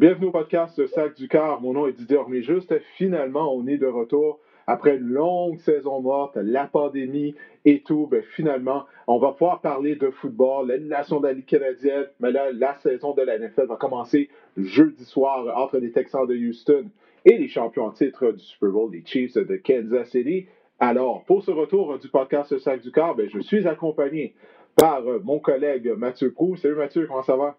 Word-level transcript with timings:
Bienvenue 0.00 0.28
au 0.28 0.30
podcast 0.30 0.86
Sac 0.86 1.14
du 1.14 1.28
Car. 1.28 1.60
Mon 1.60 1.74
nom 1.74 1.86
est 1.86 1.92
Didier 1.92 2.16
Orméjuste. 2.16 2.80
Finalement, 2.96 3.54
on 3.54 3.66
est 3.66 3.76
de 3.76 3.86
retour 3.86 4.40
après 4.70 4.96
une 4.96 5.08
longue 5.08 5.58
saison 5.58 6.00
morte, 6.00 6.36
la 6.36 6.66
pandémie 6.66 7.34
et 7.64 7.80
tout. 7.80 8.06
Ben, 8.06 8.22
finalement, 8.22 8.86
on 9.08 9.18
va 9.18 9.32
pouvoir 9.32 9.60
parler 9.60 9.96
de 9.96 10.10
football, 10.10 10.68
l'annulation 10.68 11.18
de 11.18 11.26
la 11.26 11.32
Ligue 11.32 11.46
canadienne. 11.46 12.06
Mais 12.20 12.30
là, 12.30 12.52
la 12.52 12.76
saison 12.76 13.12
de 13.12 13.22
la 13.22 13.38
NFL 13.38 13.66
va 13.66 13.76
commencer 13.76 14.28
jeudi 14.56 15.04
soir 15.04 15.46
entre 15.58 15.78
les 15.78 15.90
Texans 15.90 16.26
de 16.26 16.36
Houston 16.36 16.84
et 17.24 17.36
les 17.36 17.48
champions 17.48 17.86
en 17.86 17.90
titre 17.90 18.30
du 18.30 18.38
Super 18.38 18.70
Bowl, 18.70 18.92
les 18.92 19.02
Chiefs 19.04 19.34
de 19.34 19.56
Kansas 19.56 20.08
City. 20.08 20.46
Alors, 20.78 21.24
pour 21.24 21.42
ce 21.42 21.50
retour 21.50 21.98
du 21.98 22.08
podcast 22.08 22.56
Sac 22.58 22.80
du 22.80 22.92
Car, 22.92 23.16
ben, 23.16 23.28
je 23.28 23.40
suis 23.40 23.66
accompagné 23.66 24.34
par 24.76 25.02
mon 25.24 25.40
collègue 25.40 25.92
Mathieu 25.96 26.32
Prou. 26.32 26.56
Salut 26.56 26.76
Mathieu, 26.76 27.06
comment 27.08 27.24
ça 27.24 27.36
va? 27.36 27.56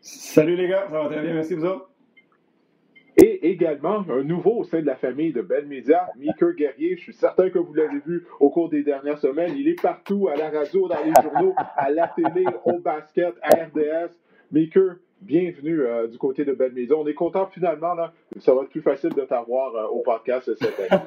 Salut 0.00 0.56
les 0.56 0.68
gars, 0.68 0.86
ça 0.88 1.02
va 1.02 1.08
très 1.08 1.20
bien, 1.20 1.34
merci 1.34 1.54
vous 1.54 1.66
autres. 1.66 1.90
Et 3.40 3.50
également, 3.50 4.04
un 4.08 4.22
nouveau 4.22 4.58
au 4.58 4.64
sein 4.64 4.80
de 4.80 4.86
la 4.86 4.96
famille 4.96 5.32
de 5.32 5.42
Ben 5.42 5.66
Media, 5.66 6.08
Meeker 6.16 6.54
Guerrier. 6.54 6.96
Je 6.96 7.02
suis 7.02 7.12
certain 7.12 7.50
que 7.50 7.58
vous 7.58 7.72
l'avez 7.74 8.00
vu 8.04 8.26
au 8.40 8.50
cours 8.50 8.68
des 8.68 8.82
dernières 8.82 9.18
semaines. 9.18 9.52
Il 9.56 9.68
est 9.68 9.80
partout, 9.80 10.28
à 10.28 10.36
la 10.36 10.50
radio, 10.50 10.88
dans 10.88 10.96
les 11.04 11.12
journaux, 11.22 11.54
à 11.56 11.90
la 11.90 12.08
télé, 12.08 12.46
au 12.64 12.78
basket, 12.78 13.34
à 13.42 13.64
RDS. 13.64 14.12
Meeker, 14.50 14.96
bienvenue 15.20 15.82
euh, 15.82 16.08
du 16.08 16.18
côté 16.18 16.44
de 16.44 16.52
Ben 16.52 16.72
Media. 16.72 16.96
On 16.96 17.06
est 17.06 17.14
content 17.14 17.46
finalement, 17.46 17.94
là, 17.94 18.12
ça 18.38 18.54
va 18.54 18.62
être 18.62 18.70
plus 18.70 18.82
facile 18.82 19.10
de 19.10 19.22
t'avoir 19.22 19.74
euh, 19.74 19.86
au 19.86 20.00
podcast 20.00 20.50
cette 20.56 20.80
année. 20.80 21.02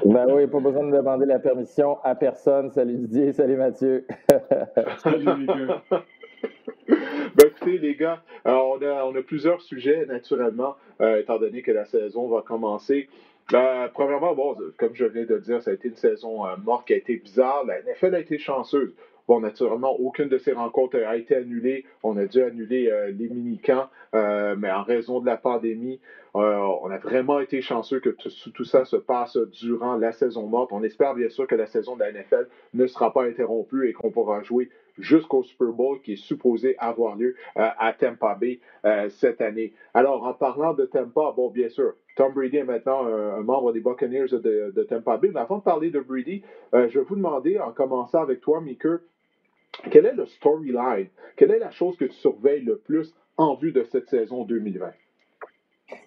ben 0.06 0.26
oui, 0.30 0.46
pas 0.46 0.60
besoin 0.60 0.86
de 0.86 0.96
demander 0.96 1.26
la 1.26 1.40
permission 1.40 1.98
à 2.04 2.14
personne. 2.14 2.70
Salut 2.70 2.94
Didier, 2.94 3.32
salut 3.32 3.56
Mathieu. 3.56 4.06
salut 4.98 5.26
Meeker. 5.36 5.82
Les 7.66 7.94
gars, 7.94 8.22
euh, 8.46 8.52
on, 8.52 9.14
a, 9.14 9.22
plusieurs 9.22 9.60
sujets, 9.62 10.06
naturellement, 10.06 10.76
euh, 11.00 11.20
étant 11.20 11.38
donné 11.38 11.62
que 11.62 11.72
la 11.72 11.84
saison 11.84 12.28
va 12.28 12.42
commencer. 12.42 13.08
Ben, 13.52 13.88
premièrement, 13.92 14.34
comme 14.78 14.94
je 14.94 15.04
viens 15.04 15.24
de 15.24 15.38
dire, 15.38 15.62
ça 15.62 15.70
a 15.70 15.74
été 15.74 15.88
une 15.88 15.96
saison 15.96 16.46
euh, 16.46 16.56
morte 16.64 16.86
qui 16.86 16.94
a 16.94 16.96
été 16.96 17.16
bizarre. 17.16 17.64
La 17.66 17.80
NFL 17.80 18.14
a 18.14 18.20
été 18.20 18.38
chanceuse. 18.38 18.94
Bon, 19.26 19.40
naturellement, 19.40 19.98
aucune 19.98 20.28
de 20.28 20.36
ces 20.36 20.52
rencontres 20.52 20.98
a 20.98 21.16
été 21.16 21.34
annulée. 21.34 21.86
On 22.02 22.16
a 22.18 22.26
dû 22.26 22.42
annuler 22.42 22.92
les 23.16 23.28
mini-camps, 23.30 23.88
mais 24.12 24.70
en 24.70 24.82
raison 24.82 25.20
de 25.20 25.24
la 25.24 25.38
pandémie, 25.38 25.98
on 26.34 26.90
a 26.90 26.98
vraiment 26.98 27.40
été 27.40 27.62
chanceux 27.62 28.00
que 28.00 28.10
tout, 28.10 28.64
ça 28.64 28.84
se 28.84 28.96
passe 28.96 29.38
durant 29.62 29.96
la 29.96 30.12
saison 30.12 30.46
morte. 30.46 30.72
On 30.72 30.82
espère 30.82 31.14
bien 31.14 31.30
sûr 31.30 31.46
que 31.46 31.54
la 31.54 31.64
saison 31.64 31.96
de 31.96 32.00
la 32.00 32.12
NFL 32.12 32.48
ne 32.74 32.86
sera 32.86 33.14
pas 33.14 33.24
interrompue 33.24 33.88
et 33.88 33.94
qu'on 33.94 34.10
pourra 34.10 34.42
jouer 34.42 34.68
jusqu'au 34.98 35.42
Super 35.42 35.68
Bowl 35.68 36.00
qui 36.00 36.12
est 36.12 36.16
supposé 36.16 36.76
avoir 36.78 37.16
lieu 37.16 37.36
euh, 37.56 37.68
à 37.78 37.92
Tampa 37.92 38.34
Bay 38.34 38.60
euh, 38.84 39.08
cette 39.08 39.40
année. 39.40 39.72
Alors, 39.92 40.24
en 40.24 40.34
parlant 40.34 40.74
de 40.74 40.84
Tampa, 40.84 41.32
bon, 41.36 41.50
bien 41.50 41.68
sûr, 41.68 41.94
Tom 42.16 42.32
Brady 42.32 42.58
est 42.58 42.64
maintenant 42.64 43.06
un, 43.06 43.42
membre 43.42 43.72
des 43.72 43.80
Buccaneers 43.80 44.28
de, 44.28 44.82
Tampa 44.88 45.16
Bay. 45.16 45.30
Mais 45.32 45.40
avant 45.40 45.58
de 45.58 45.62
parler 45.62 45.90
de 45.90 46.00
Brady, 46.00 46.42
euh, 46.74 46.88
je 46.88 46.98
vais 46.98 47.04
vous 47.04 47.16
demander, 47.16 47.58
en 47.58 47.72
commençant 47.72 48.22
avec 48.22 48.40
toi, 48.40 48.60
Meeker, 48.60 48.98
quel 49.90 50.06
est 50.06 50.14
le 50.14 50.26
storyline? 50.26 51.08
Quelle 51.36 51.50
est 51.50 51.58
la 51.58 51.70
chose 51.70 51.96
que 51.96 52.04
tu 52.04 52.14
surveilles 52.14 52.62
le 52.62 52.78
plus 52.78 53.14
en 53.36 53.56
vue 53.56 53.72
de 53.72 53.82
cette 53.82 54.08
saison 54.08 54.44
2020? 54.44 54.92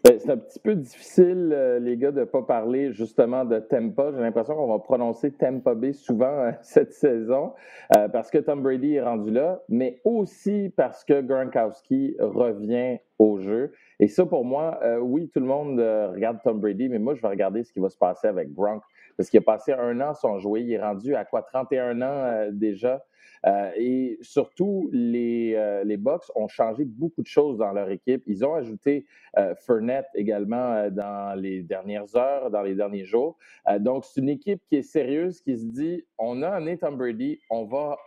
Ben, 0.03 0.17
c'est 0.17 0.31
un 0.31 0.37
petit 0.37 0.59
peu 0.59 0.73
difficile, 0.73 1.51
euh, 1.53 1.79
les 1.79 1.97
gars, 1.97 2.11
de 2.11 2.21
ne 2.21 2.25
pas 2.25 2.41
parler 2.41 2.91
justement 2.93 3.45
de 3.45 3.59
Tampa. 3.59 4.11
J'ai 4.11 4.21
l'impression 4.21 4.55
qu'on 4.55 4.67
va 4.67 4.79
prononcer 4.79 5.31
Tampa 5.31 5.75
Bay 5.75 5.93
souvent 5.93 6.25
euh, 6.25 6.51
cette 6.61 6.93
saison 6.93 7.53
euh, 7.95 8.07
parce 8.07 8.31
que 8.31 8.39
Tom 8.39 8.63
Brady 8.63 8.95
est 8.95 9.03
rendu 9.03 9.29
là, 9.29 9.61
mais 9.69 10.01
aussi 10.03 10.73
parce 10.75 11.03
que 11.03 11.21
Gronkowski 11.21 12.15
revient 12.19 12.97
au 13.19 13.37
jeu. 13.39 13.71
Et 13.99 14.07
ça, 14.07 14.25
pour 14.25 14.45
moi, 14.45 14.79
oui, 15.01 15.29
tout 15.33 15.39
le 15.39 15.47
monde 15.47 15.79
regarde 15.79 16.37
Tom 16.43 16.59
Brady, 16.59 16.87
mais 16.87 16.99
moi, 16.99 17.15
je 17.15 17.21
vais 17.21 17.29
regarder 17.29 17.63
ce 17.63 17.73
qui 17.73 17.79
va 17.79 17.89
se 17.89 17.97
passer 17.97 18.27
avec 18.27 18.53
Gronk 18.53 18.83
parce 19.17 19.29
qu'il 19.29 19.39
a 19.39 19.43
passé 19.43 19.73
un 19.73 19.99
an 19.99 20.13
sans 20.13 20.39
jouer. 20.39 20.61
Il 20.61 20.71
est 20.71 20.81
rendu 20.81 21.15
à 21.15 21.25
quoi, 21.25 21.41
31 21.41 22.01
ans 22.01 22.47
déjà? 22.51 23.03
Euh, 23.45 23.71
et 23.75 24.17
surtout, 24.21 24.89
les, 24.91 25.53
euh, 25.55 25.83
les 25.83 25.97
Bucks 25.97 26.25
ont 26.35 26.47
changé 26.47 26.85
beaucoup 26.85 27.21
de 27.21 27.27
choses 27.27 27.57
dans 27.57 27.71
leur 27.71 27.89
équipe. 27.89 28.23
Ils 28.25 28.45
ont 28.45 28.55
ajouté 28.55 29.05
euh, 29.37 29.55
Fournette 29.55 30.07
également 30.15 30.89
dans 30.89 31.39
les 31.39 31.61
dernières 31.63 32.15
heures, 32.15 32.49
dans 32.49 32.61
les 32.61 32.75
derniers 32.75 33.05
jours. 33.05 33.37
donc, 33.79 34.05
c'est 34.05 34.21
une 34.21 34.29
équipe 34.29 34.61
qui 34.67 34.77
est 34.77 34.81
sérieuse, 34.81 35.41
qui 35.41 35.57
se 35.57 35.65
dit, 35.65 36.05
on 36.17 36.41
a 36.41 36.49
un 36.49 36.75
Tom 36.75 36.97
Brady, 36.97 37.39
on 37.49 37.65
va 37.65 37.97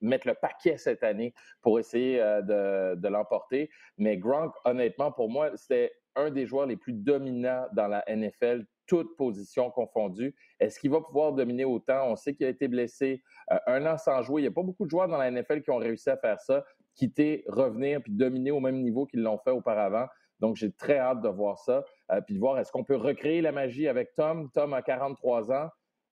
mettre 0.00 0.26
le 0.26 0.34
paquet 0.34 0.76
cette 0.76 1.02
année 1.02 1.34
pour 1.62 1.78
essayer 1.78 2.18
de, 2.18 2.94
de 2.94 3.08
l'emporter. 3.08 3.70
Mais 3.98 4.16
Gronk, 4.16 4.52
honnêtement, 4.64 5.12
pour 5.12 5.30
moi, 5.30 5.50
c'était 5.56 5.92
un 6.16 6.30
des 6.30 6.46
joueurs 6.46 6.66
les 6.66 6.76
plus 6.76 6.92
dominants 6.92 7.66
dans 7.72 7.86
la 7.86 8.04
NFL 8.08 8.64
toutes 8.90 9.16
positions 9.16 9.70
confondues. 9.70 10.34
Est-ce 10.58 10.80
qu'il 10.80 10.90
va 10.90 11.00
pouvoir 11.00 11.32
dominer 11.32 11.64
autant? 11.64 12.10
On 12.10 12.16
sait 12.16 12.34
qu'il 12.34 12.44
a 12.44 12.48
été 12.48 12.66
blessé 12.66 13.22
euh, 13.52 13.56
un 13.68 13.86
an 13.86 13.96
sans 13.96 14.20
jouer. 14.22 14.40
Il 14.40 14.44
n'y 14.44 14.48
a 14.48 14.50
pas 14.52 14.64
beaucoup 14.64 14.84
de 14.84 14.90
joueurs 14.90 15.06
dans 15.06 15.16
la 15.16 15.30
NFL 15.30 15.62
qui 15.62 15.70
ont 15.70 15.76
réussi 15.76 16.10
à 16.10 16.16
faire 16.16 16.40
ça, 16.40 16.64
quitter, 16.96 17.44
revenir 17.46 18.02
puis 18.02 18.12
dominer 18.12 18.50
au 18.50 18.58
même 18.58 18.82
niveau 18.82 19.06
qu'ils 19.06 19.22
l'ont 19.22 19.38
fait 19.38 19.52
auparavant. 19.52 20.08
Donc, 20.40 20.56
j'ai 20.56 20.72
très 20.72 20.98
hâte 20.98 21.22
de 21.22 21.28
voir 21.28 21.60
ça, 21.60 21.84
euh, 22.10 22.20
puis 22.20 22.34
de 22.34 22.40
voir 22.40 22.58
est-ce 22.58 22.72
qu'on 22.72 22.82
peut 22.82 22.96
recréer 22.96 23.42
la 23.42 23.52
magie 23.52 23.86
avec 23.86 24.12
Tom. 24.16 24.50
Tom 24.52 24.74
a 24.74 24.82
43 24.82 25.52
ans. 25.52 25.68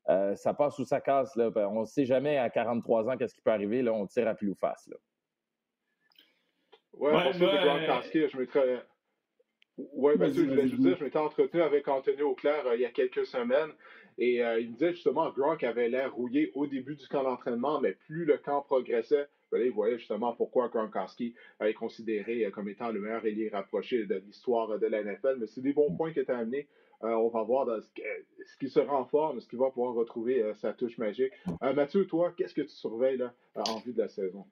Euh, 0.08 0.36
ça 0.36 0.54
passe 0.54 0.78
ou 0.78 0.84
ça 0.84 1.00
casse. 1.00 1.34
Là. 1.34 1.50
Ben, 1.50 1.66
on 1.66 1.80
ne 1.80 1.84
sait 1.84 2.04
jamais 2.04 2.38
à 2.38 2.48
43 2.48 3.10
ans 3.10 3.16
qu'est-ce 3.16 3.34
qui 3.34 3.40
peut 3.40 3.50
arriver. 3.50 3.82
Là, 3.82 3.92
on 3.92 4.06
tire 4.06 4.28
à 4.28 4.36
pile 4.36 4.50
ou 4.50 4.54
face. 4.54 4.88
Oui, 6.92 7.10
ouais, 7.10 7.24
pour 7.24 7.34
ça, 7.34 7.38
je 7.40 8.36
mettrais 8.36 8.84
oui, 9.94 10.12
ben, 10.16 10.32
je 10.32 10.42
voulais 10.42 10.66
juste 10.66 10.82
dire, 10.82 10.96
je 10.96 11.04
m'étais 11.04 11.18
entretenu 11.18 11.62
avec 11.62 11.86
Anthony 11.86 12.22
Auclair 12.22 12.66
euh, 12.66 12.74
il 12.74 12.80
y 12.80 12.84
a 12.84 12.90
quelques 12.90 13.26
semaines 13.26 13.70
et 14.18 14.44
euh, 14.44 14.60
il 14.60 14.70
me 14.70 14.72
disait 14.72 14.92
justement 14.92 15.30
que 15.30 15.40
Gronk 15.40 15.62
avait 15.62 15.88
l'air 15.88 16.12
rouillé 16.14 16.50
au 16.54 16.66
début 16.66 16.96
du 16.96 17.06
camp 17.06 17.22
d'entraînement, 17.22 17.80
mais 17.80 17.92
plus 17.92 18.24
le 18.24 18.38
camp 18.38 18.62
progressait, 18.62 19.28
ben 19.52 19.62
il 19.64 19.70
voyait 19.70 19.98
justement 19.98 20.34
pourquoi 20.34 20.68
Gronkowski 20.68 21.34
est 21.60 21.74
considéré 21.74 22.44
euh, 22.44 22.50
comme 22.50 22.68
étant 22.68 22.90
le 22.90 23.00
meilleur 23.00 23.24
ailier 23.24 23.48
rapproché 23.50 24.04
de 24.06 24.16
l'histoire 24.16 24.78
de 24.78 24.86
la 24.86 25.02
NFL. 25.02 25.36
Mais 25.38 25.46
c'est 25.46 25.62
des 25.62 25.72
bons 25.72 25.94
points 25.94 26.12
qui 26.12 26.20
étaient 26.20 26.32
amenés. 26.32 26.66
on 27.00 27.28
va 27.28 27.44
voir 27.44 27.68
ce, 27.80 28.56
qui 28.58 28.68
sera 28.68 28.92
en 28.92 29.04
forme, 29.04 29.40
ce 29.40 29.46
qu'il 29.46 29.60
va 29.60 29.70
pouvoir 29.70 29.94
retrouver 29.94 30.52
sa 30.56 30.72
touche 30.72 30.98
magique. 30.98 31.32
Mathieu, 31.62 32.06
toi, 32.06 32.34
qu'est-ce 32.36 32.54
que 32.54 32.62
tu 32.62 32.74
surveilles 32.74 33.18
là, 33.18 33.32
en 33.54 33.78
vue 33.78 33.92
de 33.92 34.02
la 34.02 34.08
saison? 34.08 34.44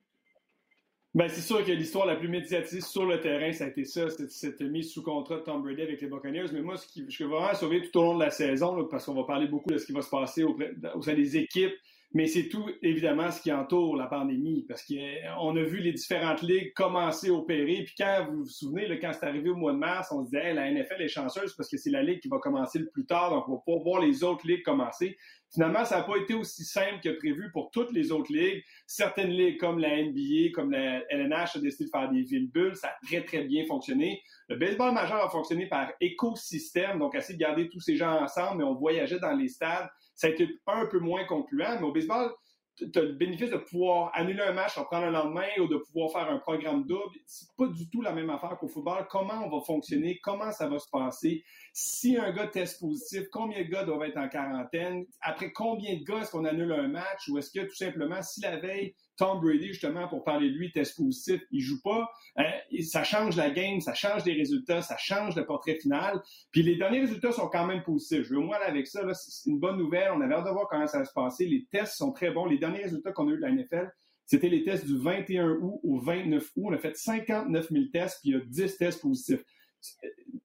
Ben, 1.17 1.31
c'est 1.31 1.41
sûr 1.41 1.65
que 1.65 1.73
l'histoire 1.73 2.05
la 2.05 2.17
plus 2.17 2.29
médiatisée 2.29 2.83
sur 2.83 3.07
le 3.07 3.19
terrain, 3.23 3.51
ça 3.51 3.65
a 3.65 3.69
été 3.69 3.87
ça, 3.87 4.03
cette, 4.29 4.61
mise 4.61 4.93
sous 4.93 5.03
contrat 5.03 5.37
de 5.37 5.41
Tom 5.41 5.63
Brady 5.63 5.81
avec 5.81 6.03
les 6.03 6.09
Buccaneers. 6.09 6.49
Mais 6.53 6.61
moi, 6.61 6.77
ce, 6.77 6.87
qui, 6.87 7.07
je 7.09 7.25
vais 7.25 7.31
vraiment 7.31 7.55
surveiller 7.55 7.89
tout 7.89 8.01
au 8.01 8.03
long 8.03 8.19
de 8.19 8.23
la 8.23 8.31
saison, 8.31 8.85
parce 8.85 9.07
qu'on 9.07 9.15
va 9.15 9.25
parler 9.25 9.47
beaucoup 9.47 9.71
de 9.71 9.79
ce 9.79 9.87
qui 9.87 9.93
va 9.93 10.03
se 10.03 10.11
passer 10.11 10.45
au 10.45 10.55
sein 11.01 11.15
des 11.15 11.39
équipes, 11.39 11.73
mais 12.17 12.29
c'est 12.29 12.49
tout, 12.49 12.65
évidemment, 12.81 13.31
ce 13.31 13.43
qui 13.43 13.53
entoure 13.53 13.95
la 13.95 14.07
pandémie, 14.07 14.65
parce 14.67 14.83
qu'on 14.87 15.55
a 15.55 15.63
vu 15.63 15.81
les 15.81 15.93
différentes 15.93 16.41
ligues 16.41 16.73
commencer 16.73 17.29
à 17.29 17.35
opérer. 17.35 17.83
Puis 17.85 17.95
quand 17.99 18.29
vous 18.31 18.39
vous 18.39 18.49
souvenez, 18.49 18.99
quand 18.99 19.13
c'est 19.13 19.27
arrivé 19.27 19.51
au 19.51 19.55
mois 19.55 19.75
de 19.75 19.77
mars, 19.77 20.09
on 20.13 20.25
se 20.25 20.31
disait 20.31 20.55
la 20.55 20.71
NFL 20.71 21.03
est 21.03 21.09
chanceuse 21.09 21.55
parce 21.55 21.69
que 21.69 21.77
c'est 21.77 21.91
la 21.91 22.03
ligue 22.03 22.21
qui 22.21 22.29
va 22.29 22.39
commencer 22.39 22.79
le 22.79 22.89
plus 22.89 23.05
tard, 23.05 23.29
donc 23.29 23.47
on 23.49 23.53
va 23.53 23.59
pouvoir 23.59 23.85
voir 23.85 24.01
les 24.01 24.25
autres 24.25 24.47
ligues 24.47 24.63
commencer. 24.63 25.19
Finalement, 25.53 25.85
ça 25.85 25.99
n'a 25.99 26.05
pas 26.05 26.17
été 26.17 26.33
aussi 26.33 26.65
simple 26.65 27.01
que 27.05 27.11
prévu 27.11 27.51
pour 27.53 27.71
toutes 27.71 27.93
les 27.93 28.11
autres 28.11 28.33
ligues. 28.33 28.65
Certaines 28.87 29.31
ligues, 29.31 29.59
comme 29.59 29.79
la 29.79 30.03
NBA, 30.03 30.53
comme 30.55 30.71
la 30.71 31.03
LNH, 31.11 31.57
ont 31.57 31.61
décidé 31.61 31.85
de 31.85 31.91
faire 31.91 32.11
des 32.11 32.23
villes 32.23 32.51
bulles. 32.51 32.77
Ça 32.77 32.89
a 32.89 33.07
très, 33.07 33.25
très 33.25 33.43
bien 33.45 33.67
fonctionné. 33.67 34.23
Le 34.49 34.57
baseball 34.57 34.95
majeur 34.95 35.23
a 35.23 35.29
fonctionné 35.29 35.67
par 35.67 35.93
écosystème, 36.01 36.99
donc 36.99 37.15
essayer 37.15 37.35
de 37.35 37.43
garder 37.43 37.69
tous 37.69 37.81
ces 37.81 37.97
gens 37.97 38.23
ensemble, 38.23 38.59
mais 38.59 38.65
on 38.65 38.75
voyageait 38.75 39.21
dans 39.21 39.35
les 39.35 39.49
stades. 39.49 39.91
Ça 40.17 40.27
a 40.27 40.31
été 40.31 40.49
un 40.67 40.87
peu 40.87 40.99
moins 40.99 41.25
concluant, 41.25 41.79
mais 41.79 41.87
au 41.87 41.93
baseball, 41.93 42.33
tu 42.77 42.91
as 42.95 43.03
le 43.03 43.13
bénéfice 43.13 43.51
de 43.51 43.57
pouvoir 43.57 44.11
annuler 44.15 44.43
un 44.43 44.53
match, 44.53 44.77
en 44.77 44.85
prendre 44.85 45.07
un 45.07 45.11
lendemain 45.11 45.49
ou 45.61 45.67
de 45.67 45.77
pouvoir 45.77 46.11
faire 46.11 46.31
un 46.31 46.39
programme 46.39 46.85
double. 46.85 47.17
C'est 47.27 47.49
pas 47.57 47.69
du 47.69 47.89
tout 47.89 48.03
la 48.03 48.13
même 48.13 48.29
affaire 48.31 48.57
qu'au 48.59 48.69
football. 48.69 49.07
Comment 49.09 49.47
on 49.47 49.59
va 49.59 49.65
fonctionner? 49.65 50.19
Comment 50.23 50.51
ça 50.51 50.69
va 50.69 50.79
se 50.79 50.89
passer? 50.91 51.43
Si 51.79 52.17
un 52.17 52.33
gars 52.33 52.47
teste 52.47 52.81
positif, 52.81 53.29
combien 53.31 53.63
de 53.63 53.69
gars 53.69 53.85
doivent 53.85 54.05
être 54.05 54.17
en 54.17 54.31
quarantaine? 54.31 55.05
Après 55.21 55.53
combien 55.53 55.95
de 55.95 56.05
gars 56.05 56.21
est-ce 56.23 56.31
qu'on 56.31 56.47
annule 56.47 56.73
un 56.73 56.89
match? 56.89 57.29
Ou 57.29 57.37
est-ce 57.37 57.51
que 57.51 57.67
tout 57.67 57.75
simplement, 57.75 58.23
si 58.23 58.41
la 58.41 58.57
veille, 58.57 58.95
Tom 59.19 59.43
Brady, 59.43 59.69
justement, 59.69 60.09
pour 60.09 60.25
parler 60.25 60.49
de 60.49 60.55
lui, 60.55 60.73
test 60.73 60.97
positif, 60.97 61.43
il 61.51 61.61
joue 61.61 61.83
pas. 61.83 62.09
Hein, 62.37 62.51
ça 62.83 63.05
change 63.05 63.37
la 63.37 63.51
game, 63.51 63.83
ça 63.83 63.93
change 63.93 64.25
les 64.25 64.33
résultats, 64.33 64.81
ça 64.81 64.97
change 64.97 65.37
le 65.37 65.45
portrait 65.45 65.75
final. 65.75 66.23
Puis 66.51 66.63
les 66.63 66.77
derniers 66.77 67.01
résultats 67.01 67.33
sont 67.33 67.49
quand 67.49 67.67
même 67.67 67.83
positifs. 67.83 68.23
Je 68.23 68.31
veux 68.31 68.39
au 68.39 68.45
moins 68.45 68.57
avec 68.67 68.87
ça. 68.87 69.03
C'est 69.13 69.51
une 69.51 69.61
bonne 69.61 69.77
nouvelle. 69.77 70.13
On 70.17 70.23
a 70.23 70.27
l'air 70.27 70.43
de 70.45 70.49
voir 70.49 70.69
comment 70.71 70.87
ça 70.87 71.01
va 71.01 71.05
se 71.05 71.13
passer. 71.13 71.45
Les 71.45 71.67
tests 71.71 71.99
sont 71.99 72.13
très 72.13 72.31
bons. 72.31 72.47
Les 72.47 72.57
derniers 72.57 72.85
résultats 72.85 73.13
qu'on 73.13 73.29
a 73.29 73.33
eu 73.33 73.37
de 73.37 73.43
la 73.43 73.51
NFL, 73.51 73.93
C'était 74.25 74.49
les 74.49 74.65
tests 74.65 74.87
du 74.87 74.97
21 74.97 75.59
août 75.61 75.79
au 75.83 75.99
29 75.99 76.43
août. 76.57 76.65
On 76.69 76.73
a 76.73 76.79
fait 76.79 76.97
59 76.97 77.69
000 77.71 77.85
tests, 77.93 78.21
puis 78.23 78.31
il 78.31 78.33
y 78.33 78.37
a 78.37 78.41
10 78.41 78.79
tests 78.79 79.03
positifs 79.03 79.45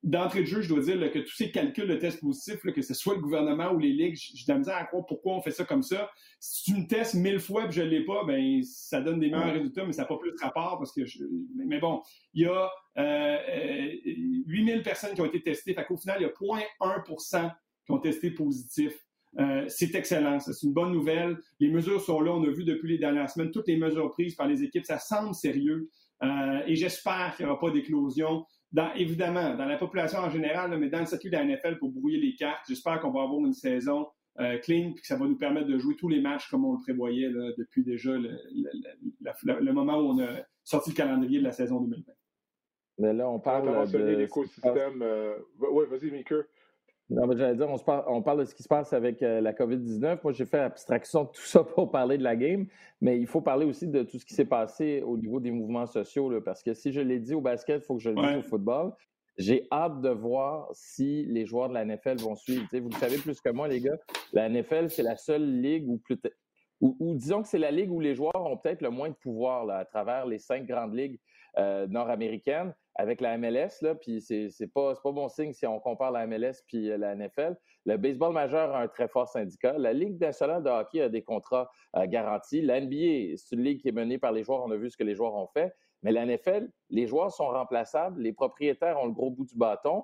d'entrée 0.03 0.41
de 0.41 0.45
jeu, 0.45 0.61
je 0.61 0.69
dois 0.69 0.81
dire 0.81 1.11
que 1.11 1.19
tous 1.19 1.35
ces 1.35 1.51
calculs 1.51 1.87
de 1.87 1.95
tests 1.95 2.19
positifs, 2.19 2.59
que 2.61 2.81
ce 2.81 2.93
soit 2.93 3.15
le 3.15 3.21
gouvernement 3.21 3.71
ou 3.71 3.79
les 3.79 3.93
ligues, 3.93 4.15
j'ai 4.15 4.45
de 4.45 4.51
la 4.51 4.57
misère 4.57 4.75
à 4.75 4.85
croire 4.85 5.05
pourquoi 5.05 5.35
on 5.35 5.41
fait 5.41 5.51
ça 5.51 5.63
comme 5.63 5.83
ça. 5.83 6.09
Si 6.39 6.71
tu 6.71 6.79
me 6.79 6.87
testes 6.87 7.13
mille 7.13 7.39
fois 7.39 7.65
et 7.65 7.71
je 7.71 7.81
ne 7.81 7.87
l'ai 7.87 8.03
pas, 8.03 8.23
ben 8.25 8.61
ça 8.63 9.01
donne 9.01 9.19
des 9.19 9.29
meilleurs 9.29 9.53
résultats, 9.53 9.85
mais 9.85 9.93
ça 9.93 10.03
n'a 10.03 10.07
pas 10.07 10.17
plus 10.17 10.31
de 10.31 10.41
rapport 10.41 10.77
parce 10.77 10.91
que 10.91 11.01
mais 11.55 11.79
bon, 11.79 12.01
il 12.33 12.43
y 12.43 12.45
a 12.45 12.69
euh, 12.97 13.37
8000 14.47 14.79
euh, 14.79 14.83
personnes 14.83 15.13
qui 15.13 15.21
ont 15.21 15.25
été 15.25 15.41
testées. 15.41 15.73
Fait 15.73 15.85
qu'au 15.85 15.97
final, 15.97 16.17
il 16.19 16.23
y 16.23 16.25
a 16.25 16.29
0.1% 16.29 17.51
qui 17.85 17.91
ont 17.91 17.99
testé 17.99 18.31
positif. 18.31 18.93
Euh, 19.39 19.63
c'est 19.69 19.95
excellent, 19.95 20.39
c'est 20.39 20.61
une 20.63 20.73
bonne 20.73 20.91
nouvelle. 20.91 21.37
Les 21.59 21.69
mesures 21.69 22.01
sont 22.01 22.19
là, 22.19 22.31
on 22.31 22.43
a 22.43 22.49
vu 22.49 22.65
depuis 22.65 22.89
les 22.89 22.97
dernières 22.97 23.29
semaines 23.29 23.51
toutes 23.51 23.67
les 23.67 23.77
mesures 23.77 24.11
prises 24.11 24.35
par 24.35 24.47
les 24.47 24.63
équipes, 24.63 24.85
ça 24.85 24.99
semble 24.99 25.33
sérieux. 25.33 25.89
Euh, 26.23 26.61
et 26.67 26.75
j'espère 26.75 27.35
qu'il 27.35 27.45
n'y 27.45 27.51
aura 27.51 27.59
pas 27.59 27.71
d'éclosion 27.71 28.45
évidemment, 28.95 29.55
dans 29.55 29.65
la 29.65 29.77
population 29.77 30.19
en 30.19 30.29
général, 30.29 30.77
mais 30.77 30.89
dans 30.89 30.99
le 30.99 31.05
circuit 31.05 31.29
de 31.29 31.35
la 31.35 31.45
NFL 31.45 31.77
pour 31.77 31.89
brouiller 31.89 32.19
les 32.19 32.35
cartes, 32.35 32.65
j'espère 32.67 32.99
qu'on 32.99 33.11
va 33.11 33.23
avoir 33.23 33.39
une 33.39 33.53
saison 33.53 34.07
euh, 34.39 34.57
clean 34.59 34.91
et 34.91 34.93
que 34.95 35.05
ça 35.05 35.17
va 35.17 35.25
nous 35.25 35.37
permettre 35.37 35.67
de 35.67 35.77
jouer 35.77 35.95
tous 35.97 36.07
les 36.07 36.21
matchs 36.21 36.49
comme 36.49 36.63
on 36.63 36.73
le 36.73 36.79
prévoyait 36.81 37.29
depuis 37.57 37.83
déjà 37.83 38.11
le, 38.13 39.71
moment 39.73 39.97
où 39.97 40.11
on 40.11 40.19
a 40.19 40.41
sorti 40.63 40.91
le 40.91 40.95
calendrier 40.95 41.39
de 41.39 41.43
la 41.43 41.51
saison 41.51 41.81
2020. 41.81 42.13
Mais 42.99 43.13
là, 43.13 43.29
on 43.29 43.39
parle 43.39 43.89
de 43.91 43.97
l'écosystème. 43.97 45.01
Euh, 45.01 45.37
oui, 45.59 45.85
vas-y, 45.89 46.11
Maker. 46.11 46.43
Non, 47.11 47.27
mais 47.27 47.35
j'allais 47.35 47.57
dire, 47.57 47.69
on, 47.69 47.77
parle, 47.77 48.05
on, 48.07 48.21
parle, 48.21 48.39
de 48.39 48.45
ce 48.45 48.55
qui 48.55 48.63
se 48.63 48.69
passe 48.69 48.93
avec 48.93 49.21
euh, 49.21 49.41
la 49.41 49.51
COVID-19. 49.51 50.19
Moi, 50.23 50.31
j'ai 50.31 50.45
fait 50.45 50.59
abstraction 50.59 51.25
de 51.25 51.29
tout 51.29 51.41
ça 51.41 51.61
pour 51.61 51.91
parler 51.91 52.17
de 52.17 52.23
la 52.23 52.37
game, 52.37 52.67
mais 53.01 53.19
il 53.19 53.27
faut 53.27 53.41
parler 53.41 53.65
aussi 53.65 53.85
de 53.85 54.03
tout 54.03 54.17
ce 54.17 54.25
qui 54.25 54.33
s'est 54.33 54.45
passé 54.45 55.03
au 55.05 55.17
niveau 55.17 55.41
des 55.41 55.51
mouvements 55.51 55.87
sociaux, 55.87 56.29
là, 56.29 56.39
parce 56.39 56.63
que 56.63 56.73
si 56.73 56.93
je 56.93 57.01
l'ai 57.01 57.19
dit 57.19 57.35
au 57.35 57.41
basket, 57.41 57.83
il 57.83 57.85
faut 57.85 57.95
que 57.95 58.01
je 58.01 58.11
le 58.11 58.15
dise 58.15 58.37
au 58.37 58.41
football. 58.41 58.93
J'ai 59.37 59.67
hâte 59.73 59.99
de 59.99 60.09
voir 60.09 60.69
si 60.71 61.25
les 61.25 61.45
joueurs 61.45 61.67
de 61.67 61.73
la 61.73 61.83
NFL 61.83 62.17
vont 62.17 62.35
suivre. 62.35 62.65
vous 62.71 62.89
le 62.89 62.95
savez 62.95 63.17
plus 63.17 63.41
que 63.41 63.49
moi, 63.49 63.67
les 63.67 63.81
gars, 63.81 63.97
la 64.31 64.47
NFL, 64.47 64.89
c'est 64.89 65.03
la 65.03 65.17
seule 65.17 65.61
ligue 65.61 65.89
où, 65.89 65.99
ou 66.79 67.15
disons 67.15 67.41
que 67.41 67.49
c'est 67.49 67.57
la 67.57 67.71
ligue 67.71 67.91
où 67.91 67.99
les 67.99 68.15
joueurs 68.15 68.45
ont 68.45 68.55
peut-être 68.55 68.81
le 68.81 68.89
moins 68.89 69.09
de 69.09 69.15
pouvoir 69.15 69.65
là, 69.65 69.79
à 69.79 69.85
travers 69.85 70.25
les 70.25 70.39
cinq 70.39 70.65
grandes 70.65 70.95
ligues 70.95 71.19
euh, 71.57 71.87
nord-américaine 71.87 72.73
avec 72.95 73.21
la 73.21 73.37
MLS, 73.37 73.81
là, 73.81 73.95
puis 73.95 74.21
c'est, 74.21 74.67
pas, 74.73 74.93
pas 74.95 75.11
bon 75.11 75.29
signe 75.29 75.53
si 75.53 75.65
on 75.65 75.79
compare 75.79 76.11
la 76.11 76.27
MLS 76.27 76.63
puis 76.67 76.91
euh, 76.91 76.97
la 76.97 77.15
NFL. 77.15 77.55
Le 77.85 77.97
baseball 77.97 78.33
majeur 78.33 78.75
a 78.75 78.81
un 78.81 78.87
très 78.87 79.07
fort 79.07 79.29
syndicat. 79.29 79.77
La 79.77 79.93
Ligue 79.93 80.19
nationale 80.19 80.63
de 80.63 80.69
hockey 80.69 81.01
a 81.01 81.09
des 81.09 81.23
contrats 81.23 81.69
euh, 81.95 82.05
garantis. 82.05 82.61
La 82.61 82.81
NBA, 82.81 83.37
c'est 83.37 83.55
une 83.55 83.63
ligue 83.63 83.81
qui 83.81 83.89
est 83.89 83.93
menée 83.93 84.17
par 84.17 84.31
les 84.31 84.43
joueurs. 84.43 84.63
On 84.63 84.71
a 84.71 84.75
vu 84.75 84.89
ce 84.89 84.97
que 84.97 85.03
les 85.03 85.15
joueurs 85.15 85.35
ont 85.35 85.47
fait. 85.47 85.73
Mais 86.03 86.11
la 86.11 86.25
NFL, 86.25 86.67
les 86.89 87.05
joueurs 87.05 87.31
sont 87.31 87.47
remplaçables. 87.47 88.21
Les 88.21 88.33
propriétaires 88.33 88.99
ont 88.99 89.05
le 89.05 89.13
gros 89.13 89.29
bout 89.29 89.45
du 89.45 89.55
bâton. 89.55 90.03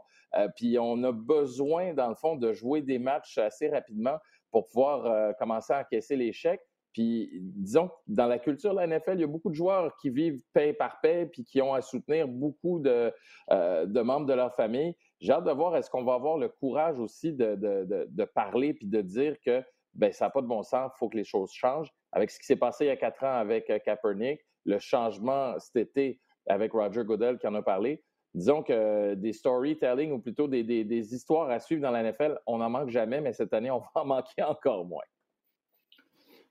puis 0.55 0.77
on 0.77 1.03
a 1.03 1.11
besoin, 1.11 1.95
dans 1.95 2.09
le 2.09 2.13
fond, 2.13 2.35
de 2.35 2.53
jouer 2.53 2.83
des 2.83 2.99
matchs 2.99 3.39
assez 3.39 3.67
rapidement 3.67 4.17
pour 4.51 4.67
pouvoir 4.67 5.35
commencer 5.37 5.73
à 5.73 5.79
encaisser 5.79 6.15
les 6.15 6.31
chèques. 6.33 6.61
Puis, 6.97 7.29
disons, 7.31 7.91
dans 8.07 8.25
la 8.25 8.39
culture 8.39 8.71
de 8.73 8.79
la 8.79 8.87
NFL, 8.87 9.17
il 9.17 9.21
y 9.21 9.23
a 9.23 9.27
beaucoup 9.27 9.51
de 9.51 9.55
joueurs 9.55 9.95
qui 9.97 10.09
vivent 10.09 10.41
paix 10.51 10.73
par 10.73 10.99
paix 10.99 11.29
puis 11.31 11.43
qui 11.43 11.61
ont 11.61 11.75
à 11.75 11.81
soutenir 11.81 12.27
beaucoup 12.27 12.79
de, 12.79 13.13
euh, 13.51 13.85
de 13.85 14.01
membres 14.01 14.25
de 14.25 14.33
leur 14.33 14.55
famille. 14.55 14.95
J'ai 15.19 15.31
hâte 15.31 15.43
de 15.43 15.51
voir 15.51 15.75
est-ce 15.75 15.91
qu'on 15.91 16.03
va 16.03 16.15
avoir 16.15 16.39
le 16.39 16.49
courage 16.49 16.97
aussi 16.97 17.33
de, 17.33 18.25
parler 18.33 18.73
puis 18.73 18.87
de 18.87 19.01
dire 19.01 19.35
que 19.45 19.63
ben, 19.93 20.11
ça 20.11 20.25
n'a 20.25 20.31
pas 20.31 20.41
de 20.41 20.47
bon 20.47 20.63
sens, 20.63 20.91
il 20.95 20.97
faut 20.97 21.07
que 21.07 21.17
les 21.17 21.23
choses 21.23 21.51
changent. 21.51 21.93
Avec 22.13 22.31
ce 22.31 22.39
qui 22.39 22.47
s'est 22.47 22.55
passé 22.55 22.85
il 22.85 22.87
y 22.87 22.89
a 22.89 22.97
quatre 22.97 23.23
ans 23.23 23.35
avec 23.35 23.69
euh, 23.69 23.77
Kaepernick, 23.77 24.41
le 24.65 24.79
changement 24.79 25.53
cet 25.59 25.75
été 25.75 26.19
avec 26.47 26.71
Roger 26.71 27.03
Goodell 27.03 27.37
qui 27.37 27.45
en 27.45 27.53
a 27.53 27.61
parlé, 27.61 28.03
disons 28.33 28.63
que 28.63 29.13
des 29.13 29.33
storytelling 29.33 30.13
ou 30.13 30.19
plutôt 30.19 30.47
des, 30.47 30.63
des, 30.63 30.83
des 30.83 31.13
histoires 31.13 31.51
à 31.51 31.59
suivre 31.59 31.83
dans 31.83 31.91
la 31.91 32.01
NFL, 32.01 32.39
on 32.47 32.57
n'en 32.57 32.71
manque 32.71 32.89
jamais, 32.89 33.21
mais 33.21 33.33
cette 33.33 33.53
année, 33.53 33.69
on 33.69 33.81
va 33.81 34.01
en 34.01 34.05
manquer 34.05 34.41
encore 34.41 34.83
moins. 34.83 35.05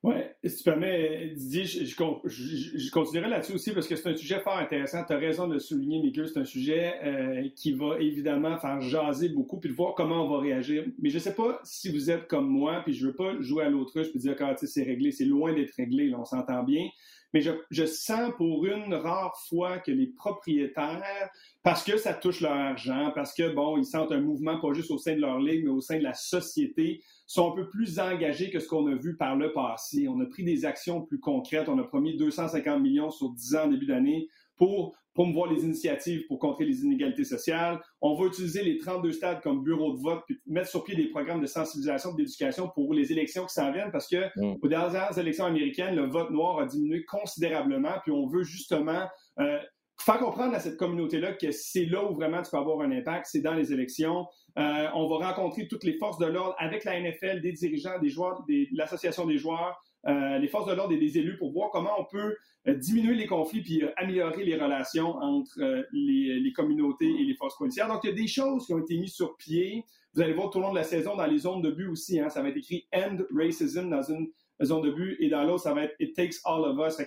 Oui, 0.06 0.14
si 0.44 0.58
tu 0.58 0.62
permets, 0.62 1.32
Didier, 1.34 1.64
je, 1.64 1.84
je, 1.84 2.90
continuerai 2.92 3.28
là-dessus 3.28 3.54
aussi 3.54 3.72
parce 3.72 3.88
que 3.88 3.96
c'est 3.96 4.08
un 4.08 4.14
sujet 4.14 4.38
fort 4.38 4.56
intéressant. 4.56 5.02
Tu 5.04 5.12
as 5.12 5.16
raison 5.16 5.48
de 5.48 5.54
le 5.54 5.58
souligner, 5.58 6.00
Miguel. 6.00 6.28
C'est 6.28 6.38
un 6.38 6.44
sujet 6.44 6.94
euh, 7.02 7.48
qui 7.56 7.72
va 7.72 7.98
évidemment 7.98 8.56
faire 8.56 8.80
jaser 8.80 9.30
beaucoup 9.30 9.58
puis 9.58 9.68
de 9.68 9.74
voir 9.74 9.96
comment 9.96 10.24
on 10.24 10.30
va 10.30 10.38
réagir. 10.38 10.84
Mais 11.00 11.10
je 11.10 11.16
ne 11.16 11.20
sais 11.20 11.34
pas 11.34 11.58
si 11.64 11.90
vous 11.90 12.08
êtes 12.08 12.28
comme 12.28 12.46
moi, 12.48 12.82
puis 12.84 12.92
je 12.92 13.04
veux 13.04 13.16
pas 13.16 13.32
jouer 13.40 13.64
à 13.64 13.68
l'autruche 13.68 14.10
puis 14.10 14.20
dire 14.20 14.36
que 14.36 14.44
ah, 14.44 14.54
c'est 14.56 14.84
réglé. 14.84 15.10
C'est 15.10 15.24
loin 15.24 15.52
d'être 15.52 15.74
réglé, 15.74 16.14
on 16.14 16.24
s'entend 16.24 16.62
bien. 16.62 16.86
Mais 17.34 17.42
je, 17.42 17.86
sens 17.86 18.32
pour 18.36 18.64
une 18.66 18.94
rare 18.94 19.36
fois 19.48 19.78
que 19.78 19.90
les 19.90 20.06
propriétaires, 20.06 21.30
parce 21.62 21.84
que 21.84 21.96
ça 21.96 22.14
touche 22.14 22.40
leur 22.40 22.52
argent, 22.52 23.12
parce 23.14 23.34
que, 23.34 23.54
bon, 23.54 23.76
ils 23.76 23.84
sentent 23.84 24.12
un 24.12 24.20
mouvement 24.20 24.58
pas 24.60 24.72
juste 24.72 24.90
au 24.90 24.98
sein 24.98 25.14
de 25.14 25.20
leur 25.20 25.38
ligue, 25.38 25.64
mais 25.64 25.70
au 25.70 25.80
sein 25.80 25.98
de 25.98 26.02
la 26.02 26.14
société, 26.14 27.02
sont 27.26 27.52
un 27.52 27.54
peu 27.54 27.68
plus 27.68 27.98
engagés 27.98 28.50
que 28.50 28.60
ce 28.60 28.68
qu'on 28.68 28.86
a 28.86 28.94
vu 28.94 29.16
par 29.16 29.36
le 29.36 29.52
passé. 29.52 30.06
On 30.08 30.20
a 30.20 30.26
pris 30.26 30.44
des 30.44 30.64
actions 30.64 31.02
plus 31.02 31.18
concrètes. 31.18 31.68
On 31.68 31.78
a 31.78 31.84
promis 31.84 32.16
250 32.16 32.80
millions 32.80 33.10
sur 33.10 33.30
10 33.30 33.56
ans 33.56 33.64
en 33.64 33.68
début 33.68 33.86
d'année 33.86 34.28
pour 34.56 34.96
promouvoir 35.16 35.50
les 35.50 35.64
initiatives 35.64 36.26
pour 36.28 36.38
contrer 36.38 36.64
les 36.64 36.84
inégalités 36.84 37.24
sociales. 37.24 37.80
On 38.00 38.14
va 38.14 38.26
utiliser 38.26 38.62
les 38.62 38.76
32 38.76 39.12
stades 39.12 39.40
comme 39.40 39.64
bureau 39.64 39.96
de 39.96 39.98
vote, 39.98 40.22
puis 40.26 40.38
mettre 40.46 40.68
sur 40.68 40.84
pied 40.84 40.94
des 40.94 41.08
programmes 41.08 41.40
de 41.40 41.46
sensibilisation, 41.46 42.14
d'éducation 42.14 42.68
pour 42.68 42.92
les 42.92 43.10
élections 43.10 43.46
qui 43.46 43.54
s'en 43.54 43.72
viennent, 43.72 43.90
parce 43.90 44.06
que 44.06 44.26
mm. 44.36 44.58
aux 44.62 44.68
dernières 44.68 45.18
élections 45.18 45.46
américaines, 45.46 45.96
le 45.96 46.06
vote 46.06 46.30
noir 46.30 46.60
a 46.60 46.66
diminué 46.66 47.04
considérablement, 47.04 47.94
puis 48.02 48.12
on 48.12 48.26
veut 48.26 48.42
justement 48.42 49.06
euh, 49.40 49.58
faire 49.98 50.18
comprendre 50.18 50.54
à 50.54 50.60
cette 50.60 50.76
communauté-là 50.76 51.32
que 51.32 51.50
c'est 51.50 51.86
là 51.86 52.04
où 52.04 52.14
vraiment 52.14 52.42
tu 52.42 52.50
peux 52.50 52.58
avoir 52.58 52.82
un 52.82 52.90
impact, 52.92 53.26
c'est 53.30 53.40
dans 53.40 53.54
les 53.54 53.72
élections. 53.72 54.26
Euh, 54.58 54.86
on 54.94 55.08
va 55.08 55.28
rencontrer 55.28 55.66
toutes 55.66 55.84
les 55.84 55.96
forces 55.96 56.18
de 56.18 56.26
l'ordre 56.26 56.54
avec 56.58 56.84
la 56.84 57.00
NFL, 57.00 57.40
des 57.40 57.52
dirigeants, 57.52 57.98
des 58.00 58.10
joueurs, 58.10 58.44
de 58.46 58.66
l'association 58.72 59.24
des 59.24 59.38
joueurs, 59.38 59.82
euh, 60.06 60.38
les 60.38 60.48
forces 60.48 60.66
de 60.66 60.74
l'ordre 60.74 60.92
et 60.92 60.98
des 60.98 61.18
élus 61.18 61.36
pour 61.36 61.52
voir 61.52 61.70
comment 61.70 61.92
on 61.98 62.04
peut 62.04 62.36
euh, 62.68 62.74
diminuer 62.74 63.14
les 63.14 63.26
conflits 63.26 63.62
puis 63.62 63.82
améliorer 63.96 64.44
les 64.44 64.56
relations 64.56 65.16
entre 65.16 65.86
les, 65.92 66.52
communautés 66.54 67.08
et 67.08 67.24
les 67.24 67.34
forces 67.34 67.56
policières. 67.56 67.88
Donc, 67.88 68.00
il 68.04 68.10
y 68.10 68.12
a 68.12 68.16
des 68.16 68.26
choses 68.26 68.66
qui 68.66 68.74
ont 68.74 68.78
été 68.78 68.96
mises 68.98 69.14
sur 69.14 69.36
pied. 69.36 69.84
Vous 70.14 70.22
allez 70.22 70.32
voir 70.32 70.50
tout 70.50 70.58
au 70.58 70.62
long 70.62 70.70
de 70.70 70.76
la 70.76 70.84
saison 70.84 71.16
dans 71.16 71.26
les 71.26 71.38
zones 71.38 71.62
de 71.62 71.70
but 71.70 71.88
aussi. 71.88 72.18
Hein, 72.18 72.30
ça 72.30 72.42
va 72.42 72.48
être 72.48 72.56
écrit 72.56 72.86
End 72.94 73.18
Racism 73.34 73.90
dans 73.90 74.02
une 74.02 74.28
zone 74.62 74.82
de 74.82 74.90
but 74.90 75.16
et 75.20 75.28
dans 75.28 75.44
l'autre, 75.44 75.62
ça 75.62 75.74
va 75.74 75.84
être 75.84 75.94
It 76.00 76.14
Takes 76.16 76.36
All 76.44 76.62
of 76.62 76.78
Us 76.88 77.06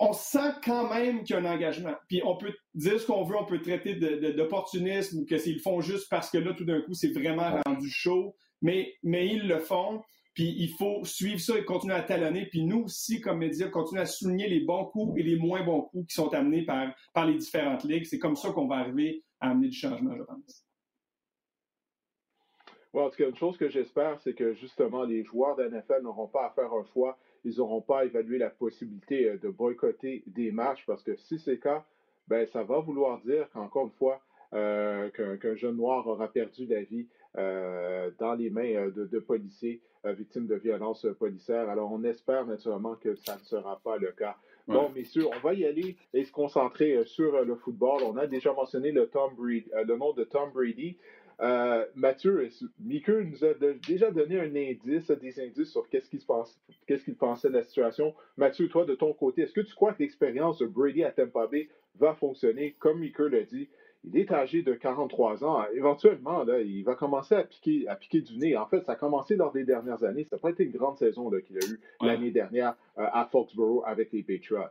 on 0.00 0.12
sent 0.12 0.52
quand 0.64 0.88
même 0.92 1.24
qu'il 1.24 1.34
y 1.34 1.38
a 1.38 1.42
un 1.42 1.44
engagement. 1.44 1.94
Puis 2.08 2.20
on 2.24 2.36
peut 2.36 2.52
dire 2.74 3.00
ce 3.00 3.06
qu'on 3.06 3.24
veut, 3.24 3.36
on 3.36 3.44
peut 3.44 3.60
traiter 3.60 3.94
d'opportunisme 3.94 5.20
ou 5.20 5.26
que 5.26 5.38
s'ils 5.38 5.60
font 5.60 5.80
juste 5.80 6.08
parce 6.08 6.30
que 6.30 6.38
là, 6.38 6.52
tout 6.54 6.64
d'un 6.64 6.80
coup, 6.82 6.94
c'est 6.94 7.12
vraiment 7.12 7.60
rendu 7.66 7.90
chaud. 7.90 8.36
Mais, 8.60 8.94
mais 9.02 9.28
ils 9.28 9.46
le 9.46 9.58
font. 9.58 10.02
Puis 10.38 10.54
il 10.56 10.70
faut 10.70 11.04
suivre 11.04 11.40
ça 11.40 11.58
et 11.58 11.64
continuer 11.64 11.96
à 11.96 12.02
talonner. 12.02 12.46
Puis 12.46 12.64
nous 12.64 12.84
aussi, 12.84 13.20
comme 13.20 13.38
médias, 13.38 13.68
continuer 13.70 14.02
à 14.02 14.06
souligner 14.06 14.48
les 14.48 14.60
bons 14.60 14.84
coups 14.84 15.18
et 15.18 15.24
les 15.24 15.34
moins 15.34 15.64
bons 15.64 15.82
coups 15.82 16.06
qui 16.06 16.14
sont 16.14 16.32
amenés 16.32 16.64
par, 16.64 16.94
par 17.12 17.26
les 17.26 17.34
différentes 17.34 17.82
ligues. 17.82 18.04
C'est 18.04 18.20
comme 18.20 18.36
ça 18.36 18.50
qu'on 18.52 18.68
va 18.68 18.76
arriver 18.76 19.24
à 19.40 19.50
amener 19.50 19.66
du 19.66 19.76
changement, 19.76 20.16
je 20.16 20.22
pense. 20.22 20.64
en 22.92 23.10
tout 23.10 23.16
cas, 23.16 23.28
une 23.28 23.34
chose 23.34 23.56
que 23.56 23.68
j'espère, 23.68 24.20
c'est 24.20 24.34
que 24.34 24.54
justement, 24.54 25.02
les 25.02 25.24
joueurs 25.24 25.56
de 25.56 25.64
NFL 25.64 26.02
n'auront 26.02 26.28
pas 26.28 26.46
à 26.46 26.50
faire 26.50 26.72
un 26.72 26.84
choix 26.92 27.18
ils 27.44 27.58
n'auront 27.58 27.80
pas 27.80 28.04
évalué 28.04 28.38
la 28.38 28.50
possibilité 28.50 29.30
euh, 29.30 29.38
de 29.38 29.48
boycotter 29.48 30.22
des 30.26 30.50
matchs 30.52 30.84
parce 30.86 31.02
que 31.02 31.16
si 31.16 31.38
c'est 31.38 31.52
le 31.52 31.56
cas, 31.58 31.84
ben, 32.28 32.46
ça 32.46 32.62
va 32.62 32.78
vouloir 32.78 33.20
dire 33.22 33.48
qu'encore 33.50 33.86
une 33.86 33.92
fois, 33.92 34.20
euh, 34.54 35.10
qu'un 35.10 35.56
jeune 35.56 35.76
noir 35.76 36.06
aura 36.06 36.28
perdu 36.28 36.66
la 36.66 36.82
vie 36.82 37.06
euh, 37.36 38.10
dans 38.18 38.34
les 38.34 38.50
mains 38.50 38.88
de, 38.88 39.18
policiers 39.18 39.82
victimes 40.04 40.46
de 40.46 40.54
violences 40.54 41.06
policières. 41.18 41.68
Alors, 41.68 41.92
on 41.92 42.02
espère 42.04 42.46
naturellement 42.46 42.94
que 42.96 43.14
ça 43.16 43.36
ne 43.36 43.44
sera 43.44 43.80
pas 43.82 43.96
le 43.96 44.12
cas. 44.12 44.36
Bon, 44.66 44.90
messieurs, 44.94 45.24
on 45.34 45.38
va 45.40 45.54
y 45.54 45.64
aller 45.64 45.96
et 46.12 46.24
se 46.24 46.32
concentrer 46.32 47.02
sur 47.06 47.42
le 47.42 47.56
football. 47.56 48.02
On 48.04 48.18
a 48.18 48.26
déjà 48.26 48.52
mentionné 48.52 48.92
le, 48.92 49.06
Tom 49.06 49.34
Brady, 49.34 49.70
le 49.86 49.96
nom 49.96 50.12
de 50.12 50.24
Tom 50.24 50.50
Brady. 50.52 50.98
Euh, 51.40 51.86
Mathieu, 51.94 52.48
Mickey 52.80 53.24
nous 53.24 53.44
a 53.44 53.54
déjà 53.86 54.10
donné 54.10 54.40
un 54.40 54.54
indice, 54.56 55.10
des 55.10 55.40
indices 55.40 55.70
sur 55.70 55.88
qu'est-ce 55.88 56.10
qu'il 56.10 56.20
qu'est-ce 56.86 57.04
qu'il 57.04 57.14
pensait 57.14 57.48
de 57.48 57.54
la 57.54 57.62
situation. 57.62 58.14
Mathieu, 58.36 58.68
toi, 58.68 58.84
de 58.84 58.94
ton 58.94 59.12
côté, 59.12 59.42
est-ce 59.42 59.52
que 59.52 59.60
tu 59.60 59.74
crois 59.74 59.92
que 59.92 60.02
l'expérience 60.02 60.58
de 60.58 60.66
Brady 60.66 61.04
à 61.04 61.12
Tampa 61.12 61.46
Bay 61.46 61.68
va 61.98 62.14
fonctionner? 62.14 62.74
Comme 62.80 62.98
Mickey 63.00 63.28
l'a 63.28 63.42
dit? 63.42 63.68
Il 64.04 64.16
est 64.16 64.30
âgé 64.32 64.62
de 64.62 64.74
43 64.74 65.44
ans. 65.44 65.64
Éventuellement, 65.74 66.44
là, 66.44 66.60
il 66.60 66.84
va 66.84 66.94
commencer 66.94 67.34
à 67.34 67.44
piquer, 67.44 67.86
à 67.88 67.96
piquer 67.96 68.20
du 68.20 68.38
nez. 68.38 68.56
En 68.56 68.66
fait, 68.66 68.84
ça 68.84 68.92
a 68.92 68.96
commencé 68.96 69.36
lors 69.36 69.52
des 69.52 69.64
dernières 69.64 70.04
années. 70.04 70.24
Ça 70.24 70.36
n'a 70.36 70.40
pas 70.40 70.50
été 70.50 70.64
une 70.64 70.72
grande 70.72 70.96
saison 70.98 71.30
qu'il 71.30 71.56
a 71.56 71.66
eue 71.66 71.80
l'année 72.00 72.30
dernière 72.30 72.76
euh, 72.98 73.06
à 73.12 73.26
Foxborough 73.30 73.82
avec 73.84 74.12
les 74.12 74.22
Patriots. 74.22 74.70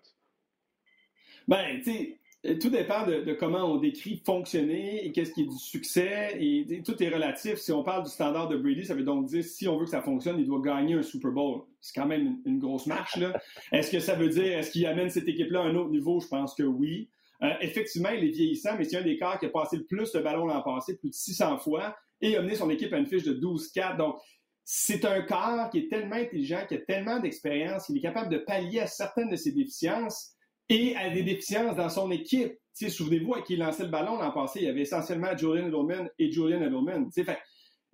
Ben, 1.47 1.79
tu 1.83 1.91
sais, 1.91 2.19
tout 2.55 2.69
dépend 2.69 3.05
de, 3.05 3.33
comment 3.33 3.65
on 3.65 3.77
décrit 3.77 4.21
fonctionner 4.25 5.05
et 5.05 5.11
qu'est-ce 5.11 5.33
qui 5.33 5.41
est 5.41 5.47
du 5.47 5.57
succès. 5.57 6.37
Et, 6.39 6.81
tout 6.83 7.01
est 7.01 7.09
relatif. 7.09 7.55
Si 7.55 7.71
on 7.71 7.83
parle 7.83 8.03
du 8.03 8.09
standard 8.09 8.47
de 8.47 8.57
Brady, 8.57 8.85
ça 8.85 8.93
veut 8.93 9.03
donc 9.03 9.25
dire 9.25 9.43
si 9.43 9.67
on 9.67 9.77
veut 9.77 9.85
que 9.85 9.91
ça 9.91 10.01
fonctionne, 10.01 10.39
il 10.39 10.45
doit 10.45 10.61
gagner 10.61 10.93
un 10.95 11.03
Super 11.03 11.31
Bowl. 11.31 11.63
C'est 11.81 11.99
quand 11.99 12.07
même 12.07 12.37
une, 12.45 12.59
grosse 12.59 12.85
marche. 12.85 13.17
Est-ce 13.71 13.91
que 13.91 13.99
ça 13.99 14.15
veut 14.15 14.29
dire, 14.29 14.57
est-ce 14.57 14.71
qu'il 14.71 14.85
amène 14.85 15.09
cette 15.09 15.27
équipe-là 15.27 15.61
à 15.61 15.63
un 15.63 15.75
autre 15.75 15.89
niveau? 15.89 16.19
Je 16.19 16.27
pense 16.27 16.53
que 16.53 16.63
oui. 16.63 17.09
Euh, 17.43 17.53
effectivement, 17.61 18.09
il 18.09 18.23
est 18.23 18.31
vieillissant, 18.31 18.75
mais 18.77 18.83
c'est 18.83 18.97
un 18.97 19.03
des 19.03 19.17
corps 19.17 19.39
qui 19.39 19.45
a 19.45 19.49
passé 19.49 19.77
le 19.77 19.85
plus 19.85 20.11
de 20.11 20.19
ballons 20.19 20.47
l'an 20.47 20.61
passé, 20.63 20.97
plus 20.97 21.09
de 21.09 21.15
600 21.15 21.59
fois, 21.59 21.95
et 22.21 22.35
a 22.35 22.41
mené 22.41 22.55
son 22.55 22.69
équipe 22.69 22.93
à 22.93 22.97
une 22.97 23.05
fiche 23.05 23.23
de 23.23 23.33
12-4. 23.33 23.97
Donc, 23.97 24.17
c'est 24.63 25.05
un 25.05 25.21
corps 25.21 25.69
qui 25.69 25.79
est 25.79 25.89
tellement 25.89 26.15
intelligent, 26.15 26.65
qui 26.67 26.75
a 26.75 26.79
tellement 26.79 27.19
d'expérience, 27.19 27.85
qu'il 27.85 27.97
est 27.97 28.01
capable 28.01 28.29
de 28.29 28.39
pallier 28.39 28.81
à 28.81 28.87
certaines 28.87 29.29
de 29.29 29.35
ses 29.35 29.51
déficiences 29.51 30.33
et 30.69 30.95
à 30.95 31.09
des 31.09 31.23
déficiences 31.23 31.75
dans 31.75 31.89
son 31.89 32.11
équipe. 32.11 32.53
Souvenez-vous, 32.73 33.33
à 33.33 33.41
qui 33.41 33.53
il 33.53 33.59
lançait 33.59 33.83
le 33.83 33.89
ballon 33.89 34.17
l'an 34.17 34.31
passé, 34.31 34.59
il 34.59 34.65
y 34.65 34.69
avait 34.69 34.81
essentiellement 34.81 35.35
Julian 35.37 35.67
Edelman 35.67 36.09
et 36.19 36.31
Julian 36.31 36.61
Edelman. 36.61 37.09
Fait, 37.11 37.39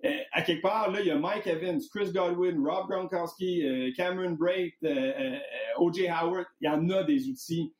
euh, 0.04 0.18
à 0.32 0.42
quelque 0.42 0.62
part, 0.62 0.90
là, 0.90 1.00
il 1.00 1.06
y 1.06 1.10
a 1.10 1.16
Mike 1.16 1.46
Evans, 1.46 1.80
Chris 1.90 2.12
Godwin, 2.12 2.62
Rob 2.66 2.88
Gronkowski, 2.90 3.64
euh, 3.64 3.92
Cameron 3.96 4.32
Brait, 4.32 4.74
euh, 4.84 5.38
O.J. 5.78 6.08
Howard. 6.08 6.46
Il 6.60 6.66
y 6.66 6.68
en 6.68 6.88
a 6.90 7.04
des 7.04 7.28
outils. 7.28 7.72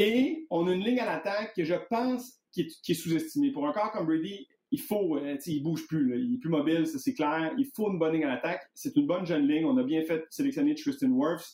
Et 0.00 0.46
on 0.48 0.66
a 0.66 0.72
une 0.72 0.82
ligne 0.82 0.98
à 0.98 1.04
l'attaque 1.04 1.52
que 1.54 1.62
je 1.62 1.74
pense 1.90 2.40
qui 2.52 2.62
est, 2.88 2.94
sous-estimée. 2.94 3.52
Pour 3.52 3.68
un 3.68 3.72
corps 3.74 3.92
comme 3.92 4.06
Brady, 4.06 4.48
il 4.70 4.80
faut, 4.80 5.20
il 5.44 5.62
bouge 5.62 5.86
plus, 5.86 6.18
il 6.18 6.36
est 6.36 6.38
plus 6.38 6.48
mobile, 6.48 6.86
ça 6.86 6.98
c'est 6.98 7.12
clair. 7.12 7.52
Il 7.58 7.68
faut 7.76 7.92
une 7.92 7.98
bonne 7.98 8.14
ligne 8.14 8.24
à 8.24 8.28
l'attaque. 8.28 8.62
C'est 8.72 8.96
une 8.96 9.06
bonne 9.06 9.26
jeune 9.26 9.46
ligne. 9.46 9.66
On 9.66 9.76
a 9.76 9.82
bien 9.82 10.02
fait 10.04 10.24
sélectionner 10.30 10.74
Tristan 10.74 11.08
Wirfs. 11.08 11.52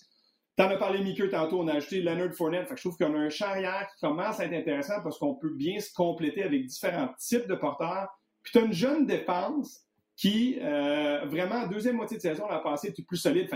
T'en 0.54 0.70
as 0.70 0.76
parlé, 0.76 1.02
Mickey, 1.02 1.28
tantôt, 1.28 1.60
on 1.60 1.66
a 1.66 1.74
ajouté 1.74 2.00
Leonard 2.00 2.34
Fournette. 2.34 2.68
Fait 2.68 2.76
je 2.76 2.82
trouve 2.82 2.96
qu'on 2.96 3.14
a 3.16 3.18
un 3.18 3.30
charrière 3.30 3.88
qui 3.92 4.06
commence 4.06 4.38
à 4.38 4.44
être 4.44 4.54
intéressant 4.54 5.02
parce 5.02 5.18
qu'on 5.18 5.34
peut 5.34 5.52
bien 5.52 5.80
se 5.80 5.92
compléter 5.92 6.44
avec 6.44 6.66
différents 6.66 7.08
types 7.18 7.48
de 7.48 7.56
porteurs. 7.56 8.08
Puis 8.44 8.52
tu 8.52 8.58
as 8.58 8.62
une 8.62 8.72
jeune 8.72 9.06
défense 9.06 9.80
qui, 10.14 10.56
euh, 10.62 11.26
vraiment, 11.26 11.56
en 11.56 11.66
deuxième 11.66 11.96
moitié 11.96 12.16
de 12.16 12.22
saison, 12.22 12.46
l'a 12.46 12.60
passé 12.60 12.94
est 12.96 13.06
plus 13.06 13.16
solide. 13.16 13.50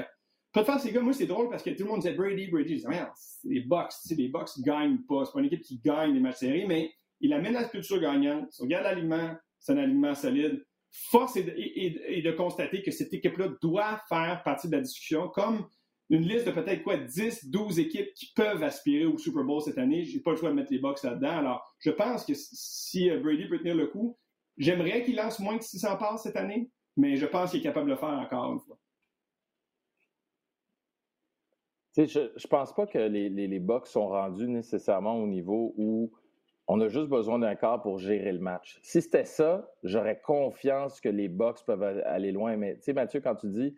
Pas 0.53 0.61
de 0.61 0.67
faire 0.67 0.81
ces 0.81 0.93
gars, 0.93 1.01
moi, 1.01 1.13
c'est 1.13 1.27
drôle 1.27 1.49
parce 1.49 1.63
que 1.63 1.71
tout 1.71 1.85
le 1.85 1.91
monde 1.91 2.01
disait 2.01 2.15
Brady, 2.15 2.49
Brady. 2.49 2.79
Je 2.79 3.49
les 3.49 3.61
Bucks, 3.61 3.93
les 4.17 4.29
Bucks 4.29 4.57
ne 4.59 4.65
gagnent 4.65 4.99
pas. 5.09 5.25
C'est 5.25 5.33
pas 5.33 5.41
une 5.41 5.47
équipe 5.47 5.63
qui 5.63 5.79
gagne 5.79 6.13
les 6.13 6.21
matchs 6.21 6.39
serrés, 6.39 6.65
mais 6.67 6.93
il 7.21 7.33
amène 7.33 7.53
la 7.53 7.65
culture 7.65 8.01
gagnante. 8.01 8.51
Si 8.51 8.63
on 8.63 8.65
regarde 8.65 8.85
l'alignement, 8.85 9.37
c'est 9.59 9.73
un 9.73 9.79
alignement 9.79 10.15
solide. 10.15 10.65
Force 10.91 11.37
est 11.37 11.45
de, 11.45 12.29
de 12.29 12.33
constater 12.33 12.83
que 12.83 12.91
cette 12.91 13.15
équipe-là 13.15 13.51
doit 13.63 14.03
faire 14.09 14.43
partie 14.45 14.69
de 14.69 14.73
la 14.75 14.83
discussion, 14.83 15.29
comme 15.29 15.67
une 16.09 16.23
liste 16.23 16.47
de 16.47 16.51
peut-être 16.51 16.83
quoi 16.83 16.97
10, 16.97 17.49
12 17.49 17.79
équipes 17.79 18.13
qui 18.15 18.33
peuvent 18.35 18.63
aspirer 18.65 19.07
au 19.07 19.17
Super 19.17 19.45
Bowl 19.45 19.63
cette 19.63 19.79
année. 19.79 20.05
J'ai 20.05 20.19
pas 20.19 20.33
le 20.33 20.37
choix 20.37 20.51
de 20.51 20.57
mettre 20.57 20.73
les 20.73 20.81
Bucks 20.81 21.03
là-dedans. 21.05 21.39
Alors, 21.39 21.75
je 21.79 21.91
pense 21.91 22.25
que 22.25 22.33
si 22.35 23.09
euh, 23.09 23.21
Brady 23.21 23.47
peut 23.47 23.59
tenir 23.59 23.77
le 23.77 23.87
coup, 23.87 24.19
j'aimerais 24.59 25.05
qu'il 25.05 25.15
lance 25.15 25.39
moins 25.39 25.57
que 25.57 25.65
600 25.65 25.97
passes 25.97 26.25
cette 26.25 26.37
année, 26.37 26.69
mais 26.97 27.17
je 27.17 27.27
pense 27.27 27.53
qu'il 27.53 27.61
est 27.61 27.63
capable 27.63 27.87
de 27.87 27.93
le 27.93 27.99
faire 27.99 28.09
encore 28.09 28.53
une 28.53 28.59
fois. 28.59 28.77
Je, 31.97 32.31
je 32.37 32.47
pense 32.47 32.75
pas 32.75 32.87
que 32.87 32.99
les, 32.99 33.29
les, 33.29 33.47
les 33.47 33.63
sont 33.85 34.09
rendus 34.09 34.49
nécessairement 34.49 35.17
au 35.17 35.27
niveau 35.27 35.75
où 35.77 36.13
on 36.69 36.81
a 36.81 36.89
juste 36.89 37.09
besoin 37.09 37.41
d'un 37.41 37.57
corps 37.57 37.83
pour 37.83 37.99
gérer 37.99 38.31
le 38.31 38.39
match. 38.39 38.79
Si 38.83 39.03
c'était 39.03 39.25
ça, 39.25 39.69
j'aurais 39.83 40.21
confiance 40.21 41.01
que 41.01 41.09
les 41.09 41.29
Bucks 41.29 41.65
peuvent 41.67 41.83
aller 41.83 42.31
loin. 42.31 42.57
Mais 42.57 42.77
tu 42.77 42.83
sais, 42.83 42.93
Mathieu, 42.93 43.21
quand 43.21 43.35
tu 43.35 43.49
dis 43.49 43.75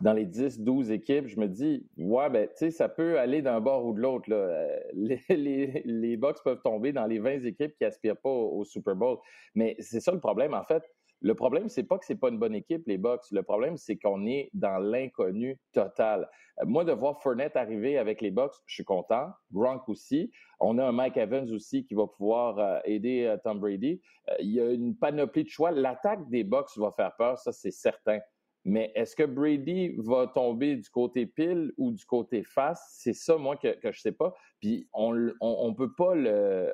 dans 0.00 0.14
les 0.14 0.24
10, 0.24 0.60
12 0.60 0.90
équipes, 0.90 1.26
je 1.26 1.38
me 1.38 1.48
dis, 1.48 1.86
ouais, 1.98 2.30
ben, 2.30 2.48
tu 2.48 2.56
sais, 2.56 2.70
ça 2.70 2.88
peut 2.88 3.18
aller 3.18 3.42
d'un 3.42 3.60
bord 3.60 3.84
ou 3.84 3.92
de 3.92 4.00
l'autre. 4.00 4.28
Euh, 4.32 4.78
les, 4.94 5.20
les, 5.28 5.82
les 5.84 6.16
Bucks 6.16 6.42
peuvent 6.42 6.62
tomber 6.62 6.92
dans 6.92 7.06
les 7.06 7.18
20 7.18 7.44
équipes 7.44 7.76
qui 7.76 7.84
aspirent 7.84 8.16
pas 8.16 8.30
au, 8.30 8.64
Super 8.64 8.96
Bowl. 8.96 9.18
Mais 9.54 9.76
c'est 9.78 10.00
ça 10.00 10.12
le 10.12 10.20
problème, 10.20 10.54
en 10.54 10.64
fait. 10.64 10.82
Le 11.20 11.34
problème, 11.34 11.68
c'est 11.68 11.84
pas 11.84 11.98
que 11.98 12.06
c'est 12.06 12.16
pas 12.16 12.30
une 12.30 12.38
bonne 12.38 12.54
équipe, 12.54 12.86
les 12.86 12.96
Bucks. 12.96 13.30
Le 13.30 13.42
problème, 13.42 13.76
c'est 13.76 13.96
qu'on 13.96 14.26
est 14.26 14.50
dans 14.54 14.78
l'inconnu 14.78 15.58
total. 15.72 16.28
Euh, 16.60 16.66
moi, 16.66 16.84
de 16.84 16.92
voir 16.92 17.20
Fournette 17.20 17.56
arriver 17.56 17.98
avec 17.98 18.20
les 18.20 18.30
Bucks, 18.30 18.54
je 18.66 18.74
suis 18.74 18.84
content. 18.84 19.30
Gronk 19.52 19.88
aussi. 19.88 20.30
On 20.60 20.78
a 20.78 20.86
un 20.86 20.92
Mike 20.92 21.16
Evans 21.16 21.50
aussi 21.52 21.84
qui 21.84 21.94
va 21.94 22.06
pouvoir 22.06 22.58
euh, 22.58 22.78
aider 22.84 23.36
Tom 23.44 23.60
Brady. 23.60 24.00
il 24.40 24.50
y 24.50 24.60
a 24.60 24.70
une 24.70 24.96
panoplie 24.96 25.44
de 25.44 25.48
choix. 25.48 25.70
L'attaque 25.70 26.28
des 26.30 26.44
Bucks 26.44 26.76
va 26.76 26.90
faire 26.92 27.14
peur, 27.16 27.38
ça, 27.38 27.52
c'est 27.52 27.70
certain. 27.70 28.20
Mais 28.64 28.92
est-ce 28.94 29.16
que 29.16 29.22
Brady 29.22 29.94
va 29.98 30.26
tomber 30.26 30.76
du 30.76 30.88
côté 30.90 31.24
pile 31.24 31.72
ou 31.78 31.92
du 31.92 32.04
côté 32.04 32.44
face? 32.44 32.94
C'est 32.98 33.14
ça, 33.14 33.38
moi, 33.38 33.56
que, 33.56 33.74
je 33.82 33.88
ne 33.88 33.92
sais 33.92 34.12
pas. 34.12 34.34
Puis 34.60 34.86
on 34.92 35.14
ne 35.14 35.32
on, 35.40 35.72
peut 35.74 35.92
pas 35.92 36.14
le, 36.14 36.70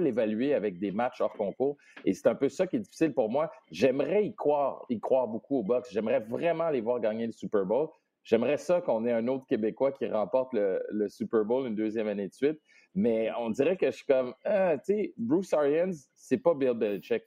l'évaluer 0.00 0.54
avec 0.54 0.78
des 0.78 0.90
matchs 0.90 1.20
hors 1.20 1.34
concours. 1.34 1.76
Et 2.06 2.14
c'est 2.14 2.28
un 2.28 2.34
peu 2.34 2.48
ça 2.48 2.66
qui 2.66 2.76
est 2.76 2.80
difficile 2.80 3.12
pour 3.12 3.28
moi. 3.28 3.50
J'aimerais 3.70 4.24
y 4.24 4.34
croire, 4.34 4.86
y 4.88 4.98
croire 4.98 5.28
beaucoup 5.28 5.58
au 5.58 5.62
box. 5.62 5.92
J'aimerais 5.92 6.20
vraiment 6.20 6.70
les 6.70 6.80
voir 6.80 6.98
gagner 6.98 7.26
le 7.26 7.32
Super 7.32 7.66
Bowl. 7.66 7.88
J'aimerais 8.24 8.58
ça 8.58 8.80
qu'on 8.80 9.04
ait 9.04 9.12
un 9.12 9.28
autre 9.28 9.46
Québécois 9.46 9.92
qui 9.92 10.06
remporte 10.06 10.54
le, 10.54 11.08
Super 11.08 11.44
Bowl 11.44 11.66
une 11.66 11.74
deuxième 11.74 12.08
année 12.08 12.28
de 12.28 12.34
suite. 12.34 12.58
Mais 12.94 13.30
on 13.38 13.50
dirait 13.50 13.76
que 13.76 13.90
je 13.90 13.96
suis 13.96 14.06
comme, 14.06 14.34
ah, 14.44 14.78
tu 14.78 14.94
sais, 14.94 15.14
Bruce 15.18 15.52
Arians, 15.52 15.92
c'est 16.14 16.38
pas 16.38 16.54
Bill 16.54 16.72
Belichick. 16.72 17.22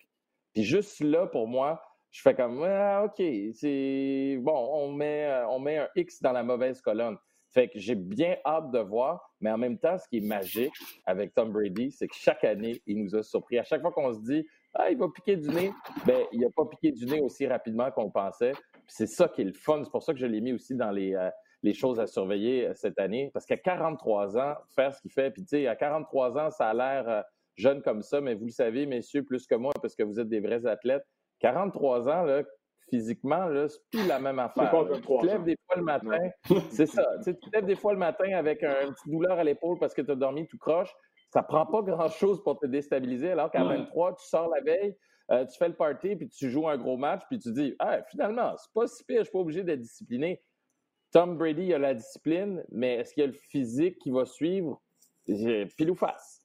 Puis 0.53 0.63
juste 0.63 0.99
là, 0.99 1.27
pour 1.27 1.47
moi, 1.47 1.81
je 2.11 2.21
fais 2.21 2.35
comme 2.35 2.63
ah, 2.63 3.05
OK, 3.05 3.23
c'est 3.53 4.37
bon, 4.41 4.69
on 4.73 4.91
met, 4.91 5.25
euh, 5.25 5.47
on 5.47 5.59
met 5.59 5.77
un 5.77 5.87
X 5.95 6.21
dans 6.21 6.33
la 6.33 6.43
mauvaise 6.43 6.81
colonne. 6.81 7.17
Fait 7.53 7.67
que 7.67 7.79
j'ai 7.79 7.95
bien 7.95 8.37
hâte 8.45 8.71
de 8.71 8.79
voir, 8.79 9.33
mais 9.41 9.51
en 9.51 9.57
même 9.57 9.77
temps, 9.77 9.97
ce 9.97 10.07
qui 10.07 10.17
est 10.17 10.27
magique 10.27 10.73
avec 11.05 11.33
Tom 11.33 11.51
Brady, 11.51 11.91
c'est 11.91 12.07
que 12.07 12.15
chaque 12.15 12.45
année, 12.45 12.81
il 12.85 13.03
nous 13.03 13.15
a 13.15 13.23
surpris. 13.23 13.59
À 13.59 13.63
chaque 13.63 13.81
fois 13.81 13.91
qu'on 13.91 14.13
se 14.13 14.21
dit 14.21 14.45
Ah, 14.73 14.89
il 14.89 14.97
va 14.97 15.07
piquer 15.13 15.35
du 15.35 15.49
nez, 15.49 15.71
ben, 16.05 16.25
il 16.31 16.41
n'a 16.41 16.49
pas 16.55 16.65
piqué 16.65 16.91
du 16.91 17.05
nez 17.05 17.19
aussi 17.19 17.45
rapidement 17.47 17.91
qu'on 17.91 18.09
pensait. 18.09 18.53
C'est 18.87 19.07
ça 19.07 19.27
qui 19.27 19.41
est 19.41 19.45
le 19.45 19.53
fun. 19.53 19.81
C'est 19.83 19.91
pour 19.91 20.03
ça 20.03 20.13
que 20.13 20.19
je 20.19 20.25
l'ai 20.25 20.39
mis 20.39 20.53
aussi 20.53 20.75
dans 20.75 20.91
les, 20.91 21.13
euh, 21.13 21.29
les 21.61 21.73
choses 21.73 21.99
à 21.99 22.07
surveiller 22.07 22.67
euh, 22.67 22.73
cette 22.73 22.99
année. 22.99 23.31
Parce 23.33 23.45
qu'à 23.45 23.57
43 23.57 24.37
ans, 24.37 24.55
faire 24.73 24.93
ce 24.93 25.01
qu'il 25.01 25.11
fait, 25.11 25.31
puis 25.31 25.43
tu 25.43 25.49
sais, 25.49 25.67
à 25.67 25.75
43 25.75 26.37
ans, 26.37 26.51
ça 26.51 26.69
a 26.69 26.73
l'air 26.73 27.25
jeune 27.57 27.81
comme 27.81 28.01
ça, 28.01 28.21
mais 28.21 28.33
vous 28.33 28.45
le 28.45 28.51
savez, 28.51 28.85
messieurs, 28.85 29.23
plus 29.23 29.45
que 29.45 29.55
moi, 29.55 29.73
parce 29.81 29.95
que 29.95 30.03
vous 30.03 30.21
êtes 30.21 30.29
des 30.29 30.39
vrais 30.39 30.65
athlètes, 30.65 31.05
43 31.41 32.07
ans, 32.07 32.23
là, 32.23 32.43
physiquement, 32.89 33.45
là, 33.45 33.67
c'est 33.67 33.81
plus 33.91 34.07
la 34.07 34.19
même 34.19 34.39
affaire. 34.39 34.71
Tu 34.93 35.01
te 35.01 35.25
lèves 35.25 35.43
des 35.43 35.57
fois 35.65 35.75
le 35.77 35.83
matin, 35.83 36.29
c'est 36.69 36.85
ça. 36.85 37.05
Tu, 37.23 37.35
te 37.35 37.49
lèves 37.53 37.65
des 37.65 37.75
fois 37.75 37.93
le 37.93 37.99
matin 37.99 38.31
avec 38.33 38.63
un, 38.63 38.91
petit 38.91 39.09
douleur 39.09 39.39
à 39.39 39.43
l'épaule 39.43 39.77
parce 39.79 39.93
que 39.93 40.01
tu 40.01 40.11
as 40.11 40.15
dormi 40.15 40.47
tout 40.47 40.57
croche. 40.57 40.93
Ça 41.29 41.41
prend 41.43 41.65
pas 41.65 41.81
grand-chose 41.81 42.43
pour 42.43 42.59
te 42.59 42.65
déstabiliser, 42.65 43.31
alors 43.31 43.49
qu'à 43.51 43.63
23, 43.63 44.15
tu 44.15 44.27
sors 44.27 44.49
la 44.49 44.59
veille, 44.59 44.97
euh, 45.31 45.45
tu 45.45 45.57
fais 45.57 45.69
le 45.69 45.75
party, 45.75 46.17
puis 46.17 46.27
tu 46.27 46.49
joues 46.49 46.67
un 46.67 46.77
gros 46.77 46.97
match, 46.97 47.21
puis 47.29 47.39
tu 47.39 47.53
dis 47.53 47.73
ah, 47.79 48.01
finalement, 48.09 48.53
c'est 48.57 48.73
pas 48.73 48.85
si 48.87 49.03
pire, 49.05 49.19
je 49.19 49.23
suis 49.23 49.31
pas 49.31 49.39
obligé 49.39 49.63
d'être 49.63 49.79
discipliné. 49.79 50.41
Tom 51.13 51.37
Brady 51.37 51.73
a 51.73 51.79
la 51.79 51.93
discipline, 51.93 52.63
mais 52.69 52.95
est-ce 52.95 53.13
qu'il 53.13 53.21
y 53.21 53.23
a 53.23 53.27
le 53.27 53.33
physique 53.33 53.97
qui 53.99 54.11
va 54.11 54.25
suivre? 54.25 54.81
Pile 55.25 55.91
ou 55.91 55.95
face. 55.95 56.40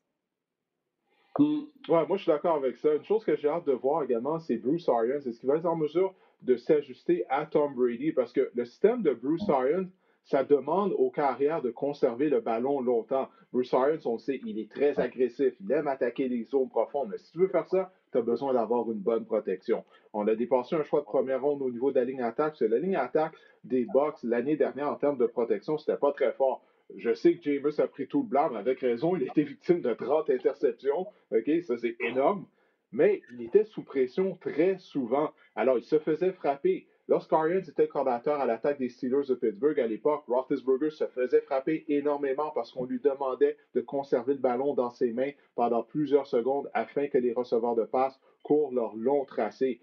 Ouais, 1.38 2.07
moi, 2.07 2.16
je 2.16 2.23
suis 2.23 2.33
d'accord 2.33 2.57
avec 2.57 2.76
ça. 2.76 2.95
Une 2.95 3.05
chose 3.05 3.25
que 3.25 3.37
j'ai 3.37 3.49
hâte 3.49 3.66
de 3.66 3.73
voir 3.73 4.02
également, 4.02 4.38
c'est 4.38 4.57
Bruce 4.57 4.88
Arians. 4.88 5.21
Est-ce 5.26 5.38
qu'il 5.40 5.49
va 5.49 5.57
être 5.57 5.66
en 5.66 5.76
mesure 5.76 6.14
de 6.43 6.57
s'ajuster 6.57 7.25
à 7.28 7.47
Tom 7.47 7.75
Brady? 7.75 8.12
Parce 8.12 8.33
que 8.33 8.50
le 8.55 8.64
système 8.64 9.02
de 9.02 9.12
Bruce 9.12 9.49
Arians, 9.49 9.87
ça 10.25 10.45
demande 10.45 10.93
aux 10.99 11.11
carrières 11.11 11.62
de 11.62 11.71
conserver 11.71 12.28
le 12.28 12.40
ballon 12.40 12.81
longtemps. 12.81 13.28
Bruce 13.52 13.73
Arians, 13.75 14.00
on 14.07 14.19
sait, 14.19 14.40
il 14.45 14.59
est 14.59 14.71
très 14.71 14.99
agressif. 14.99 15.55
Il 15.61 15.71
aime 15.73 15.87
attaquer 15.87 16.28
les 16.28 16.45
zones 16.45 16.69
profondes. 16.69 17.11
Mais 17.11 17.19
si 17.19 17.31
tu 17.33 17.38
veux 17.38 17.49
faire 17.49 17.69
ça, 17.69 17.93
tu 18.12 18.19
as 18.19 18.23
besoin 18.23 18.55
d'avoir 18.55 18.90
une 18.90 18.99
bonne 18.99 19.25
protection. 19.25 19.85
On 20.12 20.26
a 20.26 20.35
dépassé 20.35 20.75
un 20.75 20.83
choix 20.83 21.00
de 21.00 21.05
première 21.05 21.43
ronde 21.43 21.62
au 21.62 21.71
niveau 21.71 21.90
de 21.90 21.97
la 21.99 22.05
ligne 22.05 22.23
attaque. 22.23 22.57
C'est 22.57 22.69
la 22.69 22.78
ligne 22.78 22.97
attaque 22.97 23.35
des 23.62 23.85
Bucks 23.85 24.23
l'année 24.23 24.57
dernière 24.57 24.88
en 24.88 24.97
termes 24.97 25.19
de 25.19 25.26
protection, 25.26 25.76
c'était 25.76 25.97
pas 25.97 26.12
très 26.12 26.33
fort. 26.33 26.62
Je 26.95 27.12
sais 27.14 27.37
que 27.37 27.43
Jameis 27.43 27.81
a 27.81 27.88
pris 27.88 28.07
tout 28.07 28.26
le 28.31 28.50
mais 28.50 28.59
avec 28.59 28.81
raison, 28.81 29.16
il 29.16 29.25
été 29.25 29.43
victime 29.43 29.81
de 29.81 29.93
30 29.93 30.31
interceptions. 30.31 31.07
OK, 31.33 31.50
ça 31.62 31.76
c'est 31.78 31.97
énorme. 32.00 32.47
Mais 32.93 33.23
il 33.33 33.43
était 33.43 33.64
sous 33.64 33.83
pression 33.83 34.37
très 34.37 34.78
souvent. 34.78 35.33
Alors, 35.57 35.78
il 35.78 35.85
se 35.85 35.99
faisait 35.99 36.33
frapper. 36.33 36.87
Lorsqu'Arians 37.09 37.61
était 37.61 37.88
coordinateur 37.88 38.40
à 38.40 38.47
l'attaque 38.47 38.78
des 38.78 38.88
Steelers 38.88 39.26
de 39.28 39.35
Pittsburgh 39.35 39.78
à 39.78 39.87
l'époque, 39.87 40.25
Roethlisberger 40.26 40.90
se 40.90 41.07
faisait 41.07 41.40
frapper 41.40 41.85
énormément 41.88 42.50
parce 42.50 42.73
qu'on 42.73 42.85
lui 42.85 43.00
demandait 43.00 43.57
de 43.75 43.81
conserver 43.81 44.35
le 44.35 44.40
ballon 44.40 44.75
dans 44.75 44.90
ses 44.90 45.12
mains 45.12 45.31
pendant 45.55 45.83
plusieurs 45.83 46.26
secondes 46.26 46.71
afin 46.75 47.09
que 47.09 47.19
les 47.19 47.33
receveurs 47.33 47.76
de 47.76 47.85
passe 47.85 48.19
courent 48.43 48.73
leur 48.73 48.97
long 48.97 49.25
tracé. 49.25 49.81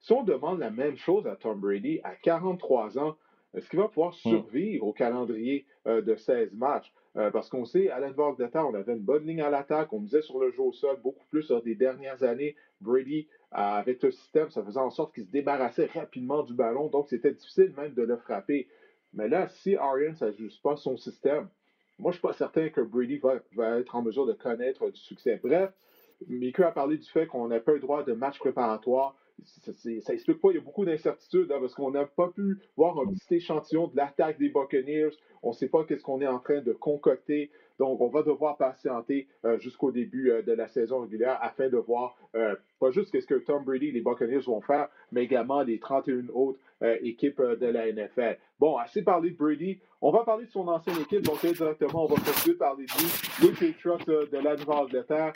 Si 0.00 0.12
on 0.12 0.22
demande 0.22 0.58
la 0.58 0.70
même 0.70 0.96
chose 0.96 1.26
à 1.26 1.36
Tom 1.36 1.60
Brady, 1.60 2.00
à 2.04 2.14
43 2.14 2.98
ans, 2.98 3.16
est-ce 3.56 3.68
qu'il 3.70 3.78
va 3.78 3.88
pouvoir 3.88 4.12
hmm. 4.12 4.28
survivre 4.28 4.86
au 4.86 4.92
calendrier 4.92 5.66
euh, 5.86 6.02
de 6.02 6.14
16 6.14 6.54
matchs? 6.54 6.92
Euh, 7.16 7.30
parce 7.30 7.48
qu'on 7.48 7.64
sait, 7.64 7.88
à 7.88 7.98
l'Edward 7.98 8.36
on 8.54 8.74
avait 8.74 8.92
une 8.92 8.98
bonne 8.98 9.26
ligne 9.26 9.40
à 9.40 9.48
l'attaque, 9.48 9.90
on 9.94 10.00
misait 10.00 10.20
sur 10.20 10.38
le 10.38 10.50
jeu 10.50 10.60
au 10.60 10.72
sol 10.72 10.98
beaucoup 11.02 11.24
plus 11.30 11.48
lors 11.48 11.62
des 11.62 11.74
dernières 11.74 12.22
années. 12.22 12.54
Brady, 12.82 13.26
euh, 13.54 13.56
avec 13.56 14.02
le 14.02 14.10
système, 14.10 14.50
ça 14.50 14.62
faisait 14.62 14.78
en 14.78 14.90
sorte 14.90 15.14
qu'il 15.14 15.24
se 15.24 15.30
débarrassait 15.30 15.86
rapidement 15.86 16.42
du 16.42 16.52
ballon, 16.52 16.88
donc 16.88 17.08
c'était 17.08 17.32
difficile 17.32 17.72
même 17.74 17.94
de 17.94 18.02
le 18.02 18.18
frapper. 18.18 18.68
Mais 19.14 19.28
là, 19.28 19.48
si 19.48 19.76
Arians 19.76 20.14
n'ajuste 20.20 20.62
pas 20.62 20.76
son 20.76 20.98
système, 20.98 21.48
moi, 21.98 22.12
je 22.12 22.18
ne 22.18 22.20
suis 22.20 22.28
pas 22.28 22.34
certain 22.34 22.68
que 22.68 22.82
Brady 22.82 23.16
va, 23.16 23.36
va, 23.54 23.78
être 23.78 23.96
en 23.96 24.02
mesure 24.02 24.26
de 24.26 24.34
connaître 24.34 24.90
du 24.90 25.00
succès. 25.00 25.40
Bref, 25.42 25.72
Miku 26.28 26.62
a 26.62 26.72
parlé 26.72 26.98
du 26.98 27.08
fait 27.08 27.26
qu'on 27.26 27.48
n'a 27.48 27.60
pas 27.60 27.72
le 27.72 27.80
droit 27.80 28.02
de 28.02 28.12
match 28.12 28.38
préparatoire. 28.38 29.16
Ça, 29.44 30.14
explique 30.14 30.40
pas, 30.40 30.50
il 30.50 30.54
y 30.54 30.58
a 30.58 30.62
beaucoup 30.62 30.84
d'incertitudes 30.84 31.52
hein, 31.52 31.58
parce 31.60 31.74
qu'on 31.74 31.90
n'a 31.90 32.06
pas 32.06 32.28
pu 32.28 32.58
voir 32.76 32.98
un 32.98 33.06
petit 33.12 33.36
échantillon 33.36 33.88
de 33.88 33.96
l'attaque 33.96 34.38
des 34.38 34.48
Buccaneers. 34.48 35.10
On 35.42 35.50
ne 35.50 35.54
sait 35.54 35.68
pas 35.68 35.84
qu'est-ce 35.84 36.02
qu'on 36.02 36.20
est 36.20 36.26
en 36.26 36.38
train 36.38 36.62
de 36.62 36.72
concocter. 36.72 37.50
Donc, 37.78 38.00
on 38.00 38.08
va 38.08 38.22
devoir 38.22 38.56
patienter 38.56 39.28
euh, 39.44 39.58
jusqu'au 39.58 39.92
début 39.92 40.30
euh, 40.30 40.42
de 40.42 40.52
la 40.52 40.68
saison 40.68 41.00
régulière 41.00 41.38
afin 41.42 41.68
de 41.68 41.76
voir 41.76 42.16
euh, 42.34 42.54
pas 42.80 42.90
juste 42.90 43.18
ce 43.18 43.26
que 43.26 43.34
Tom 43.34 43.64
Brady 43.64 43.88
et 43.88 43.92
les 43.92 44.00
Buccaneers 44.00 44.40
vont 44.46 44.60
faire, 44.60 44.88
mais 45.12 45.24
également 45.24 45.62
les 45.62 45.78
31 45.78 46.28
autres 46.32 46.58
équipes 47.00 47.40
de 47.40 47.66
la 47.66 47.90
NFL. 47.90 48.36
Bon, 48.60 48.76
assez 48.76 49.02
parlé 49.02 49.30
de 49.30 49.36
Brady. 49.36 49.80
On 50.02 50.10
va 50.10 50.24
parler 50.24 50.44
de 50.44 50.50
son 50.50 50.68
ancienne 50.68 51.00
équipe, 51.00 51.22
donc 51.22 51.40
directement, 51.40 52.04
on 52.04 52.06
va 52.06 52.16
continuer 52.16 52.52
de 52.52 52.58
parler 52.58 52.84
de 52.84 52.92
lui, 53.00 53.48
les 53.48 53.72
Patriots 53.72 54.26
de 54.26 54.36
la 54.36 54.56
Nouvelle-Angleterre. 54.56 55.32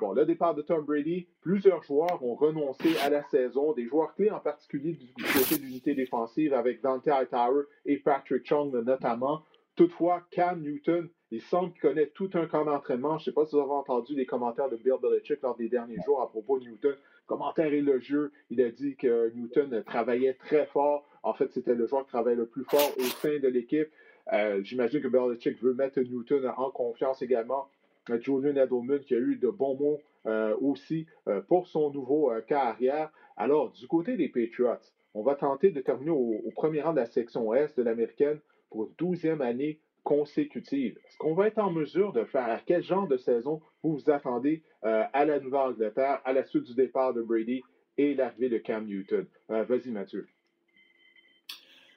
bon, 0.00 0.12
le 0.12 0.26
départ 0.26 0.56
de 0.56 0.62
Tom 0.62 0.84
Brady, 0.84 1.28
plusieurs 1.40 1.84
joueurs 1.84 2.20
ont 2.24 2.34
renoncé 2.34 2.96
à 3.04 3.10
la 3.10 3.22
saison, 3.22 3.72
des 3.74 3.86
joueurs 3.86 4.12
clés 4.16 4.32
en 4.32 4.40
particulier 4.40 4.94
du 4.94 5.24
côté 5.24 5.56
de 5.56 5.62
l'unité 5.62 5.94
défensive 5.94 6.52
avec 6.52 6.82
Dante 6.82 7.06
Hightower 7.06 7.62
et 7.86 7.98
Patrick 7.98 8.44
Chung 8.44 8.72
notamment. 8.72 9.42
Toutefois, 9.76 10.22
Cam 10.30 10.60
Newton 10.60 11.08
il 11.32 11.40
semble 11.40 11.72
qu'il 11.72 11.80
connaît 11.80 12.08
tout 12.08 12.28
un 12.34 12.46
camp 12.46 12.66
d'entraînement. 12.66 13.16
Je 13.16 13.22
ne 13.22 13.24
sais 13.24 13.32
pas 13.32 13.46
si 13.46 13.56
vous 13.56 13.62
avez 13.62 13.70
entendu 13.70 14.14
les 14.14 14.26
commentaires 14.26 14.68
de 14.68 14.76
Bill 14.76 14.96
Belichick 15.02 15.40
lors 15.40 15.56
des 15.56 15.70
derniers 15.70 15.96
jours 16.04 16.20
à 16.20 16.28
propos 16.28 16.58
de 16.58 16.66
Newton. 16.66 16.94
Commentaire 17.26 17.72
élogieux. 17.72 18.32
Il 18.50 18.60
a 18.60 18.70
dit 18.70 18.96
que 18.96 19.32
Newton 19.34 19.82
travaillait 19.82 20.34
très 20.34 20.66
fort. 20.66 21.08
En 21.22 21.32
fait, 21.32 21.50
c'était 21.50 21.74
le 21.74 21.86
joueur 21.86 22.04
qui 22.04 22.10
travaillait 22.10 22.36
le 22.36 22.44
plus 22.44 22.64
fort 22.64 22.92
au 22.98 23.04
sein 23.22 23.38
de 23.38 23.48
l'équipe. 23.48 23.88
Euh, 24.34 24.62
j'imagine 24.62 25.00
que 25.00 25.08
Belichick 25.08 25.58
veut 25.62 25.72
mettre 25.72 26.00
Newton 26.00 26.52
en 26.54 26.70
confiance 26.70 27.22
également. 27.22 27.66
Euh, 28.10 28.20
Julian 28.20 28.56
Edelman 28.56 29.00
qui 29.00 29.14
a 29.14 29.18
eu 29.18 29.36
de 29.36 29.48
bons 29.48 29.76
mots 29.76 30.00
euh, 30.26 30.54
aussi 30.60 31.06
pour 31.48 31.66
son 31.66 31.90
nouveau 31.90 32.30
carrière. 32.46 33.10
Alors, 33.38 33.70
du 33.70 33.86
côté 33.86 34.18
des 34.18 34.28
Patriots, 34.28 34.76
on 35.14 35.22
va 35.22 35.34
tenter 35.34 35.70
de 35.70 35.80
terminer 35.80 36.10
au, 36.10 36.42
au 36.44 36.50
premier 36.50 36.82
rang 36.82 36.92
de 36.92 37.00
la 37.00 37.06
section 37.06 37.54
Est 37.54 37.78
de 37.78 37.82
l'américaine 37.82 38.38
pour 38.72 38.90
12e 38.98 39.42
année 39.42 39.80
consécutive. 40.02 40.98
Est-ce 41.06 41.18
qu'on 41.18 41.34
va 41.34 41.46
être 41.46 41.58
en 41.58 41.70
mesure 41.70 42.12
de 42.12 42.24
faire 42.24 42.48
à 42.48 42.58
quel 42.58 42.82
genre 42.82 43.06
de 43.06 43.18
saison 43.18 43.60
vous 43.82 43.98
vous 43.98 44.10
attendez 44.10 44.62
euh, 44.84 45.04
à 45.12 45.24
la 45.24 45.38
Nouvelle-Angleterre 45.38 46.20
à 46.24 46.32
la 46.32 46.44
suite 46.44 46.64
du 46.64 46.74
départ 46.74 47.14
de 47.14 47.22
Brady 47.22 47.62
et 47.98 48.14
l'arrivée 48.14 48.48
de 48.48 48.58
Cam 48.58 48.84
Newton? 48.86 49.26
Euh, 49.50 49.62
vas-y, 49.64 49.90
Mathieu. 49.90 50.26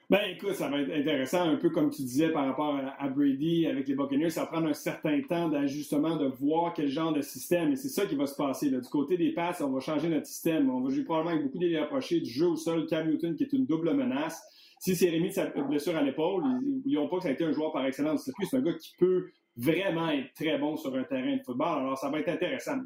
Ben 0.08 0.20
écoute, 0.30 0.54
ça 0.54 0.68
va 0.68 0.80
être 0.80 0.92
intéressant, 0.92 1.42
un 1.42 1.56
peu 1.56 1.70
comme 1.70 1.90
tu 1.90 2.02
disais 2.02 2.28
par 2.28 2.46
rapport 2.46 2.78
à, 2.96 3.08
Brady 3.08 3.66
avec 3.66 3.88
les 3.88 3.94
Buccaneers, 3.96 4.30
ça 4.30 4.42
va 4.42 4.46
prendre 4.46 4.68
un 4.68 4.72
certain 4.72 5.20
temps 5.22 5.48
d'ajustement, 5.48 6.16
de 6.16 6.26
voir 6.26 6.74
quel 6.74 6.88
genre 6.88 7.12
de 7.12 7.22
système, 7.22 7.72
et 7.72 7.76
c'est 7.76 7.88
ça 7.88 8.06
qui 8.06 8.14
va 8.14 8.26
se 8.26 8.36
passer. 8.36 8.70
Du 8.70 8.80
côté 8.88 9.16
des 9.16 9.32
passes, 9.32 9.60
on 9.60 9.70
va 9.70 9.80
changer 9.80 10.08
notre 10.08 10.26
système. 10.26 10.70
On 10.70 10.80
va 10.80 10.90
jouer 10.90 11.02
probablement 11.02 11.32
avec 11.32 11.44
beaucoup 11.44 11.58
d'élèves 11.58 11.82
approchés 11.82 12.20
du 12.20 12.30
jeu 12.30 12.46
au 12.46 12.56
sol, 12.56 12.86
Cam 12.86 13.08
Newton 13.10 13.34
qui 13.34 13.42
est 13.42 13.52
une 13.52 13.66
double 13.66 13.94
menace 13.94 14.40
si 14.78 14.94
c'est 14.94 15.10
remis 15.10 15.28
de 15.28 15.34
sa 15.34 15.46
blessure 15.46 15.96
à 15.96 16.02
l'épaule, 16.02 16.42
n'oublions 16.62 17.08
pas 17.08 17.16
que 17.16 17.22
ça 17.24 17.28
a 17.28 17.32
été 17.32 17.44
un 17.44 17.52
joueur 17.52 17.72
par 17.72 17.84
excellence 17.86 18.20
du 18.20 18.24
circuit. 18.24 18.46
C'est 18.46 18.56
un 18.56 18.60
gars 18.60 18.74
qui 18.74 18.94
peut 18.98 19.30
vraiment 19.56 20.10
être 20.10 20.32
très 20.34 20.58
bon 20.58 20.76
sur 20.76 20.94
un 20.94 21.04
terrain 21.04 21.36
de 21.36 21.42
football. 21.42 21.78
Alors, 21.78 21.98
ça 21.98 22.10
va 22.10 22.20
être 22.20 22.28
intéressant. 22.28 22.78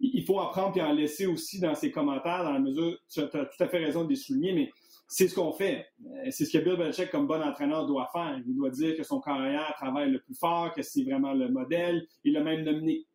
il 0.00 0.24
faut 0.24 0.40
apprendre 0.40 0.76
et 0.76 0.82
en 0.82 0.92
laisser 0.92 1.26
aussi 1.26 1.60
dans 1.60 1.74
ses 1.74 1.90
commentaires, 1.90 2.44
dans 2.44 2.52
la 2.52 2.58
mesure, 2.58 2.98
tu 3.08 3.20
as 3.20 3.26
tout 3.28 3.62
à 3.62 3.68
fait 3.68 3.78
raison 3.78 4.04
de 4.04 4.10
les 4.10 4.16
souligner, 4.16 4.52
mais 4.52 4.70
c'est 5.12 5.28
ce 5.28 5.34
qu'on 5.34 5.52
fait. 5.52 5.84
Euh, 6.06 6.30
c'est 6.30 6.46
ce 6.46 6.56
que 6.56 6.64
Bill 6.64 6.78
Belichick, 6.78 7.10
comme 7.10 7.26
bon 7.26 7.42
entraîneur, 7.42 7.86
doit 7.86 8.08
faire. 8.14 8.40
Il 8.46 8.56
doit 8.56 8.70
dire 8.70 8.96
que 8.96 9.02
son 9.02 9.20
carrière 9.20 9.74
travaille 9.76 10.10
le 10.10 10.20
plus 10.22 10.34
fort, 10.34 10.72
que 10.72 10.80
c'est 10.80 11.02
vraiment 11.02 11.34
le 11.34 11.50
modèle. 11.50 12.06
Il 12.24 12.32
l'a 12.32 12.42
même 12.42 12.64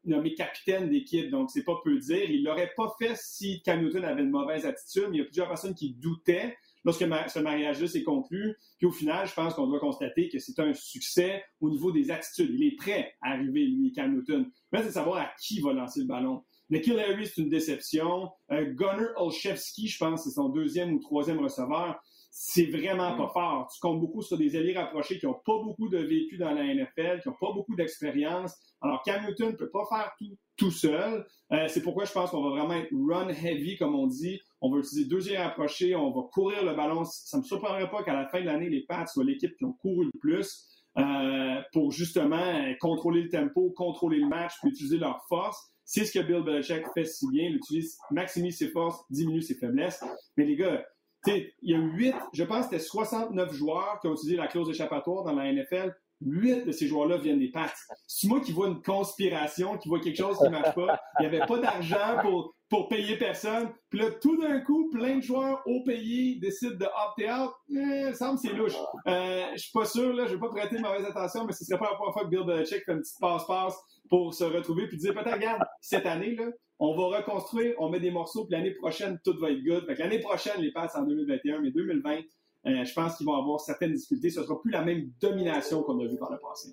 nommé, 0.05 0.35
capitaine 0.35 0.91
d'équipe, 0.91 1.31
donc 1.31 1.49
c'est 1.49 1.63
pas 1.63 1.73
peu 1.83 1.97
dire. 1.97 2.29
Il 2.29 2.43
l'aurait 2.43 2.71
pas 2.77 2.93
fait 2.99 3.17
si 3.17 3.63
Cam 3.63 3.81
Newton 3.81 4.03
avait 4.03 4.21
une 4.21 4.29
mauvaise 4.29 4.63
attitude, 4.67 5.07
il 5.11 5.17
y 5.17 5.21
a 5.21 5.25
plusieurs 5.25 5.47
personnes 5.47 5.73
qui 5.73 5.95
doutaient 5.95 6.55
lorsque 6.85 7.01
ce 7.01 7.39
mariage-là 7.39 7.87
s'est 7.87 8.03
conclu. 8.03 8.55
Puis 8.77 8.85
au 8.85 8.91
final, 8.91 9.27
je 9.27 9.33
pense 9.33 9.55
qu'on 9.55 9.65
doit 9.65 9.79
constater 9.79 10.29
que 10.29 10.37
c'est 10.37 10.59
un 10.59 10.73
succès 10.73 11.43
au 11.61 11.71
niveau 11.71 11.91
des 11.91 12.11
attitudes. 12.11 12.51
Il 12.53 12.63
est 12.63 12.75
prêt 12.75 13.15
à 13.23 13.31
arriver, 13.31 13.65
lui, 13.65 13.91
Cam 13.91 14.13
Newton. 14.13 14.51
Mais 14.71 14.81
c'est 14.81 14.89
de 14.89 14.91
savoir 14.91 15.17
à 15.17 15.31
qui 15.41 15.61
va 15.61 15.73
lancer 15.73 16.01
le 16.01 16.05
ballon. 16.05 16.43
Nikhil 16.69 16.99
Harry, 16.99 17.27
c'est 17.27 17.41
une 17.41 17.49
déception. 17.49 18.29
Euh, 18.51 18.73
Gunnar 18.73 19.09
Olszewski, 19.15 19.87
je 19.87 19.97
pense, 19.97 20.23
c'est 20.23 20.31
son 20.31 20.49
deuxième 20.49 20.93
ou 20.93 20.99
troisième 20.99 21.39
receveur. 21.39 21.99
C'est 22.29 22.65
vraiment 22.65 23.15
pas 23.15 23.29
fort. 23.29 23.69
Tu 23.73 23.79
comptes 23.79 23.99
beaucoup 23.99 24.21
sur 24.21 24.37
des 24.37 24.55
alliés 24.55 24.77
rapprochés 24.77 25.17
qui 25.17 25.25
n'ont 25.25 25.39
pas 25.45 25.57
beaucoup 25.63 25.89
de 25.89 25.97
vécu 25.97 26.37
dans 26.37 26.51
la 26.51 26.63
NFL, 26.63 27.21
qui 27.21 27.29
n'ont 27.29 27.35
pas 27.39 27.53
beaucoup 27.53 27.75
d'expérience. 27.75 28.53
Alors, 28.81 29.01
Cam 29.03 29.25
Newton 29.25 29.51
ne 29.51 29.55
peut 29.55 29.71
pas 29.71 29.85
faire 29.89 30.11
tout 30.19 30.37
tout 30.57 30.71
seul. 30.71 31.25
Euh, 31.51 31.67
c'est 31.67 31.81
pourquoi 31.81 32.05
je 32.05 32.11
pense 32.11 32.31
qu'on 32.31 32.41
va 32.41 32.49
vraiment 32.49 32.73
être 32.73 32.91
run 32.91 33.29
heavy, 33.29 33.77
comme 33.77 33.95
on 33.95 34.07
dit. 34.07 34.41
On 34.59 34.71
va 34.71 34.79
utiliser 34.79 35.07
deux 35.07 35.29
yeux 35.29 35.37
rapprochés, 35.37 35.95
on 35.95 36.11
va 36.11 36.27
courir 36.33 36.65
le 36.65 36.73
ballon. 36.73 37.05
Ça 37.05 37.37
ne 37.37 37.43
me 37.43 37.47
surprendrait 37.47 37.89
pas 37.89 38.03
qu'à 38.03 38.13
la 38.13 38.27
fin 38.27 38.41
de 38.41 38.45
l'année, 38.45 38.69
les 38.69 38.81
Pats 38.81 39.05
soient 39.05 39.23
l'équipe 39.23 39.55
qui 39.55 39.65
ont 39.65 39.73
couru 39.73 40.05
le 40.05 40.19
plus 40.19 40.67
euh, 40.97 41.61
pour 41.71 41.91
justement 41.91 42.73
contrôler 42.81 43.21
le 43.21 43.29
tempo, 43.29 43.71
contrôler 43.77 44.17
le 44.17 44.27
match, 44.27 44.53
puis 44.61 44.71
utiliser 44.71 44.97
leur 44.97 45.23
force. 45.29 45.71
C'est 45.89 46.03
ce 46.03 46.11
que 46.11 46.19
Bill 46.19 46.43
Belichick 46.43 46.83
fait 46.93 47.05
si 47.05 47.27
bien. 47.29 47.45
Il 47.45 47.55
utilise, 47.55 47.97
maximise 48.11 48.57
ses 48.57 48.67
forces, 48.67 48.99
diminue 49.09 49.41
ses 49.41 49.55
faiblesses. 49.55 50.03
Mais 50.35 50.43
les 50.43 50.57
gars, 50.57 50.85
il 51.25 51.51
y 51.61 51.73
a 51.73 51.79
huit, 51.79 52.15
je 52.33 52.43
pense 52.43 52.67
que 52.67 52.71
c'était 52.71 52.83
69 52.83 53.53
joueurs 53.53 53.97
qui 54.01 54.07
ont 54.07 54.13
utilisé 54.13 54.35
la 54.35 54.47
clause 54.47 54.69
échappatoire 54.69 55.23
dans 55.23 55.33
la 55.33 55.51
NFL. 55.51 55.95
Huit 56.19 56.65
de 56.65 56.71
ces 56.71 56.87
joueurs-là 56.87 57.17
viennent 57.17 57.39
des 57.39 57.51
Pats. 57.51 57.71
C'est 58.05 58.27
moi 58.27 58.41
qui 58.41 58.51
vois 58.51 58.67
une 58.67 58.81
conspiration, 58.81 59.77
qui 59.77 59.87
vois 59.87 60.01
quelque 60.01 60.17
chose 60.17 60.37
qui 60.37 60.43
ne 60.43 60.49
marche 60.49 60.75
pas. 60.75 60.99
Il 61.19 61.27
n'y 61.29 61.35
avait 61.35 61.45
pas 61.45 61.59
d'argent 61.59 62.17
pour, 62.21 62.53
pour 62.69 62.89
payer 62.89 63.17
personne. 63.17 63.69
Puis 63.89 63.99
là, 63.99 64.11
tout 64.11 64.37
d'un 64.37 64.59
coup, 64.61 64.89
plein 64.89 65.17
de 65.17 65.21
joueurs 65.21 65.61
au 65.65 65.83
pays 65.83 66.39
décident 66.39 66.75
de 66.75 66.85
opter 66.85 67.31
out. 67.31 67.51
Eh, 67.69 68.13
ça 68.13 68.31
me 68.31 68.37
semble 68.37 68.39
c'est 68.39 68.53
louche. 68.53 68.75
Euh, 69.07 69.45
je 69.53 69.57
suis 69.57 69.71
pas 69.71 69.85
sûr, 69.85 70.13
là, 70.13 70.25
je 70.27 70.33
vais 70.33 70.39
pas 70.39 70.49
prêter 70.49 70.77
mauvaise 70.79 71.05
attention, 71.05 71.45
mais 71.45 71.53
ce 71.53 71.63
serait 71.63 71.79
pas 71.79 71.89
la 71.91 71.95
première 71.95 72.13
fois 72.13 72.23
que 72.23 72.29
Bill 72.29 72.43
Belichick 72.45 72.83
fait 72.83 72.91
un 72.91 72.99
petit 72.99 73.15
passe-passe 73.19 73.77
pour 74.09 74.33
se 74.33 74.43
retrouver 74.43 74.87
puis 74.87 74.97
dire 74.97 75.13
peut-être, 75.13 75.33
regarde, 75.33 75.61
cette 75.81 76.05
année, 76.05 76.35
là, 76.35 76.45
on 76.79 76.95
va 76.95 77.17
reconstruire, 77.17 77.73
on 77.79 77.89
met 77.89 77.99
des 77.99 78.11
morceaux, 78.11 78.45
puis 78.45 78.55
l'année 78.55 78.71
prochaine, 78.71 79.19
tout 79.23 79.37
va 79.39 79.51
être 79.51 79.63
good. 79.63 79.85
l'année 79.97 80.19
prochaine, 80.19 80.61
les 80.61 80.71
passes 80.71 80.95
en 80.95 81.03
2021, 81.03 81.61
mais 81.61 81.71
2020, 81.71 82.19
euh, 82.67 82.83
je 82.83 82.93
pense 82.93 83.15
qu'ils 83.17 83.25
vont 83.25 83.35
avoir 83.35 83.59
certaines 83.59 83.93
difficultés. 83.93 84.29
Ce 84.29 84.43
sera 84.43 84.61
plus 84.61 84.71
la 84.71 84.83
même 84.83 85.09
domination 85.21 85.83
qu'on 85.83 85.99
a 85.99 86.07
vu 86.07 86.17
par 86.17 86.31
le 86.31 86.37
passé. 86.37 86.69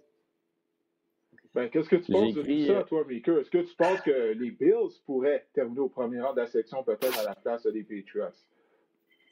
Ben, 1.55 1.71
qu'est-ce 1.71 1.89
que 1.89 1.97
tu 1.97 2.11
penses 2.11 2.35
de 2.35 2.43
tout 2.43 2.67
ça, 2.67 2.73
euh, 2.81 2.83
toi, 2.83 3.05
Maker? 3.09 3.39
Est-ce 3.39 3.51
que 3.51 3.59
tu 3.59 3.77
penses 3.77 4.01
que 4.01 4.33
les 4.33 4.51
Bills 4.51 5.01
pourraient 5.07 5.47
terminer 5.55 5.81
au 5.81 5.89
premier 5.89 6.21
rang 6.21 6.33
de 6.33 6.41
la 6.41 6.47
section 6.49 6.83
peut-être 6.83 7.19
à 7.21 7.25
la 7.25 7.35
place 7.37 7.65
des 7.67 7.85
Patriots? 7.85 8.35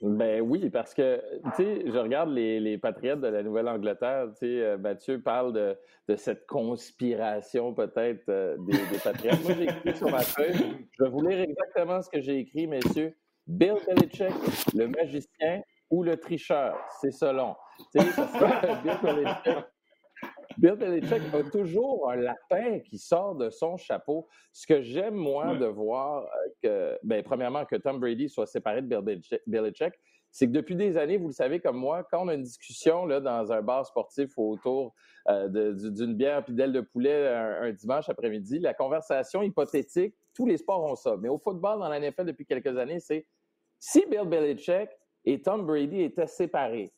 Ben 0.02 0.40
oui, 0.40 0.70
parce 0.70 0.94
que, 0.94 1.20
tu 1.56 1.62
sais, 1.62 1.82
je 1.86 1.98
regarde 1.98 2.30
les, 2.30 2.60
les 2.60 2.78
Patriotes 2.78 3.20
de 3.20 3.28
la 3.28 3.42
Nouvelle-Angleterre, 3.42 4.28
tu 4.30 4.46
sais, 4.46 4.62
euh, 4.62 4.78
Mathieu 4.78 5.20
parle 5.20 5.52
de, 5.52 5.76
de 6.08 6.16
cette 6.16 6.46
conspiration 6.46 7.74
peut-être 7.74 8.26
des, 8.26 8.72
des, 8.72 8.98
Patriotes. 9.02 9.42
Moi, 9.42 9.54
j'ai 9.54 9.64
écrit 9.64 9.96
sur 9.96 10.10
ma 10.10 10.20
feuille, 10.20 10.86
je 10.92 11.04
vais 11.04 11.10
vous 11.10 11.26
lire 11.26 11.40
exactement 11.40 12.02
ce 12.02 12.10
que 12.10 12.20
j'ai 12.20 12.38
écrit, 12.38 12.68
messieurs. 12.68 13.16
Bill 13.48 13.74
Belichick, 13.86 14.34
le 14.74 14.86
magicien, 14.86 15.62
ou 15.90 16.04
le 16.04 16.16
tricheur, 16.16 16.78
c'est 17.00 17.12
selon. 17.12 17.56
Bill 17.94 18.04
Belichick 19.02 19.71
a 20.62 21.42
toujours 21.52 22.10
un 22.10 22.16
lapin 22.16 22.80
qui 22.80 22.98
sort 22.98 23.34
de 23.34 23.50
son 23.50 23.76
chapeau. 23.76 24.28
Ce 24.52 24.66
que 24.66 24.82
j'aime, 24.82 25.14
moi, 25.14 25.56
de 25.56 25.66
voir, 25.66 26.24
euh, 26.24 26.48
que, 26.62 26.98
ben, 27.02 27.22
premièrement, 27.22 27.64
que 27.64 27.76
Tom 27.76 28.00
Brady 28.00 28.28
soit 28.28 28.46
séparé 28.46 28.82
de 28.82 29.00
Bill 29.00 29.20
Belichick, 29.46 29.94
c'est 30.30 30.46
que 30.46 30.52
depuis 30.52 30.74
des 30.74 30.96
années, 30.96 31.18
vous 31.18 31.26
le 31.26 31.32
savez 31.34 31.60
comme 31.60 31.76
moi, 31.76 32.06
quand 32.10 32.24
on 32.24 32.28
a 32.28 32.34
une 32.34 32.42
discussion 32.42 33.04
là, 33.04 33.20
dans 33.20 33.52
un 33.52 33.60
bar 33.60 33.84
sportif 33.86 34.32
autour 34.38 34.94
euh, 35.28 35.48
d'une 35.74 36.14
bière 36.14 36.42
puis 36.42 36.54
d'aile 36.54 36.72
de 36.72 36.80
poulet 36.80 37.28
un, 37.28 37.64
un 37.64 37.72
dimanche 37.72 38.08
après-midi, 38.08 38.58
la 38.58 38.72
conversation 38.72 39.42
hypothétique, 39.42 40.14
tous 40.34 40.46
les 40.46 40.56
sports 40.56 40.84
ont 40.84 40.96
ça. 40.96 41.16
Mais 41.20 41.28
au 41.28 41.36
football, 41.36 41.80
dans 41.80 41.88
la 41.88 42.00
NFL 42.00 42.24
depuis 42.24 42.46
quelques 42.46 42.78
années, 42.78 42.98
c'est 42.98 43.26
si 43.78 44.04
Bill 44.10 44.24
Belichick 44.24 44.88
et 45.24 45.42
Tom 45.42 45.66
Brady 45.66 46.02
étaient 46.02 46.26
séparés, 46.26 46.92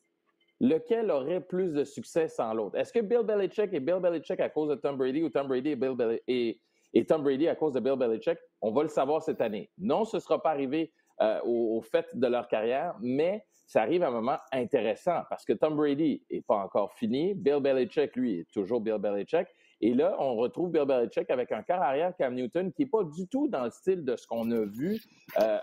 lequel 0.67 1.11
aurait 1.11 1.41
plus 1.41 1.73
de 1.73 1.83
succès 1.83 2.27
sans 2.27 2.53
l'autre? 2.53 2.77
Est-ce 2.77 2.91
que 2.91 2.99
Bill 2.99 3.23
Belichick 3.23 3.73
et 3.73 3.79
Bill 3.79 3.99
Belichick 4.01 4.39
à 4.39 4.49
cause 4.49 4.69
de 4.69 4.75
Tom 4.75 4.97
Brady 4.97 5.23
ou 5.23 5.29
Tom 5.29 5.47
Brady 5.47 5.71
et, 5.71 5.75
Bill 5.75 5.95
et, 6.27 6.59
et 6.93 7.05
Tom 7.05 7.23
Brady 7.23 7.47
à 7.47 7.55
cause 7.55 7.73
de 7.73 7.79
Bill 7.79 7.95
Belichick? 7.95 8.37
On 8.61 8.71
va 8.71 8.83
le 8.83 8.89
savoir 8.89 9.21
cette 9.21 9.41
année? 9.41 9.69
Non, 9.77 10.05
ce 10.05 10.17
ne 10.17 10.21
sera 10.21 10.41
pas 10.41 10.51
arrivé 10.51 10.91
euh, 11.21 11.39
au, 11.43 11.81
fait 11.81 12.07
de 12.13 12.27
leur 12.27 12.47
carrière, 12.47 12.95
mais 12.99 13.45
ça 13.67 13.81
arrive 13.81 14.03
à 14.03 14.07
un 14.07 14.11
moment 14.11 14.37
intéressant 14.51 15.21
parce 15.29 15.45
que 15.45 15.53
Tom 15.53 15.75
Brady 15.75 16.23
n'est 16.29 16.41
pas 16.41 16.57
encore 16.57 16.93
fini. 16.93 17.33
Bill 17.33 17.59
Belichick, 17.61 18.15
lui, 18.15 18.39
est 18.39 18.51
toujours 18.51 18.81
Bill 18.81 18.97
Belichick. 18.97 19.47
Et 19.85 19.93
là, 19.93 20.15
on 20.17 20.33
retrouve 20.33 20.71
Belichick 20.71 21.29
avec 21.29 21.51
un 21.51 21.61
quart 21.61 21.79
arrière 21.79 22.11
Cam 22.17 22.33
Newton 22.33 22.73
qui 22.73 22.81
n'est 22.81 22.89
pas 22.89 23.03
du 23.03 23.27
tout 23.27 23.47
dans 23.47 23.65
le 23.65 23.69
style 23.69 24.03
de 24.03 24.15
ce 24.15 24.25
qu'on 24.25 24.49
a 24.49 24.65
vu 24.65 24.99
euh, 25.39 25.59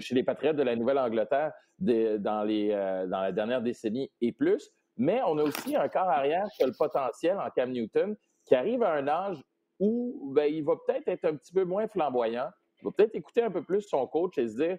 chez 0.00 0.14
les 0.14 0.22
Patriotes 0.22 0.56
de 0.56 0.62
la 0.62 0.74
Nouvelle-Angleterre 0.74 1.52
dans, 1.78 2.46
euh, 2.48 3.06
dans 3.06 3.20
la 3.20 3.30
dernière 3.30 3.60
décennie 3.60 4.10
et 4.22 4.32
plus. 4.32 4.70
Mais 4.96 5.20
on 5.26 5.36
a 5.36 5.42
aussi 5.42 5.76
un 5.76 5.86
corps 5.90 6.08
arrière 6.08 6.46
qui 6.56 6.62
a 6.62 6.66
le 6.66 6.72
potentiel 6.72 7.36
en 7.38 7.50
Cam 7.50 7.70
Newton, 7.70 8.16
qui 8.46 8.54
arrive 8.54 8.82
à 8.82 8.94
un 8.94 9.06
âge 9.06 9.36
où 9.78 10.32
ben, 10.34 10.50
il 10.50 10.64
va 10.64 10.72
peut-être 10.86 11.06
être 11.06 11.26
un 11.26 11.36
petit 11.36 11.52
peu 11.52 11.64
moins 11.64 11.86
flamboyant. 11.88 12.48
Il 12.80 12.86
va 12.86 12.92
peut-être 12.92 13.16
écouter 13.16 13.42
un 13.42 13.50
peu 13.50 13.62
plus 13.62 13.82
son 13.82 14.06
coach 14.06 14.38
et 14.38 14.48
se 14.48 14.56
dire, 14.56 14.78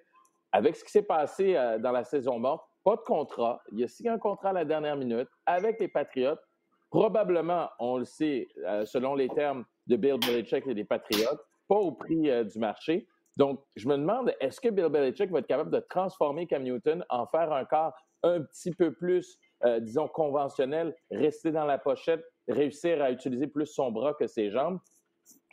avec 0.52 0.76
ce 0.76 0.84
qui 0.84 0.90
s'est 0.90 1.04
passé 1.04 1.56
euh, 1.56 1.78
dans 1.78 1.92
la 1.92 2.06
saison 2.06 2.40
morte, 2.40 2.66
pas 2.84 2.96
de 2.96 3.02
contrat. 3.02 3.62
Il 3.72 3.84
a 3.84 3.88
signé 3.88 4.10
un 4.10 4.18
contrat 4.18 4.50
à 4.50 4.54
la 4.54 4.66
dernière 4.66 4.96
minute 4.96 5.30
avec 5.46 5.80
les 5.80 5.90
Patriotes. 5.90 6.42
Probablement, 6.90 7.70
on 7.80 7.98
le 7.98 8.06
sait, 8.06 8.48
euh, 8.66 8.86
selon 8.86 9.16
les 9.16 9.30
termes 9.30 9.66
de 9.88 9.96
Bill 9.96 10.18
Belichick 10.20 10.66
et 10.68 10.74
des 10.74 10.84
Patriotes, 10.84 11.42
pas 11.68 11.76
au 11.76 11.92
prix 11.92 12.30
euh, 12.30 12.44
du 12.44 12.60
marché. 12.60 13.08
Donc, 13.38 13.62
je 13.76 13.88
me 13.88 13.96
demande, 13.96 14.34
est-ce 14.40 14.60
que 14.60 14.70
Bill 14.70 14.90
Belichick 14.90 15.32
va 15.32 15.40
être 15.40 15.48
capable 15.48 15.72
de 15.72 15.80
transformer 15.80 16.48
Cam 16.48 16.64
Newton 16.64 17.06
en 17.10 17.28
faire 17.28 17.54
un 17.54 17.64
corps 17.64 17.94
un 18.24 18.42
petit 18.42 18.72
peu 18.72 18.94
plus, 18.94 19.40
disons, 19.80 20.10
conventionnel, 20.10 20.94
rester 21.10 21.54
dans 21.54 21.64
la 21.64 21.78
pochette, 21.78 22.22
réussir 22.50 23.02
à 23.02 23.12
utiliser 23.12 23.48
plus 23.48 23.68
son 23.68 23.92
bras 23.92 24.14
que 24.14 24.28
ses 24.28 24.52
jambes? 24.52 24.80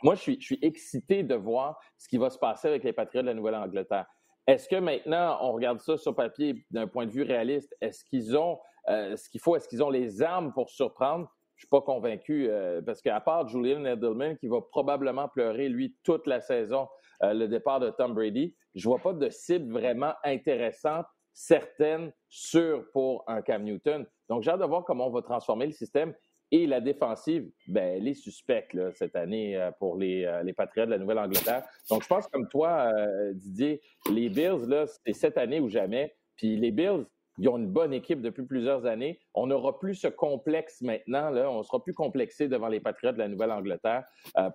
Moi, 0.03 0.15
je 0.15 0.21
suis, 0.21 0.37
je 0.41 0.45
suis 0.47 0.59
excité 0.61 1.23
de 1.23 1.35
voir 1.35 1.79
ce 1.97 2.09
qui 2.09 2.17
va 2.17 2.29
se 2.29 2.37
passer 2.37 2.67
avec 2.67 2.83
les 2.83 2.91
Patriotes 2.91 3.23
de 3.23 3.29
la 3.29 3.35
Nouvelle-Angleterre. 3.35 4.05
Est-ce 4.47 4.69
que 4.69 4.77
maintenant, 4.77 5.37
on 5.41 5.51
regarde 5.51 5.79
ça 5.79 5.97
sur 5.97 6.15
papier 6.15 6.65
d'un 6.71 6.87
point 6.87 7.05
de 7.05 7.11
vue 7.11 7.23
réaliste, 7.23 7.75
est-ce 7.81 8.05
qu'ils 8.05 8.37
ont 8.37 8.53
euh, 8.53 8.57
ce 8.87 9.29
qu'il 9.29 9.41
faut, 9.41 9.55
est-ce 9.55 9.67
qu'ils 9.67 9.83
ont 9.83 9.89
les 9.89 10.21
armes 10.21 10.53
pour 10.53 10.69
surprendre? 10.69 11.27
Je 11.55 11.61
suis 11.61 11.69
pas 11.69 11.81
convaincu 11.81 12.47
euh, 12.49 12.81
parce 12.83 13.01
qu'à 13.01 13.19
part 13.19 13.47
Julian 13.47 13.83
Edelman 13.85 14.37
qui 14.37 14.47
va 14.47 14.61
probablement 14.61 15.27
pleurer 15.27 15.69
lui 15.69 15.97
toute 16.03 16.27
la 16.27 16.39
saison 16.39 16.87
euh, 17.23 17.33
le 17.33 17.47
départ 17.47 17.79
de 17.79 17.89
Tom 17.89 18.13
Brady, 18.13 18.55
je 18.75 18.87
vois 18.87 18.99
pas 18.99 19.13
de 19.13 19.29
cible 19.31 19.73
vraiment 19.73 20.13
intéressante, 20.23 21.07
certaine, 21.33 22.11
sûre 22.29 22.85
pour 22.93 23.23
un 23.27 23.41
Cam 23.41 23.63
Newton. 23.63 24.05
Donc 24.29 24.43
j'ai 24.43 24.51
hâte 24.51 24.59
de 24.59 24.65
voir 24.65 24.83
comment 24.85 25.07
on 25.07 25.11
va 25.11 25.23
transformer 25.23 25.65
le 25.65 25.71
système. 25.71 26.13
Et 26.51 26.65
la 26.65 26.79
défensive, 26.79 27.49
ben, 27.67 27.97
elle 27.97 28.07
est 28.07 28.13
suspecte 28.13 28.77
cette 28.93 29.15
année 29.17 29.57
euh, 29.57 29.71
pour 29.79 29.97
les, 29.97 30.23
euh, 30.23 30.43
les 30.43 30.53
Patriots 30.53 30.85
de 30.85 30.91
la 30.91 30.97
Nouvelle-Angleterre. 30.97 31.63
Donc, 31.89 32.03
je 32.03 32.07
pense 32.07 32.25
comme 32.27 32.47
toi, 32.47 32.89
euh, 32.95 33.33
Didier, 33.33 33.81
les 34.09 34.29
Bills, 34.29 34.65
là, 34.67 34.85
c'est 34.87 35.13
cette 35.13 35.37
année 35.37 35.59
ou 35.59 35.67
jamais. 35.67 36.15
Puis 36.37 36.55
les 36.55 36.71
Bills, 36.71 37.05
ils 37.37 37.49
ont 37.49 37.57
une 37.57 37.67
bonne 37.67 37.93
équipe 37.93 38.21
depuis 38.21 38.43
plusieurs 38.43 38.85
années. 38.85 39.19
On 39.33 39.47
n'aura 39.47 39.79
plus 39.79 39.95
ce 39.95 40.07
complexe 40.07 40.81
maintenant. 40.81 41.29
Là. 41.29 41.49
On 41.49 41.63
sera 41.63 41.83
plus 41.83 41.93
complexé 41.93 42.47
devant 42.47 42.67
les 42.67 42.79
Patriots 42.79 43.13
de 43.13 43.19
la 43.19 43.27
Nouvelle-Angleterre 43.27 44.05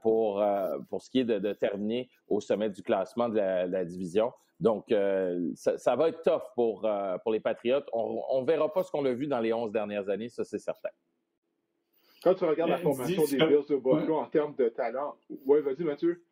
pour, 0.03 0.45
pour 0.88 1.03
ce 1.03 1.11
qui 1.11 1.21
est 1.21 1.25
de, 1.25 1.53
terminer 1.53 2.09
au 2.29 2.40
sommet 2.40 2.71
du 2.71 2.83
classement 2.83 3.29
de 3.29 3.37
la, 3.37 3.85
division. 3.85 4.33
Donc, 4.59 4.92
ça, 5.55 5.97
va 5.97 6.09
être 6.09 6.23
tough 6.23 6.42
pour, 6.55 6.88
pour 7.23 7.33
les 7.33 7.40
Patriots. 7.40 7.83
On 7.92 8.40
ne 8.40 8.47
verra 8.47 8.73
pas 8.73 8.83
ce 8.83 8.90
qu'on 8.90 9.05
a 9.05 9.12
vu 9.12 9.27
dans 9.27 9.40
les 9.40 9.53
11 9.53 9.71
dernières 9.71 10.09
années, 10.09 10.29
ça 10.29 10.45
c'est 10.45 10.59
certain. 10.59 10.90
Quand 12.23 12.35
tu 12.35 12.45
regardes 12.45 12.71
la 12.71 12.79
euh, 12.79 12.83
formation 12.83 13.25
des 13.25 13.37
Bills 13.37 13.66
de 13.68 13.77
Buffalo 13.77 14.16
en 14.16 14.27
termes 14.27 14.55
de 14.55 14.68
talent, 14.68 15.16
ouais, 15.45 15.61
vas-y, 15.61 15.83
Mathieu. 15.83 16.25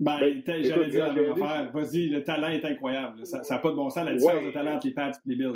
Ben, 0.00 0.18
ben 0.44 0.62
j'allais 0.64 0.88
dire 0.88 1.06
la 1.06 1.12
même 1.12 1.32
affaire. 1.32 1.70
Vas-y, 1.72 2.08
le 2.08 2.24
talent 2.24 2.48
est 2.48 2.64
incroyable. 2.64 3.24
Ça 3.26 3.42
n'a 3.48 3.58
pas 3.58 3.70
de 3.70 3.76
bon 3.76 3.90
sens, 3.90 4.04
la 4.04 4.14
différence 4.14 4.44
de 4.44 4.50
talent 4.50 4.74
entre 4.74 4.86
les 4.86 4.94
Pats 4.94 5.10
et 5.10 5.28
les 5.28 5.36
Bills. 5.36 5.52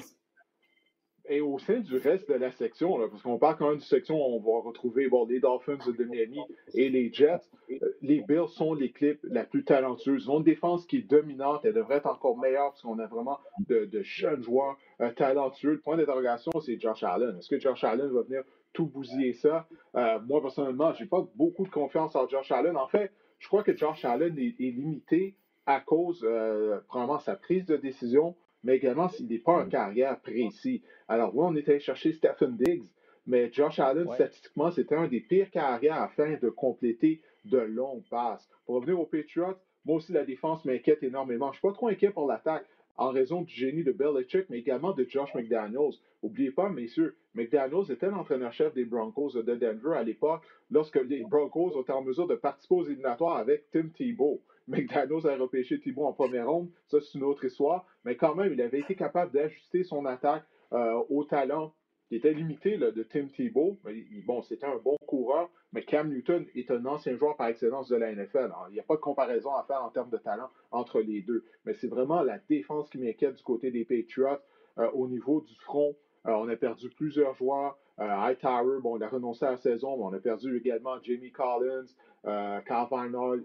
Et 1.30 1.42
au 1.42 1.58
sein 1.58 1.80
du 1.80 1.98
reste 1.98 2.30
de 2.30 2.34
la 2.34 2.50
section, 2.52 2.96
là, 2.96 3.06
parce 3.08 3.22
qu'on 3.22 3.38
parle 3.38 3.58
quand 3.58 3.66
même 3.66 3.76
d'une 3.76 3.84
section 3.84 4.16
où 4.16 4.36
on 4.36 4.40
va 4.40 4.66
retrouver 4.66 5.08
bon, 5.08 5.26
les 5.26 5.40
Dolphins 5.40 5.76
de 5.76 6.04
Miami 6.04 6.38
et 6.72 6.88
les 6.88 7.12
Jets, 7.12 7.40
euh, 7.70 7.76
les 8.00 8.22
Bills 8.22 8.48
sont 8.48 8.72
l'équipe 8.72 9.20
la 9.24 9.44
plus 9.44 9.62
talentueuse. 9.62 10.24
Ils 10.24 10.30
ont 10.30 10.38
une 10.38 10.44
défense 10.44 10.86
qui 10.86 10.98
est 10.98 11.02
dominante. 11.02 11.60
Elle 11.64 11.74
devrait 11.74 11.96
être 11.96 12.06
encore 12.06 12.38
meilleure 12.38 12.70
parce 12.70 12.80
qu'on 12.80 12.98
a 12.98 13.06
vraiment 13.06 13.38
de, 13.68 13.90
jeunes 14.00 14.42
joueurs 14.42 14.78
euh, 15.02 15.10
talentueux. 15.10 15.72
Le 15.72 15.80
point 15.80 15.98
d'interrogation, 15.98 16.52
c'est 16.60 16.80
Josh 16.80 17.02
Allen. 17.02 17.36
Est-ce 17.38 17.48
que 17.50 17.60
Josh 17.60 17.84
Allen 17.84 18.08
va 18.08 18.22
venir 18.22 18.42
tout 18.72 18.86
bousiller 18.86 19.34
ça? 19.34 19.68
Euh, 19.96 20.18
moi, 20.26 20.40
personnellement, 20.40 20.94
je 20.94 21.02
n'ai 21.02 21.08
pas 21.10 21.28
beaucoup 21.34 21.64
de 21.64 21.70
confiance 21.70 22.16
en 22.16 22.26
Josh 22.26 22.50
Allen. 22.52 22.78
En 22.78 22.88
fait, 22.88 23.12
je 23.38 23.46
crois 23.48 23.62
que 23.62 23.76
Josh 23.76 24.04
Allen 24.04 24.36
est, 24.38 24.58
limité 24.58 25.34
à 25.66 25.80
cause, 25.80 26.24
euh, 26.24 26.80
probablement, 26.88 27.18
sa 27.18 27.36
prise 27.36 27.66
de 27.66 27.76
décision, 27.76 28.34
mais 28.64 28.76
également 28.76 29.08
s'il 29.08 29.28
n'est 29.28 29.38
pas 29.38 29.60
un 29.60 29.68
carrière 29.68 30.18
précis. 30.20 30.82
Alors, 31.08 31.34
oui, 31.36 31.44
on 31.46 31.56
était 31.56 31.72
allé 31.72 31.80
chercher 31.80 32.12
Stephen 32.12 32.56
Diggs, 32.56 32.88
mais 33.26 33.52
Josh 33.52 33.78
Allen, 33.78 34.08
statistiquement, 34.14 34.70
c'était 34.70 34.94
un 34.94 35.06
des 35.06 35.20
pires 35.20 35.50
carrières 35.50 36.00
afin 36.02 36.36
de 36.40 36.48
compléter 36.48 37.20
de 37.44 37.58
longues 37.58 38.08
passes. 38.10 38.48
Pour 38.64 38.76
revenir 38.76 38.98
aux 38.98 39.06
Patriots, 39.06 39.56
moi 39.84 39.96
aussi, 39.96 40.12
la 40.12 40.24
défense 40.24 40.64
m'inquiète 40.64 41.02
énormément. 41.02 41.46
Je 41.46 41.50
ne 41.50 41.54
suis 41.54 41.68
pas 41.68 41.72
trop 41.72 41.88
inquiet 41.88 42.10
pour 42.10 42.26
l'attaque 42.26 42.66
en 42.98 43.10
raison 43.10 43.42
du 43.42 43.54
génie 43.54 43.84
de 43.84 43.92
Belichick, 43.92 44.50
mais 44.50 44.58
également 44.58 44.92
de 44.92 45.06
Josh 45.08 45.32
McDaniels. 45.34 45.94
N'oubliez 46.22 46.50
pas, 46.50 46.68
messieurs, 46.68 47.16
McDaniels 47.34 47.90
était 47.90 48.10
l'entraîneur-chef 48.10 48.74
des 48.74 48.84
Broncos 48.84 49.30
de 49.34 49.54
Denver 49.54 49.96
à 49.96 50.02
l'époque, 50.02 50.42
lorsque 50.70 50.96
les 50.96 51.22
Broncos 51.22 51.80
étaient 51.80 51.92
en 51.92 52.02
mesure 52.02 52.26
de 52.26 52.34
participer 52.34 52.74
aux 52.74 52.84
éliminatoires 52.84 53.36
avec 53.36 53.70
Tim 53.70 53.88
Tebow. 53.96 54.42
McDaniels 54.66 55.26
a 55.26 55.36
repêché 55.36 55.80
Tebow 55.80 56.04
en 56.04 56.12
première 56.12 56.48
ronde, 56.48 56.68
ça 56.88 57.00
c'est 57.00 57.16
une 57.16 57.24
autre 57.24 57.44
histoire, 57.44 57.86
mais 58.04 58.16
quand 58.16 58.34
même, 58.34 58.52
il 58.52 58.60
avait 58.60 58.80
été 58.80 58.94
capable 58.94 59.32
d'ajuster 59.32 59.84
son 59.84 60.04
attaque 60.04 60.44
euh, 60.72 61.00
au 61.08 61.24
talent 61.24 61.72
qui 62.08 62.16
était 62.16 62.32
limité 62.32 62.78
de 62.78 63.02
Tim 63.02 63.28
Tebow. 63.28 63.78
bon, 64.26 64.42
c'était 64.42 64.66
un 64.66 64.76
bon 64.76 64.96
coureur, 65.06 65.50
mais 65.72 65.82
Cam 65.84 66.08
Newton 66.08 66.46
est 66.54 66.70
un 66.70 66.84
ancien 66.86 67.16
joueur 67.16 67.36
par 67.36 67.48
excellence 67.48 67.88
de 67.88 67.96
la 67.96 68.14
NFL. 68.14 68.52
il 68.70 68.72
n'y 68.72 68.80
a 68.80 68.84
pas 68.84 68.96
de 68.96 69.00
comparaison 69.00 69.54
à 69.54 69.64
faire 69.64 69.84
en 69.84 69.90
termes 69.90 70.10
de 70.10 70.16
talent 70.16 70.48
entre 70.70 71.00
les 71.00 71.20
deux. 71.22 71.44
Mais 71.64 71.74
c'est 71.74 71.88
vraiment 71.88 72.22
la 72.22 72.38
défense 72.48 72.88
qui 72.90 72.98
m'inquiète 72.98 73.36
du 73.36 73.42
côté 73.42 73.70
des 73.70 73.84
Patriots 73.84 74.38
euh, 74.78 74.90
au 74.92 75.08
niveau 75.08 75.40
du 75.40 75.54
front. 75.56 75.94
Euh, 76.26 76.32
on 76.32 76.48
a 76.48 76.56
perdu 76.56 76.90
plusieurs 76.90 77.34
joueurs. 77.34 77.78
Euh, 78.00 78.04
Hightower, 78.04 78.80
bon, 78.80 78.96
il 78.96 79.02
a 79.02 79.08
renoncé 79.08 79.44
à 79.44 79.52
la 79.52 79.56
saison, 79.56 79.96
mais 79.96 80.04
on 80.04 80.12
a 80.12 80.20
perdu 80.20 80.56
également 80.56 81.02
Jamie 81.02 81.32
Collins, 81.32 81.86
euh, 82.26 82.60
Carl 82.60 82.88
Arnold 82.92 83.44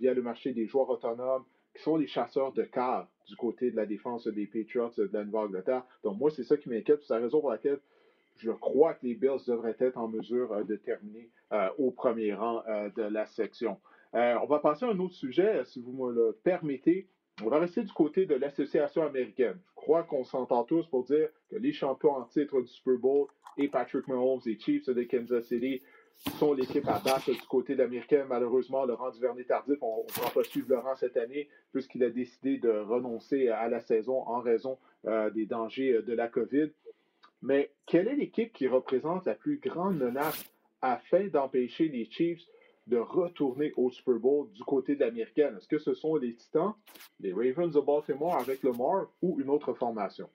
via 0.00 0.14
le 0.14 0.22
marché 0.22 0.52
des 0.52 0.66
joueurs 0.66 0.90
autonomes, 0.90 1.44
qui 1.74 1.82
sont 1.82 1.96
les 1.96 2.06
chasseurs 2.06 2.52
de 2.52 2.62
quart 2.64 3.08
du 3.26 3.36
côté 3.36 3.70
de 3.70 3.76
la 3.76 3.86
défense 3.86 4.26
des 4.26 4.46
Patriots 4.46 4.90
de 4.96 5.08
la 5.12 5.24
Nouvelle-Angleterre. 5.24 5.84
Donc 6.02 6.18
moi, 6.18 6.30
c'est 6.30 6.42
ça 6.42 6.56
qui 6.56 6.68
m'inquiète. 6.68 7.02
C'est 7.02 7.14
la 7.14 7.20
raison 7.20 7.40
pour 7.40 7.50
laquelle 7.50 7.80
je 8.36 8.50
crois 8.50 8.94
que 8.94 9.06
les 9.06 9.14
Bills 9.14 9.44
devraient 9.46 9.76
être 9.78 9.98
en 9.98 10.08
mesure 10.08 10.52
euh, 10.52 10.64
de 10.64 10.76
terminer 10.76 11.30
euh, 11.52 11.68
au 11.78 11.90
premier 11.90 12.34
rang 12.34 12.62
euh, 12.68 12.88
de 12.96 13.02
la 13.02 13.26
section. 13.26 13.78
on 14.12 14.46
va 14.46 14.58
passer 14.58 14.84
à 14.84 14.88
un 14.88 14.98
autre 14.98 15.14
sujet, 15.14 15.64
si 15.64 15.80
vous 15.80 15.92
me 15.92 16.12
le 16.12 16.38
permettez. 16.42 17.08
On 17.42 17.48
va 17.48 17.58
rester 17.58 17.82
du 17.82 17.92
côté 17.92 18.26
de 18.26 18.34
l'association 18.34 19.02
américaine. 19.02 19.58
Je 19.70 19.74
crois 19.74 20.02
qu'on 20.02 20.22
s'entend 20.22 20.64
tous 20.64 20.86
pour 20.86 21.04
dire 21.04 21.28
que 21.50 21.56
les 21.56 21.72
champions 21.72 22.14
en 22.16 22.24
titre 22.24 22.60
du 22.60 22.66
Super 22.66 22.98
Bowl 22.98 23.26
et 23.56 23.68
Patrick 23.68 24.06
Mahomes 24.06 24.42
et 24.46 24.58
Chiefs 24.58 24.88
de 24.88 25.02
Kansas 25.04 25.46
City 25.46 25.82
sont 26.38 26.52
l'équipe 26.52 26.86
à 26.86 27.00
battre 27.00 27.32
du 27.32 27.40
côté 27.48 27.74
de 27.74 27.78
l'américaine. 27.82 28.26
Malheureusement, 28.28 28.84
Laurent 28.84 29.10
Duvernay-Tardif, 29.10 29.78
on 29.80 30.04
ne 30.04 30.12
pourra 30.12 30.30
pas 30.30 30.44
suivre 30.44 30.68
Laurent 30.68 30.94
cette 30.94 31.16
année 31.16 31.48
puisqu'il 31.72 32.04
a 32.04 32.10
décidé 32.10 32.58
de 32.58 32.70
renoncer 32.70 33.48
à 33.48 33.68
la 33.68 33.80
saison 33.80 34.20
en 34.28 34.40
raison 34.40 34.78
des 35.34 35.46
dangers 35.46 36.02
de 36.02 36.12
la 36.12 36.28
COVID. 36.28 36.70
Mais 37.42 37.72
quelle 37.86 38.08
est 38.08 38.14
l'équipe 38.14 38.52
qui 38.52 38.68
représente 38.68 39.26
la 39.26 39.34
plus 39.34 39.58
grande 39.58 39.98
menace 39.98 40.44
afin 40.80 41.26
d'empêcher 41.26 41.88
les 41.88 42.04
Chiefs 42.04 42.42
de 42.86 42.98
retourner 42.98 43.72
au 43.76 43.90
Super 43.90 44.14
Bowl 44.14 44.50
du 44.52 44.62
côté 44.62 44.94
de 44.94 45.00
l'américaine? 45.00 45.56
Est-ce 45.56 45.68
que 45.68 45.78
ce 45.78 45.94
sont 45.94 46.16
les 46.16 46.34
Titans, 46.34 46.74
les 47.20 47.32
Ravens 47.32 47.72
de 47.72 47.80
Baltimore 47.80 48.36
avec 48.36 48.62
Lamar 48.62 49.08
ou 49.20 49.40
une 49.40 49.50
autre 49.50 49.74
formation? 49.74 50.28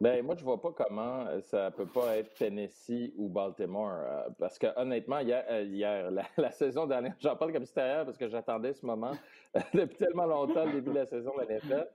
Ben, 0.00 0.24
moi, 0.24 0.34
je 0.36 0.44
vois 0.44 0.60
pas 0.60 0.72
comment 0.72 1.24
ça 1.42 1.70
peut 1.70 1.86
pas 1.86 2.16
être 2.16 2.34
Tennessee 2.34 3.12
ou 3.16 3.28
Baltimore. 3.28 3.92
Euh, 3.92 4.28
parce 4.38 4.58
que 4.58 4.66
honnêtement, 4.76 5.20
hier, 5.20 5.44
euh, 5.48 6.10
la, 6.36 6.50
saison 6.50 6.86
dernière, 6.86 7.14
j'en 7.20 7.36
parle 7.36 7.52
comme 7.52 7.64
si 7.64 7.68
c'était 7.68 8.04
parce 8.04 8.18
que 8.18 8.28
j'attendais 8.28 8.74
ce 8.74 8.84
moment 8.84 9.12
depuis 9.72 9.96
tellement 9.96 10.26
longtemps, 10.26 10.64
le 10.66 10.72
début 10.72 10.90
de 10.90 10.96
la 10.96 11.06
saison 11.06 11.32
de 11.36 11.42
la 11.42 11.86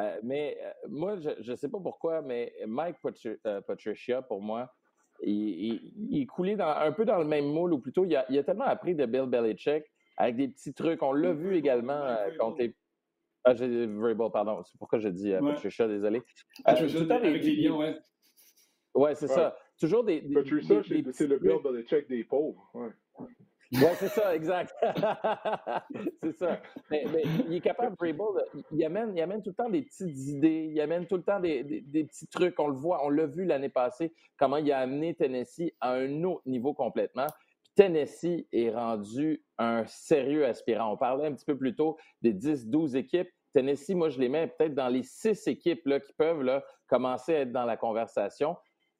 euh, 0.00 0.18
mais 0.22 0.58
euh, 0.60 0.72
moi, 0.88 1.16
je 1.16 1.50
ne 1.50 1.56
sais 1.56 1.68
pas 1.68 1.78
pourquoi, 1.80 2.22
mais 2.22 2.52
Mike 2.66 2.96
euh, 3.46 3.60
Patricia, 3.60 4.22
pour 4.22 4.40
moi, 4.40 4.72
il, 5.22 6.26
dans, 6.56 6.68
un 6.68 6.92
peu 6.92 7.04
dans 7.04 7.18
le 7.18 7.24
même 7.24 7.46
moule, 7.46 7.72
ou 7.72 7.78
plutôt, 7.78 8.04
il 8.04 8.16
a, 8.16 8.26
il 8.28 8.38
a, 8.38 8.42
tellement 8.42 8.64
appris 8.64 8.94
de 8.94 9.06
Bill 9.06 9.26
Belichick 9.26 9.84
avec 10.16 10.36
des 10.36 10.48
petits 10.48 10.74
trucs. 10.74 11.02
On 11.02 11.12
l'a 11.12 11.32
vu 11.32 11.56
également 11.56 12.16
contre 12.38 12.58
les. 12.58 12.76
Ah, 13.44 13.54
j'ai 13.54 13.86
Vrabel, 13.86 14.30
pardon. 14.32 14.62
C'est 14.64 14.78
pourquoi 14.78 14.98
j'ai 14.98 15.12
dit 15.12 15.32
Patricia, 15.40 15.86
désolé. 15.86 16.22
Patricia, 16.64 17.00
avec 17.14 17.44
les 17.44 17.56
Lions, 17.56 17.78
ouais. 17.78 17.96
Ouais, 18.94 19.14
c'est 19.14 19.28
ça. 19.28 19.56
Toujours 19.78 20.02
des. 20.04 20.22
Patricia, 20.22 20.82
c'est 21.12 21.26
le 21.26 21.38
Bill 21.38 21.58
Belichick 21.62 22.08
des 22.08 22.24
pauvres. 22.24 22.68
Ouais. 22.74 22.90
Oui, 23.74 23.88
c'est 23.98 24.08
ça, 24.08 24.34
exact. 24.34 24.72
c'est 26.22 26.32
ça. 26.32 26.60
Mais, 26.90 27.04
il 27.48 27.54
est 27.54 27.60
capable, 27.60 27.96
Vrabel, 27.96 28.44
il 28.70 28.84
amène, 28.84 29.16
il 29.16 29.20
amène 29.20 29.42
tout 29.42 29.50
le 29.50 29.56
temps 29.56 29.68
des 29.68 29.82
petites 29.82 30.16
idées, 30.28 30.70
il 30.72 30.80
amène 30.80 31.06
tout 31.06 31.16
le 31.16 31.22
temps 31.22 31.40
des, 31.40 31.64
des, 31.64 32.04
petits 32.04 32.28
trucs. 32.28 32.58
On 32.60 32.68
le 32.68 32.74
voit, 32.76 33.04
on 33.04 33.10
l'a 33.10 33.26
vu 33.26 33.44
l'année 33.44 33.68
passée, 33.68 34.12
comment 34.36 34.58
il 34.58 34.70
a 34.70 34.78
amené 34.78 35.14
Tennessee 35.14 35.72
à 35.80 35.92
un 35.92 36.22
autre 36.22 36.42
niveau 36.46 36.72
complètement. 36.72 37.26
Tennessee 37.74 38.46
est 38.52 38.70
rendu 38.70 39.42
un 39.58 39.84
sérieux 39.86 40.46
aspirant. 40.46 40.92
On 40.92 40.96
parlait 40.96 41.26
un 41.26 41.32
petit 41.32 41.44
peu 41.44 41.58
plus 41.58 41.74
tôt 41.74 41.96
des 42.22 42.32
10-12 42.32 42.96
équipes. 42.96 43.28
Tennessee, 43.52 43.90
moi, 43.90 44.08
je 44.08 44.20
les 44.20 44.28
mets 44.28 44.46
peut-être 44.46 44.74
dans 44.74 44.88
les 44.88 45.02
six 45.02 45.46
équipes 45.48 45.84
là, 45.86 45.98
qui 45.98 46.12
peuvent 46.12 46.42
là, 46.42 46.62
commencer 46.86 47.34
à 47.34 47.40
être 47.40 47.52
dans 47.52 47.64
la 47.64 47.76
conversation. 47.76 48.56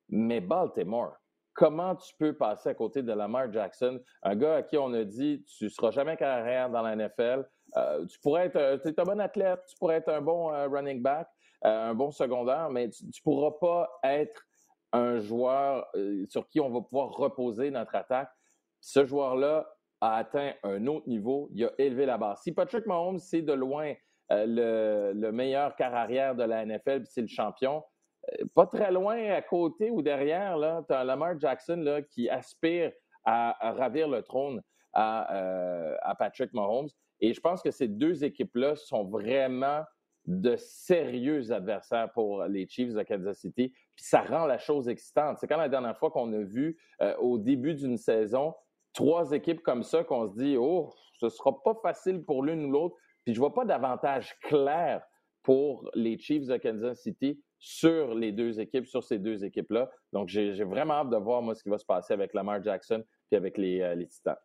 Mais 0.09 0.41
Baltimore, 0.41 1.17
comment 1.55 1.95
tu 1.95 2.13
peux 2.19 2.33
passer 2.35 2.71
à 2.71 2.75
côté 2.75 3.03
de 3.03 3.13
Lamar 3.13 3.51
Jackson, 3.53 4.01
un 4.23 4.37
gars 4.37 4.57
à 4.57 4.63
qui 4.63 4.77
on 4.77 4.93
a 4.93 5.05
dit 5.05 5.45
tu 5.57 5.65
ne 5.65 5.69
seras 5.69 5.93
jamais 5.93 6.17
carrière 6.17 6.69
dans 6.69 6.83
la 6.83 6.97
NFL, 6.97 7.49
euh, 7.77 8.05
tu 8.07 8.19
pourrais 8.21 8.47
être 8.47 8.87
es 8.87 9.01
un 9.01 9.05
bon 9.05 9.21
athlète, 9.21 9.61
tu 9.69 9.77
pourrais 9.79 9.97
être 9.97 10.09
un 10.09 10.21
bon 10.21 10.53
euh, 10.53 10.69
running 10.69 11.01
back, 11.01 11.29
euh, 11.65 11.91
un 11.91 11.95
bon 11.95 12.11
secondaire, 12.11 12.69
mais 12.71 12.91
tu 12.91 13.07
ne 13.07 13.11
pourras 13.23 13.53
pas 13.61 13.89
être 14.03 14.43
un 14.93 15.19
joueur 15.19 15.89
sur 16.29 16.49
qui 16.49 16.61
on 16.61 16.71
va 16.71 16.81
pouvoir 16.81 17.11
reposer 17.11 17.71
notre 17.73 17.97
attaque. 17.97 18.31
Ce 18.81 19.05
joueur-là 19.05 19.69
a 20.01 20.17
atteint 20.17 20.53
un 20.63 20.87
autre 20.87 21.09
niveau, 21.09 21.49
il 21.53 21.65
a 21.65 21.73
élevé 21.79 22.07
la 22.07 22.17
barre. 22.17 22.39
Si 22.39 22.53
Patrick 22.53 22.87
Mahomes, 22.87 23.19
c'est 23.19 23.43
de 23.43 23.53
loin 23.53 23.95
le, 24.31 25.13
le, 25.13 25.33
meilleur 25.33 25.75
quart 25.75 25.95
arrière 25.95 26.37
de 26.37 26.45
la 26.45 26.65
NFL, 26.65 27.07
c'est 27.07 27.23
le 27.23 27.27
champion, 27.27 27.83
pas 28.55 28.67
très 28.67 28.91
loin 28.93 29.17
à 29.31 29.43
côté 29.43 29.91
ou 29.91 30.03
derrière, 30.03 30.57
tu 30.87 30.95
as 30.95 31.05
Lamar 31.05 31.39
Jackson 31.39 31.77
là, 31.77 32.03
qui 32.03 32.29
aspire 32.29 32.93
à, 33.25 33.73
ravir 33.73 34.09
le 34.09 34.23
trône 34.23 34.63
à, 34.93 35.99
à, 36.03 36.15
Patrick 36.15 36.53
Mahomes. 36.53 36.89
Et 37.21 37.33
je 37.33 37.41
pense 37.41 37.63
que 37.63 37.71
ces 37.71 37.89
deux 37.89 38.25
équipes-là 38.25 38.77
sont 38.77 39.05
vraiment 39.05 39.83
de 40.27 40.57
sérieux 40.57 41.53
adversaires 41.53 42.11
pour 42.13 42.45
les 42.45 42.67
Chiefs 42.67 42.95
de 42.95 43.03
Kansas 43.03 43.39
City. 43.39 43.69
Puis 43.95 44.05
ça 44.07 44.23
rend 44.23 44.47
la 44.47 44.59
chose 44.59 44.89
excitante. 44.89 45.39
C'est 45.39 45.47
quand 45.47 45.59
la 45.59 45.69
dernière 45.69 45.99
fois 45.99 46.11
qu'on 46.11 46.33
a 46.33 46.43
vu 46.43 46.79
euh, 47.03 47.15
au 47.19 47.39
début 47.39 47.75
d'une 47.75 47.99
saison 47.99 48.55
trois 48.95 49.33
équipes 49.33 49.63
comme 49.63 49.83
ça 49.83 50.05
qu'on 50.05 50.29
se 50.29 50.35
dit 50.35 50.57
oh 50.59 50.91
ce 51.19 51.29
sera 51.29 51.63
pas 51.63 51.75
facile 51.83 52.25
pour 52.25 52.43
l'une 52.43 52.65
ou 52.67 52.71
l'autre. 52.71 52.97
Puis 53.25 53.35
je 53.35 53.39
vois 53.39 53.55
pas 53.55 53.65
d'avantage 53.65 54.35
clair 54.43 55.03
pour 55.43 55.89
les 55.95 56.19
Chiefs 56.19 56.47
de 56.47 56.57
Kansas 56.57 57.01
City 57.01 57.43
sur 57.65 58.15
les 58.15 58.31
deux 58.31 58.61
équipes, 58.61 58.87
sur 58.87 59.03
ces 59.03 59.19
deux 59.19 59.43
équipes-là. 59.43 59.91
Donc, 60.13 60.29
j'ai 60.29 60.53
vraiment 60.65 60.95
hâte 60.95 61.09
de 61.09 61.17
voir, 61.17 61.41
moi, 61.41 61.55
ce 61.55 61.63
qui 61.63 61.71
va 61.71 61.79
se 61.79 61.85
passer 61.87 62.13
avec 62.13 62.35
Lamar 62.35 62.63
Jackson 62.63 63.03
puis 63.31 63.39
avec 63.39 63.57
les, 63.57 63.81
euh, 63.81 63.95
les 63.95 64.07
Titans. 64.07 64.37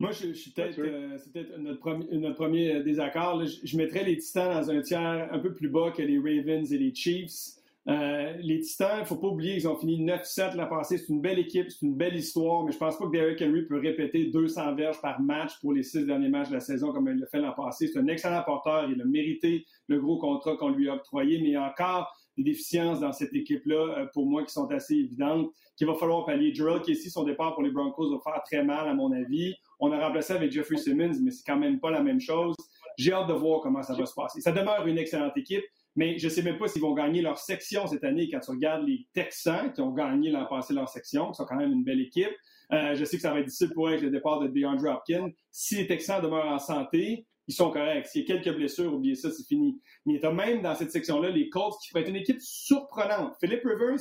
Moi, 0.00 0.10
je, 0.10 0.32
suis 0.32 0.50
peut-être, 0.50 0.80
euh, 0.80 1.16
c'est 1.18 1.32
peut-être 1.32 1.56
notre 1.56 1.78
premier, 1.78 2.18
notre 2.18 2.34
premier 2.34 2.74
euh, 2.74 2.82
désaccord. 2.82 3.44
Je, 3.44 3.60
je, 3.62 3.76
mettrais 3.76 4.02
les 4.02 4.16
Titans 4.16 4.60
dans 4.60 4.68
un 4.72 4.80
tiers 4.80 5.28
un 5.30 5.38
peu 5.38 5.54
plus 5.54 5.68
bas 5.68 5.92
que 5.92 6.02
les 6.02 6.18
Ravens 6.18 6.72
et 6.72 6.78
les 6.78 6.92
Chiefs. 6.92 7.57
Euh, 7.88 8.34
les 8.40 8.60
Titans, 8.60 8.98
il 8.98 9.00
ne 9.00 9.06
faut 9.06 9.16
pas 9.16 9.28
oublier 9.28 9.54
qu'ils 9.54 9.68
ont 9.68 9.76
fini 9.76 10.04
9-7 10.04 10.56
la 10.56 10.66
passée. 10.66 10.98
C'est 10.98 11.08
une 11.08 11.22
belle 11.22 11.38
équipe, 11.38 11.70
c'est 11.70 11.86
une 11.86 11.96
belle 11.96 12.16
histoire, 12.16 12.64
mais 12.64 12.72
je 12.72 12.76
ne 12.76 12.80
pense 12.80 12.98
pas 12.98 13.06
que 13.06 13.12
Derrick 13.12 13.40
Henry 13.40 13.62
peut 13.62 13.80
répéter 13.80 14.26
200 14.26 14.74
verges 14.74 15.00
par 15.00 15.20
match 15.22 15.58
pour 15.60 15.72
les 15.72 15.82
six 15.82 16.04
derniers 16.04 16.28
matchs 16.28 16.48
de 16.48 16.54
la 16.54 16.60
saison 16.60 16.92
comme 16.92 17.08
il 17.08 17.18
l'a 17.18 17.26
fait 17.26 17.40
l'an 17.40 17.52
passé. 17.52 17.88
C'est 17.88 17.98
un 17.98 18.06
excellent 18.08 18.42
porteur. 18.44 18.90
Il 18.90 19.00
a 19.00 19.04
mérité 19.06 19.64
le 19.86 20.00
gros 20.00 20.18
contrat 20.18 20.56
qu'on 20.58 20.68
lui 20.68 20.90
a 20.90 20.94
octroyé, 20.94 21.38
mais 21.38 21.48
il 21.48 21.52
y 21.52 21.56
a 21.56 21.62
encore 21.62 22.14
des 22.36 22.44
déficiences 22.44 23.00
dans 23.00 23.12
cette 23.12 23.32
équipe-là, 23.34 24.00
euh, 24.00 24.06
pour 24.12 24.26
moi, 24.26 24.44
qui 24.44 24.52
sont 24.52 24.70
assez 24.70 24.94
évidentes, 24.94 25.50
qu'il 25.76 25.86
va 25.86 25.94
falloir 25.94 26.26
pallier. 26.26 26.54
Gerald 26.54 26.84
Casey, 26.84 27.08
son 27.08 27.24
départ 27.24 27.54
pour 27.54 27.62
les 27.62 27.70
Broncos 27.70 28.10
va 28.10 28.20
faire 28.22 28.42
très 28.44 28.62
mal, 28.62 28.86
à 28.86 28.92
mon 28.92 29.12
avis. 29.12 29.54
On 29.80 29.92
a 29.92 30.06
remplacé 30.06 30.34
avec 30.34 30.52
Jeffrey 30.52 30.76
Simmons, 30.76 31.18
mais 31.22 31.30
c'est 31.30 31.44
quand 31.46 31.58
même 31.58 31.80
pas 31.80 31.90
la 31.90 32.02
même 32.02 32.20
chose. 32.20 32.54
J'ai 32.98 33.12
hâte 33.12 33.28
de 33.28 33.32
voir 33.32 33.60
comment 33.60 33.82
ça 33.82 33.94
va 33.94 34.04
se 34.04 34.14
passer. 34.14 34.40
Ça 34.40 34.52
demeure 34.52 34.86
une 34.86 34.98
excellente 34.98 35.36
équipe. 35.36 35.64
Mais 35.98 36.16
je 36.16 36.28
ne 36.28 36.30
sais 36.30 36.42
même 36.42 36.58
pas 36.58 36.68
s'ils 36.68 36.80
vont 36.80 36.94
gagner 36.94 37.22
leur 37.22 37.38
section 37.38 37.88
cette 37.88 38.04
année 38.04 38.30
quand 38.30 38.38
tu 38.38 38.52
regardes 38.52 38.86
les 38.86 39.08
Texans 39.14 39.72
qui 39.72 39.80
ont 39.80 39.90
gagné 39.90 40.30
l'an 40.30 40.46
passé 40.46 40.72
leur 40.72 40.88
section, 40.88 41.32
qui 41.32 41.34
sont 41.34 41.44
quand 41.44 41.56
même 41.56 41.72
une 41.72 41.82
belle 41.82 42.00
équipe. 42.00 42.30
Euh, 42.72 42.94
je 42.94 43.04
sais 43.04 43.16
que 43.16 43.22
ça 43.22 43.32
va 43.32 43.40
être 43.40 43.46
difficile 43.46 43.72
pour 43.74 43.88
eux 43.88 43.90
avec 43.90 44.02
le 44.02 44.10
départ 44.10 44.38
de 44.38 44.46
DeAndre 44.46 44.92
Hopkins. 44.92 45.28
Si 45.50 45.74
les 45.74 45.88
Texans 45.88 46.22
demeurent 46.22 46.52
en 46.52 46.60
santé, 46.60 47.26
ils 47.48 47.54
sont 47.54 47.72
corrects. 47.72 48.06
S'il 48.06 48.20
y 48.20 48.30
a 48.30 48.38
quelques 48.38 48.56
blessures, 48.56 48.94
oubliez 48.94 49.16
ça, 49.16 49.32
c'est 49.32 49.42
fini. 49.42 49.80
Mais 50.06 50.20
tu 50.20 50.26
as 50.26 50.30
même 50.30 50.62
dans 50.62 50.76
cette 50.76 50.92
section-là 50.92 51.30
les 51.30 51.48
Colts 51.48 51.74
qui 51.82 51.90
pourraient 51.90 52.02
être 52.02 52.10
une 52.10 52.14
équipe 52.16 52.40
surprenante. 52.40 53.34
Philippe 53.40 53.64
Rivers, 53.64 53.98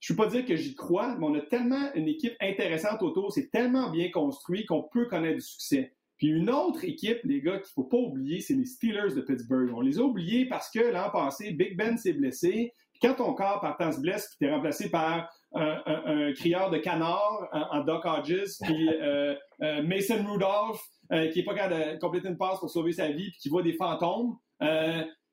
je 0.00 0.12
ne 0.12 0.16
peux 0.16 0.24
pas 0.24 0.30
dire 0.30 0.46
que 0.46 0.56
j'y 0.56 0.74
crois, 0.74 1.14
mais 1.18 1.26
on 1.26 1.34
a 1.34 1.42
tellement 1.42 1.92
une 1.94 2.08
équipe 2.08 2.36
intéressante 2.40 3.02
autour, 3.02 3.30
c'est 3.32 3.50
tellement 3.50 3.90
bien 3.90 4.10
construit 4.10 4.64
qu'on 4.64 4.88
peut 4.90 5.08
connaître 5.08 5.36
du 5.36 5.44
succès. 5.44 5.94
Puis 6.16 6.28
une 6.28 6.50
autre 6.50 6.84
équipe, 6.84 7.18
les 7.24 7.40
gars, 7.40 7.58
qu'il 7.58 7.62
ne 7.76 7.82
faut 7.82 7.84
pas 7.84 7.96
oublier, 7.96 8.40
c'est 8.40 8.54
les 8.54 8.66
Steelers 8.66 9.14
de 9.14 9.20
Pittsburgh. 9.20 9.70
On 9.74 9.80
les 9.80 9.98
a 9.98 10.02
oubliés 10.02 10.46
parce 10.46 10.70
que 10.70 10.80
l'an 10.80 11.10
passé, 11.10 11.52
Big 11.52 11.76
Ben 11.76 11.96
s'est 11.96 12.12
blessé. 12.12 12.72
Puis 12.92 13.00
quand 13.02 13.14
ton 13.14 13.34
corps 13.34 13.60
partant 13.60 13.90
se 13.90 14.00
blesse, 14.00 14.28
puis 14.28 14.36
tu 14.38 14.46
es 14.46 14.54
remplacé 14.54 14.90
par 14.90 15.28
un, 15.54 16.32
crieur 16.34 16.70
de 16.70 16.78
canard 16.78 17.48
en, 17.52 17.80
Doc 17.84 18.04
Hodges, 18.04 18.58
puis 18.62 18.88
euh, 18.88 19.34
euh, 19.62 19.82
Mason 19.82 20.24
Rudolph, 20.26 20.80
euh, 21.12 21.28
qui 21.30 21.38
n'est 21.38 21.44
pas 21.44 21.54
capable 21.54 21.94
de 21.94 21.98
compléter 21.98 22.28
une 22.28 22.36
passe 22.36 22.58
pour 22.58 22.70
sauver 22.70 22.92
sa 22.92 23.08
vie, 23.08 23.30
puis 23.30 23.38
qui 23.40 23.48
voit 23.48 23.62
des 23.62 23.74
fantômes, 23.74 24.36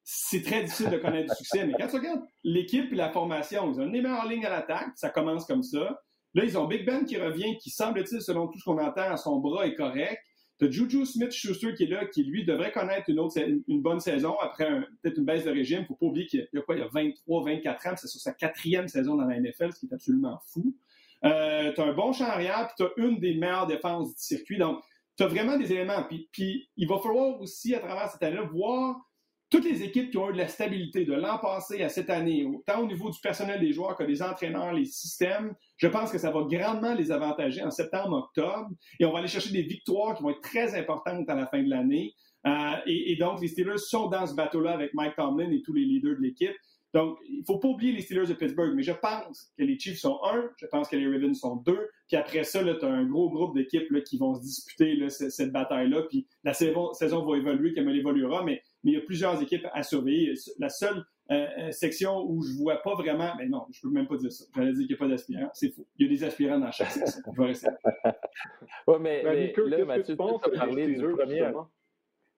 c'est 0.03 0.43
très 0.43 0.63
difficile 0.63 0.89
de 0.89 0.97
connaître 0.97 1.29
du 1.29 1.35
succès. 1.35 1.65
Mais 1.65 1.73
quand 1.79 1.87
tu 1.87 1.95
regardes 1.97 2.21
l'équipe 2.43 2.91
et 2.91 2.95
la 2.95 3.11
formation, 3.11 3.71
ils 3.71 3.79
ont 3.79 3.85
une 3.85 3.91
meilleure 3.91 4.27
ligne 4.27 4.45
à 4.45 4.49
l'attaque, 4.49 4.89
ça 4.95 5.09
commence 5.09 5.45
comme 5.45 5.63
ça. 5.63 5.99
Là, 6.33 6.45
ils 6.45 6.57
ont 6.57 6.65
Big 6.65 6.85
Ben 6.85 7.05
qui 7.05 7.17
revient, 7.17 7.57
qui 7.57 7.69
semble-t-il, 7.69 8.21
selon 8.21 8.47
tout 8.47 8.57
ce 8.57 8.63
qu'on 8.63 8.77
entend, 8.77 9.11
à 9.11 9.17
son 9.17 9.39
bras 9.39 9.67
est 9.67 9.75
correct. 9.75 10.19
Tu 10.61 10.71
Juju 10.71 11.05
Smith-Schuster 11.05 11.73
qui 11.73 11.83
est 11.85 11.87
là, 11.87 12.05
qui 12.05 12.23
lui 12.23 12.45
devrait 12.45 12.71
connaître 12.71 13.09
une, 13.09 13.19
autre, 13.19 13.35
une 13.67 13.81
bonne 13.81 13.99
saison 13.99 14.37
après 14.39 14.69
peut-être 15.01 15.17
une 15.17 15.25
baisse 15.25 15.43
de 15.43 15.49
régime. 15.49 15.79
Il 15.79 15.81
ne 15.81 15.87
faut 15.87 15.95
pas 15.95 16.05
oublier 16.05 16.27
qu'il 16.27 16.47
y 16.53 16.57
a 16.57 16.61
quoi, 16.61 16.75
il 16.75 16.79
y 16.79 16.83
a 16.83 16.89
23, 16.93 17.45
24 17.45 17.87
ans, 17.87 17.93
c'est 17.97 18.07
sur 18.07 18.21
sa 18.21 18.33
quatrième 18.33 18.87
saison 18.87 19.15
dans 19.15 19.25
la 19.25 19.39
NFL, 19.39 19.73
ce 19.73 19.79
qui 19.79 19.87
est 19.87 19.93
absolument 19.93 20.39
fou. 20.53 20.75
Euh, 21.25 21.71
tu 21.73 21.81
as 21.81 21.83
un 21.83 21.93
bon 21.93 22.13
champ 22.13 22.25
arrière, 22.25 22.67
puis 22.67 22.75
tu 22.77 22.83
as 22.83 23.07
une 23.07 23.19
des 23.19 23.33
meilleures 23.33 23.65
défenses 23.65 24.15
du 24.15 24.21
circuit. 24.21 24.59
Donc, 24.59 24.83
tu 25.17 25.23
as 25.23 25.27
vraiment 25.27 25.57
des 25.57 25.71
éléments. 25.71 26.03
Puis, 26.03 26.29
puis 26.31 26.69
il 26.77 26.87
va 26.87 26.99
falloir 26.99 27.41
aussi, 27.41 27.73
à 27.73 27.79
travers 27.79 28.09
cette 28.09 28.21
année-là, 28.21 28.43
voir 28.43 28.97
toutes 29.49 29.65
les 29.65 29.83
équipes 29.83 30.11
qui 30.11 30.17
ont 30.17 30.29
eu 30.29 30.33
de 30.33 30.37
la 30.37 30.47
stabilité 30.47 31.05
de 31.05 31.13
l'an 31.13 31.39
passé 31.39 31.81
à 31.83 31.89
cette 31.89 32.09
année, 32.09 32.47
tant 32.65 32.81
au 32.81 32.87
niveau 32.87 33.09
du 33.09 33.19
personnel 33.19 33.59
des 33.59 33.73
joueurs 33.73 33.95
que 33.95 34.03
des 34.03 34.21
entraîneurs, 34.21 34.73
les 34.73 34.85
systèmes, 34.85 35.55
je 35.81 35.87
pense 35.87 36.11
que 36.11 36.19
ça 36.19 36.29
va 36.29 36.43
grandement 36.43 36.93
les 36.93 37.11
avantager 37.11 37.63
en 37.63 37.71
septembre, 37.71 38.15
octobre. 38.15 38.69
Et 38.99 39.05
on 39.05 39.11
va 39.11 39.19
aller 39.19 39.27
chercher 39.27 39.51
des 39.51 39.63
victoires 39.63 40.15
qui 40.15 40.21
vont 40.21 40.29
être 40.29 40.41
très 40.41 40.75
importantes 40.79 41.27
à 41.27 41.33
la 41.33 41.47
fin 41.47 41.63
de 41.63 41.69
l'année. 41.69 42.13
Euh, 42.45 42.75
et, 42.85 43.15
donc, 43.15 43.41
les 43.41 43.47
Steelers 43.47 43.79
sont 43.79 44.07
dans 44.07 44.27
ce 44.27 44.35
bateau-là 44.35 44.73
avec 44.73 44.93
Mike 44.93 45.15
Tomlin 45.15 45.49
et 45.49 45.63
tous 45.63 45.73
les 45.73 45.85
leaders 45.85 46.17
de 46.17 46.21
l'équipe. 46.21 46.55
Donc, 46.93 47.17
il 47.27 47.39
ne 47.39 47.45
faut 47.45 47.57
pas 47.57 47.69
oublier 47.69 47.93
les 47.93 48.01
Steelers 48.01 48.27
de 48.27 48.33
Pittsburgh, 48.33 48.73
mais 48.75 48.83
je 48.83 48.91
pense 48.91 49.51
que 49.57 49.63
les 49.63 49.79
Chiefs 49.79 49.97
sont 49.97 50.19
un, 50.23 50.43
je 50.57 50.67
pense 50.67 50.87
que 50.87 50.97
les 50.97 51.07
Ravens 51.07 51.39
sont 51.39 51.55
deux, 51.55 51.89
puis 52.07 52.17
après 52.17 52.43
ça, 52.43 52.61
tu 52.61 52.85
as 52.85 52.89
un 52.89 53.05
gros 53.05 53.29
groupe 53.29 53.55
d'équipes 53.55 54.03
qui 54.03 54.17
vont 54.17 54.35
se 54.35 54.41
disputer 54.41 55.09
cette, 55.09 55.53
bataille-là, 55.53 56.03
puis 56.09 56.27
la 56.43 56.53
saison, 56.53 56.91
saison 56.91 57.25
va 57.25 57.37
évoluer 57.37 57.73
comme 57.73 57.87
elle 57.87 57.95
évoluera, 57.95 58.43
mais, 58.43 58.61
mais 58.83 58.91
il 58.91 58.93
y 58.95 58.97
a 58.97 59.01
plusieurs 59.01 59.41
équipes 59.41 59.65
à 59.71 59.83
surveiller. 59.83 60.33
La 60.59 60.67
seule 60.67 61.05
euh, 61.29 61.47
euh, 61.59 61.71
section 61.71 62.25
où 62.27 62.41
je 62.41 62.53
ne 62.53 62.57
vois 62.57 62.81
pas 62.81 62.95
vraiment, 62.95 63.33
mais 63.37 63.47
non, 63.47 63.65
je 63.71 63.79
ne 63.85 63.89
peux 63.89 63.93
même 63.93 64.07
pas 64.07 64.17
dire 64.17 64.31
ça. 64.31 64.45
J'allais 64.55 64.73
dire 64.73 64.87
qu'il 64.87 64.87
n'y 64.87 64.93
a 64.95 64.97
pas 64.97 65.07
d'aspirants, 65.07 65.49
c'est 65.53 65.69
faux. 65.69 65.87
Il 65.97 66.07
y 66.07 66.09
a 66.09 66.13
des 66.13 66.23
aspirants 66.23 66.59
dans 66.59 66.71
chaque 66.71 66.91
section. 66.91 67.21
Je 67.33 67.41
vais 67.41 67.47
rester. 67.47 67.69
oui, 68.87 68.95
mais, 68.99 69.21
mais, 69.23 69.53
là, 69.55 69.85
Mathieu, 69.85 70.17
tu 70.17 70.21
as 70.21 70.57
parlé 70.57 70.87
du 70.95 71.01
premier... 71.01 71.51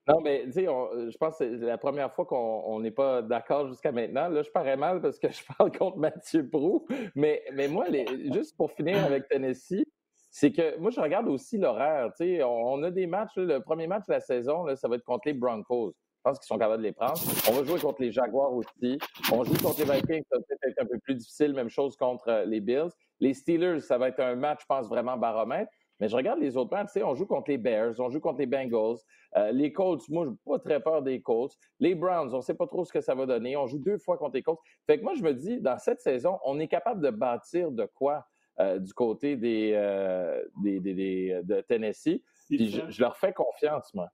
Non, 0.06 0.19
mais 0.19 0.43
tu 0.46 0.52
sais, 0.52 0.65
je 0.65 1.17
pense 1.17 1.38
que 1.38 1.58
c'est 1.58 1.65
la 1.65 1.78
première 1.78 2.13
fois 2.13 2.26
qu'on 2.26 2.80
n'est 2.82 2.91
pas 2.91 3.22
d'accord 3.22 3.69
jusqu'à 3.69 3.93
maintenant. 3.93 4.28
Là, 4.28 4.43
je 4.43 4.52
parais 4.52 4.76
mal 4.76 5.02
parce 5.02 5.17
que 5.17 5.28
je 5.32 5.41
parle 5.58 5.72
contre 5.72 5.98
Mathieu 5.98 6.48
Prou. 6.50 6.86
Mais, 7.15 7.43
mais 7.54 7.67
moi, 7.69 7.88
les, 7.88 8.06
juste 8.34 8.58
pour 8.58 8.72
finir 8.72 9.04
avec 9.04 9.30
Tennessee, 9.30 9.86
c'est 10.30 10.52
que 10.52 10.78
moi, 10.78 10.91
je 10.91 11.00
regarde 11.00 11.28
aussi 11.30 11.58
l'horaire. 11.58 12.12
Tu 12.17 12.26
sais, 12.26 12.43
on, 12.43 12.84
a 12.84 12.91
des 12.91 13.08
matchs. 13.08 13.38
le 13.38 13.60
premier 13.60 13.88
match 13.88 14.06
de 14.08 14.13
la 14.13 14.19
saison, 14.19 14.65
là, 14.65 14.76
ça 14.76 14.89
va 14.89 14.96
être 14.96 15.06
contre 15.06 15.28
les 15.28 15.34
Broncos. 15.34 15.93
Je 16.24 16.30
pense 16.30 16.40
qu'ils 16.40 16.48
sont 16.48 16.58
capables 16.58 16.82
de 16.82 16.88
les 16.88 16.94
prendre. 16.94 17.20
On 17.50 17.52
va 17.52 17.66
jouer 17.66 17.82
contre 17.82 18.02
les 18.02 18.14
Jaguars 18.14 18.54
aussi. 18.54 18.98
On 19.30 19.44
joue 19.44 19.62
contre 19.62 19.80
les 19.80 19.92
Vikings, 19.92 20.24
ça 20.32 20.38
va 20.38 20.44
peut-être 20.48 20.64
être 20.64 20.82
un 20.82 20.86
peu 20.86 20.98
plus 21.00 21.16
difficile. 21.16 21.52
Même 21.52 21.68
chose 21.68 21.98
contre 21.98 22.30
euh, 22.30 22.46
les 22.46 22.62
Bills. 22.62 22.92
Les 23.20 23.34
Steelers, 23.34 23.82
ça 23.82 23.98
va 23.98 24.08
être 24.08 24.22
un 24.22 24.36
match, 24.36 24.62
je 24.62 24.66
pense, 24.66 24.88
vraiment 24.88 25.18
baromètre. 25.18 25.70
Mais 26.00 26.08
je 26.08 26.16
regarde 26.16 26.40
les 26.40 26.56
autres 26.56 26.72
matchs, 26.72 26.94
tu 26.94 27.00
sais, 27.00 27.04
on 27.04 27.14
joue 27.14 27.26
contre 27.26 27.52
les 27.52 27.58
Bears, 27.58 28.00
on 28.00 28.10
joue 28.10 28.22
contre 28.22 28.40
les 28.40 28.46
Bengals, 28.46 28.98
euh, 29.36 29.52
les 29.52 29.74
Colts, 29.74 30.08
moi, 30.10 30.24
je 30.24 30.30
n'ai 30.30 30.36
pas 30.46 30.60
très 30.60 30.80
peur 30.80 31.02
des 31.02 31.22
Colts. 31.22 31.52
Les 31.82 31.94
Browns, 31.94 32.34
on 32.34 32.38
ne 32.38 32.42
sait 32.42 32.56
pas 32.56 32.68
trop 32.68 32.86
ce 32.86 32.94
que 32.94 33.02
ça 33.02 33.16
va 33.16 33.26
donner. 33.26 33.58
On 33.58 33.68
joue 33.68 33.80
deux 33.80 33.98
fois 33.98 34.18
contre 34.18 34.36
les 34.36 34.44
Colts. 34.44 34.60
Fait 34.88 34.98
que 34.98 35.04
moi, 35.04 35.14
je 35.16 35.24
me 35.24 35.34
dis, 35.34 35.60
dans 35.60 35.78
cette 35.78 36.00
saison, 36.00 36.40
on 36.46 36.58
est 36.60 36.70
capable 36.70 37.02
de 37.02 37.10
bâtir 37.10 37.70
de 37.70 37.86
quoi 37.86 38.26
euh, 38.62 38.80
du 38.80 38.94
côté 38.94 39.36
des, 39.36 39.74
euh, 39.76 40.42
des, 40.64 40.80
des, 40.80 41.42
de 41.44 41.60
Tennessee. 41.60 42.22
Puis 42.48 42.70
je, 42.70 43.02
leur 43.02 43.18
fais 43.18 43.34
confiance, 43.34 43.94
moi. 43.94 44.08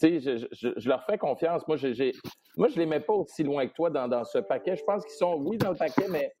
Je, 0.00 0.46
je, 0.52 0.68
je, 0.76 0.88
leur 0.88 1.04
fais 1.04 1.18
confiance. 1.18 1.66
Moi, 1.68 1.76
j'ai, 1.76 2.12
moi 2.56 2.68
je 2.68 2.74
ne 2.74 2.80
les 2.80 2.86
mets 2.86 3.00
pas 3.00 3.14
aussi 3.14 3.42
loin 3.42 3.66
que 3.66 3.72
toi 3.72 3.90
dans, 3.90 4.08
dans 4.08 4.24
ce 4.24 4.38
paquet. 4.38 4.76
Je 4.76 4.84
pense 4.84 5.04
qu'ils 5.04 5.14
sont, 5.14 5.34
oui, 5.34 5.58
dans 5.58 5.70
le 5.70 5.76
paquet, 5.76 6.06
mais 6.08 6.32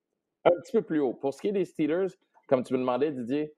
un 0.44 0.50
petit 0.60 0.72
peu 0.72 0.82
plus 0.82 1.00
haut. 1.00 1.14
Pour 1.14 1.34
ce 1.34 1.40
qui 1.40 1.48
est 1.48 1.52
des 1.52 1.64
Steelers, 1.64 2.08
comme 2.48 2.62
tu 2.64 2.72
me 2.74 2.78
demandais, 2.78 3.12
Didier, 3.12 3.54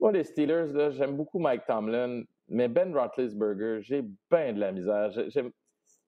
moi, 0.00 0.12
les 0.12 0.24
Steelers, 0.24 0.92
j'aime 0.92 1.16
beaucoup 1.16 1.38
Mike 1.38 1.66
Tomlin, 1.66 2.22
mais 2.48 2.68
Ben 2.68 2.96
Roethlisberger, 2.96 3.80
j'ai 3.80 4.02
bien 4.30 4.52
de 4.52 4.60
la 4.60 4.72
misère. 4.72 5.10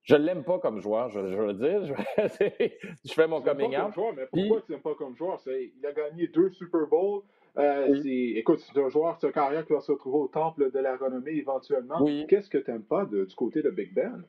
Je 0.03 0.15
ne 0.15 0.23
l'aime 0.23 0.43
pas 0.43 0.59
comme 0.59 0.79
joueur, 0.79 1.09
je, 1.09 1.19
veux 1.19 1.53
dire. 1.53 1.85
Je, 1.85 3.13
fais 3.13 3.27
mon 3.27 3.41
coming 3.41 3.75
out. 3.77 3.93
mais 4.15 4.25
pourquoi 4.31 4.61
tu 4.61 4.71
n'aimes 4.71 4.81
pas 4.81 4.95
comme 4.95 5.15
joueur? 5.15 5.39
Il 5.45 5.85
a 5.85 5.91
gagné 5.91 6.27
deux 6.27 6.49
Super 6.51 6.87
Bowls. 6.87 7.23
Euh, 7.57 8.01
écoute, 8.35 8.59
c'est 8.59 8.79
un 8.79 8.89
joueur, 8.89 9.17
c'est 9.19 9.27
un 9.27 9.31
carrière 9.31 9.65
qui 9.65 9.73
va 9.73 9.81
se 9.81 9.91
retrouver 9.91 10.19
au 10.19 10.27
temple 10.27 10.71
de 10.71 10.79
la 10.79 10.95
renommée 10.95 11.33
éventuellement. 11.33 12.03
Qu'est-ce 12.27 12.49
que 12.49 12.57
tu 12.57 12.71
n'aimes 12.71 12.83
pas 12.83 13.05
du 13.05 13.35
côté 13.35 13.61
de 13.61 13.69
Big 13.69 13.93
Ben? 13.93 14.23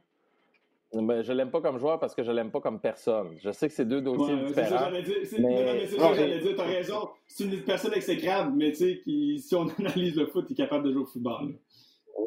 Ben, 0.94 1.22
je 1.22 1.32
l'aime 1.32 1.50
pas 1.50 1.62
comme 1.62 1.78
joueur 1.78 1.98
parce 1.98 2.14
que 2.14 2.22
je 2.22 2.30
l'aime 2.30 2.50
pas 2.50 2.60
comme 2.60 2.78
personne. 2.78 3.34
Je 3.38 3.50
sais 3.50 3.68
que 3.68 3.74
c'est 3.74 3.86
deux 3.86 4.02
dossiers 4.02 4.34
ouais, 4.34 4.44
différents. 4.44 4.68
C'est 4.68 4.76
ça, 4.76 4.90
j'allais 4.90 5.02
dire. 5.02 5.16
Mais... 5.38 5.86
c'est 5.86 5.98
ça 5.98 6.08
que 6.10 6.14
j'allais 6.14 6.38
dire. 6.40 6.54
T'as 6.54 6.64
raison. 6.64 7.08
C'est 7.26 7.44
une 7.44 7.62
personne 7.62 7.94
exécrable, 7.94 8.52
mais 8.54 8.72
tu 8.72 8.76
sais, 8.76 9.00
qui, 9.02 9.38
si 9.38 9.54
on 9.54 9.68
analyse 9.78 10.16
le 10.16 10.26
foot, 10.26 10.44
il 10.50 10.52
est 10.52 10.56
capable 10.56 10.84
de 10.86 10.92
jouer 10.92 11.02
au 11.02 11.06
football. 11.06 11.54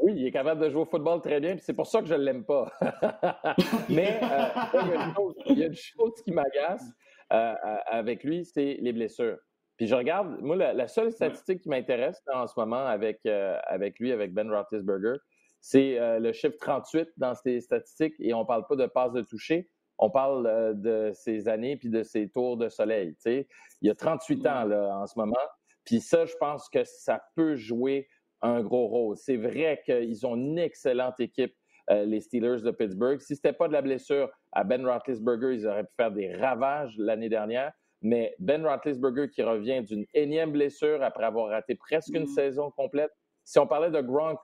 Oui, 0.02 0.14
il 0.16 0.26
est 0.26 0.32
capable 0.32 0.62
de 0.62 0.70
jouer 0.70 0.82
au 0.82 0.86
football 0.86 1.22
très 1.22 1.40
bien, 1.40 1.52
puis 1.56 1.64
c'est 1.64 1.76
pour 1.76 1.86
ça 1.86 2.02
que 2.02 2.08
je 2.08 2.16
ne 2.16 2.24
l'aime 2.24 2.44
pas. 2.44 2.72
mais 3.90 4.20
euh, 4.24 4.48
il, 4.84 4.90
y 4.90 4.96
a 4.96 5.14
chose, 5.14 5.36
il, 5.46 5.60
y 5.60 5.64
a 5.64 5.68
une 5.68 5.76
chose, 5.76 6.14
qui 6.24 6.32
m'agace 6.32 6.92
euh, 7.32 7.54
avec 7.86 8.24
lui, 8.24 8.46
c'est 8.46 8.80
les 8.82 8.94
blessures. 8.94 9.38
Puis 9.78 9.88
je 9.88 9.96
regarde, 9.96 10.40
moi, 10.42 10.56
la, 10.56 10.88
seule 10.88 11.12
statistique 11.12 11.62
qui 11.62 11.70
m'intéresse 11.70 12.22
en 12.34 12.48
ce 12.48 12.54
moment 12.58 12.86
avec, 12.86 13.20
euh, 13.26 13.58
avec 13.66 14.00
lui, 14.00 14.12
avec 14.12 14.34
Ben 14.34 14.50
Roethlisberger, 14.50 15.18
c'est 15.60 16.00
euh, 16.00 16.20
le 16.20 16.32
chiffre 16.32 16.56
38 16.60 17.10
dans 17.18 17.36
ses 17.36 17.60
statistiques 17.60 18.16
et 18.20 18.34
on 18.34 18.42
ne 18.42 18.46
parle 18.46 18.66
pas 18.68 18.76
de 18.76 18.86
passe 18.86 19.12
de 19.12 19.22
toucher, 19.22 19.70
on 19.98 20.10
parle 20.10 20.48
euh, 20.48 20.74
de 20.74 21.12
ses 21.14 21.50
années 21.50 21.76
puis 21.76 21.90
de 21.90 22.04
ses 22.04 22.30
tours 22.30 22.56
de 22.56 22.70
soleil. 22.70 23.16
Il 23.26 23.46
y 23.82 23.90
a 23.90 23.96
38 23.96 24.48
ans 24.48 24.64
là, 24.64 24.98
en 24.98 25.08
ce 25.08 25.20
moment. 25.20 25.34
Puis 25.84 26.00
ça, 26.00 26.26
je 26.26 26.36
pense 26.40 26.70
que 26.70 26.84
ça 26.86 27.22
peut 27.36 27.56
jouer 27.56 28.08
un 28.42 28.62
gros 28.62 28.88
rôle. 28.88 29.18
C'est 29.18 29.38
vrai 29.38 29.82
qu'ils 29.86 30.26
ont 30.26 30.36
une 30.36 30.58
excellente 30.58 31.20
équipe, 31.20 31.54
les 31.90 32.20
Steelers 32.22 32.62
de 32.62 32.72
Pittsburgh. 32.72 33.20
Si 33.20 33.36
ce 33.36 33.40
n'était 33.40 33.54
pas 33.54 33.68
de 33.68 33.74
la 33.74 33.82
blessure 33.82 34.30
à 34.52 34.64
Ben 34.64 34.86
Roethlisberger, 34.86 35.54
ils 35.54 35.68
auraient 35.68 35.84
pu 35.84 35.94
faire 35.96 36.12
des 36.12 36.34
ravages 36.36 36.96
l'année 36.98 37.30
dernière. 37.30 37.72
Mais 38.06 38.36
Ben 38.38 38.64
Roethlisberger 38.64 39.32
qui 39.32 39.42
revient 39.42 39.82
d'une 39.82 40.06
énième 40.14 40.52
blessure 40.52 41.02
après 41.02 41.24
avoir 41.24 41.50
raté 41.50 41.74
presque 41.74 42.14
une 42.14 42.26
mm. 42.26 42.36
saison 42.36 42.70
complète. 42.70 43.10
Si 43.44 43.58
on 43.58 43.66
parlait 43.66 43.90
de 43.90 44.00
Gronk 44.00 44.38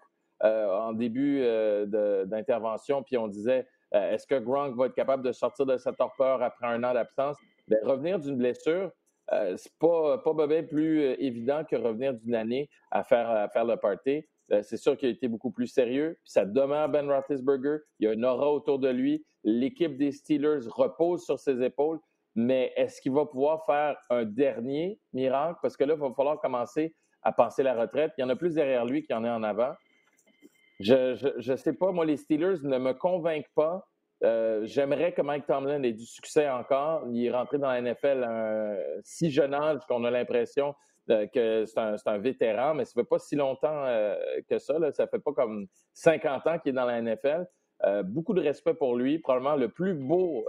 euh, 0.43 0.67
en 0.67 0.93
début 0.93 1.41
euh, 1.43 2.25
d'intervention, 2.25 3.03
puis 3.03 3.17
on 3.17 3.27
disait 3.27 3.67
euh, 3.93 4.13
est-ce 4.13 4.25
que 4.25 4.39
Gronk 4.39 4.75
va 4.75 4.87
être 4.87 4.95
capable 4.95 5.21
de 5.21 5.31
sortir 5.31 5.67
de 5.67 5.77
sa 5.77 5.93
torpeur 5.93 6.41
après 6.41 6.65
un 6.65 6.83
an 6.83 6.95
d'absence? 6.95 7.37
Bien, 7.67 7.77
revenir 7.83 8.17
d'une 8.17 8.35
blessure, 8.35 8.91
c'est 9.29 9.77
pas, 9.77 10.17
pas 10.17 10.47
bien 10.47 10.63
plus 10.63 11.03
évident 11.19 11.63
que 11.63 11.75
revenir 11.75 12.15
d'une 12.15 12.33
année 12.33 12.67
à 12.89 13.03
faire, 13.03 13.29
à 13.29 13.47
faire 13.47 13.63
le 13.63 13.77
party. 13.77 14.27
c'est 14.63 14.75
sûr 14.75 14.97
qu'il 14.97 15.07
a 15.07 15.11
été 15.11 15.27
beaucoup 15.27 15.51
plus 15.51 15.67
sérieux. 15.67 16.17
Puis 16.23 16.31
ça 16.31 16.45
demeure 16.45 16.89
Ben 16.89 17.07
Roethlisberger. 17.07 17.77
Il 17.99 18.07
y 18.07 18.09
a 18.09 18.13
une 18.13 18.25
aura 18.25 18.51
autour 18.51 18.79
de 18.79 18.89
lui. 18.89 19.23
L'équipe 19.43 19.95
des 19.97 20.11
Steelers 20.11 20.67
repose 20.67 21.23
sur 21.23 21.39
ses 21.39 21.61
épaules. 21.63 21.99
Mais 22.35 22.71
est-ce 22.75 23.01
qu'il 23.01 23.11
va 23.11 23.25
pouvoir 23.25 23.65
faire 23.65 23.97
un 24.09 24.23
dernier 24.23 24.99
miracle? 25.13 25.59
Parce 25.61 25.75
que 25.75 25.83
là, 25.83 25.95
il 25.95 25.99
va 25.99 26.13
falloir 26.15 26.39
commencer 26.39 26.95
à 27.23 27.31
penser 27.31 27.63
la 27.63 27.73
retraite. 27.73 28.13
Il 28.17 28.21
y 28.21 28.23
en 28.23 28.29
a 28.29 28.35
plus 28.35 28.55
derrière 28.55 28.85
lui 28.85 29.01
qu'il 29.03 29.15
y 29.15 29.19
en 29.19 29.23
a 29.23 29.31
en 29.31 29.43
avant. 29.43 29.73
Je 30.79 31.51
ne 31.51 31.55
sais 31.55 31.73
pas, 31.73 31.91
moi, 31.91 32.05
les 32.05 32.17
Steelers 32.17 32.63
ne 32.63 32.77
me 32.77 32.93
convainquent 32.93 33.51
pas. 33.53 33.85
Euh, 34.23 34.61
j'aimerais 34.65 35.13
que 35.13 35.21
Mike 35.21 35.47
Tomlin 35.47 35.81
ait 35.83 35.93
du 35.93 36.05
succès 36.05 36.49
encore. 36.49 37.03
Il 37.11 37.25
est 37.25 37.31
rentré 37.31 37.57
dans 37.57 37.69
la 37.69 37.81
NFL 37.81 38.23
à 38.23 38.29
un 38.29 38.77
si 39.03 39.31
jeune 39.31 39.53
âge 39.53 39.79
qu'on 39.87 40.03
a 40.03 40.11
l'impression 40.11 40.75
euh, 41.09 41.25
que 41.33 41.65
c'est 41.65 42.07
un, 42.07 42.17
vétéran, 42.19 42.75
mais 42.75 42.85
ça 42.85 42.93
fait 42.93 43.07
pas 43.07 43.17
si 43.17 43.35
longtemps 43.35 43.83
euh, 43.85 44.15
que 44.47 44.59
ça. 44.59 44.77
Là. 44.77 44.91
Ça 44.91 45.07
fait 45.07 45.19
pas 45.19 45.33
comme 45.33 45.65
50 45.93 46.47
ans 46.47 46.59
qu'il 46.59 46.69
est 46.69 46.73
dans 46.73 46.85
la 46.85 47.01
NFL. 47.01 47.45
Beaucoup 48.05 48.33
de 48.33 48.41
respect 48.41 48.73
pour 48.73 48.95
lui, 48.95 49.19
probablement 49.19 49.55
le 49.55 49.69
plus 49.69 49.93
beau 49.93 50.45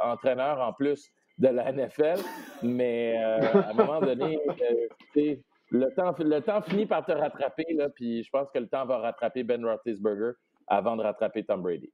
entraîneur 0.00 0.60
en 0.60 0.72
plus 0.72 1.10
de 1.38 1.48
la 1.48 1.72
NFL, 1.72 2.20
mais 2.62 3.16
à 3.16 3.70
un 3.70 3.72
moment 3.74 4.00
donné, 4.00 4.38
le 5.70 5.88
temps, 5.94 6.14
le 6.18 6.40
temps 6.40 6.62
finit 6.62 6.86
par 6.86 7.04
te 7.04 7.12
rattraper, 7.12 7.66
là, 7.74 7.88
puis 7.90 8.22
je 8.22 8.30
pense 8.30 8.50
que 8.50 8.58
le 8.58 8.68
temps 8.68 8.86
va 8.86 8.98
rattraper 8.98 9.44
Ben 9.44 9.64
Roethlisberger 9.64 10.32
avant 10.66 10.96
de 10.96 11.02
rattraper 11.02 11.44
Tom 11.44 11.62
Brady. 11.62 11.92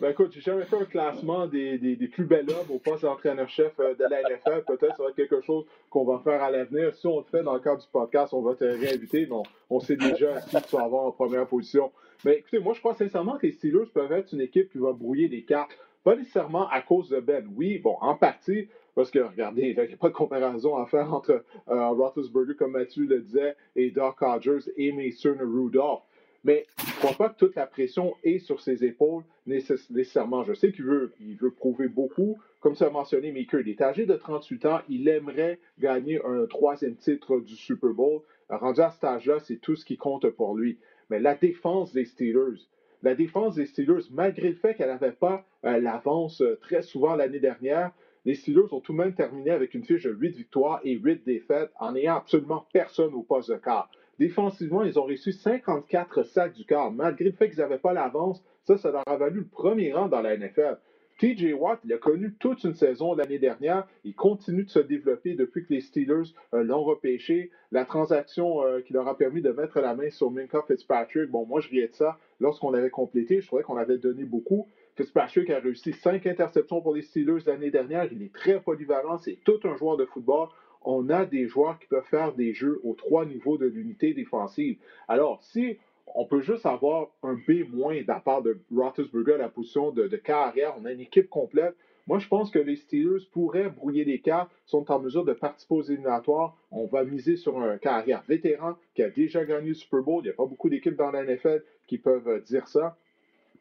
Ben 0.00 0.10
écoute, 0.10 0.32
j'ai 0.32 0.40
jamais 0.40 0.64
fait 0.64 0.76
un 0.76 0.84
classement 0.84 1.46
des, 1.46 1.78
des, 1.78 2.08
plus 2.08 2.24
bels 2.24 2.48
hommes 2.50 2.70
au 2.70 2.78
poste 2.78 3.02
d'entraîneur-chef 3.02 3.72
euh, 3.80 3.94
de 3.94 4.04
la 4.04 4.22
NFL. 4.22 4.64
Peut-être 4.66 4.90
que 4.90 4.96
ça 4.96 5.02
va 5.02 5.08
être 5.10 5.16
quelque 5.16 5.40
chose 5.40 5.64
qu'on 5.90 6.04
va 6.04 6.20
faire 6.20 6.42
à 6.42 6.50
l'avenir. 6.50 6.94
Si 6.94 7.06
on 7.06 7.18
le 7.18 7.24
fait 7.24 7.42
dans 7.42 7.54
le 7.54 7.60
cadre 7.60 7.80
du 7.80 7.88
podcast, 7.90 8.32
on 8.32 8.42
va 8.42 8.54
te 8.54 8.64
réinviter, 8.64 9.26
mais 9.26 9.36
on, 9.70 9.80
sait 9.80 9.96
déjà 9.96 10.40
qui 10.40 10.56
tu 10.62 10.76
vas 10.76 10.84
avoir 10.84 11.04
en 11.04 11.12
première 11.12 11.46
position. 11.46 11.92
Mais 12.24 12.38
écoutez, 12.38 12.58
moi, 12.58 12.74
je 12.74 12.80
crois 12.80 12.94
sincèrement 12.94 13.36
que 13.36 13.46
les 13.46 13.52
Steelers 13.52 13.86
peuvent 13.92 14.12
être 14.12 14.32
une 14.32 14.40
équipe 14.40 14.70
qui 14.70 14.78
va 14.78 14.92
brouiller 14.92 15.28
les 15.28 15.42
cartes. 15.42 15.76
Pas 16.04 16.16
nécessairement 16.16 16.68
à 16.68 16.80
cause 16.80 17.08
de 17.10 17.20
Ben. 17.20 17.48
Oui, 17.56 17.78
bon, 17.78 17.96
en 18.00 18.16
partie, 18.16 18.68
parce 18.94 19.10
que, 19.10 19.20
regardez, 19.20 19.74
il 19.76 19.76
n'y 19.76 19.92
a 19.94 19.96
pas 19.96 20.08
de 20.08 20.14
comparaison 20.14 20.76
à 20.76 20.86
faire 20.86 21.12
entre 21.12 21.44
euh, 21.68 21.88
Roethlisberger, 21.88 22.54
comme 22.56 22.72
Mathieu 22.72 23.06
le 23.06 23.20
disait, 23.20 23.56
et 23.76 23.90
Doc 23.90 24.20
Hodgers 24.20 24.68
et 24.76 24.92
Mason 24.92 25.36
Rudolph. 25.40 26.02
Mais 26.44 26.66
je 26.78 26.90
ne 26.90 26.96
crois 26.96 27.14
pas 27.14 27.28
que 27.28 27.38
toute 27.38 27.54
la 27.54 27.66
pression 27.66 28.14
est 28.24 28.38
sur 28.40 28.60
ses 28.60 28.84
épaules 28.84 29.22
nécessairement. 29.46 30.44
Je 30.44 30.54
sais 30.54 30.72
qu'il 30.72 30.84
veut, 30.84 31.12
prouver 31.56 31.88
beaucoup. 31.88 32.38
Comme 32.60 32.74
ça 32.74 32.86
a 32.86 32.90
mentionné 32.90 33.32
Maker, 33.32 33.60
il 33.60 33.68
est 33.68 33.80
âgé 33.80 34.06
de 34.06 34.14
38 34.14 34.66
ans. 34.66 34.80
Il 34.88 35.08
aimerait 35.08 35.58
gagner 35.78 36.20
un 36.24 36.46
troisième 36.46 36.96
titre 36.96 37.40
du 37.40 37.56
Super 37.56 37.90
Bowl. 37.90 38.22
Rendu 38.48 38.80
à 38.80 38.90
cet 38.90 39.04
âge-là, 39.04 39.38
c'est 39.40 39.56
tout 39.56 39.76
ce 39.76 39.84
qui 39.84 39.96
compte 39.96 40.28
pour 40.30 40.56
lui. 40.56 40.78
Mais 41.10 41.20
la 41.20 41.34
défense 41.34 41.92
des 41.92 42.04
Steelers, 42.04 42.66
la 43.02 43.14
défense 43.14 43.56
des 43.56 43.66
Steelers, 43.66 44.04
malgré 44.10 44.50
le 44.50 44.56
fait 44.56 44.74
qu'elle 44.74 44.88
n'avait 44.88 45.12
pas 45.12 45.44
euh, 45.64 45.80
l'avance 45.80 46.40
euh, 46.40 46.58
très 46.60 46.82
souvent 46.82 47.16
l'année 47.16 47.40
dernière, 47.40 47.92
les 48.24 48.34
Steelers 48.34 48.72
ont 48.72 48.80
tout 48.80 48.92
de 48.92 48.98
même 48.98 49.14
terminé 49.14 49.50
avec 49.50 49.74
une 49.74 49.84
fiche 49.84 50.04
de 50.04 50.12
8 50.12 50.36
victoires 50.36 50.80
et 50.84 50.92
8 50.92 51.24
défaites 51.24 51.70
en 51.80 51.92
n'ayant 51.92 52.16
absolument 52.16 52.66
personne 52.72 53.14
au 53.14 53.22
poste 53.22 53.50
de 53.50 53.56
quart. 53.56 53.90
Défensivement, 54.22 54.84
ils 54.84 55.00
ont 55.00 55.02
reçu 55.02 55.32
54 55.32 56.22
sacs 56.22 56.52
du 56.52 56.64
quart. 56.64 56.92
Malgré 56.92 57.24
le 57.24 57.32
fait 57.32 57.50
qu'ils 57.50 57.58
n'avaient 57.58 57.76
pas 57.76 57.92
l'avance, 57.92 58.40
ça, 58.62 58.78
ça 58.78 58.92
leur 58.92 59.02
a 59.08 59.16
valu 59.16 59.40
le 59.40 59.46
premier 59.46 59.92
rang 59.92 60.06
dans 60.06 60.22
la 60.22 60.36
NFL. 60.36 60.78
TJ 61.18 61.54
Watt, 61.58 61.80
il 61.84 61.92
a 61.92 61.98
connu 61.98 62.32
toute 62.38 62.62
une 62.62 62.74
saison 62.74 63.14
l'année 63.14 63.40
dernière. 63.40 63.84
Il 64.04 64.14
continue 64.14 64.62
de 64.62 64.70
se 64.70 64.78
développer 64.78 65.34
depuis 65.34 65.66
que 65.66 65.74
les 65.74 65.80
Steelers 65.80 66.34
euh, 66.54 66.62
l'ont 66.62 66.84
repêché. 66.84 67.50
La 67.72 67.84
transaction 67.84 68.62
euh, 68.62 68.80
qui 68.80 68.92
leur 68.92 69.08
a 69.08 69.18
permis 69.18 69.42
de 69.42 69.50
mettre 69.50 69.80
la 69.80 69.96
main 69.96 70.08
sur 70.10 70.30
Minka 70.30 70.62
Fitzpatrick, 70.68 71.28
bon, 71.28 71.44
moi, 71.44 71.60
je 71.60 71.68
riais 71.70 71.88
de 71.88 71.94
ça 71.94 72.16
lorsqu'on 72.38 72.72
avait 72.74 72.90
complété. 72.90 73.40
Je 73.40 73.48
trouvais 73.48 73.64
qu'on 73.64 73.76
avait 73.76 73.98
donné 73.98 74.22
beaucoup. 74.22 74.68
Fitzpatrick 74.96 75.50
a 75.50 75.58
réussi 75.58 75.94
cinq 75.94 76.28
interceptions 76.28 76.80
pour 76.80 76.94
les 76.94 77.02
Steelers 77.02 77.42
l'année 77.44 77.72
dernière. 77.72 78.04
Il 78.12 78.22
est 78.22 78.32
très 78.32 78.60
polyvalent. 78.60 79.18
C'est 79.18 79.40
tout 79.44 79.58
un 79.64 79.74
joueur 79.74 79.96
de 79.96 80.04
football. 80.04 80.46
On 80.84 81.08
a 81.10 81.24
des 81.24 81.46
joueurs 81.46 81.78
qui 81.78 81.86
peuvent 81.86 82.04
faire 82.04 82.32
des 82.32 82.52
jeux 82.52 82.80
aux 82.84 82.94
trois 82.94 83.24
niveaux 83.24 83.56
de 83.56 83.66
l'unité 83.66 84.14
défensive. 84.14 84.78
Alors, 85.08 85.42
si 85.42 85.78
on 86.14 86.24
peut 86.24 86.40
juste 86.40 86.66
avoir 86.66 87.08
un 87.22 87.34
B- 87.34 87.70
de 87.70 88.08
la 88.08 88.20
part 88.20 88.42
de 88.42 88.58
Roethlisberger 88.74 89.34
à 89.34 89.38
la 89.38 89.48
position 89.48 89.90
de, 89.90 90.08
carrière, 90.16 90.74
on 90.80 90.84
a 90.84 90.92
une 90.92 91.00
équipe 91.00 91.28
complète. 91.28 91.74
Moi, 92.06 92.18
je 92.18 92.26
pense 92.26 92.50
que 92.50 92.58
les 92.58 92.76
Steelers 92.76 93.24
pourraient 93.32 93.70
brouiller 93.70 94.04
les 94.04 94.18
cartes, 94.18 94.50
sont 94.66 94.90
en 94.90 94.98
mesure 94.98 95.24
de 95.24 95.32
participer 95.32 95.74
aux 95.74 95.82
éliminatoires. 95.82 96.56
On 96.72 96.86
va 96.86 97.04
miser 97.04 97.36
sur 97.36 97.60
un 97.60 97.78
carrière 97.78 98.24
vétéran 98.28 98.74
qui 98.94 99.02
a 99.02 99.08
déjà 99.08 99.44
gagné 99.44 99.68
le 99.68 99.74
Super 99.74 100.02
Bowl. 100.02 100.20
Il 100.22 100.26
n'y 100.26 100.30
a 100.30 100.34
pas 100.34 100.46
beaucoup 100.46 100.68
d'équipes 100.68 100.96
dans 100.96 101.12
la 101.12 101.22
NFL 101.24 101.62
qui 101.86 101.98
peuvent 101.98 102.42
dire 102.42 102.66
ça. 102.66 102.96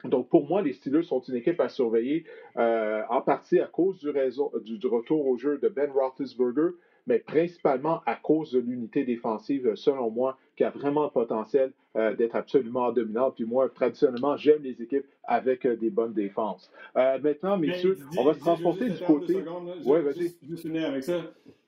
Donc, 0.03 0.29
pour 0.29 0.47
moi, 0.47 0.61
les 0.63 0.73
Steelers 0.73 1.03
sont 1.03 1.21
une 1.21 1.35
équipe 1.35 1.59
à 1.59 1.69
surveiller, 1.69 2.25
euh, 2.57 3.03
en 3.09 3.21
partie 3.21 3.59
à 3.59 3.67
cause 3.67 3.99
du, 3.99 4.77
du, 4.77 4.87
retour 4.87 5.27
au 5.27 5.37
jeu 5.37 5.59
de 5.59 5.67
Ben 5.69 5.91
Roethlisberger, 5.91 6.71
mais 7.07 7.19
principalement 7.19 8.01
à 8.05 8.15
cause 8.15 8.51
de 8.51 8.59
l'unité 8.59 9.03
défensive, 9.03 9.75
selon 9.75 10.09
moi, 10.09 10.37
qui 10.55 10.63
a 10.63 10.69
vraiment 10.69 11.05
le 11.05 11.09
potentiel 11.09 11.71
euh, 11.95 12.15
d'être 12.15 12.35
absolument 12.35 12.91
dominante. 12.91 13.35
Puis 13.35 13.45
moi, 13.45 13.69
traditionnellement, 13.69 14.37
j'aime 14.37 14.63
les 14.63 14.81
équipes 14.81 15.05
avec 15.23 15.65
euh, 15.65 15.75
des 15.75 15.89
bonnes 15.89 16.13
défenses. 16.13 16.71
maintenant, 16.95 17.57
messieurs, 17.57 17.97
on 18.17 18.23
va 18.23 18.33
se 18.33 18.39
transporter 18.39 18.89
du 18.89 19.03
côté. 19.03 19.43
Oui, 19.85 20.01
vas-y. 20.01 20.35
Juste 20.47 20.65
avec 20.65 21.03
ça 21.03 21.21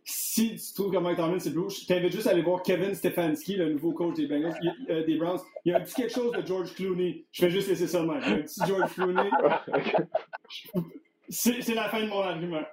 si 0.05 0.55
tu 0.55 0.73
trouves 0.73 0.91
que 0.91 0.97
Mike 0.97 1.17
Tomlin 1.17 1.39
c'est 1.39 1.51
bleu, 1.51 1.69
je 1.69 1.85
t'invite 1.85 2.11
juste 2.11 2.27
à 2.27 2.31
aller 2.31 2.41
voir 2.41 2.61
Kevin 2.61 2.93
Stefanski, 2.93 3.55
le 3.55 3.71
nouveau 3.71 3.93
coach 3.93 4.15
des 4.15 4.27
Bengals, 4.27 4.53
euh, 4.89 5.05
des 5.05 5.15
Browns. 5.15 5.39
Il 5.63 5.71
y 5.71 5.75
a 5.75 5.77
un 5.77 5.81
petit 5.81 5.93
quelque 5.93 6.13
chose 6.13 6.33
de 6.33 6.45
George 6.45 6.73
Clooney. 6.75 7.25
Je 7.31 7.45
vais 7.45 7.51
juste 7.51 7.69
laisser 7.69 7.87
ça 7.87 8.01
de 8.01 8.07
même. 8.07 8.21
Un 8.21 8.41
petit 8.41 8.59
George 8.67 8.93
Clooney. 8.93 9.29
c'est 11.29 11.73
la 11.73 11.89
fin 11.89 12.01
de 12.01 12.09
mon 12.09 12.19
argument. 12.19 12.63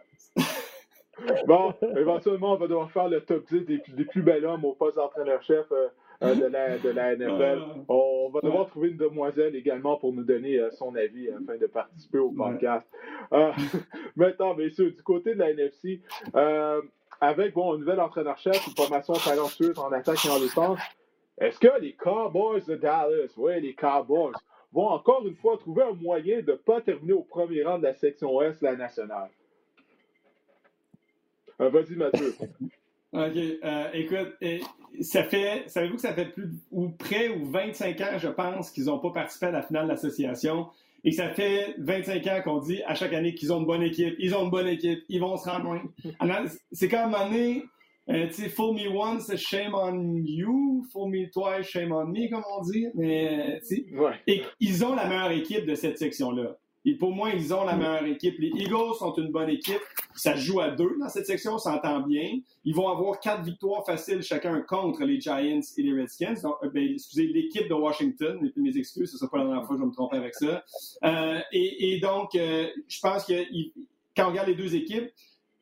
Bon, 1.47 1.75
éventuellement, 1.97 2.53
on 2.53 2.57
va 2.57 2.67
devoir 2.67 2.91
faire 2.91 3.09
le 3.09 3.21
top 3.21 3.47
10 3.49 3.65
des, 3.65 4.05
plus 4.05 4.23
bels 4.23 4.45
hommes 4.45 4.65
au 4.65 4.75
poste 4.75 4.97
d'entraîneur-chef 4.97 5.67
euh, 5.73 5.89
euh, 6.23 6.35
de, 6.35 6.47
la, 6.47 6.79
de 6.79 6.89
la 6.91 7.17
NFL. 7.17 7.63
On 7.89 8.31
va 8.33 8.41
devoir 8.43 8.67
trouver 8.69 8.91
une 8.91 8.97
demoiselle 8.97 9.57
également 9.57 9.97
pour 9.97 10.13
nous 10.13 10.25
donner 10.25 10.61
son 10.73 10.95
avis 10.95 11.29
afin 11.31 11.57
de 11.57 11.67
participer 11.67 12.19
au 12.19 12.31
podcast. 12.31 12.87
maintenant, 14.17 14.55
messieurs, 14.55 14.91
du 14.91 15.03
côté 15.03 15.35
de 15.35 15.39
la 15.39 15.51
NFC, 15.51 16.01
avec 17.21 17.55
bon, 17.55 17.75
un 17.75 17.79
nouvel 17.79 18.01
entraîneur-chef, 18.01 18.67
une 18.67 18.75
formation 18.75 19.15
talentueuse 19.15 19.79
en 19.79 19.93
attaque 19.93 20.25
et 20.25 20.31
en 20.31 20.41
défense, 20.41 20.79
est-ce 21.41 21.59
que 21.59 21.81
les 21.81 21.95
Cowboys 21.95 22.65
de 22.67 22.77
Dallas, 22.77 23.33
oui, 23.37 23.61
les 23.61 23.75
Cowboys, 23.75 24.35
vont 24.73 24.89
encore 24.89 25.27
une 25.27 25.37
fois 25.37 25.57
trouver 25.57 25.83
un 25.83 25.93
moyen 25.93 26.43
de 26.43 26.53
ne 26.53 26.57
pas 26.57 26.81
terminer 26.81 27.15
au 27.15 27.23
premier 27.23 27.65
rang 27.65 27.79
de 27.79 27.85
la 27.85 27.95
section 27.95 28.37
Ouest 28.37 28.61
de 28.61 28.67
la 28.67 28.77
nationale? 28.77 29.31
Euh, 31.61 31.69
vas-y, 31.69 31.97
Mathieu. 31.97 32.35
OK. 33.13 33.37
Euh, 33.65 33.89
écoute, 33.93 34.37
ça 35.01 35.25
fait, 35.25 35.65
savez-vous 35.69 35.97
que 35.97 36.01
ça 36.01 36.15
fait 36.15 36.27
plus 36.27 36.51
ou 36.71 36.91
près 36.91 37.29
ou 37.29 37.51
25 37.51 38.01
ans, 38.01 38.19
je 38.19 38.29
pense, 38.29 38.71
qu'ils 38.71 38.85
n'ont 38.85 38.99
pas 38.99 39.11
participé 39.11 39.47
à 39.47 39.51
la 39.51 39.63
finale 39.63 39.85
de 39.85 39.91
l'association? 39.91 40.69
Et 41.03 41.13
ça 41.13 41.31
fait 41.31 41.75
25 41.79 42.27
ans 42.27 42.41
qu'on 42.45 42.59
dit 42.59 42.83
à 42.87 42.95
chaque 42.95 43.13
année 43.13 43.35
qu'ils 43.35 43.53
ont 43.53 43.61
une 43.61 43.67
bonne 43.67 43.83
équipe, 43.83 44.15
ils 44.19 44.35
ont 44.35 44.45
une 44.45 44.51
bonne 44.51 44.69
équipe, 44.69 45.03
ils 45.09 45.21
vont 45.21 45.37
se 45.37 45.49
rendre. 45.49 45.81
C'est 46.73 46.89
comme 46.89 47.15
un 47.15 47.21
année, 47.21 47.65
euh, 48.11 48.27
tu 48.29 48.35
sais, 48.35 48.49
fool 48.49 48.77
me 48.77 48.89
once, 48.89 49.35
shame 49.37 49.75
on 49.75 50.17
you, 50.25 50.85
fool 50.93 51.11
me 51.11 51.31
twice, 51.31 51.67
shame 51.67 51.93
on 51.93 52.07
me, 52.07 52.29
comme 52.31 52.45
on 52.57 52.63
dit. 52.63 52.87
Mais, 52.95 53.61
ouais. 53.93 54.15
et 54.27 54.43
ils 54.61 54.85
ont 54.85 54.95
la 54.95 55.07
meilleure 55.07 55.31
équipe 55.31 55.65
de 55.65 55.75
cette 55.75 55.99
section-là. 55.99 56.57
Et 56.85 56.97
pour 56.97 57.13
moi, 57.13 57.31
ils 57.31 57.53
ont 57.53 57.65
la 57.65 57.77
meilleure 57.77 58.07
équipe. 58.07 58.39
Les 58.39 58.49
Eagles 58.49 58.95
sont 58.99 59.15
une 59.15 59.31
bonne 59.31 59.51
équipe. 59.51 59.81
Ça 60.15 60.35
joue 60.35 60.61
à 60.61 60.71
deux 60.71 60.97
dans 60.99 61.09
cette 61.09 61.27
section, 61.27 61.55
on 61.55 61.59
s'entend 61.59 62.01
bien. 62.01 62.39
Ils 62.65 62.75
vont 62.75 62.89
avoir 62.89 63.21
quatre 63.21 63.43
victoires 63.43 63.85
faciles 63.85 64.23
chacun 64.23 64.61
contre 64.63 65.05
les 65.05 65.21
Giants 65.21 65.61
et 65.77 65.83
les 65.83 66.01
Redskins. 66.01 66.35
Donc, 66.43 66.57
euh, 66.63 66.71
ben, 66.71 66.93
excusez, 66.95 67.27
l'équipe 67.27 67.69
de 67.69 67.75
Washington. 67.75 68.51
Mes 68.57 68.77
excuses, 68.77 69.11
ce 69.13 69.19
sera 69.19 69.31
pas 69.31 69.39
la 69.39 69.45
dernière 69.45 69.67
fois 69.67 69.77
que 69.77 69.83
je 69.83 69.87
me 69.87 69.93
tromper 69.93 70.17
avec 70.17 70.35
ça. 70.35 70.65
Euh, 71.05 71.41
et, 71.53 71.93
et, 71.93 72.01
donc, 72.01 72.35
euh, 72.35 72.69
je 72.89 73.01
pense 73.01 73.25
que 73.25 73.35
quand 74.17 74.27
on 74.27 74.31
regarde 74.31 74.49
les 74.49 74.55
deux 74.55 74.75
équipes, 74.75 75.11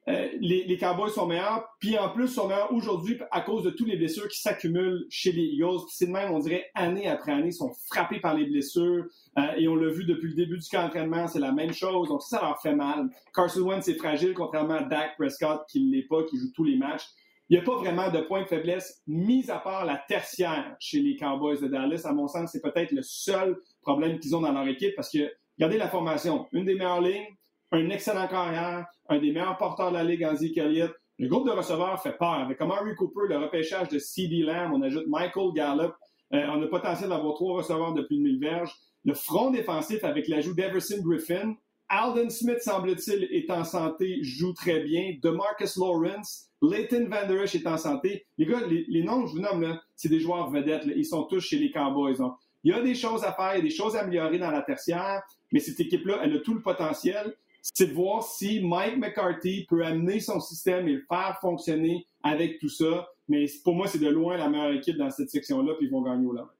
euh, 0.08 0.28
les, 0.40 0.78
Cowboys 0.78 1.10
sont 1.10 1.26
meilleurs, 1.26 1.68
puis 1.80 1.98
en 1.98 2.08
plus 2.08 2.28
sont 2.28 2.48
meilleurs 2.48 2.72
aujourd'hui 2.72 3.18
à 3.30 3.42
cause 3.42 3.62
de 3.62 3.70
tous 3.70 3.84
les 3.84 3.96
blessures 3.96 4.26
qui 4.28 4.40
s'accumulent 4.40 5.04
chez 5.10 5.32
les 5.32 5.42
Eagles. 5.42 5.80
C'est 5.90 6.06
de 6.06 6.12
même, 6.12 6.30
on 6.32 6.38
dirait, 6.38 6.70
année 6.74 7.08
après 7.08 7.32
année, 7.32 7.48
ils 7.48 7.52
sont 7.52 7.72
frappés 7.90 8.18
par 8.18 8.34
les 8.34 8.46
blessures, 8.46 9.04
euh, 9.38 9.42
et 9.58 9.68
on 9.68 9.74
l'a 9.74 9.90
vu 9.90 10.04
depuis 10.04 10.28
le 10.28 10.34
début 10.34 10.58
du 10.58 10.66
camp 10.68 10.84
d'entraînement, 10.84 11.28
c'est 11.28 11.40
la 11.40 11.52
même 11.52 11.74
chose, 11.74 12.08
donc 12.08 12.22
ça 12.22 12.40
leur 12.40 12.58
fait 12.62 12.74
mal. 12.74 13.10
Carson 13.34 13.60
Wentz, 13.60 13.84
c'est 13.84 13.98
fragile, 13.98 14.32
contrairement 14.32 14.76
à 14.76 14.82
Dak 14.84 15.16
Prescott, 15.18 15.62
qui 15.68 15.84
ne 15.84 15.94
l'est 15.94 16.06
pas, 16.08 16.24
qui 16.24 16.38
joue 16.38 16.52
tous 16.54 16.64
les 16.64 16.76
matchs. 16.76 17.04
Il 17.50 17.56
n'y 17.56 17.62
a 17.62 17.64
pas 17.64 17.76
vraiment 17.76 18.10
de 18.10 18.20
point 18.20 18.42
de 18.42 18.46
faiblesse, 18.46 19.02
mis 19.06 19.50
à 19.50 19.58
part 19.58 19.84
la 19.84 19.96
tertiaire 19.96 20.74
chez 20.78 21.00
les 21.00 21.16
Cowboys 21.16 21.60
de 21.60 21.68
Dallas. 21.68 22.02
À 22.04 22.12
mon 22.12 22.28
sens, 22.28 22.50
c'est 22.52 22.62
peut-être 22.62 22.92
le 22.92 23.02
seul 23.02 23.58
problème 23.82 24.18
qu'ils 24.20 24.34
ont 24.36 24.40
dans 24.40 24.52
leur 24.52 24.68
équipe, 24.68 24.94
parce 24.96 25.10
que, 25.10 25.30
regardez 25.58 25.76
la 25.76 25.88
formation, 25.88 26.46
une 26.52 26.64
des 26.64 26.74
meilleures 26.74 27.02
lignes, 27.02 27.26
un 27.72 27.90
excellent 27.90 28.28
carrière, 28.28 28.86
un 29.08 29.18
des 29.18 29.32
meilleurs 29.32 29.56
porteurs 29.56 29.90
de 29.90 29.96
la 29.96 30.04
Ligue 30.04 30.24
en. 30.24 30.88
Le 31.20 31.28
groupe 31.28 31.46
de 31.46 31.52
receveurs 31.52 32.00
fait 32.00 32.16
peur. 32.16 32.34
Avec 32.34 32.60
Amari 32.60 32.94
Cooper, 32.94 33.22
le 33.28 33.38
repêchage 33.38 33.88
de 33.88 33.98
C.D. 33.98 34.42
Lamb, 34.42 34.72
on 34.72 34.82
ajoute 34.82 35.06
Michael 35.08 35.52
Gallup. 35.52 35.92
Euh, 36.32 36.46
on 36.48 36.52
a 36.52 36.56
le 36.58 36.68
potentiel 36.68 37.08
d'avoir 37.08 37.34
trois 37.34 37.56
receveurs 37.56 37.92
de 37.94 38.02
plus 38.02 38.18
de 38.18 38.22
1000 38.22 38.38
verges. 38.38 38.72
Le 39.04 39.14
front 39.14 39.50
défensif 39.50 40.04
avec 40.04 40.28
l'ajout 40.28 40.54
d'Everson 40.54 41.00
Griffin. 41.02 41.54
Alden 41.88 42.28
Smith, 42.28 42.60
semble-t-il, 42.60 43.24
est 43.32 43.50
en 43.50 43.64
santé, 43.64 44.18
joue 44.22 44.52
très 44.52 44.80
bien. 44.80 45.14
DeMarcus 45.22 45.76
Lawrence, 45.76 46.50
Leighton 46.60 47.08
Van 47.10 47.26
Der 47.26 47.42
Esch 47.42 47.54
est 47.54 47.66
en 47.66 47.78
santé. 47.78 48.26
Les 48.36 48.44
gars, 48.44 48.60
les, 48.68 49.02
noms 49.02 49.22
que 49.22 49.28
je 49.28 49.32
vous 49.32 49.40
nomme, 49.40 49.80
c'est 49.96 50.10
des 50.10 50.20
joueurs 50.20 50.50
vedettes. 50.50 50.84
Ils 50.94 51.06
sont 51.06 51.24
tous 51.24 51.40
chez 51.40 51.58
les 51.58 51.70
Cowboys. 51.70 52.16
Donc, 52.16 52.34
il 52.62 52.72
y 52.72 52.74
a 52.74 52.82
des 52.82 52.94
choses 52.94 53.24
à 53.24 53.32
faire, 53.32 53.54
il 53.54 53.58
y 53.58 53.60
a 53.60 53.62
des 53.62 53.70
choses 53.70 53.96
à 53.96 54.00
améliorer 54.00 54.38
dans 54.38 54.50
la 54.50 54.62
tertiaire, 54.62 55.22
mais 55.50 55.60
cette 55.60 55.80
équipe-là, 55.80 56.20
elle 56.22 56.36
a 56.36 56.40
tout 56.40 56.54
le 56.54 56.60
potentiel 56.60 57.34
c'est 57.62 57.86
de 57.86 57.92
voir 57.92 58.22
si 58.22 58.60
Mike 58.60 58.98
McCarthy 58.98 59.66
peut 59.68 59.84
amener 59.84 60.20
son 60.20 60.40
système 60.40 60.88
et 60.88 60.94
le 60.94 61.04
faire 61.08 61.38
fonctionner 61.40 62.06
avec 62.22 62.58
tout 62.58 62.68
ça. 62.68 63.08
Mais 63.28 63.46
pour 63.64 63.74
moi, 63.74 63.86
c'est 63.86 63.98
de 63.98 64.08
loin 64.08 64.36
la 64.36 64.48
meilleure 64.48 64.72
équipe 64.72 64.96
dans 64.96 65.10
cette 65.10 65.30
section-là, 65.30 65.74
puis 65.76 65.86
ils 65.86 65.92
vont 65.92 66.02
gagner 66.02 66.26
au 66.26 66.32
lendemain. 66.32 66.52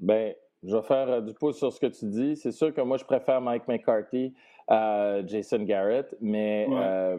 Ben, 0.00 0.34
je 0.62 0.76
vais 0.76 0.82
faire 0.82 1.08
euh, 1.08 1.20
du 1.20 1.34
pouce 1.34 1.58
sur 1.58 1.72
ce 1.72 1.80
que 1.80 1.86
tu 1.86 2.06
dis. 2.06 2.36
C'est 2.36 2.52
sûr 2.52 2.74
que 2.74 2.80
moi, 2.80 2.96
je 2.96 3.04
préfère 3.04 3.40
Mike 3.40 3.68
McCarthy 3.68 4.34
à 4.66 5.24
Jason 5.26 5.62
Garrett, 5.62 6.14
mais 6.20 6.66
euh, 6.70 7.18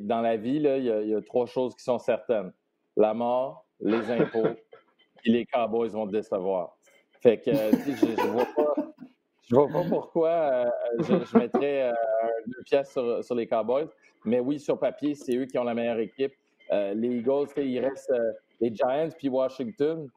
dans 0.00 0.20
la 0.20 0.36
vie, 0.36 0.56
il 0.56 0.84
y, 0.84 1.14
a 1.14 1.22
trois 1.22 1.46
choses 1.46 1.74
qui 1.74 1.84
sont 1.84 1.98
certaines 1.98 2.52
la 2.96 3.12
mort, 3.12 3.66
les 3.80 4.10
impôts, 4.10 4.46
et 5.24 5.30
les 5.30 5.44
Cowboys 5.46 5.90
vont 5.90 6.06
te 6.06 6.12
décevoir. 6.12 6.76
Fait 7.20 7.38
que, 7.38 7.50
je, 7.52 8.06
je 8.06 8.26
vois 8.28 8.46
pas. 8.56 8.85
Je 9.48 9.54
ne 9.54 9.60
vois 9.60 9.68
pas 9.68 9.88
pourquoi 9.88 10.28
euh, 10.30 10.70
je, 11.00 11.38
mettrais 11.38 11.90
euh, 11.90 11.92
deux 12.46 12.62
pièces 12.64 12.92
sur, 12.92 13.34
les 13.34 13.46
Cowboys. 13.46 13.88
Mais 14.24 14.40
oui, 14.40 14.58
sur 14.58 14.78
papier, 14.78 15.14
c'est 15.14 15.36
eux 15.36 15.46
qui 15.46 15.56
ont 15.58 15.64
la 15.64 15.74
meilleure 15.74 16.00
équipe. 16.00 16.32
Euh, 16.72 16.94
les 16.94 17.18
Eagles, 17.18 17.46
il 17.56 17.78
reste 17.78 18.12
les 18.60 18.74
Giants 18.74 19.08
puis 19.16 19.28
Washington, 19.28 20.08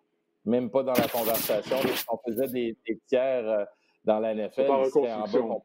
même 0.45 0.71
pas 0.71 0.81
dans 0.81 0.93
la 0.93 1.07
conversation. 1.07 1.77
On 2.11 2.17
faisait 2.27 2.47
des, 2.47 2.77
tiers 3.05 3.67
dans 4.03 4.19
la 4.19 4.33
NFL. 4.33 4.67
C'était 4.85 5.11
en 5.11 5.27
bas. 5.27 5.57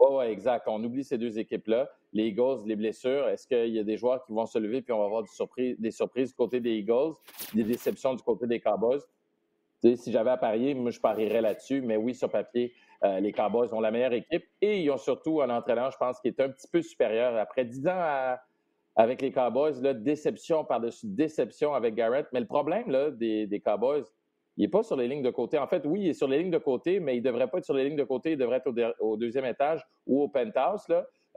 Oui, 0.00 0.16
ouais, 0.16 0.32
exact. 0.32 0.66
On 0.66 0.82
oublie 0.82 1.04
ces 1.04 1.18
deux 1.18 1.38
équipes-là. 1.38 1.90
Les 2.12 2.28
Eagles, 2.28 2.66
les 2.66 2.76
blessures. 2.76 3.28
Est-ce 3.28 3.46
qu'il 3.46 3.74
y 3.74 3.78
a 3.78 3.84
des 3.84 3.96
joueurs 3.96 4.24
qui 4.24 4.32
vont 4.32 4.46
se 4.46 4.58
lever 4.58 4.82
puis 4.82 4.92
on 4.92 4.98
va 4.98 5.04
avoir 5.04 5.22
des 5.22 5.28
surprises, 5.28 5.78
des 5.78 5.90
surprises 5.90 6.30
du 6.30 6.34
côté 6.34 6.60
des 6.60 6.72
Eagles, 6.72 7.14
des 7.54 7.64
déceptions 7.64 8.14
du 8.14 8.22
côté 8.22 8.46
des 8.46 8.60
Cowboys? 8.60 9.00
Si 9.82 10.12
j'avais 10.12 10.30
à 10.30 10.36
parier, 10.36 10.74
moi, 10.74 10.90
je 10.90 11.00
parierais 11.00 11.40
là-dessus. 11.40 11.82
Mais 11.82 11.96
oui, 11.96 12.14
sur 12.14 12.30
papier, 12.30 12.74
euh, 13.04 13.20
les 13.20 13.32
Cowboys 13.32 13.72
ont 13.72 13.80
la 13.80 13.90
meilleure 13.90 14.12
équipe 14.12 14.44
et 14.60 14.82
ils 14.82 14.90
ont 14.90 14.98
surtout 14.98 15.40
un 15.40 15.50
entraîneur, 15.50 15.90
je 15.90 15.96
pense, 15.96 16.20
qui 16.20 16.28
est 16.28 16.40
un 16.40 16.50
petit 16.50 16.68
peu 16.68 16.82
supérieur. 16.82 17.36
Après 17.36 17.64
dix 17.64 17.86
ans 17.86 18.36
avec 18.96 19.22
les 19.22 19.32
Cowboys, 19.32 19.80
là, 19.80 19.94
déception 19.94 20.64
par-dessus 20.64 21.06
déception 21.06 21.74
avec 21.74 21.94
Garrett. 21.94 22.26
Mais 22.32 22.40
le 22.40 22.46
problème 22.46 22.90
là, 22.90 23.10
des, 23.10 23.62
Cowboys, 23.64 24.04
il 24.56 24.62
n'est 24.62 24.68
pas 24.68 24.82
sur 24.82 24.96
les 24.96 25.08
lignes 25.08 25.22
de 25.22 25.30
côté. 25.30 25.58
En 25.58 25.66
fait, 25.66 25.82
oui, 25.86 26.00
il 26.02 26.08
est 26.08 26.14
sur 26.14 26.28
les 26.28 26.38
lignes 26.38 26.50
de 26.50 26.58
côté, 26.58 27.00
mais 27.00 27.16
il 27.16 27.20
ne 27.20 27.24
devrait 27.24 27.48
pas 27.48 27.58
être 27.58 27.64
sur 27.64 27.74
les 27.74 27.84
lignes 27.84 27.96
de 27.96 28.04
côté. 28.04 28.32
Il 28.32 28.38
devrait 28.38 28.58
être 28.64 28.72
au, 29.00 29.16
deuxième 29.16 29.46
étage 29.46 29.86
ou 30.06 30.22
au 30.22 30.28
penthouse. 30.28 30.86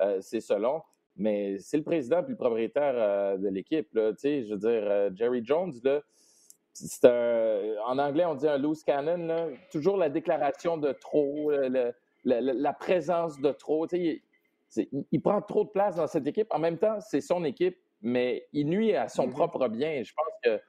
Euh, 0.02 0.20
c'est 0.20 0.42
selon. 0.42 0.82
Mais 1.16 1.60
c'est 1.60 1.78
le 1.78 1.84
président 1.84 2.26
et 2.26 2.30
le 2.30 2.36
propriétaire 2.36 2.96
euh, 2.98 3.38
de 3.38 3.48
l'équipe. 3.48 3.88
Je 3.94 4.52
veux 4.52 4.58
dire, 4.58 5.16
Jerry 5.16 5.42
Jones, 5.46 5.72
là, 5.84 6.02
c'est 6.74 7.06
un, 7.06 7.60
en 7.86 7.98
anglais, 8.00 8.26
on 8.26 8.36
dit 8.36 8.48
un 8.48 8.58
loose 8.58 8.84
cannon. 8.84 9.26
Là. 9.28 9.48
Toujours 9.72 9.98
la 9.98 10.10
déclaration 10.10 10.78
de 10.78 10.92
trop, 10.92 11.52
la, 12.24 12.74
présence 12.74 13.40
de 13.40 13.52
trop. 13.52 13.88
Il, 13.92 14.22
il, 15.12 15.22
prend 15.22 15.42
trop 15.42 15.64
de 15.66 15.70
place 15.70 15.96
dans 15.96 16.08
cette 16.08 16.28
équipe. 16.28 16.48
En 16.50 16.60
même 16.60 16.78
temps, 16.78 17.00
c'est 17.00 17.22
son 17.22 17.44
équipe, 17.44 17.78
mais 18.02 18.48
il 18.54 18.68
nuit 18.68 18.96
à 18.96 19.08
son 19.08 19.28
mm-hmm. 19.28 19.32
propre 19.32 19.68
bien. 19.68 20.04
Je 20.04 20.12
pense 20.14 20.34
que 20.44 20.60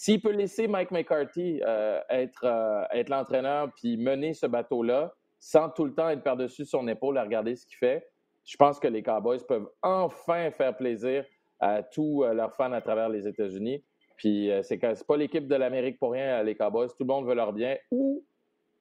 s'il 0.00 0.20
peut 0.20 0.30
laisser 0.30 0.68
Mike 0.68 0.92
McCarthy 0.92 1.60
euh, 1.66 2.00
être, 2.08 2.44
euh, 2.44 2.84
être 2.92 3.08
l'entraîneur 3.08 3.72
puis 3.74 3.96
mener 3.96 4.32
ce 4.32 4.46
bateau-là, 4.46 5.12
sans 5.40 5.70
tout 5.70 5.84
le 5.84 5.92
temps 5.92 6.08
être 6.08 6.22
par-dessus 6.22 6.64
son 6.64 6.86
épaule 6.86 7.18
à 7.18 7.24
regarder 7.24 7.56
ce 7.56 7.66
qu'il 7.66 7.78
fait, 7.78 8.08
je 8.44 8.56
pense 8.56 8.78
que 8.78 8.86
les 8.86 9.02
Cowboys 9.02 9.44
peuvent 9.48 9.68
enfin 9.82 10.52
faire 10.52 10.76
plaisir 10.76 11.24
à 11.58 11.82
tous 11.82 12.22
euh, 12.22 12.32
leurs 12.32 12.54
fans 12.54 12.70
à 12.70 12.80
travers 12.80 13.08
les 13.08 13.26
États-Unis. 13.26 13.84
Puis 14.18 14.50
euh, 14.50 14.62
c'est 14.62 14.78
pas 15.06 15.16
l'équipe 15.16 15.46
de 15.46 15.54
l'Amérique 15.54 15.98
pour 15.98 16.12
rien, 16.12 16.42
les 16.42 16.54
Cowboys. 16.54 16.88
Tout 16.88 16.96
le 17.00 17.06
monde 17.06 17.26
veut 17.26 17.34
leur 17.34 17.52
bien. 17.52 17.76
Ou 17.90 18.22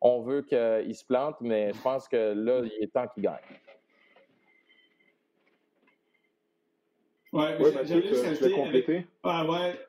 on 0.01 0.21
veut 0.21 0.41
qu'ils 0.41 0.95
se 0.95 1.05
plantent, 1.05 1.39
mais 1.41 1.71
je 1.73 1.81
pense 1.81 2.07
que 2.07 2.33
là, 2.33 2.61
il 2.65 2.83
est 2.83 2.91
temps 2.91 3.07
qu'ils 3.07 3.23
gagnent. 3.23 3.37
Ouais, 7.33 7.57
ouais 7.57 7.85
j'ai 7.85 8.01
juste 8.01 8.25
ajouter. 8.25 9.05
Ah, 9.23 9.45
ouais. 9.45 9.79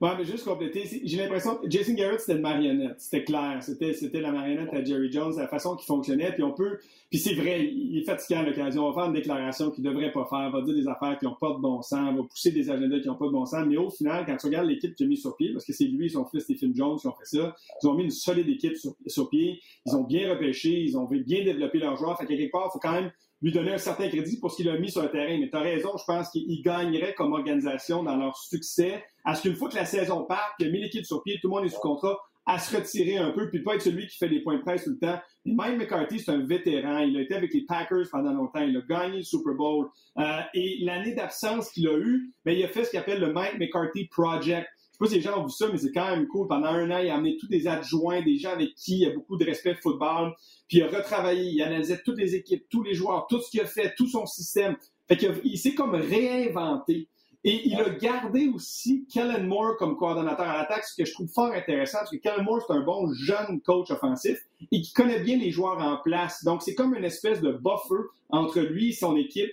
Ouais, 0.00 0.10
mais 0.16 0.24
juste 0.24 0.44
compléter, 0.44 0.84
j'ai 1.02 1.16
l'impression 1.16 1.56
que 1.56 1.68
Jason 1.68 1.94
Garrett, 1.94 2.20
c'était 2.20 2.36
une 2.36 2.42
marionnette. 2.42 3.00
C'était 3.00 3.24
clair. 3.24 3.58
C'était, 3.60 3.94
c'était 3.94 4.20
la 4.20 4.30
marionnette 4.30 4.72
à 4.72 4.84
Jerry 4.84 5.10
Jones, 5.10 5.34
la 5.36 5.48
façon 5.48 5.74
qu'il 5.74 5.86
fonctionnait. 5.86 6.30
Puis 6.32 6.44
on 6.44 6.52
peut. 6.52 6.78
Puis 7.10 7.18
c'est 7.18 7.34
vrai, 7.34 7.64
il 7.64 7.98
est 7.98 8.04
fatiguant 8.04 8.40
à 8.40 8.42
l'occasion. 8.44 8.86
On 8.86 8.92
va 8.92 9.02
faire 9.02 9.10
une 9.10 9.16
déclaration 9.16 9.72
qu'il 9.72 9.82
ne 9.82 9.90
devrait 9.90 10.12
pas 10.12 10.24
faire. 10.26 10.52
va 10.52 10.62
dire 10.62 10.74
des 10.74 10.86
affaires 10.86 11.18
qui 11.18 11.24
n'ont 11.24 11.34
pas 11.34 11.52
de 11.52 11.58
bon 11.58 11.82
sens. 11.82 12.14
va 12.16 12.22
pousser 12.22 12.52
des 12.52 12.70
agendas 12.70 13.00
qui 13.00 13.08
n'ont 13.08 13.16
pas 13.16 13.26
de 13.26 13.32
bon 13.32 13.44
sens. 13.44 13.66
Mais 13.66 13.76
au 13.76 13.90
final, 13.90 14.24
quand 14.24 14.36
tu 14.36 14.46
regardes 14.46 14.68
l'équipe 14.68 14.94
qui 14.94 15.02
a 15.02 15.06
mis 15.08 15.16
sur 15.16 15.34
pied, 15.34 15.52
parce 15.52 15.64
que 15.64 15.72
c'est 15.72 15.86
lui 15.86 16.08
son 16.08 16.24
fils 16.26 16.44
Stephen 16.44 16.72
Jones 16.76 16.96
qui 17.00 17.08
ont 17.08 17.14
fait 17.14 17.36
ça, 17.36 17.56
ils 17.82 17.88
ont 17.88 17.94
mis 17.94 18.04
une 18.04 18.10
solide 18.12 18.48
équipe 18.48 18.76
sur, 18.76 18.94
sur 19.08 19.28
pied. 19.28 19.58
Ils 19.84 19.96
ont 19.96 20.04
bien 20.04 20.30
repêché. 20.30 20.80
Ils 20.80 20.96
ont 20.96 21.06
bien 21.06 21.42
développé 21.42 21.80
leurs 21.80 21.96
joueurs. 21.96 22.16
Fait 22.16 22.26
quelque 22.26 22.52
part, 22.52 22.68
il 22.68 22.72
faut 22.72 22.78
quand 22.78 22.92
même 22.92 23.10
lui 23.40 23.52
donner 23.52 23.72
un 23.72 23.78
certain 23.78 24.08
crédit 24.08 24.38
pour 24.38 24.50
ce 24.50 24.56
qu'il 24.56 24.68
a 24.68 24.78
mis 24.78 24.90
sur 24.90 25.02
le 25.02 25.10
terrain. 25.10 25.38
Mais 25.38 25.48
tu 25.48 25.56
as 25.56 25.60
raison, 25.60 25.90
je 25.96 26.04
pense 26.04 26.30
qu'il 26.30 26.62
gagnerait 26.62 27.14
comme 27.14 27.32
organisation 27.32 28.02
dans 28.02 28.16
leur 28.16 28.36
succès. 28.36 29.04
À 29.24 29.34
ce 29.34 29.42
qu'une 29.42 29.54
fois 29.54 29.68
que 29.68 29.76
la 29.76 29.84
saison 29.84 30.24
part, 30.24 30.54
qu'il 30.58 30.68
a 30.68 30.70
mis 30.70 30.80
l'équipe 30.80 31.04
sur 31.04 31.22
pied, 31.22 31.38
tout 31.40 31.48
le 31.48 31.54
monde 31.54 31.64
est 31.64 31.70
sous 31.70 31.80
contrat, 31.80 32.18
à 32.48 32.58
se 32.58 32.74
retirer 32.74 33.18
un 33.18 33.30
peu, 33.32 33.50
puis 33.50 33.62
pas 33.62 33.74
être 33.74 33.82
celui 33.82 34.06
qui 34.06 34.16
fait 34.16 34.28
des 34.28 34.40
points 34.40 34.56
de 34.56 34.62
presse 34.62 34.84
tout 34.84 34.90
le 34.90 34.98
temps. 34.98 35.20
Et 35.44 35.52
Mike 35.52 35.76
McCarthy, 35.76 36.18
c'est 36.18 36.30
un 36.30 36.46
vétéran. 36.46 37.00
Il 37.00 37.14
a 37.18 37.20
été 37.20 37.34
avec 37.34 37.52
les 37.52 37.60
Packers 37.66 38.06
pendant 38.10 38.32
longtemps. 38.32 38.60
Il 38.60 38.74
a 38.74 38.80
gagné 38.80 39.18
le 39.18 39.22
Super 39.22 39.52
Bowl. 39.52 39.88
Euh, 40.16 40.40
et 40.54 40.78
l'année 40.80 41.14
d'absence 41.14 41.70
qu'il 41.70 41.86
a 41.88 41.98
eue, 41.98 42.32
ben, 42.46 42.52
il 42.56 42.64
a 42.64 42.68
fait 42.68 42.84
ce 42.84 42.90
qu'il 42.90 42.98
appelle 42.98 43.20
le 43.20 43.34
Mike 43.34 43.58
McCarthy 43.58 44.06
Project. 44.06 44.66
Je 44.66 44.92
sais 44.92 44.98
pas 44.98 45.06
si 45.06 45.14
les 45.16 45.20
gens 45.20 45.42
ont 45.42 45.44
vu 45.44 45.52
ça, 45.52 45.66
mais 45.70 45.76
c'est 45.76 45.92
quand 45.92 46.08
même 46.08 46.26
cool. 46.26 46.48
Pendant 46.48 46.68
un 46.68 46.90
an, 46.90 46.98
il 46.98 47.10
a 47.10 47.16
amené 47.16 47.36
tous 47.36 47.48
des 47.48 47.68
adjoints, 47.68 48.22
des 48.22 48.38
gens 48.38 48.52
avec 48.52 48.74
qui 48.74 49.00
il 49.00 49.08
a 49.08 49.12
beaucoup 49.12 49.36
de 49.36 49.44
respect 49.44 49.74
de 49.74 49.78
football. 49.80 50.32
Puis 50.68 50.78
il 50.78 50.82
a 50.82 50.88
retravaillé, 50.88 51.50
il 51.50 51.62
analysait 51.62 52.02
toutes 52.04 52.18
les 52.18 52.34
équipes, 52.34 52.66
tous 52.68 52.82
les 52.82 52.94
joueurs, 52.94 53.26
tout 53.28 53.40
ce 53.40 53.50
qu'il 53.50 53.60
a 53.60 53.66
fait, 53.66 53.94
tout 53.96 54.06
son 54.06 54.26
système. 54.26 54.76
Fait 55.08 55.16
qu'il 55.16 55.58
s'est 55.58 55.74
comme 55.74 55.94
réinventé. 55.94 57.08
Et 57.44 57.66
il 57.68 57.80
a 57.80 57.88
gardé 57.90 58.48
aussi 58.48 59.06
Kellen 59.06 59.46
Moore 59.46 59.76
comme 59.78 59.96
coordonnateur 59.96 60.46
à 60.46 60.58
l'attaque, 60.58 60.84
ce 60.84 60.96
que 60.96 61.06
je 61.06 61.12
trouve 61.14 61.28
fort 61.28 61.52
intéressant, 61.52 61.98
parce 61.98 62.10
que 62.10 62.16
Kellen 62.16 62.44
Moore, 62.44 62.62
c'est 62.66 62.74
un 62.74 62.82
bon 62.82 63.10
jeune 63.14 63.60
coach 63.62 63.90
offensif 63.90 64.38
et 64.72 64.82
qui 64.82 64.92
connaît 64.92 65.20
bien 65.20 65.38
les 65.38 65.50
joueurs 65.50 65.78
en 65.78 65.98
place. 65.98 66.44
Donc, 66.44 66.62
c'est 66.62 66.74
comme 66.74 66.94
une 66.94 67.04
espèce 67.04 67.40
de 67.40 67.52
buffer 67.52 68.02
entre 68.28 68.60
lui 68.60 68.90
et 68.90 68.92
son 68.92 69.16
équipe. 69.16 69.52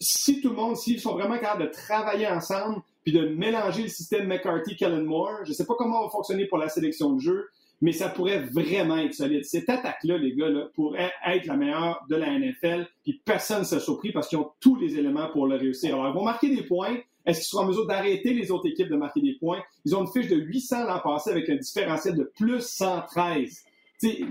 Si 0.00 0.40
tout 0.40 0.50
le 0.50 0.56
monde, 0.56 0.76
s'ils 0.76 1.00
sont 1.00 1.14
vraiment 1.14 1.38
capables 1.38 1.64
de 1.64 1.72
travailler 1.72 2.28
ensemble, 2.28 2.80
puis 3.02 3.12
de 3.12 3.28
mélanger 3.28 3.82
le 3.82 3.88
système 3.88 4.26
McCarthy-Kellen 4.28 5.04
Moore, 5.04 5.44
je 5.44 5.50
ne 5.50 5.54
sais 5.54 5.66
pas 5.66 5.74
comment 5.76 6.04
va 6.04 6.10
fonctionner 6.10 6.46
pour 6.46 6.58
la 6.58 6.68
sélection 6.68 7.12
de 7.12 7.20
jeu, 7.20 7.48
mais 7.80 7.92
ça 7.92 8.08
pourrait 8.08 8.40
vraiment 8.40 8.96
être 8.96 9.14
solide. 9.14 9.44
Cette 9.44 9.68
attaque-là, 9.68 10.18
les 10.18 10.34
gars, 10.34 10.48
là, 10.48 10.68
pourrait 10.74 11.12
être 11.26 11.46
la 11.46 11.56
meilleure 11.56 12.04
de 12.08 12.16
la 12.16 12.38
NFL, 12.38 12.86
puis 13.02 13.20
personne 13.24 13.60
ne 13.60 13.64
s'est 13.64 13.80
surpris 13.80 14.12
parce 14.12 14.28
qu'ils 14.28 14.38
ont 14.38 14.50
tous 14.60 14.76
les 14.76 14.98
éléments 14.98 15.28
pour 15.32 15.46
le 15.46 15.56
réussir. 15.56 15.94
Alors, 15.94 16.08
ils 16.08 16.14
vont 16.14 16.24
marquer 16.24 16.54
des 16.54 16.62
points. 16.62 16.96
Est-ce 17.26 17.40
qu'ils 17.40 17.48
seront 17.48 17.64
en 17.64 17.68
mesure 17.68 17.86
d'arrêter 17.86 18.34
les 18.34 18.50
autres 18.50 18.68
équipes 18.68 18.88
de 18.88 18.96
marquer 18.96 19.20
des 19.20 19.34
points? 19.34 19.62
Ils 19.84 19.96
ont 19.96 20.02
une 20.02 20.12
fiche 20.12 20.28
de 20.28 20.36
800 20.36 20.84
l'an 20.84 21.00
passé 21.00 21.30
avec 21.30 21.48
un 21.48 21.56
différentiel 21.56 22.16
de 22.16 22.30
plus 22.36 22.60
113. 22.60 23.64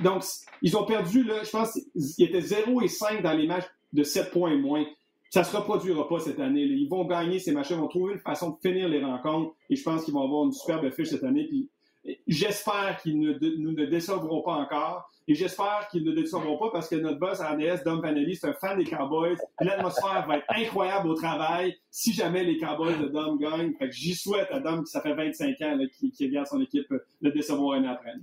donc, 0.04 0.24
ils 0.62 0.78
ont 0.78 0.86
perdu, 0.86 1.26
je 1.44 1.50
pense, 1.50 1.80
ils 1.96 2.26
étaient 2.26 2.42
0 2.42 2.82
et 2.82 2.88
5 2.88 3.22
dans 3.24 3.34
les 3.34 3.48
matchs 3.48 3.66
de 3.94 4.04
7 4.04 4.32
points 4.32 4.52
et 4.52 4.58
moins. 4.58 4.86
Ça 5.30 5.40
ne 5.40 5.46
se 5.46 5.58
reproduira 5.58 6.08
pas 6.08 6.20
cette 6.20 6.40
année. 6.40 6.62
Ils 6.62 6.88
vont 6.88 7.06
gagner 7.06 7.40
ces 7.40 7.52
matchs, 7.52 7.72
ils 7.72 7.78
vont 7.78 7.88
trouver 7.88 8.14
une 8.14 8.20
façon 8.20 8.52
de 8.52 8.56
finir 8.62 8.88
les 8.88 9.04
rencontres 9.04 9.56
et 9.68 9.76
je 9.76 9.82
pense 9.82 10.04
qu'ils 10.04 10.14
vont 10.14 10.24
avoir 10.24 10.46
une 10.46 10.52
superbe 10.52 10.88
fiche 10.92 11.10
cette 11.10 11.24
année. 11.24 11.46
Puis 11.48 11.70
J'espère 12.28 13.00
qu'ils 13.02 13.20
ne, 13.20 13.34
nous 13.58 13.72
ne 13.72 13.86
décevront 13.86 14.42
pas 14.42 14.54
encore. 14.54 15.10
Et 15.28 15.36
j'espère 15.36 15.88
qu'ils 15.90 16.04
ne 16.04 16.12
décevront 16.12 16.58
pas 16.58 16.70
parce 16.70 16.90
que 16.90 16.96
notre 16.96 17.18
boss 17.18 17.40
RDS, 17.40 17.84
Dom 17.86 18.02
Vanelli, 18.02 18.36
c'est 18.36 18.48
un 18.48 18.54
fan 18.54 18.78
des 18.78 18.84
Cowboys. 18.84 19.38
L'atmosphère 19.62 20.26
va 20.28 20.38
être 20.38 20.46
incroyable 20.50 21.08
au 21.08 21.14
travail 21.14 21.78
si 21.90 22.12
jamais 22.12 22.44
les 22.44 22.58
Cowboys 22.58 22.98
de 22.98 23.08
Dom 23.08 23.38
gagnent. 23.38 23.74
J'y 23.90 24.16
souhaite 24.16 24.50
à 24.52 24.60
Dom, 24.60 24.84
qui 24.84 24.92
ça 24.92 25.02
fait 25.02 25.14
25 25.14 25.62
ans 25.62 25.80
qui, 25.98 26.12
qui 26.12 26.28
regarde 26.28 26.48
son 26.48 26.62
équipe, 26.62 26.94
le 27.22 27.32
décevoir 27.32 27.78
une 27.78 27.86
après. 27.86 28.16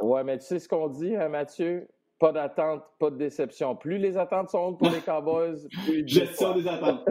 Ouais, 0.00 0.22
mais 0.22 0.38
tu 0.38 0.44
sais 0.44 0.58
ce 0.58 0.68
qu'on 0.68 0.88
dit, 0.88 1.16
hein, 1.16 1.30
Mathieu? 1.30 1.88
Pas 2.18 2.32
d'attente, 2.32 2.82
pas 2.98 3.10
de 3.10 3.16
déception. 3.16 3.76
Plus 3.76 3.98
les 3.98 4.16
attentes 4.16 4.48
sont 4.48 4.58
hautes 4.58 4.78
pour 4.78 4.88
les 4.88 5.00
Cowboys, 5.00 5.68
plus 5.84 6.06
Gestion 6.08 6.54
des 6.54 6.66
attentes. 6.66 7.06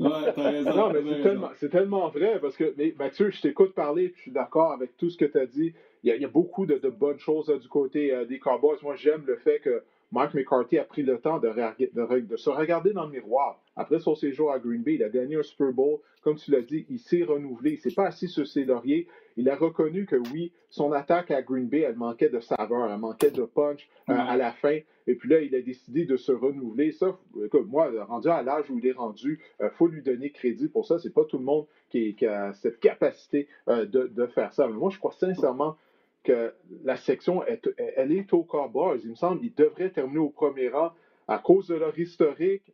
Ouais, 0.00 0.32
t'as 0.34 0.50
raison. 0.50 0.74
Non, 0.74 0.92
mais 0.92 1.02
c'est 1.02 1.22
tellement, 1.22 1.50
tellement, 1.70 2.08
vrai 2.08 2.40
parce 2.40 2.56
que, 2.56 2.74
mais 2.76 2.94
Mathieu, 2.98 3.30
je 3.30 3.40
t'écoute 3.40 3.74
parler, 3.74 4.12
je 4.16 4.22
suis 4.22 4.32
d'accord 4.32 4.72
avec 4.72 4.96
tout 4.96 5.08
ce 5.08 5.16
que 5.16 5.24
tu 5.24 5.38
as 5.38 5.46
dit. 5.46 5.72
Il 6.02 6.14
y, 6.14 6.24
a, 6.24 6.28
beaucoup 6.28 6.66
de, 6.66 6.76
bonnes 6.88 7.18
choses 7.18 7.48
du 7.60 7.68
côté 7.68 8.12
euh, 8.12 8.24
des 8.24 8.38
Cowboys. 8.38 8.78
Moi, 8.82 8.96
j'aime 8.96 9.22
le 9.26 9.36
fait 9.36 9.60
que 9.60 9.84
Mike 10.12 10.34
McCarthy 10.34 10.78
a 10.78 10.84
pris 10.84 11.02
le 11.02 11.18
temps 11.18 11.38
de, 11.38 11.50
de, 11.50 12.36
se 12.36 12.50
regarder 12.50 12.92
dans 12.92 13.04
le 13.04 13.10
miroir. 13.10 13.62
Après 13.76 14.00
son 14.00 14.14
séjour 14.14 14.50
à 14.50 14.58
Green 14.58 14.82
Bay, 14.82 14.94
il 14.94 15.04
a 15.04 15.08
gagné 15.08 15.36
un 15.36 15.42
Super 15.42 15.72
Bowl. 15.72 16.00
Comme 16.22 16.36
tu 16.36 16.50
l'as 16.50 16.62
dit, 16.62 16.84
il 16.90 16.98
s'est 16.98 17.22
renouvelé. 17.22 17.72
Il 17.72 17.78
s'est 17.78 17.94
pas 17.94 18.06
assis 18.06 18.28
sur 18.28 18.46
ses 18.46 18.64
lauriers. 18.64 19.06
Il 19.36 19.48
a 19.48 19.54
reconnu 19.54 20.06
que 20.06 20.16
oui, 20.32 20.52
son 20.68 20.92
attaque 20.92 21.30
à 21.30 21.42
Green 21.42 21.68
Bay, 21.68 21.80
elle 21.80 21.96
manquait 21.96 22.28
de 22.28 22.40
saveur, 22.40 22.90
elle 22.90 22.98
manquait 22.98 23.30
de 23.30 23.42
punch 23.42 23.88
euh, 24.08 24.14
à 24.14 24.36
la 24.36 24.52
fin. 24.52 24.78
Et 25.06 25.14
puis 25.14 25.28
là, 25.28 25.40
il 25.40 25.54
a 25.54 25.62
décidé 25.62 26.04
de 26.04 26.16
se 26.16 26.32
renouveler. 26.32 26.92
Ça, 26.92 27.18
écoute, 27.44 27.66
moi, 27.68 27.90
rendu 28.06 28.28
à 28.28 28.42
l'âge 28.42 28.70
où 28.70 28.78
il 28.78 28.86
est 28.86 28.92
rendu, 28.92 29.40
il 29.60 29.66
euh, 29.66 29.70
faut 29.70 29.86
lui 29.86 30.02
donner 30.02 30.30
crédit 30.30 30.68
pour 30.68 30.86
ça. 30.86 30.98
C'est 30.98 31.14
pas 31.14 31.24
tout 31.24 31.38
le 31.38 31.44
monde 31.44 31.66
qui, 31.88 32.14
a 32.26 32.52
cette 32.54 32.80
capacité 32.80 33.48
euh, 33.68 33.86
de, 33.86 34.26
faire 34.26 34.52
ça. 34.52 34.66
Mais 34.66 34.74
moi, 34.74 34.90
je 34.90 34.98
crois 34.98 35.12
sincèrement 35.12 35.76
que 36.24 36.52
la 36.84 36.96
section, 36.96 37.44
est, 37.46 37.68
elle 37.96 38.12
est 38.12 38.32
au 38.32 38.42
Cowboys. 38.42 39.00
Il 39.04 39.10
me 39.10 39.14
semble 39.14 39.40
qu'il 39.40 39.54
devrait 39.54 39.90
terminer 39.90 40.18
au 40.18 40.28
premier 40.28 40.68
rang 40.68 40.92
à 41.28 41.38
cause 41.38 41.68
de 41.68 41.74
leur 41.74 41.98
historique. 41.98 42.72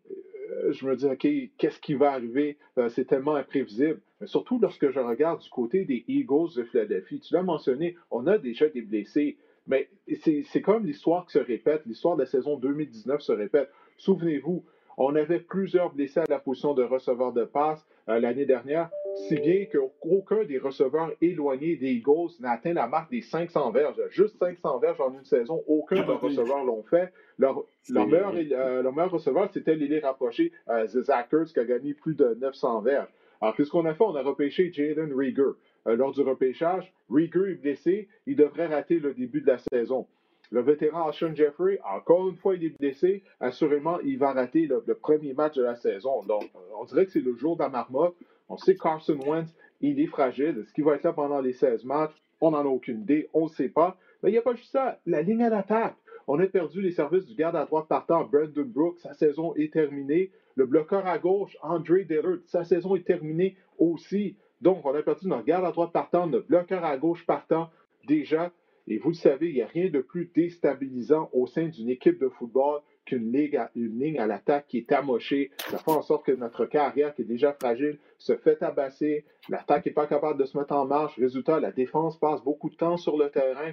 Euh, 0.50 0.72
je 0.72 0.86
me 0.86 0.96
dis, 0.96 1.06
OK, 1.06 1.26
qu'est-ce 1.58 1.80
qui 1.80 1.94
va 1.94 2.12
arriver? 2.12 2.56
Euh, 2.78 2.88
c'est 2.88 3.04
tellement 3.04 3.34
imprévisible. 3.34 4.00
Mais 4.20 4.26
surtout 4.26 4.58
lorsque 4.58 4.90
je 4.90 5.00
regarde 5.00 5.40
du 5.40 5.50
côté 5.50 5.84
des 5.84 6.04
Eagles 6.08 6.54
de 6.56 6.64
Philadelphie, 6.64 7.20
tu 7.20 7.34
l'as 7.34 7.42
mentionné, 7.42 7.96
on 8.10 8.26
a 8.26 8.38
déjà 8.38 8.68
des 8.68 8.82
blessés. 8.82 9.36
Mais 9.66 9.88
c'est 10.22 10.62
comme 10.62 10.86
l'histoire 10.86 11.26
qui 11.26 11.32
se 11.32 11.38
répète, 11.38 11.82
l'histoire 11.86 12.16
de 12.16 12.22
la 12.22 12.26
saison 12.26 12.56
2019 12.56 13.20
se 13.20 13.32
répète. 13.32 13.68
Souvenez-vous, 13.98 14.64
on 14.96 15.14
avait 15.14 15.40
plusieurs 15.40 15.92
blessés 15.92 16.20
à 16.20 16.24
la 16.28 16.38
position 16.38 16.72
de 16.74 16.82
receveur 16.82 17.32
de 17.32 17.44
passe 17.44 17.84
euh, 18.08 18.18
l'année 18.20 18.46
dernière, 18.46 18.90
si 19.16 19.36
bien 19.36 19.66
qu'aucun 19.66 20.44
des 20.44 20.58
receveurs 20.58 21.10
éloignés 21.20 21.76
des 21.76 21.92
Eagles 21.92 22.32
n'a 22.40 22.52
atteint 22.52 22.74
la 22.74 22.86
marque 22.86 23.10
des 23.10 23.22
500 23.22 23.70
verges. 23.70 24.00
Juste 24.10 24.38
500 24.38 24.78
verges 24.78 25.00
en 25.00 25.12
une 25.12 25.24
saison, 25.24 25.62
aucun 25.66 26.04
des 26.06 26.12
receveurs 26.12 26.64
l'ont 26.64 26.82
fait. 26.84 27.12
Leur, 27.38 27.64
meilleur, 27.90 28.34
euh, 28.34 28.82
leur, 28.82 28.92
meilleur, 28.92 29.10
receveur, 29.10 29.50
c'était 29.52 29.74
l'élite 29.74 30.04
rapproché, 30.04 30.52
euh, 30.68 30.86
The 30.86 31.02
Zackers, 31.02 31.46
qui 31.46 31.60
a 31.60 31.64
gagné 31.64 31.94
plus 31.94 32.14
de 32.14 32.36
900 32.40 32.82
verges. 32.82 33.08
Alors, 33.40 33.54
qu'est-ce 33.56 33.70
qu'on 33.70 33.84
a 33.84 33.94
fait? 33.94 34.04
On 34.04 34.14
a 34.14 34.22
repêché 34.22 34.72
Jalen 34.72 35.12
Rieger. 35.14 35.52
lors 35.84 36.12
du 36.12 36.22
repêchage, 36.22 36.92
Rieger 37.10 37.52
est 37.52 37.60
blessé, 37.60 38.08
il 38.26 38.36
devrait 38.36 38.66
rater 38.66 38.98
le 38.98 39.12
début 39.14 39.40
de 39.40 39.46
la 39.46 39.58
saison. 39.58 40.06
Le 40.50 40.60
vétéran 40.60 41.10
Sean 41.12 41.34
Jeffrey, 41.34 41.80
encore 41.84 42.28
une 42.28 42.36
fois, 42.36 42.54
il 42.54 42.64
est 42.64 42.78
blessé. 42.78 43.24
Assurément, 43.40 43.98
il 44.00 44.18
va 44.18 44.32
rater 44.32 44.66
le, 44.66 44.80
premier 44.94 45.34
match 45.34 45.56
de 45.56 45.62
la 45.62 45.74
saison. 45.74 46.22
Donc, 46.22 46.44
on 46.78 46.84
dirait 46.84 47.06
que 47.06 47.12
c'est 47.12 47.20
le 47.20 47.36
jour 47.36 47.56
de 47.56 47.62
la 47.62 47.68
marmotte. 47.68 48.14
On 48.48 48.56
sait 48.56 48.74
que 48.74 48.82
Carson 48.82 49.18
Wentz, 49.26 49.54
il 49.80 50.00
est 50.00 50.06
fragile. 50.06 50.58
Est-ce 50.62 50.72
qu'il 50.72 50.84
va 50.84 50.94
être 50.94 51.04
là 51.04 51.12
pendant 51.12 51.40
les 51.40 51.52
16 51.52 51.84
matchs? 51.84 52.14
On 52.40 52.50
n'en 52.50 52.60
a 52.60 52.68
aucune 52.68 53.02
idée. 53.02 53.28
On 53.32 53.44
ne 53.44 53.50
sait 53.50 53.68
pas. 53.68 53.96
Mais 54.22 54.30
il 54.30 54.32
n'y 54.32 54.38
a 54.38 54.42
pas 54.42 54.54
juste 54.54 54.72
ça. 54.72 55.00
La 55.06 55.22
ligne 55.22 55.42
à 55.42 55.50
l'attaque. 55.50 55.96
On 56.28 56.40
a 56.40 56.46
perdu 56.46 56.80
les 56.80 56.90
services 56.90 57.26
du 57.26 57.34
garde 57.34 57.54
à 57.56 57.64
droite 57.64 57.86
partant, 57.88 58.24
Brandon 58.24 58.64
Brooks. 58.64 58.98
Sa 58.98 59.14
saison 59.14 59.54
est 59.54 59.72
terminée. 59.72 60.32
Le 60.56 60.66
bloqueur 60.66 61.06
à 61.06 61.18
gauche, 61.18 61.56
Andre 61.62 62.02
Dillard, 62.02 62.38
sa 62.46 62.64
saison 62.64 62.96
est 62.96 63.06
terminée 63.06 63.56
aussi. 63.78 64.36
Donc, 64.60 64.84
on 64.84 64.94
a 64.94 65.02
perdu 65.02 65.28
notre 65.28 65.44
garde 65.44 65.64
à 65.64 65.70
droite 65.70 65.92
partant, 65.92 66.26
notre 66.26 66.48
bloqueur 66.48 66.84
à 66.84 66.96
gauche 66.96 67.24
partant 67.26 67.70
déjà. 68.08 68.52
Et 68.88 68.98
vous 68.98 69.10
le 69.10 69.14
savez, 69.14 69.48
il 69.48 69.54
n'y 69.54 69.62
a 69.62 69.66
rien 69.66 69.90
de 69.90 70.00
plus 70.00 70.30
déstabilisant 70.34 71.28
au 71.32 71.46
sein 71.46 71.68
d'une 71.68 71.90
équipe 71.90 72.18
de 72.18 72.28
football 72.28 72.80
qu'une 73.06 73.32
ligne 73.74 74.18
à 74.18 74.26
l'attaque 74.26 74.66
qui 74.68 74.78
est 74.78 74.92
amochée. 74.92 75.50
Ça 75.70 75.78
fait 75.78 75.90
en 75.90 76.02
sorte 76.02 76.26
que 76.26 76.32
notre 76.32 76.66
carrière, 76.66 77.14
qui 77.14 77.22
est 77.22 77.26
déjà 77.26 77.52
fragile, 77.52 77.98
se 78.18 78.36
fait 78.36 78.56
tabasser. 78.56 79.24
L'attaque 79.48 79.86
n'est 79.86 79.92
pas 79.92 80.06
capable 80.06 80.38
de 80.38 80.44
se 80.44 80.58
mettre 80.58 80.74
en 80.74 80.84
marche. 80.84 81.18
Résultat, 81.18 81.60
la 81.60 81.72
défense 81.72 82.18
passe 82.18 82.42
beaucoup 82.42 82.68
de 82.68 82.76
temps 82.76 82.96
sur 82.96 83.16
le 83.16 83.30
terrain. 83.30 83.72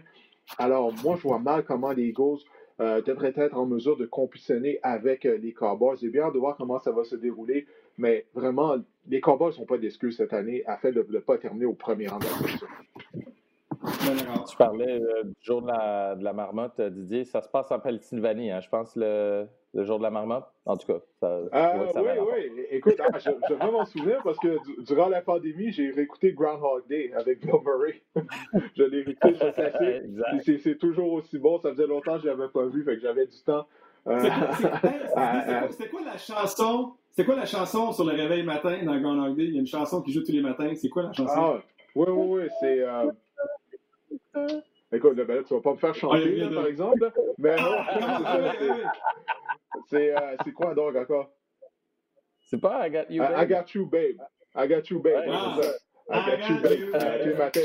Alors, 0.57 0.93
moi, 1.03 1.15
je 1.17 1.23
vois 1.23 1.39
mal 1.39 1.65
comment 1.65 1.91
les 1.91 2.03
Eagles 2.09 2.39
euh, 2.79 3.01
devraient 3.01 3.33
être 3.35 3.57
en 3.57 3.65
mesure 3.65 3.97
de 3.97 4.05
compétitionner 4.05 4.79
avec 4.83 5.25
euh, 5.25 5.37
les 5.37 5.53
Cowboys. 5.53 5.97
J'ai 6.01 6.09
bien 6.09 6.31
de 6.31 6.39
voir 6.39 6.57
comment 6.57 6.79
ça 6.79 6.91
va 6.91 7.03
se 7.03 7.15
dérouler. 7.15 7.67
Mais 7.97 8.25
vraiment, 8.33 8.75
les 9.07 9.21
Cowboys 9.21 9.53
sont 9.53 9.65
pas 9.65 9.77
d'excuses 9.77 10.17
cette 10.17 10.33
année 10.33 10.63
à 10.65 10.77
fait 10.77 10.91
de 10.91 11.05
ne 11.07 11.19
pas 11.19 11.37
terminer 11.37 11.65
au 11.65 11.73
premier 11.73 12.07
rang 12.07 12.19
de 12.19 12.25
la 12.25 13.32
tu 14.47 14.57
parlais 14.57 15.01
euh, 15.01 15.23
du 15.23 15.33
jour 15.41 15.61
de 15.61 15.67
la, 15.67 16.15
de 16.15 16.23
la, 16.23 16.33
marmotte, 16.33 16.79
euh, 16.79 16.89
Didier. 16.89 17.25
Ça 17.25 17.41
se 17.41 17.49
passe 17.49 17.71
en 17.71 17.79
Pennsylvanie, 17.79 18.51
hein, 18.51 18.61
je 18.61 18.69
pense, 18.69 18.95
le, 18.95 19.47
le, 19.73 19.83
jour 19.83 19.97
de 19.97 20.03
la 20.03 20.09
marmotte? 20.09 20.45
En 20.65 20.77
tout 20.77 20.87
cas, 20.87 20.99
ça, 21.19 21.39
ah, 21.51 21.73
oui, 21.95 22.01
oui. 22.21 22.65
Écoute, 22.71 22.95
ah, 22.99 23.17
je, 23.17 23.29
je 23.49 23.53
vraiment 23.53 23.79
m'en 23.79 23.85
souviens 23.85 24.19
parce 24.23 24.37
que 24.39 24.57
durant 24.83 25.09
la 25.09 25.21
pandémie, 25.21 25.71
j'ai 25.71 25.91
réécouté 25.91 26.33
Groundhog 26.33 26.87
Day 26.87 27.11
avec 27.15 27.41
Bill 27.41 27.53
Murray. 27.65 28.01
je 28.77 28.83
l'ai 28.83 29.03
réécouté, 29.03 29.35
je 29.35 30.57
C'est 30.63 30.77
toujours 30.77 31.13
aussi 31.13 31.37
bon. 31.37 31.59
Ça 31.59 31.71
faisait 31.71 31.87
longtemps 31.87 32.15
que 32.15 32.23
je 32.23 32.27
l'avais 32.27 32.49
pas 32.49 32.65
vu, 32.65 32.83
fait 32.83 32.95
que 32.95 33.01
j'avais 33.01 33.27
du 33.27 33.37
temps. 33.45 33.65
Euh, 34.07 34.19
c'est 35.71 35.89
quoi 35.89 36.01
la 36.03 36.17
chanson? 36.17 36.93
C'est 37.11 37.25
quoi 37.25 37.35
la 37.35 37.45
chanson 37.45 37.91
sur 37.91 38.05
le 38.05 38.13
réveil 38.13 38.43
matin 38.43 38.83
dans 38.83 38.99
Groundhog 38.99 39.35
Day? 39.35 39.45
Il 39.45 39.53
y 39.53 39.57
a 39.57 39.59
une 39.59 39.67
chanson 39.67 40.01
qui 40.01 40.11
joue 40.11 40.23
tous 40.23 40.31
les 40.31 40.41
matins. 40.41 40.71
C'est 40.75 40.89
quoi 40.89 41.03
la 41.03 41.13
chanson? 41.13 41.33
Ah, 41.35 41.59
oui, 41.95 42.05
oui, 42.09 42.41
oui. 42.41 42.47
C'est. 42.59 42.83
Écoute, 44.91 45.15
ben 45.15 45.27
là, 45.27 45.43
tu 45.43 45.53
vas 45.53 45.61
pas 45.61 45.71
me 45.71 45.77
faire 45.77 45.95
chanter, 45.95 46.49
par 46.53 46.67
exemple. 46.67 47.11
Mais 47.39 47.55
non, 47.55 47.77
c'est 49.89 50.15
euh, 50.15 50.35
c'est 50.43 50.51
quoi 50.51 50.75
donc 50.75 50.95
encore? 50.95 51.31
C'est 52.47 52.61
pas 52.61 52.87
I 52.87 52.91
got 52.91 53.05
you, 53.09 53.23
babe. 53.23 53.41
I, 53.41 53.47
got 53.47 53.73
you, 53.73 53.87
babe. 53.87 54.17
I 54.55 54.67
got 54.67 54.89
you, 54.91 54.99
babe. 54.99 55.23
Ah, 55.27 55.57
I, 56.11 56.25
got, 56.25 56.49
you, 56.49 56.61
babe. 56.61 56.91
Tous 56.91 57.27
les 57.27 57.33
matins. 57.33 57.61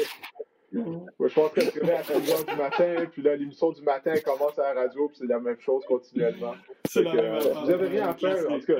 je 0.72 1.34
pense 1.34 1.52
se 1.52 1.80
réveille 1.80 1.96
à 1.96 2.02
3 2.02 2.18
h 2.18 2.46
du 2.46 2.56
matin, 2.56 3.06
puis 3.12 3.22
là, 3.22 3.36
l'émission 3.36 3.72
du 3.72 3.82
matin 3.82 4.14
commence 4.24 4.58
à 4.58 4.72
la 4.72 4.82
radio, 4.82 5.08
puis 5.08 5.18
c'est 5.18 5.26
la 5.26 5.40
même 5.40 5.60
chose 5.60 5.84
continuellement. 5.84 6.54
C'est 6.88 7.02
la 7.02 7.12
même 7.12 7.40
chose. 7.40 7.58
Vous 7.58 7.66
n'avez 7.66 7.88
rien 7.88 8.08
à 8.08 8.14
faire, 8.14 8.50
en 8.50 8.58
tout 8.58 8.66
cas. 8.66 8.78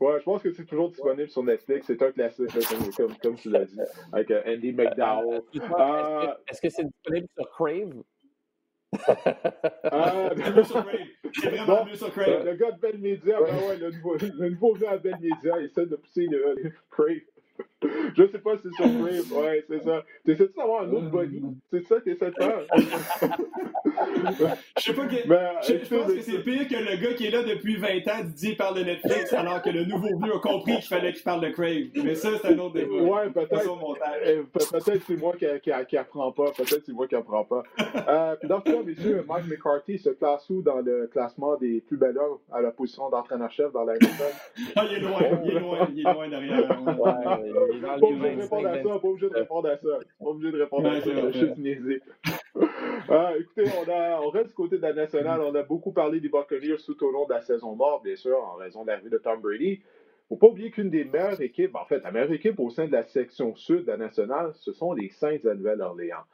Ouais, 0.00 0.18
je 0.18 0.24
pense 0.24 0.42
que 0.42 0.52
c'est 0.52 0.64
toujours 0.64 0.90
disponible 0.90 1.28
sur 1.28 1.42
Netflix. 1.42 1.86
C'est 1.86 2.02
un 2.02 2.10
classique, 2.10 2.50
comme, 2.96 3.16
comme, 3.16 3.36
tu 3.36 3.48
l'as 3.50 3.64
dit, 3.64 3.78
avec 4.12 4.30
euh, 4.30 4.42
Andy 4.46 4.72
McDowell. 4.72 5.42
Euh, 5.56 6.34
est-ce 6.48 6.60
que 6.60 6.68
c'est 6.68 6.84
disponible 6.84 7.28
sur 7.36 7.50
Crave? 7.50 8.02
ah, 9.84 10.30
C'est 11.32 11.48
vraiment 11.50 11.84
mieux 11.84 11.94
sur 11.94 12.10
Crave. 12.12 12.44
Le 12.44 12.54
gars 12.54 12.72
de 12.72 12.80
Bell 12.80 12.98
Media, 12.98 13.38
ben 13.40 13.68
ouais, 13.68 13.76
le 13.76 13.90
nouveau, 13.92 14.16
le 14.16 14.50
nouveau 14.50 14.74
gars 14.74 14.92
à 14.92 14.98
Bell 14.98 15.16
Media, 15.20 15.58
il 15.60 15.66
essaie 15.66 15.86
de 15.86 15.96
pousser 15.96 16.26
le, 16.26 16.72
Crave. 16.90 17.20
Je 18.16 18.26
sais 18.26 18.38
pas 18.38 18.56
si 18.56 18.62
c'est 18.64 18.82
sur 18.82 18.84
Crave. 18.84 19.32
Ouais, 19.32 19.64
c'est 19.68 19.82
ça. 19.84 20.04
T'essaies-tu 20.24 20.54
d'avoir 20.56 20.82
un 20.82 20.92
autre 20.92 21.10
body? 21.10 21.42
C'est 21.70 21.84
ça 21.86 21.96
que 21.96 22.04
t'essaies 22.04 22.30
de 22.30 22.36
faire? 22.36 22.60
je 24.76 24.82
sais 24.82 24.94
pas 24.94 25.06
que. 25.06 25.28
Ben, 25.28 25.50
je, 25.62 25.94
pense 25.94 26.12
que 26.12 26.20
c'est 26.20 26.38
pire 26.38 26.68
que 26.68 26.74
le 26.74 26.96
gars 27.02 27.14
qui 27.14 27.26
est 27.26 27.30
là 27.30 27.42
depuis 27.42 27.76
20 27.76 27.88
ans, 28.08 28.24
Didier 28.24 28.56
parle 28.56 28.78
de 28.78 28.84
Netflix, 28.84 29.32
alors 29.32 29.62
que 29.62 29.70
le 29.70 29.84
nouveau 29.84 30.08
vieux 30.22 30.34
a 30.34 30.38
compris 30.38 30.74
qu'il 30.74 30.84
fallait 30.84 31.12
qu'il 31.12 31.22
parle 31.22 31.42
de 31.42 31.50
Crave. 31.50 31.88
Mais 32.02 32.14
ça, 32.14 32.30
c'est 32.40 32.48
un 32.48 32.58
autre 32.58 32.74
débat. 32.74 32.94
Ouais, 32.94 33.30
peut-être. 33.30 33.78
Eh, 34.26 34.42
peut-être 34.52 35.02
c'est 35.06 35.16
moi 35.16 35.34
qui, 35.38 35.46
qui, 35.62 35.70
qui, 35.88 35.96
apprend 35.96 36.32
pas. 36.32 36.50
Peut-être 36.56 36.82
c'est 36.84 36.92
moi 36.92 37.06
qui 37.06 37.14
apprend 37.14 37.44
pas. 37.44 37.62
Euh, 38.06 38.36
dans 38.44 38.60
ce 38.60 38.70
cas, 38.70 38.82
messieurs, 38.82 39.24
Mike 39.26 39.46
McCarthy 39.48 39.98
se 39.98 40.10
classe 40.10 40.48
où 40.50 40.60
dans 40.62 40.80
le 40.80 41.06
classement 41.06 41.56
des 41.56 41.80
plus 41.80 41.96
belles 41.96 42.18
œuvres 42.18 42.40
à 42.52 42.60
la 42.60 42.70
position 42.70 43.08
d'entraîneur-chef 43.08 43.72
dans 43.72 43.84
la 43.84 43.94
NFL? 43.94 44.34
ah, 44.76 44.84
il 44.90 44.96
est 44.96 45.00
loin, 45.00 45.20
il 45.44 45.56
est 45.56 45.60
loin, 45.60 45.88
il 45.90 46.00
est 46.00 46.12
loin 46.12 46.28
derrière. 46.28 46.82
Ouais, 46.98 47.73
pas 47.80 47.96
obligé 47.96 48.36
de 48.36 48.40
répondre 48.40 48.68
à 48.68 48.76
ça, 48.76 48.98
pas 48.98 49.08
obligé 49.08 49.28
de 49.28 49.34
répondre 49.34 49.68
à 49.68 49.76
ça. 49.76 49.88
Pas 50.18 50.26
obligé 50.26 50.52
de 50.52 50.62
répondre 50.62 50.88
à 50.88 51.00
ça, 51.00 51.30
je 51.30 51.38
suis 51.38 51.60
niaisé. 51.60 52.02
Ah, 53.08 53.32
écoutez, 53.38 53.64
on, 53.86 53.90
a, 53.90 54.20
on 54.22 54.30
reste 54.30 54.48
du 54.48 54.54
côté 54.54 54.76
de 54.78 54.82
la 54.82 54.94
nationale. 54.94 55.42
On 55.42 55.54
a 55.54 55.62
beaucoup 55.62 55.92
parlé 55.92 56.20
des 56.20 56.30
Buccaneers 56.30 56.78
tout 56.86 57.04
au 57.04 57.10
long 57.10 57.26
de 57.26 57.34
la 57.34 57.42
saison 57.42 57.74
morte, 57.76 58.02
bien 58.02 58.16
sûr, 58.16 58.38
en 58.42 58.54
raison 58.54 58.82
de 58.82 58.88
l'arrivée 58.88 59.10
de 59.10 59.18
Tom 59.18 59.42
Brady. 59.42 59.72
Il 59.72 59.80
ne 59.80 60.28
faut 60.28 60.36
pas 60.36 60.46
oublier 60.46 60.70
qu'une 60.70 60.88
des 60.88 61.04
meilleures 61.04 61.40
équipes, 61.42 61.74
en 61.74 61.84
fait, 61.84 62.02
la 62.02 62.10
meilleure 62.10 62.32
équipe 62.32 62.58
au 62.58 62.70
sein 62.70 62.86
de 62.86 62.92
la 62.92 63.02
section 63.02 63.54
sud 63.56 63.84
de 63.84 63.90
la 63.90 63.98
nationale, 63.98 64.52
ce 64.54 64.72
sont 64.72 64.94
les 64.94 65.10
Saints 65.10 65.36
de 65.44 65.52
Nouvelle-Orléans. 65.52 66.24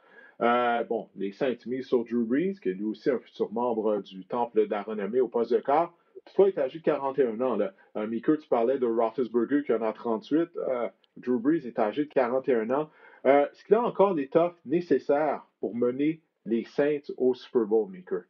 Euh, 0.41 0.83
bon, 0.85 1.09
les 1.17 1.33
Saints 1.33 1.57
misent 1.65 1.87
sur 1.87 2.05
Drew 2.05 2.25
Brees, 2.25 2.55
qui 2.61 2.69
est 2.69 2.73
lui 2.73 2.85
aussi 2.85 3.09
un 3.09 3.19
futur 3.19 3.51
membre 3.51 4.01
du 4.01 4.25
Temple 4.25 4.65
de 4.65 4.71
la 4.71 4.81
renommée 4.81 5.19
au 5.19 5.27
poste 5.27 5.51
de 5.51 5.59
quart. 5.59 5.93
Il 6.37 6.47
est 6.47 6.57
âgé 6.57 6.79
de 6.79 6.83
41 6.83 7.41
ans. 7.41 7.55
Là. 7.55 7.73
Euh, 7.97 8.07
tu 8.09 8.47
parlais 8.49 8.79
de 8.79 8.85
Roethlisberger 8.85 9.63
qui 9.63 9.73
en 9.73 9.81
a 9.81 9.93
38. 9.93 10.49
Euh, 10.55 10.89
Drew 11.17 11.39
Brees 11.39 11.67
est 11.67 11.77
âgé 11.77 12.05
de 12.05 12.09
41 12.09 12.69
ans. 12.71 12.89
Euh, 13.25 13.47
est-ce 13.49 13.63
qu'il 13.63 13.75
a 13.75 13.81
encore 13.81 14.13
l'étoffe 14.13 14.55
nécessaire 14.65 15.45
pour 15.59 15.75
mener 15.75 16.21
les 16.45 16.63
Saints 16.63 17.11
au 17.17 17.33
Super 17.33 17.65
Bowl, 17.65 17.89
Meeker? 17.89 18.23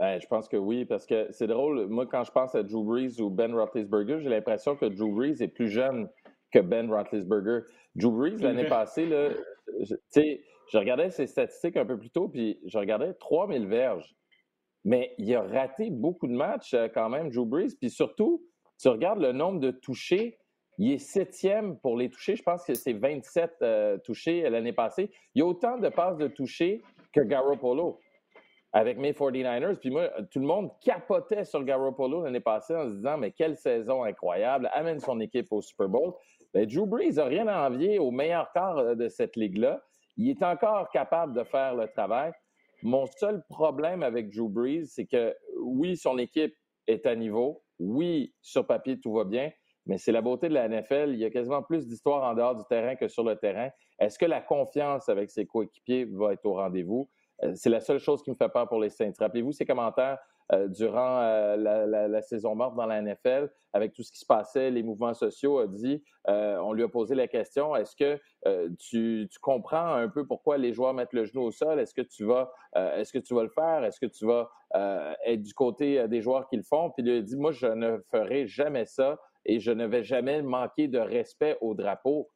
je 0.00 0.26
pense 0.28 0.48
que 0.48 0.56
oui, 0.56 0.84
parce 0.84 1.06
que 1.06 1.26
c'est 1.32 1.48
drôle. 1.48 1.86
Moi, 1.88 2.06
quand 2.06 2.22
je 2.22 2.30
pense 2.30 2.54
à 2.54 2.62
Drew 2.62 2.84
Brees 2.84 3.20
ou 3.20 3.30
Ben 3.30 3.52
Roethlisberger, 3.52 4.20
j'ai 4.20 4.28
l'impression 4.28 4.76
que 4.76 4.86
Drew 4.86 5.12
Brees 5.12 5.42
est 5.42 5.48
plus 5.48 5.68
jeune 5.68 6.08
que 6.52 6.60
Ben 6.60 6.88
Roethlisberger. 6.88 7.62
Drew 7.96 8.12
Brees, 8.12 8.36
l'année 8.40 8.64
passée, 8.68 9.06
là, 9.06 9.30
je, 9.80 9.94
je 10.68 10.78
regardais 10.78 11.10
ses 11.10 11.26
statistiques 11.26 11.76
un 11.76 11.84
peu 11.84 11.98
plus 11.98 12.10
tôt, 12.10 12.28
puis 12.28 12.60
je 12.64 12.78
regardais 12.78 13.12
3000 13.14 13.66
verges. 13.66 14.14
Mais 14.88 15.14
il 15.18 15.34
a 15.34 15.42
raté 15.42 15.90
beaucoup 15.90 16.26
de 16.26 16.32
matchs 16.32 16.72
euh, 16.72 16.88
quand 16.88 17.10
même, 17.10 17.30
Drew 17.30 17.44
Brees. 17.44 17.76
Puis 17.78 17.90
surtout, 17.90 18.42
tu 18.80 18.88
regardes 18.88 19.20
le 19.20 19.32
nombre 19.32 19.60
de 19.60 19.70
touchés, 19.70 20.38
il 20.78 20.92
est 20.92 20.98
septième 20.98 21.78
pour 21.78 21.94
les 21.94 22.08
touchés. 22.08 22.36
Je 22.36 22.42
pense 22.42 22.64
que 22.64 22.72
c'est 22.72 22.94
27 22.94 23.56
euh, 23.60 23.98
touchés 23.98 24.48
l'année 24.48 24.72
passée. 24.72 25.10
Il 25.34 25.40
y 25.40 25.42
a 25.42 25.44
autant 25.44 25.76
de 25.76 25.90
passes 25.90 26.16
de 26.16 26.26
touchés 26.28 26.80
que 27.12 27.20
Garoppolo 27.20 28.00
avec 28.72 28.96
mes 28.96 29.12
49ers. 29.12 29.76
Puis 29.76 29.90
moi, 29.90 30.08
tout 30.30 30.40
le 30.40 30.46
monde 30.46 30.70
capotait 30.80 31.44
sur 31.44 31.62
Garoppolo 31.64 32.24
l'année 32.24 32.40
passée 32.40 32.74
en 32.74 32.88
se 32.88 32.94
disant 32.94 33.18
Mais 33.18 33.32
quelle 33.32 33.58
saison 33.58 34.04
incroyable, 34.04 34.70
amène 34.72 35.00
son 35.00 35.20
équipe 35.20 35.48
au 35.50 35.60
Super 35.60 35.90
Bowl. 35.90 36.14
Bien, 36.54 36.64
Drew 36.64 36.86
Brees 36.86 37.16
n'a 37.16 37.24
rien 37.26 37.46
à 37.46 37.68
envier 37.68 37.98
au 37.98 38.10
meilleur 38.10 38.50
quart 38.52 38.78
euh, 38.78 38.94
de 38.94 39.08
cette 39.08 39.36
ligue-là. 39.36 39.82
Il 40.16 40.30
est 40.30 40.42
encore 40.42 40.88
capable 40.90 41.34
de 41.34 41.44
faire 41.44 41.74
le 41.74 41.88
travail. 41.88 42.32
Mon 42.82 43.06
seul 43.06 43.42
problème 43.48 44.02
avec 44.02 44.30
Drew 44.34 44.48
Brees, 44.48 44.86
c'est 44.86 45.06
que 45.06 45.34
oui, 45.60 45.96
son 45.96 46.18
équipe 46.18 46.54
est 46.86 47.06
à 47.06 47.16
niveau. 47.16 47.62
Oui, 47.78 48.34
sur 48.40 48.66
papier, 48.66 49.00
tout 49.00 49.12
va 49.12 49.24
bien. 49.24 49.50
Mais 49.86 49.98
c'est 49.98 50.12
la 50.12 50.20
beauté 50.20 50.48
de 50.48 50.54
la 50.54 50.68
NFL. 50.68 51.10
Il 51.12 51.18
y 51.18 51.24
a 51.24 51.30
quasiment 51.30 51.62
plus 51.62 51.86
d'histoires 51.86 52.22
en 52.22 52.34
dehors 52.34 52.54
du 52.54 52.62
terrain 52.68 52.94
que 52.94 53.08
sur 53.08 53.24
le 53.24 53.36
terrain. 53.36 53.70
Est-ce 53.98 54.18
que 54.18 54.26
la 54.26 54.40
confiance 54.40 55.08
avec 55.08 55.30
ses 55.30 55.46
coéquipiers 55.46 56.04
va 56.04 56.34
être 56.34 56.44
au 56.44 56.54
rendez-vous? 56.54 57.08
Euh, 57.42 57.52
c'est 57.54 57.70
la 57.70 57.80
seule 57.80 57.98
chose 57.98 58.22
qui 58.22 58.30
me 58.30 58.36
fait 58.36 58.48
peur 58.48 58.68
pour 58.68 58.80
les 58.80 58.90
Saints. 58.90 59.12
Rappelez-vous 59.18 59.52
ces 59.52 59.64
commentaires 59.64 60.18
durant 60.68 61.20
euh, 61.20 61.56
la, 62.08 62.22
saison 62.22 62.54
morte 62.54 62.74
dans 62.74 62.86
la 62.86 63.02
NFL, 63.02 63.50
avec 63.74 63.92
tout 63.92 64.02
ce 64.02 64.10
qui 64.10 64.18
se 64.18 64.26
passait, 64.26 64.70
les 64.70 64.82
mouvements 64.82 65.14
sociaux, 65.14 65.58
a 65.58 65.66
dit, 65.66 66.02
on 66.26 66.72
lui 66.72 66.82
a 66.82 66.88
posé 66.88 67.14
la 67.14 67.28
question, 67.28 67.76
est-ce 67.76 67.94
que 67.94 68.18
tu, 68.78 69.28
comprends 69.42 69.94
un 69.94 70.08
peu 70.08 70.26
pourquoi 70.26 70.58
les 70.58 70.72
joueurs 70.72 70.94
mettent 70.94 71.12
le 71.12 71.24
genou 71.24 71.42
au 71.42 71.50
sol? 71.50 71.78
Est-ce 71.78 71.94
que 71.94 72.02
tu 72.02 72.24
vas, 72.24 72.50
est-ce 72.74 73.12
que 73.12 73.18
tu 73.18 73.34
vas 73.34 73.42
le 73.42 73.50
faire? 73.50 73.84
Est-ce 73.84 74.00
que 74.00 74.06
tu 74.06 74.26
vas 74.26 74.50
être 75.26 75.42
du 75.42 75.52
côté 75.54 76.08
des 76.08 76.22
joueurs 76.22 76.48
qui 76.48 76.56
le 76.56 76.62
font? 76.62 76.90
Puis 76.90 77.04
il 77.06 77.10
a 77.10 77.20
dit, 77.20 77.36
moi, 77.36 77.52
je 77.52 77.66
ne 77.66 77.98
ferai 78.10 78.46
jamais 78.46 78.86
ça 78.86 79.18
et 79.44 79.60
je 79.60 79.70
ne 79.70 79.86
vais 79.86 80.02
jamais 80.02 80.42
manquer 80.42 80.88
de 80.88 80.98
respect 80.98 81.58
au 81.60 81.74
drapeau. 81.74 82.30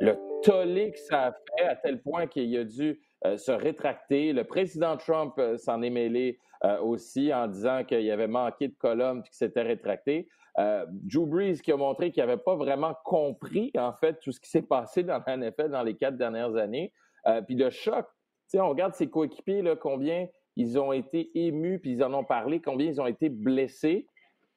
Le 0.00 0.16
tollé 0.42 0.92
que 0.92 0.98
ça 0.98 1.26
a 1.26 1.32
fait 1.32 1.64
à 1.64 1.76
tel 1.76 2.02
point 2.02 2.26
qu'il 2.26 2.56
a 2.56 2.64
dû 2.64 3.00
se 3.36 3.50
rétracter. 3.50 4.32
Le 4.32 4.44
président 4.44 4.96
Trump 4.96 5.40
s'en 5.56 5.82
est 5.82 5.90
mêlé 5.90 6.38
euh, 6.64 6.78
aussi 6.80 7.32
en 7.32 7.46
disant 7.46 7.84
qu'il 7.84 8.10
avait 8.10 8.28
manqué 8.28 8.68
de 8.68 8.74
colonne 8.74 9.20
et 9.20 9.22
qu'il 9.22 9.34
s'était 9.34 9.62
rétracté. 9.62 10.28
Euh, 10.58 10.84
Drew 10.90 11.26
Brees 11.26 11.60
qui 11.62 11.72
a 11.72 11.76
montré 11.76 12.10
qu'il 12.10 12.22
n'avait 12.22 12.36
pas 12.36 12.54
vraiment 12.54 12.94
compris, 13.04 13.70
en 13.78 13.92
fait, 13.92 14.18
tout 14.20 14.32
ce 14.32 14.40
qui 14.40 14.50
s'est 14.50 14.62
passé 14.62 15.02
dans 15.02 15.22
la 15.26 15.36
NFL 15.36 15.70
dans 15.70 15.82
les 15.82 15.96
quatre 15.96 16.16
dernières 16.16 16.56
années. 16.56 16.92
Euh, 17.26 17.40
puis 17.40 17.54
le 17.54 17.70
choc, 17.70 18.06
on 18.54 18.68
regarde 18.68 18.94
ses 18.94 19.08
coéquipiers, 19.08 19.62
là, 19.62 19.76
combien 19.76 20.26
ils 20.56 20.78
ont 20.78 20.92
été 20.92 21.30
émus, 21.34 21.78
puis 21.78 21.92
ils 21.92 22.04
en 22.04 22.12
ont 22.12 22.24
parlé, 22.24 22.60
combien 22.60 22.88
ils 22.88 23.00
ont 23.00 23.06
été 23.06 23.28
blessés. 23.28 24.06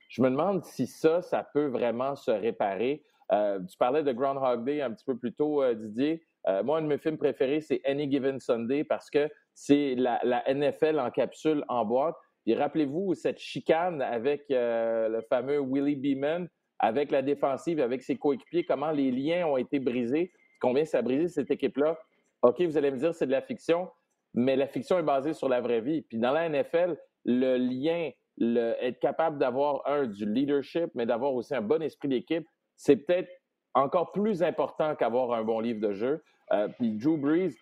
Je 0.09 0.21
me 0.21 0.29
demande 0.29 0.65
si 0.65 0.87
ça, 0.87 1.21
ça 1.21 1.47
peut 1.53 1.67
vraiment 1.67 2.15
se 2.15 2.31
réparer. 2.31 3.03
Tu 3.29 3.77
parlais 3.77 4.03
de 4.03 4.11
Groundhog 4.11 4.65
Day 4.65 4.81
un 4.81 4.91
petit 4.91 5.05
peu 5.05 5.17
plus 5.17 5.33
tôt, 5.33 5.63
Didier. 5.73 6.25
moi, 6.63 6.77
un 6.77 6.81
de 6.81 6.87
mes 6.87 6.97
films 6.97 7.17
préférés, 7.17 7.61
c'est 7.61 7.81
Any 7.85 8.11
Given 8.11 8.39
Sunday 8.39 8.83
parce 8.83 9.09
que 9.09 9.29
c'est 9.53 9.95
la, 9.95 10.43
NFL 10.47 10.99
en 10.99 11.11
capsule 11.11 11.63
en 11.67 11.85
boîte. 11.85 12.15
Et 12.45 12.55
rappelez-vous 12.55 13.13
cette 13.13 13.39
chicane 13.39 14.01
avec 14.01 14.45
euh, 14.51 15.07
le 15.07 15.21
fameux 15.21 15.59
Willie 15.59 15.95
Beeman, 15.95 16.49
avec 16.79 17.11
la 17.11 17.21
défensive, 17.21 17.79
avec 17.79 18.03
ses 18.03 18.17
coéquipiers, 18.17 18.65
comment 18.65 18.91
les 18.91 19.11
liens 19.11 19.47
ont 19.47 19.57
été 19.57 19.79
brisés, 19.79 20.31
combien 20.59 20.83
ça 20.83 20.97
a 20.97 21.01
brisé 21.01 21.29
cette 21.29 21.51
équipe-là. 21.51 21.97
OK, 22.41 22.61
vous 22.61 22.77
allez 22.77 22.91
me 22.91 22.97
dire 22.97 23.13
c'est 23.13 23.27
de 23.27 23.31
la 23.31 23.41
fiction, 23.41 23.89
mais 24.33 24.57
la 24.57 24.67
fiction 24.67 24.99
est 24.99 25.03
basée 25.03 25.33
sur 25.33 25.47
la 25.47 25.61
vraie 25.61 25.79
vie. 25.79 26.01
Puis 26.01 26.17
dans 26.17 26.31
la 26.31 26.49
NFL, 26.49 26.97
le 27.23 27.55
lien, 27.55 28.09
être 28.41 28.99
capable 28.99 29.37
d'avoir 29.37 29.87
un 29.87 30.07
du 30.07 30.25
leadership, 30.25 30.89
mais 30.95 31.05
d'avoir 31.05 31.33
aussi 31.33 31.55
un 31.55 31.61
bon 31.61 31.81
esprit 31.81 32.09
d'équipe, 32.09 32.45
c'est 32.83 32.97
peut-être 32.97 33.29
encore 33.75 34.11
plus 34.11 34.43
important 34.43 34.93
qu'avoir 34.95 35.31
un 35.31 35.43
bon 35.43 35.61
livre 35.61 35.79
de 35.79 35.93
jeu. 35.93 36.21
Euh, 36.51 36.67
puis 36.77 36.91
Drew 36.91 37.17
Brees, 37.17 37.55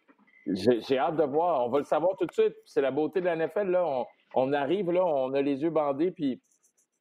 j'ai 0.47 0.97
hâte 0.97 1.15
de 1.15 1.23
voir. 1.23 1.63
On 1.63 1.69
va 1.69 1.77
le 1.77 1.85
savoir 1.85 2.17
tout 2.17 2.25
de 2.25 2.31
suite. 2.31 2.55
C'est 2.65 2.81
la 2.81 2.89
beauté 2.89 3.21
de 3.21 3.25
la 3.25 3.35
NFL. 3.35 3.69
Là. 3.69 4.03
On, 4.33 4.51
arrive, 4.51 4.89
là, 4.89 5.05
on 5.05 5.31
a 5.35 5.41
les 5.43 5.61
yeux 5.61 5.69
bandés, 5.69 6.09
puis 6.09 6.41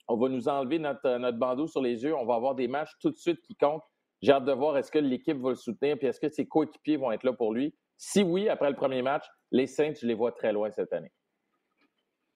on 0.06 0.18
va 0.18 0.28
nous 0.28 0.48
enlever 0.48 0.78
notre, 0.78 1.16
notre 1.16 1.38
bandeau 1.38 1.66
sur 1.66 1.80
les 1.80 2.02
yeux. 2.02 2.14
On 2.14 2.26
va 2.26 2.34
avoir 2.34 2.54
des 2.54 2.68
matchs 2.68 2.92
tout 3.00 3.08
de 3.08 3.16
suite 3.16 3.40
qui 3.40 3.56
comptent. 3.56 3.82
J'ai 4.20 4.32
hâte 4.32 4.44
de 4.44 4.52
voir 4.52 4.76
est-ce 4.76 4.92
que 4.92 4.98
l'équipe 4.98 5.38
va 5.38 5.48
le 5.48 5.54
soutenir, 5.54 5.96
puis 5.96 6.06
est-ce 6.06 6.20
que 6.20 6.28
ses 6.28 6.46
coéquipiers 6.46 6.98
vont 6.98 7.12
être 7.12 7.24
là 7.24 7.32
pour 7.32 7.54
lui. 7.54 7.74
Si 7.96 8.22
oui, 8.22 8.50
après 8.50 8.68
le 8.68 8.76
premier 8.76 9.00
match, 9.00 9.24
les 9.50 9.66
Saints, 9.66 9.94
je 9.98 10.06
les 10.06 10.14
vois 10.14 10.32
très 10.32 10.52
loin 10.52 10.70
cette 10.70 10.92
année. 10.92 11.10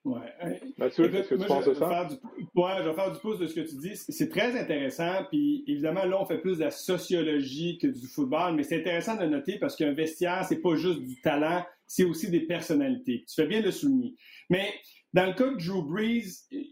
Ouais. 0.04 0.60
Mathieu, 0.76 1.08
qu'est-ce 1.08 1.30
que 1.30 1.34
tu 1.36 1.46
penses 1.46 1.64
de 1.64 1.74
ça? 1.74 2.04
Du, 2.04 2.14
ouais, 2.54 2.70
je 2.82 2.88
vais 2.88 2.94
faire 2.94 3.10
du 3.10 3.18
pouce 3.20 3.38
de 3.38 3.46
ce 3.46 3.54
que 3.54 3.60
tu 3.60 3.76
dis. 3.76 3.96
C'est 3.96 4.28
très 4.28 4.58
intéressant. 4.58 5.24
Puis 5.30 5.64
évidemment, 5.66 6.04
là, 6.04 6.20
on 6.20 6.26
fait 6.26 6.38
plus 6.38 6.58
de 6.58 6.64
la 6.64 6.70
sociologie 6.70 7.78
que 7.78 7.86
du 7.86 8.06
football, 8.06 8.54
mais 8.54 8.64
c'est 8.64 8.80
intéressant 8.80 9.16
de 9.16 9.24
noter 9.24 9.58
parce 9.58 9.76
qu'un 9.76 9.94
vestiaire, 9.94 10.44
c'est 10.46 10.60
pas 10.60 10.74
juste 10.76 11.00
du 11.00 11.20
talent, 11.22 11.64
c'est 11.86 12.04
aussi 12.04 12.30
des 12.30 12.40
personnalités. 12.40 13.24
Tu 13.26 13.34
fais 13.34 13.46
bien 13.46 13.62
le 13.62 13.70
souligner. 13.70 14.14
Mais 14.50 14.74
dans 15.14 15.26
le 15.26 15.32
cas 15.32 15.48
de 15.48 15.56
Drew 15.56 15.82
Brees, 15.82 16.24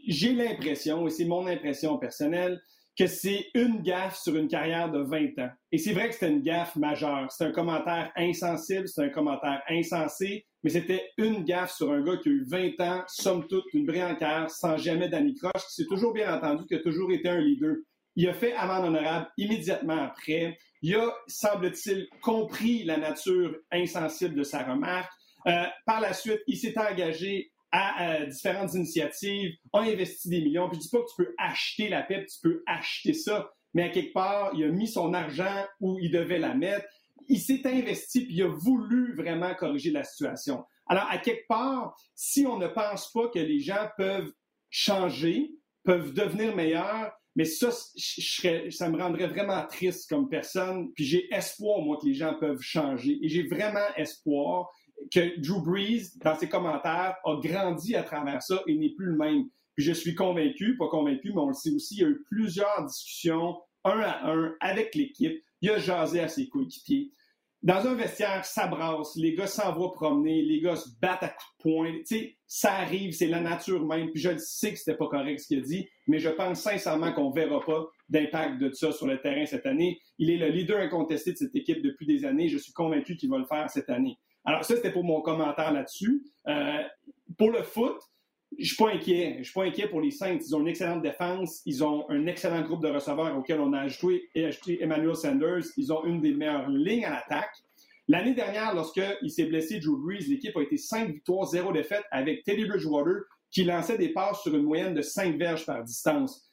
j'ai 0.07 0.35
l'impression, 0.35 1.07
et 1.07 1.11
c'est 1.11 1.25
mon 1.25 1.47
impression 1.47 1.97
personnelle, 1.97 2.61
que 2.99 3.07
c'est 3.07 3.47
une 3.55 3.81
gaffe 3.81 4.19
sur 4.19 4.37
une 4.37 4.49
carrière 4.49 4.91
de 4.91 4.99
20 4.99 5.39
ans. 5.39 5.51
Et 5.71 5.79
c'est 5.79 5.95
vrai 5.95 6.09
que 6.09 6.15
c'était 6.15 6.31
une 6.31 6.43
gaffe 6.43 6.77
majeure. 6.77 7.33
C'est 7.33 7.45
un 7.45 7.53
commentaire 7.53 8.13
insensible, 8.17 8.87
c'est 8.89 9.03
un 9.03 9.09
commentaire 9.09 9.63
insensé, 9.71 10.45
mais 10.63 10.71
c'était 10.71 11.11
une 11.19 11.45
gaffe 11.45 11.73
sur 11.73 11.91
un 11.91 12.03
gars 12.03 12.17
qui 12.17 12.29
a 12.29 12.33
eu 12.33 12.45
20 12.47 12.81
ans, 12.81 13.03
somme 13.09 13.47
toute, 13.49 13.65
une 13.75 13.87
brillante 13.87 14.19
carrière, 14.19 14.51
sans 14.51 14.77
jamais 14.77 15.09
d'anicroche, 15.09 15.67
qui 15.69 15.75
s'est 15.75 15.87
toujours 15.87 16.13
bien 16.13 16.35
entendu, 16.35 16.67
qui 16.67 16.75
a 16.75 16.79
toujours 16.81 17.11
été 17.11 17.29
un 17.29 17.41
leader. 17.41 17.77
Il 18.15 18.29
a 18.29 18.35
fait 18.35 18.53
amende 18.55 18.87
honorable 18.87 19.29
immédiatement 19.39 20.03
après. 20.05 20.59
Il 20.83 20.95
a, 20.95 21.13
semble-t-il, 21.27 22.09
compris 22.21 22.85
la 22.85 22.97
nature 22.97 23.57
insensible 23.73 24.35
de 24.35 24.43
sa 24.43 24.63
remarque. 24.63 25.11
Euh, 25.47 25.65
par 25.87 26.01
la 26.01 26.13
suite, 26.13 26.41
il 26.47 26.57
s'est 26.57 26.79
engagé 26.79 27.53
à 27.73 28.27
différentes 28.27 28.75
initiatives, 28.75 29.55
a 29.73 29.81
investi 29.81 30.29
des 30.29 30.43
millions. 30.43 30.69
Puis 30.69 30.77
je 30.77 30.83
dis 30.83 30.89
pas 30.91 30.99
que 30.99 31.09
tu 31.09 31.25
peux 31.25 31.35
acheter 31.39 31.89
la 31.89 32.03
paix, 32.03 32.27
tu 32.27 32.39
peux 32.43 32.63
acheter 32.67 33.15
ça, 33.15 33.51
mais 33.75 33.85
à 33.85 33.89
quelque 33.89 34.13
part, 34.13 34.53
il 34.55 34.65
a 34.65 34.69
mis 34.69 34.87
son 34.87 35.15
argent 35.15 35.65
où 35.81 35.99
il 35.99 36.11
devait 36.11 36.39
la 36.39 36.55
mettre. 36.55 36.87
Il 37.29 37.41
s'est 37.41 37.67
investi 37.67 38.25
puis 38.25 38.35
il 38.35 38.43
a 38.43 38.49
voulu 38.49 39.15
vraiment 39.15 39.55
corriger 39.55 39.91
la 39.91 40.05
situation. 40.05 40.65
Alors, 40.87 41.07
à 41.11 41.19
quelque 41.19 41.47
part, 41.49 41.97
si 42.15 42.47
on 42.47 42.59
ne 42.59 42.69
pense 42.69 43.11
pas 43.13 43.29
que 43.29 43.39
les 43.39 43.61
gens 43.61 43.89
peuvent 43.97 44.33
changer, 44.71 45.53
peuvent 45.85 46.13
devenir 46.13 46.55
meilleurs, 46.55 47.13
mais 47.35 47.45
ça, 47.45 47.71
ça 47.71 48.91
me 48.91 48.99
rendrait 48.99 49.29
vraiment 49.29 49.65
triste 49.67 50.09
comme 50.09 50.29
personne. 50.29 50.93
Puis 50.93 51.05
j'ai 51.05 51.35
espoir, 51.35 51.81
moi, 51.81 51.99
que 52.01 52.07
les 52.07 52.15
gens 52.15 52.35
peuvent 52.39 52.61
changer. 52.61 53.19
Et 53.23 53.29
j'ai 53.29 53.45
vraiment 53.45 53.87
espoir 53.97 54.69
que 55.11 55.41
Drew 55.41 55.63
Brees, 55.63 56.19
dans 56.23 56.39
ses 56.39 56.49
commentaires, 56.49 57.17
a 57.25 57.41
grandi 57.43 57.97
à 57.97 58.03
travers 58.03 58.43
ça 58.43 58.63
et 58.67 58.75
n'est 58.77 58.95
plus 58.95 59.07
le 59.07 59.17
même. 59.17 59.45
Puis 59.75 59.85
je 59.85 59.93
suis 59.93 60.15
convaincu, 60.15 60.77
pas 60.77 60.89
convaincu, 60.89 61.33
mais 61.33 61.41
on 61.41 61.49
le 61.49 61.55
sait 61.55 61.73
aussi, 61.75 61.97
il 61.97 62.01
y 62.03 62.05
a 62.05 62.09
eu 62.09 62.23
plusieurs 62.31 62.85
discussions, 62.85 63.57
un 63.85 64.01
à 64.01 64.31
un, 64.31 64.55
avec 64.61 64.95
l'équipe. 64.95 65.43
Il 65.63 65.71
a 65.71 65.79
jasé 65.79 66.21
à 66.21 66.29
ses 66.29 66.49
coéquipiers. 66.49 67.13
Dans 67.63 67.87
un 67.87 67.95
vestiaire, 67.95 68.45
ça 68.45 68.67
brasse, 68.67 69.15
les 69.15 69.35
gars 69.35 69.47
s'envoient 69.47 69.93
promener, 69.93 70.43
les 70.43 70.61
gars 70.61 70.75
se 70.75 70.89
battent 71.01 71.23
à 71.23 71.29
coups 71.29 71.53
de 71.59 71.63
poing. 71.63 71.93
Tu 71.99 72.05
sais, 72.05 72.37
ça 72.49 72.73
arrive, 72.73 73.13
c'est 73.13 73.29
la 73.29 73.41
nature 73.41 73.87
même. 73.87 74.11
Puis 74.11 74.21
je 74.21 74.31
le 74.31 74.39
sais 74.39 74.73
que 74.73 74.79
c'était 74.79 74.97
pas 74.97 75.07
correct 75.07 75.39
ce 75.39 75.47
qu'il 75.47 75.61
a 75.61 75.63
dit, 75.63 75.89
mais 76.09 76.19
je 76.19 76.29
pense 76.29 76.61
sincèrement 76.61 77.13
qu'on 77.13 77.31
verra 77.31 77.61
pas 77.65 77.87
d'impact 78.09 78.61
de 78.61 78.73
ça 78.73 78.91
sur 78.91 79.07
le 79.07 79.21
terrain 79.21 79.47
cette 79.47 79.65
année. 79.65 80.01
Il 80.19 80.31
est 80.31 80.39
le 80.39 80.49
leader 80.49 80.81
incontesté 80.81 81.33
de 81.33 81.37
cette 81.37 81.55
équipe 81.55 81.83
depuis 81.83 82.05
des 82.05 82.25
années. 82.25 82.49
Je 82.49 82.59
suis 82.59 82.73
convaincu 82.73 83.17
qu'il 83.17 83.31
va 83.31 83.39
le 83.39 83.47
faire 83.47 83.71
cette 83.71 83.91
année. 83.91 84.19
Alors 84.45 84.65
ça, 84.65 84.75
c'était 84.75 84.91
pour 84.91 85.05
mon 85.05 85.21
commentaire 85.21 85.73
là-dessus. 85.73 86.25
pour 87.39 87.53
le 87.53 87.63
foot, 87.63 87.97
je 88.59 88.67
suis 88.67 88.77
pas 88.77 88.91
inquiet. 88.91 89.37
Je 89.39 89.45
suis 89.45 89.53
pas 89.53 89.65
inquiet 89.65 89.89
pour 89.89 90.01
les 90.01 90.11
Saints. 90.11 90.39
Ils 90.41 90.55
ont 90.55 90.61
une 90.61 90.69
excellente 90.69 91.03
défense. 91.03 91.63
Ils 91.67 91.83
ont 91.85 92.09
un 92.09 92.27
excellent 92.27 92.63
groupe 92.63 92.83
de 92.83 92.89
receveurs 92.89 93.37
auquel 93.37 93.61
on 93.61 93.73
a 93.73 93.81
ajouté, 93.81 94.29
ajouté 94.37 94.83
Emmanuel 94.83 95.17
Sanders. 95.17 95.65
Ils 95.77 95.93
ont 95.93 96.05
une 96.05 96.21
des 96.21 96.33
meilleures 96.33 96.69
lignes 96.69 97.05
à 97.05 97.11
l'attaque. 97.11 97.55
L'année 98.09 98.35
dernière, 98.35 98.75
lorsqu'il 98.75 99.31
s'est 99.31 99.47
blessé, 99.47 99.79
Drew 99.79 99.97
Brees, 99.97 100.27
l'équipe 100.29 100.57
a 100.57 100.63
été 100.63 100.77
5 100.77 101.09
victoires, 101.09 101.47
0 101.47 101.73
défaites 101.73 102.05
avec 102.11 102.43
Teddy 102.45 102.65
Bridgewater 102.65 103.23
qui 103.51 103.65
lançait 103.65 103.99
des 103.99 104.09
passes 104.09 104.43
sur 104.43 104.55
une 104.55 104.65
moyenne 104.65 104.95
de 104.95 105.03
5 105.03 105.37
verges 105.37 105.65
par 105.65 105.85
distance. 105.85 106.52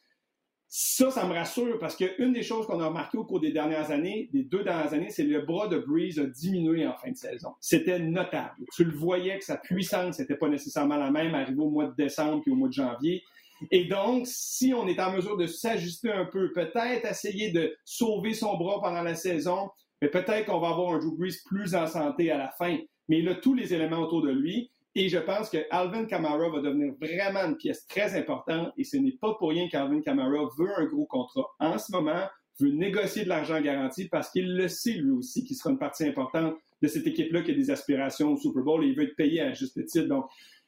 Ça, 0.71 1.09
ça 1.09 1.25
me 1.25 1.33
rassure 1.33 1.79
parce 1.79 1.95
qu'une 1.95 2.31
des 2.31 2.43
choses 2.43 2.67
qu'on 2.67 2.79
a 2.79 2.87
remarqué 2.87 3.17
au 3.17 3.25
cours 3.25 3.39
des 3.39 3.51
dernières 3.51 3.89
années, 3.89 4.29
des 4.31 4.43
deux 4.43 4.63
dernières 4.63 4.93
années, 4.93 5.09
c'est 5.09 5.23
le 5.23 5.41
bras 5.41 5.67
de 5.67 5.79
Breeze 5.79 6.19
a 6.19 6.25
diminué 6.25 6.85
en 6.85 6.95
fin 6.95 7.09
de 7.09 7.17
saison. 7.17 7.55
C'était 7.59 7.97
notable. 7.97 8.65
Tu 8.75 8.83
le 8.83 8.95
voyais 8.95 9.39
que 9.39 9.45
sa 9.45 9.57
puissance 9.57 10.19
n'était 10.19 10.35
pas 10.35 10.47
nécessairement 10.47 10.97
la 10.97 11.09
même 11.09 11.33
arrivé 11.33 11.59
au 11.59 11.71
mois 11.71 11.87
de 11.87 11.95
décembre 11.95 12.43
puis 12.43 12.51
au 12.51 12.55
mois 12.55 12.67
de 12.67 12.73
janvier. 12.73 13.23
Et 13.71 13.85
donc, 13.85 14.27
si 14.27 14.71
on 14.73 14.87
est 14.87 14.99
en 14.99 15.11
mesure 15.11 15.37
de 15.37 15.47
s'ajuster 15.47 16.11
un 16.11 16.25
peu, 16.25 16.53
peut-être 16.53 17.05
essayer 17.09 17.51
de 17.51 17.75
sauver 17.83 18.35
son 18.35 18.55
bras 18.55 18.79
pendant 18.79 19.01
la 19.01 19.15
saison, 19.15 19.71
mais 20.03 20.07
peut-être 20.07 20.45
qu'on 20.45 20.59
va 20.59 20.69
avoir 20.69 20.93
un 20.93 20.99
Drew 20.99 21.17
Brees 21.17 21.41
plus 21.45 21.73
en 21.73 21.87
santé 21.87 22.29
à 22.29 22.37
la 22.37 22.51
fin. 22.51 22.77
Mais 23.07 23.19
il 23.19 23.27
a 23.27 23.33
tous 23.35 23.55
les 23.55 23.73
éléments 23.73 23.99
autour 23.99 24.21
de 24.21 24.29
lui. 24.29 24.69
Et 24.95 25.07
je 25.07 25.17
pense 25.19 25.49
que 25.49 25.57
Alvin 25.69 26.05
Kamara 26.05 26.49
va 26.49 26.61
devenir 26.61 26.93
vraiment 26.99 27.45
une 27.45 27.57
pièce 27.57 27.85
très 27.87 28.17
importante. 28.17 28.73
Et 28.77 28.83
ce 28.83 28.97
n'est 28.97 29.11
pas 29.11 29.35
pour 29.35 29.49
rien 29.49 29.67
qu'Alvin 29.69 30.01
Kamara 30.01 30.49
veut 30.57 30.71
un 30.77 30.85
gros 30.85 31.05
contrat 31.05 31.47
en 31.59 31.77
ce 31.77 31.91
moment, 31.91 32.23
veut 32.59 32.71
négocier 32.71 33.23
de 33.23 33.29
l'argent 33.29 33.61
garanti 33.61 34.07
parce 34.07 34.31
qu'il 34.31 34.55
le 34.55 34.67
sait 34.67 34.93
lui 34.93 35.11
aussi 35.11 35.43
qu'il 35.43 35.55
sera 35.55 35.69
une 35.69 35.77
partie 35.77 36.05
importante 36.05 36.55
de 36.81 36.87
cette 36.87 37.05
équipe-là 37.05 37.43
qui 37.43 37.51
a 37.51 37.53
des 37.53 37.69
aspirations 37.69 38.33
au 38.33 38.37
Super 38.37 38.63
Bowl 38.63 38.83
et 38.83 38.87
il 38.87 38.95
veut 38.95 39.03
être 39.03 39.15
payé 39.15 39.41
à 39.41 39.53
juste 39.53 39.85
titre. 39.85 40.07
Donc, 40.07 40.25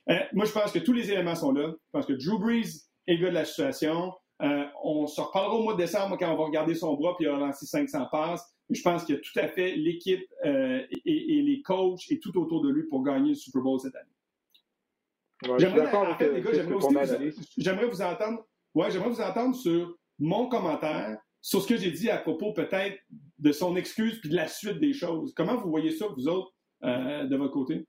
euh, 0.09 0.19
moi, 0.34 0.45
je 0.45 0.51
pense 0.51 0.72
que 0.72 0.80
tous 0.80 0.93
les 0.93 1.11
éléments 1.11 1.36
sont 1.36 1.51
là. 1.51 1.69
Je 1.69 1.89
pense 1.91 2.05
que 2.05 2.13
Drew 2.13 2.39
Brees 2.39 2.86
est 3.07 3.15
le 3.15 3.24
gars 3.24 3.30
de 3.30 3.36
la 3.36 3.45
situation. 3.45 4.13
Euh, 4.43 4.65
on 4.84 5.07
se 5.07 5.19
reparlera 5.19 5.55
au 5.55 5.63
mois 5.63 5.74
de 5.74 5.80
décembre 5.80 6.17
quand 6.17 6.32
on 6.32 6.38
va 6.38 6.45
regarder 6.45 6.76
son 6.76 6.95
bras 6.95 7.15
puis 7.15 7.28
il 7.28 7.30
a 7.30 7.38
lancé 7.38 7.65
500 7.65 8.07
passes 8.11 8.51
je 8.74 8.82
pense 8.82 9.03
a 9.09 9.15
tout 9.15 9.39
à 9.39 9.47
fait 9.47 9.76
l'équipe 9.76 10.26
euh, 10.45 10.82
et, 11.05 11.41
les 11.41 11.61
coachs 11.61 12.09
et 12.09 12.19
tout 12.19 12.38
autour 12.38 12.61
de 12.61 12.69
lui 12.69 12.84
pour 12.84 13.03
gagner 13.03 13.30
le 13.30 13.36
Super 13.36 13.61
Bowl 13.61 13.80
cette 13.80 13.95
année. 13.95 14.11
J'aimerais, 15.43 15.85
vous, 17.87 18.01
entendre. 18.01 18.45
Ouais, 18.75 18.91
j'aimerais 18.91 19.09
vous 19.09 19.21
entendre 19.21 19.55
sur 19.55 19.97
mon 20.19 20.47
commentaire 20.47 21.17
sur 21.41 21.61
ce 21.61 21.67
que 21.67 21.77
j'ai 21.77 21.91
dit 21.91 22.09
à 22.09 22.17
propos 22.17 22.53
peut-être 22.53 22.99
de 23.39 23.51
son 23.51 23.75
excuse 23.75 24.19
puis 24.19 24.29
de 24.29 24.35
la 24.35 24.47
suite 24.47 24.79
des 24.79 24.93
choses. 24.93 25.33
Comment 25.35 25.57
vous 25.57 25.69
voyez 25.69 25.91
ça, 25.91 26.05
vous 26.15 26.27
autres, 26.27 26.53
euh, 26.83 27.25
de 27.25 27.35
votre 27.35 27.53
côté? 27.53 27.85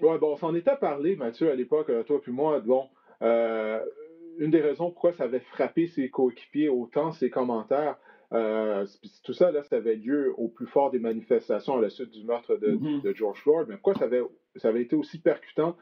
Oui, 0.00 0.18
bon, 0.18 0.32
on 0.32 0.36
s'en 0.36 0.54
était 0.54 0.76
parlé, 0.76 1.16
Mathieu, 1.16 1.50
à 1.50 1.54
l'époque, 1.54 1.90
euh, 1.90 2.02
toi 2.02 2.20
puis 2.20 2.32
moi. 2.32 2.60
Bon, 2.60 2.88
une 3.20 4.50
des 4.50 4.60
raisons 4.60 4.90
pourquoi 4.90 5.12
ça 5.12 5.24
avait 5.24 5.40
frappé 5.40 5.86
ses 5.86 6.10
coéquipiers 6.10 6.68
autant, 6.68 7.12
ses 7.12 7.30
commentaires, 7.30 7.96
euh, 8.34 8.84
tout 9.22 9.32
ça, 9.32 9.52
là, 9.52 9.62
ça 9.62 9.76
avait 9.76 9.94
lieu 9.94 10.34
au 10.36 10.48
plus 10.48 10.66
fort 10.66 10.90
des 10.90 10.98
manifestations 10.98 11.76
à 11.76 11.80
la 11.80 11.90
suite 11.90 12.10
du 12.10 12.24
meurtre 12.24 12.56
de, 12.56 12.72
mm-hmm. 12.72 13.14
George 13.14 13.40
Floyd. 13.40 13.66
Mais 13.68 13.74
pourquoi 13.74 13.94
ça 13.94 14.04
avait, 14.04 14.22
ça 14.56 14.68
avait 14.68 14.82
été 14.82 14.96
aussi 14.96 15.20
percutant? 15.20 15.76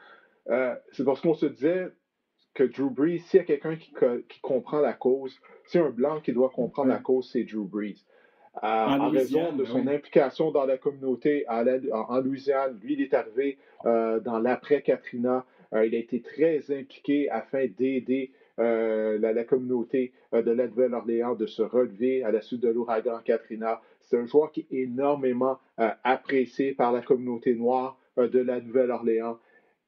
Euh, 0.48 0.74
c'est 0.92 1.04
parce 1.04 1.20
qu'on 1.20 1.34
se 1.34 1.46
disait 1.46 1.88
que 2.54 2.64
Drew 2.64 2.90
Brees, 2.90 3.20
s'il 3.20 3.38
y 3.38 3.42
a 3.42 3.44
quelqu'un 3.44 3.76
qui, 3.76 3.92
qui, 4.28 4.40
comprend 4.40 4.80
la 4.80 4.92
cause, 4.92 5.40
s'il 5.66 5.80
y 5.80 5.84
a 5.84 5.86
un 5.86 5.90
blanc 5.90 6.20
qui 6.20 6.32
doit 6.32 6.50
comprendre 6.50 6.88
la 6.88 6.98
cause, 6.98 7.30
c'est 7.32 7.44
Drew 7.44 7.64
Brees. 7.64 8.04
Euh, 8.62 8.66
en, 8.66 9.08
raison 9.08 9.52
de 9.52 9.64
son 9.64 9.86
implication 9.86 10.50
dans 10.50 10.66
la 10.66 10.76
communauté 10.76 11.46
en, 11.48 11.64
en, 11.92 12.20
Louisiane, 12.20 12.78
lui, 12.82 12.94
il 12.94 13.00
est 13.00 13.14
arrivé 13.14 13.56
dans 13.84 14.38
l'après-Katrina. 14.38 15.46
il 15.72 15.94
a 15.94 15.98
été 15.98 16.20
très 16.20 16.70
impliqué 16.70 17.30
afin 17.30 17.66
d'aider 17.66 18.32
euh, 18.58 19.18
la, 19.18 19.44
communauté 19.44 20.12
euh, 20.34 20.42
de 20.42 20.50
la 20.50 20.66
Nouvelle-Orléans 20.66 21.34
de 21.34 21.46
se 21.46 21.62
relever 21.62 22.22
à 22.22 22.30
la 22.30 22.42
suite 22.42 22.60
de 22.60 22.68
l'ouragan 22.68 23.18
Katrina. 23.24 23.80
C'est 24.02 24.18
un 24.18 24.26
joueur 24.26 24.52
qui 24.52 24.60
est 24.70 24.82
énormément 24.82 25.58
euh, 25.80 25.88
apprécié 26.04 26.72
par 26.72 26.92
la 26.92 27.00
communauté 27.00 27.54
noire 27.54 27.98
de 28.18 28.38
la 28.38 28.60
Nouvelle-Orléans, 28.60 29.38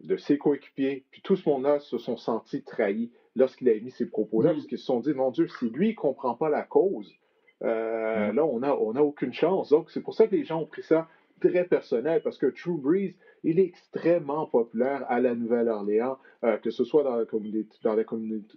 de 0.05 0.17
ses 0.17 0.39
coéquipiers, 0.39 1.05
puis 1.11 1.23
tout 1.23 1.37
ce 1.37 1.49
monde-là 1.49 1.81
se 1.81 1.99
sont 1.99 2.17
sentis 2.17 2.63
trahis 2.63 3.11
lorsqu'il 3.37 3.69
a 3.69 3.73
émis 3.73 3.91
ces 3.91 4.07
propos-là, 4.07 4.53
parce 4.53 4.67
qu'ils 4.67 4.79
se 4.79 4.85
sont 4.85 5.01
dit, 5.01 5.13
mon 5.13 5.31
Dieu, 5.31 5.49
si 5.49 5.71
lui, 5.71 5.91
ne 5.91 5.95
comprend 5.95 6.35
pas 6.35 6.49
la 6.49 6.63
cause, 6.63 7.13
là, 7.61 8.45
on 8.45 8.61
n'a 8.61 8.77
on 8.77 8.95
a 8.95 9.01
aucune 9.01 9.33
chance. 9.33 9.71
Donc, 9.71 9.91
c'est 9.91 10.03
pour 10.03 10.15
ça 10.15 10.27
que 10.27 10.37
les 10.37 10.45
gens 10.45 10.61
ont 10.61 10.67
pris 10.67 10.83
ça 10.83 11.09
très 11.41 11.65
personnel, 11.65 12.23
parce 12.23 12.39
que 12.39 12.47
True 12.47 12.79
Breeze, 12.79 13.15
il 13.43 13.59
est 13.59 13.65
extrêmement 13.65 14.47
populaire 14.47 15.05
à 15.09 15.21
la 15.21 15.35
Nouvelle-Orléans, 15.35 16.19
euh, 16.45 16.57
que 16.59 16.71
ce 16.71 16.85
soit 16.85 17.03
dans 17.03 17.17
la 17.17 17.27
communauté, 17.27 17.77
dans 17.83 17.95
la 17.95 18.05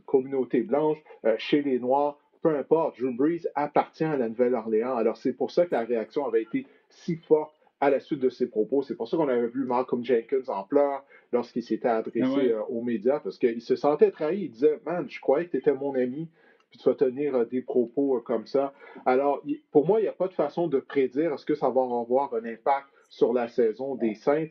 communauté 0.05 0.61
blanche, 0.61 0.97
euh, 1.25 1.35
chez 1.37 1.61
les 1.61 1.79
Noirs, 1.79 2.17
peu 2.41 2.55
importe. 2.55 2.99
Drew 2.99 3.13
Brees 3.13 3.47
appartient 3.55 4.03
à 4.03 4.15
la 4.15 4.29
Nouvelle-Orléans. 4.29 4.95
Alors, 4.95 5.17
c'est 5.17 5.33
pour 5.33 5.51
ça 5.51 5.65
que 5.65 5.73
la 5.73 5.83
réaction 5.83 6.25
avait 6.25 6.43
été 6.43 6.65
si 6.89 7.17
forte 7.17 7.56
à 7.79 7.89
la 7.89 7.99
suite 7.99 8.19
de 8.19 8.29
ses 8.29 8.47
propos. 8.47 8.81
C'est 8.81 8.95
pour 8.95 9.07
ça 9.07 9.17
qu'on 9.17 9.27
avait 9.27 9.47
vu 9.47 9.65
Malcolm 9.65 10.03
Jenkins 10.03 10.47
en 10.47 10.63
pleurs 10.63 11.03
lorsqu'il 11.31 11.63
s'était 11.63 11.87
adressé 11.87 12.21
ah 12.23 12.57
euh, 12.57 12.61
aux 12.69 12.81
médias, 12.81 13.19
parce 13.19 13.37
qu'il 13.37 13.61
se 13.61 13.75
sentait 13.75 14.11
trahi. 14.11 14.45
Il 14.45 14.51
disait 14.51 14.79
Man, 14.85 15.05
je 15.09 15.19
croyais 15.19 15.45
que 15.45 15.51
tu 15.51 15.57
étais 15.57 15.73
mon 15.73 15.93
ami, 15.95 16.29
puis 16.69 16.79
tu 16.79 16.89
vas 16.89 16.95
tenir 16.95 17.45
des 17.47 17.61
propos 17.61 18.19
comme 18.21 18.45
ça. 18.45 18.73
Alors, 19.05 19.43
pour 19.71 19.85
moi, 19.85 19.99
il 19.99 20.03
n'y 20.03 20.09
a 20.09 20.13
pas 20.13 20.27
de 20.27 20.33
façon 20.33 20.67
de 20.67 20.79
prédire 20.79 21.33
est-ce 21.33 21.45
que 21.45 21.55
ça 21.55 21.69
va 21.69 21.81
avoir 21.81 22.33
un 22.33 22.45
impact 22.45 22.87
sur 23.09 23.33
la 23.33 23.47
saison 23.47 23.95
des 23.95 24.15
Saints. 24.15 24.47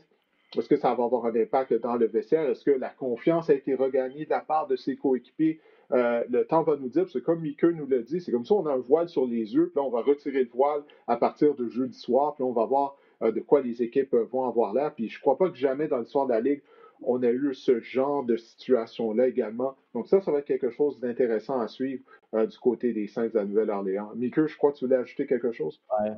Est-ce 0.56 0.68
que 0.68 0.76
ça 0.76 0.94
va 0.94 1.04
avoir 1.04 1.26
un 1.26 1.34
impact 1.34 1.74
dans 1.74 1.96
le 1.96 2.06
vestiaire? 2.06 2.48
Est-ce 2.48 2.64
que 2.64 2.70
la 2.70 2.88
confiance 2.88 3.50
a 3.50 3.54
été 3.54 3.74
regagnée 3.74 4.24
de 4.24 4.30
la 4.30 4.40
part 4.40 4.66
de 4.66 4.76
ses 4.76 4.96
coéquipiers? 4.96 5.60
Euh, 5.92 6.24
le 6.28 6.46
temps 6.46 6.62
va 6.62 6.76
nous 6.76 6.88
dire, 6.88 7.08
c'est 7.08 7.22
comme 7.22 7.40
Mickey 7.40 7.72
nous 7.72 7.86
l'a 7.86 7.98
dit, 7.98 8.20
c'est 8.20 8.32
comme 8.32 8.44
ça 8.44 8.54
on 8.54 8.66
a 8.66 8.72
un 8.72 8.78
voile 8.78 9.08
sur 9.08 9.26
les 9.26 9.54
yeux, 9.54 9.70
puis 9.72 9.80
là 9.80 9.86
on 9.86 9.90
va 9.90 10.02
retirer 10.02 10.42
le 10.42 10.50
voile 10.50 10.82
à 11.06 11.16
partir 11.16 11.54
de 11.54 11.68
jeudi 11.68 11.98
soir, 11.98 12.34
puis 12.34 12.42
on 12.42 12.52
va 12.52 12.64
voir 12.64 12.96
euh, 12.96 13.05
de 13.20 13.40
quoi 13.40 13.60
les 13.60 13.82
équipes 13.82 14.14
vont 14.14 14.46
avoir 14.46 14.74
l'air. 14.74 14.94
Puis 14.94 15.08
je 15.08 15.18
ne 15.18 15.20
crois 15.20 15.38
pas 15.38 15.48
que 15.50 15.56
jamais 15.56 15.88
dans 15.88 15.98
l'histoire 15.98 16.26
de 16.26 16.32
la 16.32 16.40
Ligue, 16.40 16.62
on 17.02 17.22
a 17.22 17.28
eu 17.28 17.54
ce 17.54 17.80
genre 17.80 18.24
de 18.24 18.36
situation-là 18.36 19.28
également. 19.28 19.76
Donc 19.94 20.08
ça, 20.08 20.20
ça 20.20 20.30
va 20.30 20.38
être 20.38 20.46
quelque 20.46 20.70
chose 20.70 20.98
d'intéressant 21.00 21.60
à 21.60 21.68
suivre 21.68 22.02
euh, 22.34 22.46
du 22.46 22.58
côté 22.58 22.92
des 22.92 23.06
Saints 23.06 23.28
de 23.28 23.34
la 23.34 23.44
Nouvelle-Orléans. 23.44 24.12
Mickey, 24.14 24.46
je 24.46 24.56
crois 24.56 24.72
que 24.72 24.78
tu 24.78 24.84
voulais 24.84 24.96
ajouter 24.96 25.26
quelque 25.26 25.52
chose? 25.52 25.82
Ouais. 26.00 26.12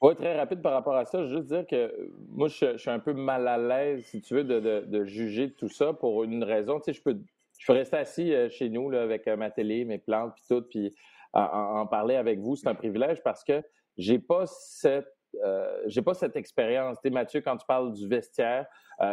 Oui, 0.00 0.14
très 0.14 0.36
rapide 0.36 0.62
par 0.62 0.72
rapport 0.72 0.94
à 0.94 1.04
ça. 1.04 1.26
Juste 1.26 1.46
dire 1.46 1.66
que 1.66 2.10
moi, 2.30 2.48
je, 2.48 2.76
suis 2.76 2.90
un 2.90 3.00
peu 3.00 3.12
mal 3.12 3.48
à 3.48 3.58
l'aise, 3.58 4.04
si 4.04 4.20
tu 4.20 4.34
veux, 4.34 4.44
de, 4.44 5.04
juger 5.04 5.52
tout 5.52 5.68
ça 5.68 5.92
pour 5.92 6.22
une 6.22 6.44
raison. 6.44 6.78
Tu 6.78 6.84
sais, 6.84 6.92
je 6.92 7.02
peux, 7.02 7.18
je 7.58 7.66
peux 7.66 7.72
rester 7.72 7.96
assis 7.96 8.32
euh, 8.32 8.48
chez 8.48 8.68
nous 8.68 8.92
avec 8.92 9.26
euh, 9.26 9.36
ma 9.36 9.50
télé, 9.50 9.84
mes 9.84 9.98
plantes, 9.98 10.34
puis 10.34 10.44
tout, 10.48 10.62
puis 10.62 10.94
en, 11.32 11.86
parler 11.86 12.14
avec 12.14 12.38
vous. 12.38 12.54
C'est 12.54 12.68
un 12.68 12.74
privilège 12.74 13.22
parce 13.22 13.42
que 13.42 13.62
j'ai 13.96 14.20
pas 14.20 14.44
cette 14.46 15.17
euh, 15.44 15.82
j'ai 15.86 16.02
pas 16.02 16.14
cette 16.14 16.36
expérience. 16.36 16.98
Tu 17.02 17.10
Mathieu, 17.10 17.40
quand 17.40 17.56
tu 17.56 17.66
parles 17.66 17.92
du 17.92 18.08
vestiaire, 18.08 18.66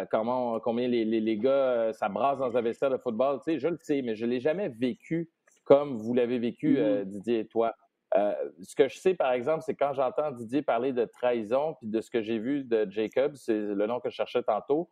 comment, 0.09 0.59
combien 0.59 0.87
les, 0.87 1.05
les, 1.05 1.19
les 1.19 1.37
gars, 1.37 1.93
ça 1.93 2.09
brasse 2.09 2.39
dans 2.39 2.57
un 2.57 2.61
vestiaire 2.61 2.89
de 2.89 2.97
football, 2.97 3.39
tu 3.45 3.53
sais, 3.53 3.59
je 3.59 3.67
le 3.67 3.77
sais, 3.79 4.01
mais 4.01 4.15
je 4.15 4.25
l'ai 4.25 4.39
jamais 4.39 4.69
vécu 4.69 5.29
comme 5.65 5.97
vous 5.97 6.13
l'avez 6.13 6.39
vécu, 6.39 6.77
mm-hmm. 6.77 7.05
Didier 7.05 7.39
et 7.39 7.47
toi. 7.47 7.75
Euh, 8.15 8.33
ce 8.61 8.75
que 8.75 8.87
je 8.87 8.97
sais, 8.97 9.13
par 9.13 9.33
exemple, 9.33 9.63
c'est 9.65 9.75
quand 9.75 9.93
j'entends 9.93 10.31
Didier 10.31 10.61
parler 10.61 10.93
de 10.93 11.05
trahison, 11.05 11.73
puis 11.73 11.87
de 11.89 11.99
ce 11.99 12.09
que 12.09 12.21
j'ai 12.21 12.39
vu 12.39 12.63
de 12.63 12.89
Jacob, 12.89 13.35
c'est 13.35 13.59
le 13.59 13.87
nom 13.87 13.99
que 13.99 14.09
je 14.09 14.15
cherchais 14.15 14.43
tantôt. 14.43 14.89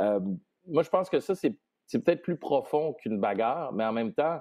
Euh, 0.00 0.20
moi, 0.66 0.82
je 0.82 0.90
pense 0.90 1.08
que 1.08 1.20
ça, 1.20 1.34
c'est, 1.34 1.56
peut-être 1.92 2.22
plus 2.22 2.36
profond 2.36 2.92
qu'une 2.94 3.18
bagarre, 3.18 3.72
mais 3.72 3.84
en 3.84 3.92
même 3.92 4.12
temps, 4.12 4.40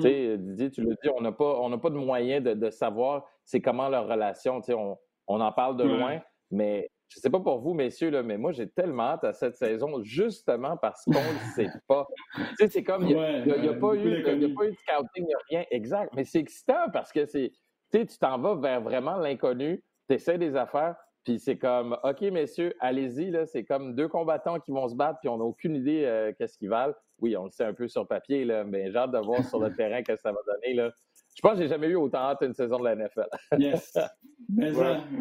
sais, 0.00 0.38
Didier, 0.38 0.70
tu 0.70 0.80
le 0.80 0.96
dis, 1.02 1.10
on 1.14 1.20
n'a 1.20 1.32
pas, 1.32 1.54
pas 1.78 1.90
de 1.90 1.98
moyen 1.98 2.40
de, 2.40 2.70
savoir 2.70 3.24
c'est 3.44 3.60
comment 3.60 3.90
leur 3.90 4.08
relation. 4.08 4.60
On, 4.70 4.98
on 5.26 5.40
en 5.40 5.52
parle 5.52 5.76
de 5.76 5.84
loin, 5.84 6.20
mais 6.50 6.90
je 7.08 7.18
ne 7.18 7.22
sais 7.22 7.30
pas 7.30 7.40
pour 7.40 7.60
vous, 7.60 7.74
messieurs, 7.74 8.10
là, 8.10 8.22
mais 8.22 8.36
moi, 8.36 8.52
j'ai 8.52 8.68
tellement 8.68 9.04
hâte 9.04 9.24
à 9.24 9.32
cette 9.32 9.54
saison, 9.54 10.02
justement 10.02 10.76
parce 10.76 11.04
qu'on 11.04 11.12
ne 11.12 11.16
le 11.16 11.54
sait 11.54 11.70
pas. 11.88 12.06
tu 12.34 12.42
sais, 12.58 12.68
c'est 12.68 12.82
comme, 12.82 13.02
il 13.02 13.16
n'y 13.16 13.68
a, 13.68 13.74
pas 13.74 13.94
eu, 13.94 14.22
de 14.22 14.50
scouting, 14.50 15.06
il 15.16 15.24
n'y 15.24 15.34
a 15.34 15.38
rien. 15.48 15.64
Exact. 15.70 16.12
Mais 16.16 16.24
c'est 16.24 16.40
excitant 16.40 16.90
parce 16.92 17.12
que 17.12 17.24
c'est, 17.26 17.52
tu 17.92 18.18
t'en 18.18 18.38
vas 18.38 18.56
vers 18.56 18.80
vraiment 18.80 19.16
l'inconnu, 19.16 19.82
tu 20.08 20.16
essaies 20.16 20.38
des 20.38 20.56
affaires, 20.56 20.96
puis 21.24 21.38
c'est 21.38 21.56
comme, 21.56 21.96
OK, 22.02 22.20
messieurs, 22.22 22.74
allez-y, 22.80 23.30
là, 23.30 23.46
c'est 23.46 23.64
comme 23.64 23.94
deux 23.94 24.08
combattants 24.08 24.58
qui 24.58 24.72
vont 24.72 24.88
se 24.88 24.96
battre, 24.96 25.20
puis 25.20 25.28
on 25.28 25.38
n'a 25.38 25.44
aucune 25.44 25.76
idée 25.76 26.04
euh, 26.04 26.32
qu'est-ce 26.36 26.58
qu'ils 26.58 26.68
valent. 26.68 26.94
Oui, 27.20 27.36
on 27.36 27.44
le 27.44 27.50
sait 27.50 27.64
un 27.64 27.74
peu 27.74 27.86
sur 27.86 28.06
papier, 28.08 28.44
là, 28.44 28.64
mais 28.64 28.90
j'ai 28.90 28.98
hâte 28.98 29.12
de 29.12 29.18
voir 29.18 29.44
sur 29.44 29.60
le 29.60 29.72
terrain 29.76 30.00
ce 30.06 30.12
que 30.12 30.20
ça 30.20 30.32
va 30.32 30.38
donner, 30.46 30.74
là. 30.74 30.90
Je 31.34 31.40
pense 31.40 31.54
que 31.54 31.62
j'ai 31.62 31.68
jamais 31.68 31.88
eu 31.88 31.96
autant 31.96 32.18
hâte 32.18 32.42
une 32.42 32.54
saison 32.54 32.78
de 32.78 32.84
la 32.84 32.94
NFL. 32.94 33.26
yes. 33.58 33.98
Mais 34.54 34.72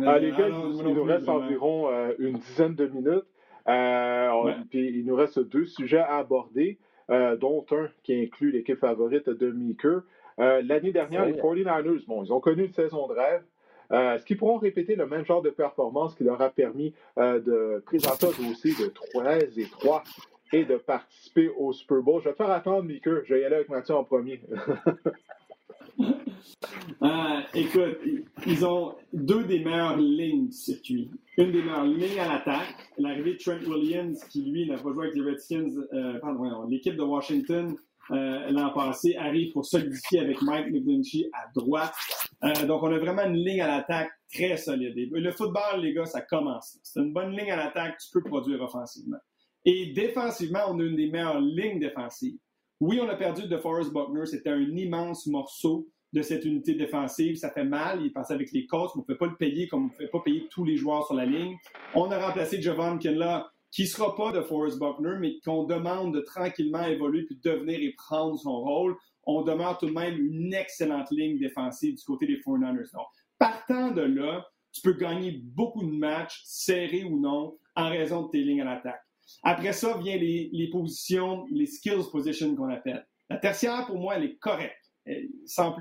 ah, 0.06 0.20
les 0.20 0.32
gars, 0.32 0.48
il, 0.48 0.94
nous 0.94 1.04
reste 1.04 1.28
environ 1.28 1.90
euh, 1.90 2.14
une 2.20 2.38
dizaine 2.38 2.76
de 2.76 2.88
minutes. 2.88 3.26
Euh, 3.68 4.54
puis 4.70 5.00
il 5.00 5.06
nous 5.06 5.16
reste 5.16 5.40
deux 5.40 5.66
sujets 5.66 6.00
à 6.00 6.18
aborder, 6.18 6.78
euh, 7.10 7.36
dont 7.36 7.66
un 7.72 7.88
qui 8.04 8.14
inclut 8.22 8.52
l'équipe 8.52 8.80
favorite 8.80 9.30
de 9.30 9.52
Meeker. 9.52 10.02
L'année 10.38 10.92
dernière, 10.92 11.26
les 11.26 11.34
49ers, 11.34 12.06
bon, 12.08 12.24
ils 12.24 12.34
ont 12.34 12.40
connu 12.40 12.66
une 12.66 12.74
saison 12.74 13.08
de 13.08 13.14
rêve. 13.14 13.44
Est-ce 13.92 14.26
qu'ils 14.26 14.38
pourront 14.38 14.58
répéter 14.58 14.96
le 14.96 15.06
même 15.06 15.24
genre 15.24 15.44
de 15.44 15.52
performance 15.52 16.16
qui 16.16 16.24
leur 16.24 16.42
a 16.42 16.50
permis 16.50 16.94
de 17.18 17.84
présenter 17.86 18.28
un 18.28 18.50
dossier 18.50 18.74
de 18.80 18.92
13 19.14 19.60
et 19.60 19.66
3 19.66 20.04
et 20.54 20.66
de 20.66 20.76
participer 20.76 21.50
au 21.56 21.72
Super 21.72 22.02
Bowl? 22.02 22.20
Je 22.22 22.30
vais 22.30 22.32
te 22.32 22.38
faire 22.38 22.50
attendre, 22.50 22.84
Mika. 22.84 23.12
Je 23.26 23.36
vais 23.36 23.42
y 23.42 23.46
aller 23.46 23.58
avec 23.58 23.70
Mathieu 23.70 23.94
en 23.94 24.04
premier. 24.04 24.42
Euh, 27.02 27.42
écoute, 27.54 27.98
ils 28.48 28.66
ont 28.66 28.96
deux 29.12 29.44
des 29.44 29.60
meilleures 29.60 29.98
lignes 29.98 30.48
du 30.48 30.54
circuit. 30.54 31.12
Une 31.38 31.52
des 31.52 31.62
meilleures 31.62 31.86
lignes 31.86 32.20
à 32.20 32.34
l'attaque. 32.34 32.92
L'arrivée 32.98 33.34
de 33.34 33.38
Trent 33.38 33.60
Williams, 33.68 34.24
qui 34.30 34.44
lui 34.46 34.68
n'a 34.68 34.78
pas 34.78 34.92
joué 34.94 35.08
avec 35.08 35.16
les 35.16 35.30
Redskins, 35.30 35.70
euh, 35.94 36.20
pardon, 36.20 36.68
l'équipe 36.68 36.96
de 36.96 37.04
Washington 37.04 37.76
euh, 38.12 38.52
l'an 38.52 38.72
passé, 38.72 39.16
arrive 39.16 39.54
pour 39.54 39.66
solidifier 39.66 40.20
avec 40.20 40.42
Mike 40.42 40.72
McGlinchey 40.72 41.30
à 41.34 41.48
droite. 41.56 41.94
donc, 42.68 42.84
on 42.84 42.92
a 42.92 43.00
vraiment 43.00 43.24
une 43.24 43.38
ligne 43.38 43.62
à 43.62 43.68
l'attaque 43.68 44.12
très 44.32 44.58
solide. 44.58 44.94
le 44.96 45.32
football, 45.32 45.82
les 45.82 45.94
gars, 45.94 46.06
ça 46.06 46.22
commence. 46.22 46.80
C'est 46.84 47.00
une 47.00 47.14
bonne 47.14 47.32
ligne 47.32 47.52
à 47.52 47.58
l'attaque, 47.58 47.98
tu 47.98 48.08
peux 48.12 48.24
produire 48.24 48.62
offensivement. 48.62 49.20
Et 49.66 49.94
défensivement, 49.94 50.60
on 50.70 50.80
a 50.80 50.84
une 50.84 50.96
des 50.96 51.10
meilleures 51.10 51.40
lignes 51.40 51.80
défensives. 51.80 52.38
Oui, 52.86 53.00
on 53.02 53.08
a 53.08 53.16
perdu 53.16 53.48
de 53.48 53.58
Forrest 53.58 53.94
Buckner. 53.94 54.26
C'était 54.26 54.50
un 54.50 54.60
immense 54.60 55.26
morceau 55.28 55.88
de 56.12 56.22
cette 56.22 56.44
unité 56.44 56.76
défensive. 56.76 57.38
Ça 57.38 57.50
fait 57.50 57.64
mal. 57.64 58.02
Il 58.04 58.12
passait 58.12 58.34
avec 58.34 58.52
les 58.52 58.66
Colts, 58.66 58.92
on 58.96 59.00
ne 59.00 59.04
peut 59.06 59.18
pas 59.18 59.28
le 59.28 59.38
payer 59.38 59.70
comme 59.70 59.86
on 59.86 59.88
ne 59.88 59.98
peut 60.06 60.10
pas 60.12 60.20
payer 60.20 60.50
tous 60.50 60.66
les 60.66 60.76
joueurs 60.76 61.06
sur 61.06 61.16
la 61.16 61.26
ligne. 61.26 61.56
On 61.96 62.12
a 62.12 62.20
remplacé 62.20 62.62
Javon 62.62 62.98
Kinla, 62.98 63.50
qui 63.72 63.84
ne 63.84 63.88
sera 63.88 64.14
pas 64.18 64.34
de 64.34 64.42
Forrest 64.42 64.80
Buckner, 64.80 65.16
mais 65.18 65.40
qu'on 65.46 65.64
demande 65.64 66.14
de 66.14 66.20
tranquillement 66.20 66.84
évoluer 66.84 67.24
puis 67.24 67.40
devenir 67.42 67.80
et 67.80 67.94
prendre 67.96 68.38
son 68.38 68.60
rôle. 68.60 68.98
On 69.26 69.44
demeure 69.44 69.78
tout 69.78 69.86
de 69.86 69.94
même 69.94 70.18
une 70.18 70.54
excellente 70.54 71.10
ligne 71.10 71.40
défensive 71.40 71.96
du 71.96 72.04
côté 72.04 72.28
des 72.28 72.42
49ers. 72.42 72.92
Donc, 72.92 73.08
partant 73.40 73.92
de 73.92 74.02
là, 74.02 74.46
tu 74.74 74.82
peux 74.82 74.98
gagner 74.98 75.40
beaucoup 75.42 75.86
de 75.86 75.96
matchs, 75.96 76.42
serrés 76.44 77.06
ou 77.06 77.18
non, 77.18 77.58
en 77.78 77.88
raison 77.88 78.24
de 78.24 78.32
tes 78.32 78.44
lignes 78.44 78.62
à 78.62 78.66
l'attaque. 78.66 79.00
Après 79.42 79.74
ça, 79.74 79.98
vient 79.98 80.18
les, 80.18 80.70
positions, 80.72 81.46
les 81.52 81.66
skills 81.66 82.04
positions 82.12 82.56
qu'on 82.56 82.70
appelle. 82.70 83.06
La 83.30 83.38
tertiaire, 83.38 83.86
pour 83.88 83.98
moi, 83.98 84.16
elle 84.16 84.26
est 84.26 84.36
correcte. 84.36 84.92
Elle, 85.06 85.30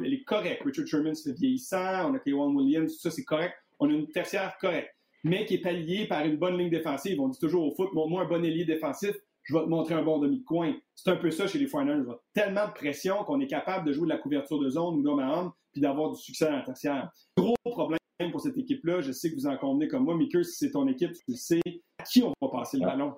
elle 0.05 0.15
est 0.15 0.25
correcte. 0.25 0.63
Richard 0.65 0.87
Sherman, 0.87 1.15
c'est 1.15 1.37
vieillissant. 1.37 2.11
On 2.11 2.15
a 2.15 2.19
Kaywan 2.19 2.55
Williams, 2.57 2.93
tout 2.95 3.01
ça, 3.01 3.11
c'est 3.11 3.25
correct. 3.25 3.55
On 3.79 3.89
a 3.89 3.93
une 3.93 4.09
tertiaire 4.09 4.57
correcte. 4.61 4.91
Mais 5.25 5.45
qui 5.45 5.55
est 5.55 5.61
palliée 5.61 6.07
par 6.07 6.25
une 6.25 6.37
bonne 6.37 6.59
ligne 6.59 6.71
défensive. 6.71 7.21
On 7.21 7.29
dit 7.29 7.39
toujours 7.39 7.67
au 7.67 7.75
foot, 7.75 7.91
montre-moi 7.93 8.23
un 8.23 8.29
bon 8.29 8.45
ailier 8.45 8.65
défensif, 8.65 9.15
je 9.45 9.55
vais 9.55 9.65
te 9.65 9.69
montrer 9.69 9.95
un 9.95 10.03
bon 10.03 10.19
demi-coin. 10.19 10.75
C'est 10.95 11.11
un 11.11 11.17
peu 11.17 11.31
ça 11.31 11.47
chez 11.47 11.59
les 11.59 11.67
Foreigners. 11.67 12.03
Tellement 12.33 12.67
de 12.67 12.73
pression 12.73 13.25
qu'on 13.25 13.41
est 13.41 13.47
capable 13.47 13.87
de 13.87 13.93
jouer 13.93 14.05
de 14.05 14.13
la 14.13 14.19
couverture 14.19 14.59
de 14.59 14.69
zone 14.71 14.97
ou 14.97 15.03
d'homme 15.03 15.21
à 15.21 15.39
homme, 15.39 15.53
puis 15.73 15.81
d'avoir 15.81 16.11
du 16.11 16.21
succès 16.21 16.47
dans 16.47 16.57
la 16.57 16.63
tertiaire. 16.63 17.11
Gros 17.37 17.55
problème 17.65 17.99
pour 18.31 18.41
cette 18.41 18.57
équipe-là. 18.57 19.01
Je 19.01 19.13
sais 19.13 19.31
que 19.31 19.35
vous 19.35 19.47
en 19.47 19.57
convenez 19.57 19.89
comme 19.89 20.05
moi, 20.05 20.17
Mickey, 20.17 20.45
si 20.45 20.67
c'est 20.67 20.71
ton 20.71 20.87
équipe, 20.87 21.13
tu 21.13 21.35
sais 21.35 21.61
à 21.99 22.05
qui 22.05 22.23
on 22.23 22.33
va 22.41 22.49
passer 22.49 22.79
le 22.79 22.85
ballon? 22.85 23.15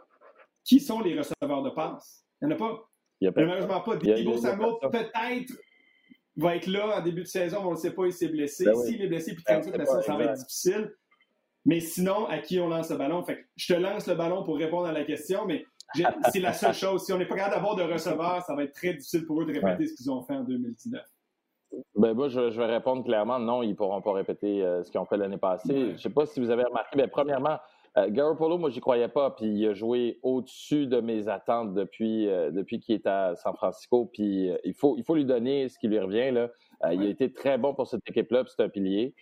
Qui 0.65 0.81
sont 0.81 1.01
les 1.01 1.19
receveurs 1.19 1.63
de 1.63 1.71
passe? 1.71 2.25
Il 2.41 2.49
n'y 2.49 2.55
en 2.55 2.57
a 2.57 2.59
pas. 2.59 2.91
Il 3.21 3.25
n'y 3.25 3.29
a 3.29 3.33
malheureusement 3.37 3.81
pas. 3.81 3.97
Diego 3.97 4.37
Samuel, 4.39 4.73
peut-être, 4.81 5.53
va 6.37 6.57
être 6.57 6.67
là 6.67 6.99
en 6.99 7.03
début 7.03 7.23
de 7.23 7.29
saison, 7.29 7.59
on 7.65 7.73
ne 7.73 7.77
sait 7.77 7.93
pas, 7.93 8.07
il 8.07 8.13
s'est 8.13 8.29
blessé. 8.29 8.65
Ben 8.65 8.75
S'il 8.75 9.03
est 9.03 9.07
blessé, 9.07 9.35
puis 9.35 9.45
ben, 9.47 9.63
ça, 9.63 10.03
ça 10.03 10.17
va 10.17 10.25
être 10.25 10.35
difficile. 10.35 10.93
Mais 11.65 11.81
sinon, 11.81 12.27
à 12.27 12.39
qui 12.39 12.61
on 12.61 12.69
lance 12.69 12.91
le 12.91 12.97
ballon? 12.97 13.25
Fait 13.25 13.47
je 13.57 13.73
te 13.73 13.79
lance 13.79 14.07
le 14.07 14.15
ballon 14.15 14.45
pour 14.45 14.59
répondre 14.59 14.87
à 14.87 14.93
la 14.93 15.05
question, 15.05 15.47
mais 15.47 15.65
c'est 16.33 16.41
la 16.41 16.53
seule 16.53 16.75
chose. 16.75 17.05
Si 17.05 17.13
on 17.13 17.19
n'est 17.19 17.27
pas 17.27 17.37
capable 17.37 17.55
d'avoir 17.55 17.77
de 17.77 17.83
receveurs, 17.83 18.43
ça 18.43 18.55
va 18.55 18.65
être 18.65 18.75
très 18.75 18.95
difficile 18.95 19.25
pour 19.27 19.41
eux 19.41 19.47
de 19.47 19.53
répéter 19.53 19.87
ce 19.87 19.95
qu'ils 19.95 20.11
ont 20.11 20.23
fait 20.23 20.35
en 20.35 20.45
2019. 20.45 21.03
Ben 21.97 22.15
moi, 22.15 22.29
je, 22.29 22.41
vais 22.41 22.67
répondre 22.67 23.05
clairement, 23.05 23.39
non, 23.39 23.63
ils 23.63 23.71
ne 23.71 23.75
pourront 23.75 24.01
pas 24.01 24.13
répéter 24.13 24.63
euh, 24.63 24.85
ce 24.85 24.91
qu'ils 24.91 25.01
ont 25.01 25.07
fait 25.07 25.17
l'année 25.17 25.39
passée. 25.39 25.89
Je 25.89 25.93
ne 25.93 25.97
sais 25.97 26.11
pas 26.11 26.27
si 26.27 26.39
vous 26.39 26.51
avez 26.51 26.65
remarqué, 26.65 26.97
mais 26.97 27.09
premièrement, 27.09 27.59
euh, 27.97 28.09
Garoppolo, 28.11 28.59
moi, 28.59 28.71
j'y 28.71 28.81
croyais 28.81 29.09
pas, 29.09 29.31
puis 29.31 29.47
il 29.47 29.69
a 29.69 29.75
joué 29.75 30.19
au-dessus 30.23 30.87
de 30.87 31.01
mes 31.01 31.29
attentes 31.29 31.75
depuis, 31.75 32.29
euh, 32.29 32.51
depuis 32.51 32.81
qu'il 32.81 32.97
est 32.97 33.07
à 33.07 33.37
San 33.37 33.55
Francisco. 33.55 34.11
Puis 34.13 34.51
euh, 34.51 34.57
il, 34.65 34.75
faut, 34.75 34.97
il 34.99 35.05
faut 35.05 35.15
lui 35.15 35.25
donner 35.25 35.69
ce 35.69 35.79
qui 35.79 35.87
lui 35.87 36.01
revient. 36.01 36.33
Là. 36.33 36.51
il 36.93 37.03
a 37.03 37.09
été 37.09 37.33
très 37.33 37.57
bon 37.57 37.73
pour 37.73 37.87
cette 37.87 38.03
équipe-là, 38.09 38.43
c'est 38.47 38.63
un 38.63 38.69
pilier. 38.69 39.15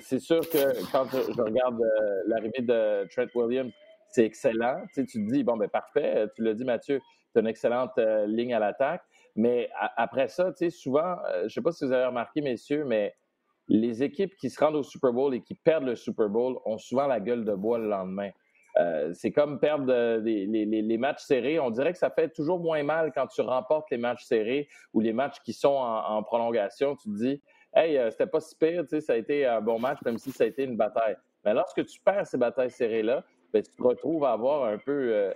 c'est 0.00 0.18
sûr 0.18 0.40
que 0.40 0.90
quand 0.90 1.06
je, 1.12 1.40
regarde 1.40 1.80
l'arrivée 2.26 2.62
de 2.62 3.06
Trent 3.08 3.30
Williams, 3.34 3.72
c'est 4.10 4.24
excellent. 4.24 4.82
Tu, 4.94 5.06
tu 5.06 5.24
te 5.24 5.32
dis, 5.32 5.44
bon, 5.44 5.56
ben 5.56 5.68
parfait, 5.68 6.26
tu 6.34 6.42
l'as 6.42 6.54
dit, 6.54 6.64
Mathieu, 6.64 7.00
c'est 7.32 7.40
une 7.40 7.46
excellente 7.46 7.98
ligne 8.26 8.54
à 8.54 8.58
l'attaque. 8.58 9.02
Mais 9.36 9.70
après 9.96 10.26
ça, 10.26 10.50
tu 10.52 10.64
sais, 10.64 10.70
souvent, 10.70 11.16
je 11.40 11.44
ne 11.44 11.48
sais 11.48 11.62
pas 11.62 11.70
si 11.70 11.84
vous 11.84 11.92
avez 11.92 12.06
remarqué, 12.06 12.40
messieurs, 12.40 12.84
mais 12.84 13.14
les 13.68 14.02
équipes 14.02 14.34
qui 14.36 14.50
se 14.50 14.58
rendent 14.58 14.76
au 14.76 14.82
Super 14.82 15.12
Bowl 15.12 15.34
et 15.34 15.42
qui 15.42 15.54
perdent 15.54 15.84
le 15.84 15.96
Super 15.96 16.28
Bowl 16.28 16.58
ont 16.64 16.78
souvent 16.78 17.06
la 17.06 17.20
gueule 17.20 17.44
de 17.44 17.54
bois 17.54 17.78
le 17.78 17.88
lendemain. 17.88 18.30
Euh, 18.78 19.12
c'est 19.12 19.32
comme 19.32 19.58
perdre 19.58 20.18
les, 20.18 20.98
matchs 20.98 21.22
serrés. 21.22 21.58
On 21.58 21.70
dirait 21.70 21.92
que 21.92 21.98
ça 21.98 22.10
fait 22.10 22.28
toujours 22.28 22.60
moins 22.60 22.82
mal 22.82 23.12
quand 23.12 23.26
tu 23.26 23.40
remportes 23.40 23.90
les 23.90 23.98
matchs 23.98 24.24
serrés 24.24 24.68
ou 24.92 25.00
les 25.00 25.12
matchs 25.12 25.40
qui 25.44 25.52
sont 25.52 25.74
en, 25.74 26.22
prolongation. 26.22 26.96
Tu 26.96 27.10
te 27.10 27.16
dis, 27.16 27.42
hey, 27.74 27.98
euh, 27.98 28.10
c'était 28.10 28.26
pas 28.26 28.40
si 28.40 28.54
pire, 28.56 28.84
ça 29.00 29.12
a 29.12 29.16
été 29.16 29.44
un 29.46 29.60
bon 29.60 29.78
match, 29.78 29.98
même 30.04 30.18
si 30.18 30.30
ça 30.30 30.44
a 30.44 30.46
été 30.46 30.64
une 30.64 30.76
bataille. 30.76 31.16
Mais 31.44 31.54
lorsque 31.54 31.84
tu 31.84 32.00
perds 32.00 32.26
ces 32.26 32.38
batailles 32.38 32.70
serrées-là, 32.70 33.24
ben, 33.52 33.62
tu 33.62 33.72
te 33.72 33.82
retrouves 33.82 34.24
à 34.24 34.32
avoir 34.32 34.64
un 34.64 34.78
peu 34.78 35.12
euh, 35.12 35.32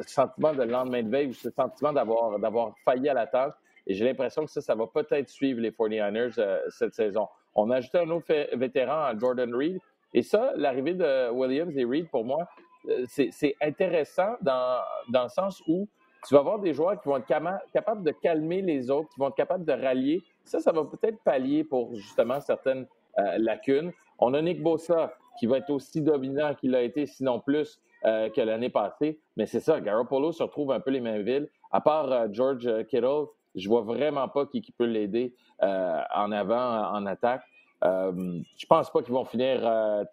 ce 0.00 0.10
sentiment 0.14 0.52
de 0.52 0.62
lendemain 0.62 1.02
de 1.02 1.08
veille 1.08 1.28
ou 1.28 1.34
ce 1.34 1.50
sentiment 1.50 1.92
d'avoir, 1.92 2.38
d'avoir 2.38 2.74
failli 2.84 3.08
à 3.08 3.14
la 3.14 3.26
tâche. 3.26 3.54
Et 3.86 3.94
j'ai 3.94 4.04
l'impression 4.04 4.44
que 4.44 4.50
ça, 4.50 4.60
ça 4.60 4.74
va 4.74 4.86
peut-être 4.86 5.28
suivre 5.28 5.60
les 5.60 5.70
49ers 5.70 6.60
cette 6.68 6.94
saison. 6.94 7.26
On 7.54 7.70
a 7.70 7.76
ajouté 7.76 7.98
un 7.98 8.10
autre 8.10 8.32
vétéran, 8.56 9.12
Jordan 9.18 9.54
Reed. 9.54 9.78
Et 10.14 10.22
ça, 10.22 10.52
l'arrivée 10.56 10.94
de 10.94 11.30
Williams 11.30 11.76
et 11.76 11.84
Reed, 11.84 12.08
pour 12.10 12.24
moi, 12.24 12.46
euh, 12.88 13.04
c'est 13.06 13.54
intéressant 13.62 14.34
dans, 14.40 14.80
dans 15.08 15.24
le 15.24 15.28
sens 15.28 15.62
où 15.66 15.88
tu 16.26 16.34
vas 16.34 16.40
avoir 16.40 16.58
des 16.58 16.72
joueurs 16.72 17.00
qui 17.00 17.08
vont 17.08 17.16
être 17.16 17.26
capables 17.72 18.04
de 18.04 18.12
calmer 18.12 18.62
les 18.62 18.90
autres, 18.90 19.08
qui 19.08 19.18
vont 19.18 19.28
être 19.28 19.36
capables 19.36 19.64
de 19.64 19.72
rallier. 19.72 20.22
Ça, 20.44 20.60
ça 20.60 20.72
va 20.72 20.84
peut-être 20.84 21.18
pallier 21.24 21.64
pour 21.64 21.94
justement 21.94 22.40
certaines 22.40 22.86
euh, 23.18 23.38
lacunes. 23.38 23.92
On 24.18 24.34
a 24.34 24.42
Nick 24.42 24.62
Bossa 24.62 25.14
qui 25.38 25.46
va 25.46 25.58
être 25.58 25.70
aussi 25.70 26.00
dominant 26.00 26.54
qu'il 26.54 26.74
a 26.74 26.82
été, 26.82 27.06
sinon 27.06 27.40
plus, 27.40 27.80
euh, 28.04 28.28
que 28.30 28.40
l'année 28.40 28.70
passée. 28.70 29.18
Mais 29.36 29.46
c'est 29.46 29.60
ça, 29.60 29.80
Garoppolo 29.80 30.30
se 30.32 30.42
retrouve 30.42 30.72
un 30.72 30.80
peu 30.80 30.90
les 30.90 31.00
mêmes 31.00 31.22
villes. 31.22 31.48
À 31.72 31.80
part 31.80 32.32
George 32.32 32.68
Kittle, 32.86 33.26
je 33.54 33.68
vois 33.68 33.82
vraiment 33.82 34.28
pas 34.28 34.46
qui, 34.46 34.62
peut 34.76 34.84
l'aider 34.84 35.34
euh, 35.62 36.00
en 36.14 36.32
avant, 36.32 36.90
en 36.90 37.06
attaque. 37.06 37.42
Euh, 37.84 38.40
je 38.56 38.66
pense 38.66 38.90
pas 38.92 39.02
qu'ils 39.02 39.12
vont 39.12 39.24
finir 39.24 39.60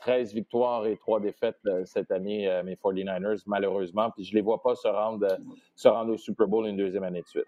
13 0.01 0.31
euh, 0.31 0.33
victoires 0.33 0.87
et 0.87 0.97
3 0.97 1.19
défaites 1.19 1.59
cette 1.85 2.11
année, 2.11 2.49
mes 2.65 2.75
49ers, 2.75 3.43
malheureusement. 3.45 4.09
Puis 4.11 4.25
je 4.25 4.33
les 4.33 4.41
vois 4.41 4.61
pas 4.61 4.75
se 4.75 4.87
rendre, 4.87 5.27
se 5.75 5.87
rendre 5.87 6.13
au 6.13 6.17
Super 6.17 6.47
Bowl 6.47 6.67
une 6.67 6.77
deuxième 6.77 7.03
année 7.03 7.21
de 7.21 7.27
suite. 7.27 7.45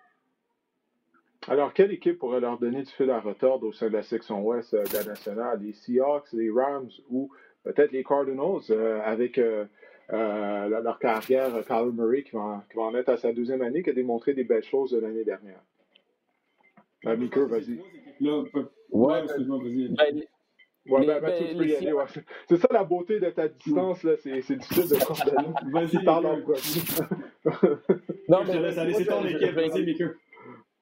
Alors, 1.47 1.73
quelle 1.73 1.91
équipe 1.91 2.19
pourrait 2.19 2.39
leur 2.39 2.59
donner 2.59 2.83
du 2.83 2.91
fil 2.91 3.09
à 3.09 3.19
retordre 3.19 3.65
au 3.65 3.73
sein 3.73 3.87
de 3.87 3.93
la 3.93 4.03
section 4.03 4.43
ouest 4.43 4.75
de 4.75 5.09
nationale? 5.09 5.59
Les 5.59 5.73
Seahawks, 5.73 6.31
les 6.33 6.51
Rams 6.51 6.91
ou 7.09 7.31
peut-être 7.63 7.91
les 7.91 8.03
Cardinals 8.03 8.61
avec 9.03 9.41
leur 10.09 10.99
carrière, 10.99 11.49
Kyle 11.65 11.91
Murray 11.93 12.21
qui 12.21 12.35
va, 12.35 12.63
en 12.75 12.93
être 12.93 13.09
à 13.09 13.17
sa 13.17 13.33
deuxième 13.33 13.63
année, 13.63 13.81
qui 13.81 13.89
a 13.89 13.93
démontré 13.93 14.35
des 14.35 14.43
belles 14.43 14.63
choses 14.63 14.93
l'année 14.93 15.23
dernière? 15.23 15.61
Ah, 17.05 17.15
Mika, 17.15 17.45
vas-y. 17.45 17.79
Ouais, 18.91 19.23
excuse-moi, 19.23 19.57
vas-y. 19.57 19.89
Ben, 19.89 20.23
ouais, 20.87 21.05
ben, 21.05 21.21
Mathieu, 21.21 21.47
tu 21.49 21.55
peux 21.55 21.67
y 21.67 21.75
aller. 21.75 21.93
Ouais. 21.93 22.03
C'est 22.47 22.57
ça 22.57 22.67
la 22.71 22.83
beauté 22.83 23.19
de 23.19 23.29
ta 23.29 23.47
distance, 23.47 24.03
là. 24.03 24.13
C'est, 24.17 24.41
c'est 24.41 24.57
difficile 24.57 24.97
de 24.97 25.03
coordonner. 25.03 25.53
Vas-y, 25.71 26.03
parle 26.03 26.25
en 26.27 26.41
quoi? 26.41 26.55
non, 28.29 28.43
mais 28.45 28.59
laisse 28.59 28.77
aller, 28.77 28.93
c'est 28.93 29.05
ton 29.05 29.25
équipe. 29.25 29.51
Vas-y, 29.51 29.83
Mika. 29.83 30.05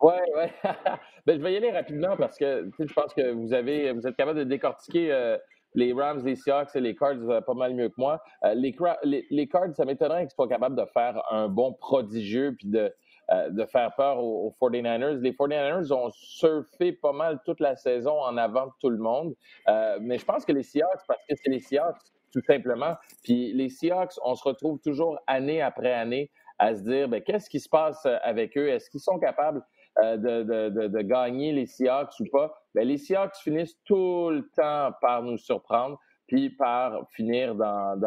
Ouais, 0.01 0.21
ouais. 0.35 0.51
ben, 1.25 1.37
je 1.37 1.43
vais 1.43 1.53
y 1.53 1.57
aller 1.57 1.71
rapidement 1.71 2.15
parce 2.17 2.37
que 2.37 2.69
je 2.79 2.93
pense 2.93 3.13
que 3.13 3.31
vous 3.31 3.53
avez, 3.53 3.91
vous 3.91 4.07
êtes 4.07 4.15
capable 4.15 4.39
de 4.39 4.45
décortiquer 4.45 5.11
euh, 5.11 5.37
les 5.75 5.93
Rams, 5.93 6.21
les 6.25 6.35
Seahawks 6.35 6.75
et 6.75 6.79
les 6.79 6.95
Cards 6.95 7.29
euh, 7.29 7.41
pas 7.41 7.53
mal 7.53 7.73
mieux 7.75 7.89
que 7.89 7.95
moi. 7.97 8.21
Euh, 8.43 8.53
les, 8.53 8.75
les, 9.03 9.25
les, 9.29 9.47
Cards, 9.47 9.75
ça 9.75 9.85
m'étonnerait 9.85 10.23
qu'ils 10.23 10.35
soient 10.35 10.47
capables 10.47 10.77
de 10.77 10.85
faire 10.93 11.21
un 11.31 11.49
bon 11.49 11.73
prodigieux 11.73 12.55
puis 12.57 12.67
de, 12.67 12.93
euh, 13.31 13.49
de 13.51 13.63
faire 13.65 13.93
peur 13.95 14.23
aux, 14.23 14.55
49ers. 14.59 15.19
Les 15.19 15.33
49ers 15.33 15.91
ont 15.91 16.09
surfé 16.11 16.93
pas 16.93 17.11
mal 17.11 17.39
toute 17.45 17.59
la 17.59 17.75
saison 17.75 18.19
en 18.19 18.37
avant 18.37 18.67
de 18.67 18.71
tout 18.81 18.89
le 18.89 18.97
monde. 18.97 19.35
Euh, 19.67 19.99
mais 20.01 20.17
je 20.17 20.25
pense 20.25 20.45
que 20.45 20.51
les 20.51 20.63
Seahawks, 20.63 21.01
parce 21.07 21.23
que 21.29 21.35
c'est 21.35 21.51
les 21.51 21.59
Seahawks, 21.59 21.99
tout 22.33 22.41
simplement. 22.41 22.95
Puis 23.23 23.53
les 23.53 23.69
Seahawks, 23.69 24.13
on 24.23 24.33
se 24.33 24.43
retrouve 24.43 24.79
toujours 24.79 25.19
année 25.27 25.61
après 25.61 25.93
année 25.93 26.31
à 26.57 26.73
se 26.73 26.81
dire, 26.81 27.07
ben, 27.07 27.21
qu'est-ce 27.21 27.51
qui 27.51 27.59
se 27.59 27.69
passe 27.69 28.03
avec 28.23 28.57
eux? 28.57 28.67
Est-ce 28.67 28.89
qu'ils 28.89 28.99
sont 28.99 29.19
capables 29.19 29.61
euh, 30.03 30.17
de, 30.17 31.01
gagner 31.01 31.51
les 31.51 31.67
Seahawks 31.67 32.19
ou 32.21 32.25
pas? 32.31 32.51
Ben, 32.73 32.87
les 32.87 32.97
Seahawks 32.97 33.35
finissent 33.43 33.77
tout 33.85 34.31
le 34.31 34.49
temps 34.55 34.91
par 35.01 35.21
nous 35.21 35.37
surprendre, 35.37 35.99
puis 36.25 36.49
par 36.49 37.07
finir 37.11 37.53
dans, 37.53 37.99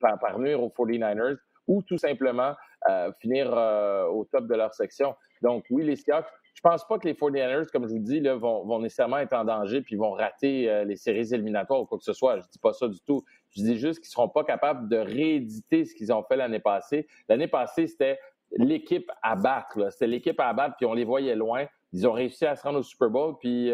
par, 0.00 0.18
par 0.18 0.38
nuire 0.38 0.62
aux 0.62 0.68
49ers 0.68 1.38
ou 1.66 1.82
tout 1.82 1.98
simplement 1.98 2.54
euh, 2.88 3.12
finir 3.20 3.52
euh, 3.52 4.06
au 4.06 4.24
top 4.24 4.46
de 4.46 4.54
leur 4.54 4.74
section. 4.74 5.14
Donc 5.42 5.64
oui, 5.70 5.84
les 5.84 5.96
Seahawks, 5.96 6.26
je 6.54 6.60
pense 6.62 6.86
pas 6.86 6.98
que 6.98 7.06
les 7.06 7.14
49ers, 7.14 7.68
comme 7.70 7.86
je 7.86 7.92
vous 7.92 8.00
dis, 8.00 8.20
là, 8.20 8.34
vont, 8.36 8.78
nécessairement 8.80 9.18
être 9.18 9.32
en 9.32 9.44
danger 9.44 9.82
puis 9.82 9.96
vont 9.96 10.12
rater 10.12 10.70
euh, 10.70 10.84
les 10.84 10.96
séries 10.96 11.32
éliminatoires 11.32 11.82
ou 11.82 11.86
quoi 11.86 11.98
que 11.98 12.04
ce 12.04 12.12
soit. 12.12 12.38
Je 12.38 12.42
dis 12.50 12.58
pas 12.58 12.72
ça 12.72 12.88
du 12.88 13.00
tout. 13.00 13.24
Je 13.50 13.62
dis 13.62 13.78
juste 13.78 14.00
qu'ils 14.00 14.10
seront 14.10 14.28
pas 14.28 14.44
capables 14.44 14.88
de 14.88 14.96
rééditer 14.96 15.84
ce 15.84 15.94
qu'ils 15.94 16.12
ont 16.12 16.22
fait 16.22 16.36
l'année 16.36 16.60
passée. 16.60 17.06
L'année 17.28 17.48
passée, 17.48 17.86
c'était 17.86 18.18
l'équipe 18.56 19.10
à 19.22 19.36
battre. 19.36 19.90
C'était 19.92 20.06
l'équipe 20.06 20.40
à 20.40 20.52
battre, 20.52 20.76
puis 20.76 20.86
on 20.86 20.94
les 20.94 21.04
voyait 21.04 21.36
loin. 21.36 21.66
Ils 21.92 22.06
ont 22.06 22.12
réussi 22.12 22.46
à 22.46 22.56
se 22.56 22.62
rendre 22.62 22.80
au 22.80 22.82
Super 22.82 23.10
Bowl, 23.10 23.36
puis 23.38 23.72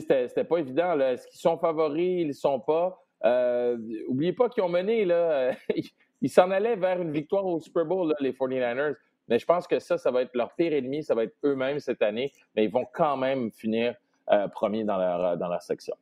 c'était, 0.00 0.44
pas 0.44 0.58
évident. 0.58 0.98
Est-ce 1.00 1.26
qu'ils 1.28 1.40
sont 1.40 1.58
favoris? 1.58 2.22
Ils 2.22 2.28
ne 2.28 2.32
sont 2.32 2.60
pas. 2.60 2.98
Euh, 3.24 3.76
oubliez 4.08 4.32
pas 4.32 4.48
qu'ils 4.48 4.62
ont 4.62 4.68
mené. 4.68 5.04
Là, 5.04 5.52
ils 6.22 6.30
s'en 6.30 6.50
allaient 6.50 6.76
vers 6.76 7.02
une 7.02 7.12
victoire 7.12 7.44
au 7.44 7.60
Super 7.60 7.84
Bowl, 7.84 8.08
là, 8.08 8.14
les 8.20 8.32
49ers. 8.32 8.94
Mais 9.28 9.38
je 9.38 9.44
pense 9.44 9.66
que 9.66 9.78
ça, 9.78 9.98
ça 9.98 10.10
va 10.10 10.22
être 10.22 10.34
leur 10.34 10.54
pire 10.54 10.72
ennemi, 10.72 11.02
ça 11.02 11.14
va 11.14 11.24
être 11.24 11.36
eux-mêmes 11.44 11.78
cette 11.78 12.02
année, 12.02 12.32
mais 12.56 12.64
ils 12.64 12.70
vont 12.70 12.86
quand 12.92 13.16
même 13.16 13.50
finir 13.50 13.94
euh, 14.30 14.48
premiers 14.48 14.84
dans 14.84 14.96
leur, 14.96 15.24
euh, 15.24 15.36
dans 15.36 15.48
leur 15.48 15.62
section. 15.62 15.94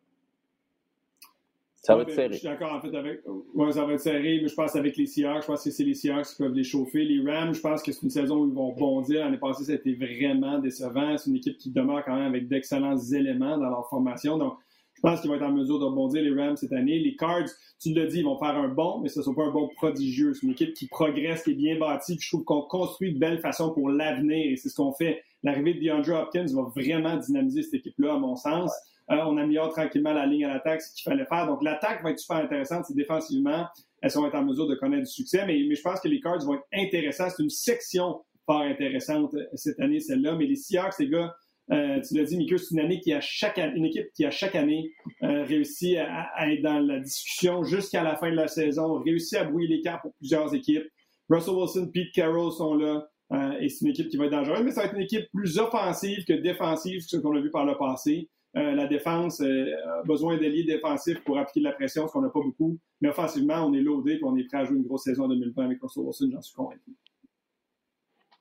Ça 1.82 1.96
va 1.96 2.02
être 2.02 2.10
serré. 2.10 2.34
Je 2.34 2.38
suis 2.40 2.48
d'accord, 2.48 2.74
en 2.74 2.80
fait, 2.80 2.94
avec. 2.94 3.22
Ouais, 3.54 3.72
ça 3.72 3.86
va 3.86 3.94
être 3.94 4.00
serré, 4.00 4.40
mais 4.42 4.48
je 4.48 4.54
pense 4.54 4.76
avec 4.76 4.98
les 4.98 5.06
Seahawks, 5.06 5.42
je 5.42 5.46
pense 5.46 5.64
que 5.64 5.70
c'est 5.70 5.84
les 5.84 5.94
Seahawks 5.94 6.26
qui 6.26 6.36
peuvent 6.36 6.52
les 6.52 6.64
chauffer. 6.64 7.04
Les 7.04 7.22
Rams, 7.24 7.54
je 7.54 7.60
pense 7.60 7.82
que 7.82 7.90
c'est 7.90 8.02
une 8.02 8.10
saison 8.10 8.42
où 8.42 8.48
ils 8.48 8.54
vont 8.54 8.72
bondir. 8.72 9.24
L'année 9.24 9.38
passée, 9.38 9.64
ça 9.64 9.72
a 9.72 9.76
été 9.76 9.94
vraiment 9.94 10.58
décevant. 10.58 11.16
C'est 11.16 11.30
une 11.30 11.36
équipe 11.36 11.56
qui 11.56 11.70
demeure 11.70 12.04
quand 12.04 12.16
même 12.16 12.26
avec 12.26 12.48
d'excellents 12.48 12.98
éléments 12.98 13.56
dans 13.56 13.70
leur 13.70 13.88
formation. 13.88 14.36
Donc, 14.36 14.58
je 15.02 15.08
pense 15.08 15.22
qu'ils 15.22 15.30
vont 15.30 15.36
être 15.36 15.42
en 15.44 15.52
mesure 15.52 15.78
de 15.78 15.84
rebondir 15.86 16.22
les 16.22 16.34
Rams 16.34 16.58
cette 16.58 16.74
année. 16.74 16.98
Les 16.98 17.16
Cards, 17.16 17.48
tu 17.80 17.94
l'as 17.94 18.04
dit, 18.04 18.18
ils 18.18 18.24
vont 18.24 18.38
faire 18.38 18.54
un 18.54 18.68
bon, 18.68 19.00
mais 19.00 19.08
ce 19.08 19.20
ne 19.20 19.24
sont 19.24 19.34
pas 19.34 19.44
un 19.44 19.50
bon 19.50 19.66
prodigieux. 19.68 20.34
C'est 20.34 20.42
une 20.42 20.52
équipe 20.52 20.74
qui 20.74 20.88
progresse, 20.88 21.42
qui 21.42 21.52
est 21.52 21.54
bien 21.54 21.78
bâtie. 21.78 22.18
je 22.20 22.28
trouve 22.28 22.44
qu'on 22.44 22.60
construit 22.60 23.14
de 23.14 23.18
belles 23.18 23.40
façons 23.40 23.72
pour 23.72 23.88
l'avenir. 23.88 24.52
Et 24.52 24.56
c'est 24.56 24.68
ce 24.68 24.76
qu'on 24.76 24.92
fait. 24.92 25.22
L'arrivée 25.42 25.72
de 25.72 25.80
DeAndre 25.80 26.20
Hopkins 26.20 26.44
va 26.52 26.64
vraiment 26.76 27.16
dynamiser 27.16 27.62
cette 27.62 27.76
équipe-là, 27.76 28.12
à 28.12 28.18
mon 28.18 28.36
sens. 28.36 28.70
Euh, 29.10 29.16
on 29.24 29.38
améliore 29.38 29.70
tranquillement 29.72 30.12
la 30.12 30.26
ligne 30.26 30.44
à 30.44 30.52
l'attaque, 30.52 30.82
ce 30.82 30.92
qu'il 30.94 31.10
fallait 31.10 31.24
faire. 31.24 31.46
Donc, 31.46 31.62
l'attaque 31.62 32.02
va 32.02 32.10
être 32.10 32.18
super 32.18 32.36
intéressante. 32.36 32.84
C'est 32.86 32.94
défensivement, 32.94 33.64
elles 34.02 34.12
vont 34.12 34.26
être 34.26 34.34
en 34.34 34.44
mesure 34.44 34.66
de 34.66 34.74
connaître 34.74 35.04
du 35.04 35.10
succès. 35.10 35.46
Mais, 35.46 35.64
mais 35.66 35.76
je 35.76 35.82
pense 35.82 35.98
que 36.00 36.08
les 36.08 36.20
Cards 36.20 36.44
vont 36.44 36.56
être 36.56 36.66
intéressants. 36.74 37.30
C'est 37.34 37.42
une 37.42 37.48
section 37.48 38.20
fort 38.44 38.60
intéressante 38.60 39.32
euh, 39.32 39.46
cette 39.54 39.80
année, 39.80 40.00
celle-là. 40.00 40.36
Mais 40.36 40.44
les 40.44 40.56
Seahawks, 40.56 40.98
les 40.98 41.08
gars, 41.08 41.34
euh, 41.72 42.00
tu 42.00 42.16
l'as 42.16 42.24
dit, 42.24 42.36
Miku, 42.36 42.58
c'est 42.58 42.74
une 42.74 42.80
année 42.80 43.00
qui 43.00 43.14
chaque 43.20 43.58
une 43.58 43.84
équipe 43.84 44.08
qui 44.14 44.24
a 44.24 44.30
chaque 44.30 44.56
année 44.56 44.92
euh, 45.22 45.44
réussi 45.44 45.96
à, 45.96 46.50
être 46.50 46.62
dans 46.62 46.80
la 46.80 46.98
discussion 46.98 47.62
jusqu'à 47.62 48.02
la 48.02 48.16
fin 48.16 48.30
de 48.30 48.36
la 48.36 48.48
saison, 48.48 49.00
réussi 49.00 49.36
à 49.36 49.44
brouiller 49.44 49.68
les 49.68 49.82
pour 50.02 50.12
plusieurs 50.14 50.52
équipes. 50.54 50.84
Russell 51.28 51.54
Wilson, 51.54 51.90
Pete 51.92 52.12
Carroll 52.12 52.50
sont 52.52 52.74
là. 52.74 53.06
Euh, 53.32 53.52
et 53.60 53.68
c'est 53.68 53.84
une 53.84 53.92
équipe 53.92 54.08
qui 54.08 54.16
va 54.16 54.24
être 54.24 54.32
dangereuse, 54.32 54.64
mais 54.64 54.72
ça 54.72 54.80
va 54.80 54.86
être 54.88 54.96
une 54.96 55.02
équipe 55.02 55.30
plus 55.32 55.58
offensive 55.58 56.24
que 56.24 56.32
défensive, 56.32 57.02
ce 57.02 57.16
qu'on 57.16 57.36
a 57.36 57.40
vu 57.40 57.50
par 57.50 57.64
le 57.64 57.76
passé. 57.78 58.28
la 58.54 58.88
défense 58.88 59.40
a 59.40 60.02
besoin 60.04 60.36
d'alliés 60.36 60.64
défensifs 60.64 61.22
pour 61.22 61.38
appliquer 61.38 61.60
de 61.60 61.66
la 61.66 61.72
pression, 61.72 62.08
ce 62.08 62.12
qu'on 62.12 62.22
n'a 62.22 62.30
pas 62.30 62.40
beaucoup. 62.40 62.76
Mais 63.00 63.10
offensivement, 63.10 63.64
on 63.64 63.72
est 63.72 63.80
loadé 63.80 64.14
et 64.14 64.24
on 64.24 64.36
est 64.36 64.42
prêt 64.48 64.58
à 64.58 64.64
jouer 64.64 64.78
une 64.78 64.82
grosse 64.82 65.04
saison 65.04 65.26
en 65.26 65.28
2020 65.28 65.64
avec 65.64 65.80
Russell 65.80 66.02
Wilson, 66.02 66.30
j'en 66.32 66.42
suis 66.42 66.54
convaincu. 66.56 66.96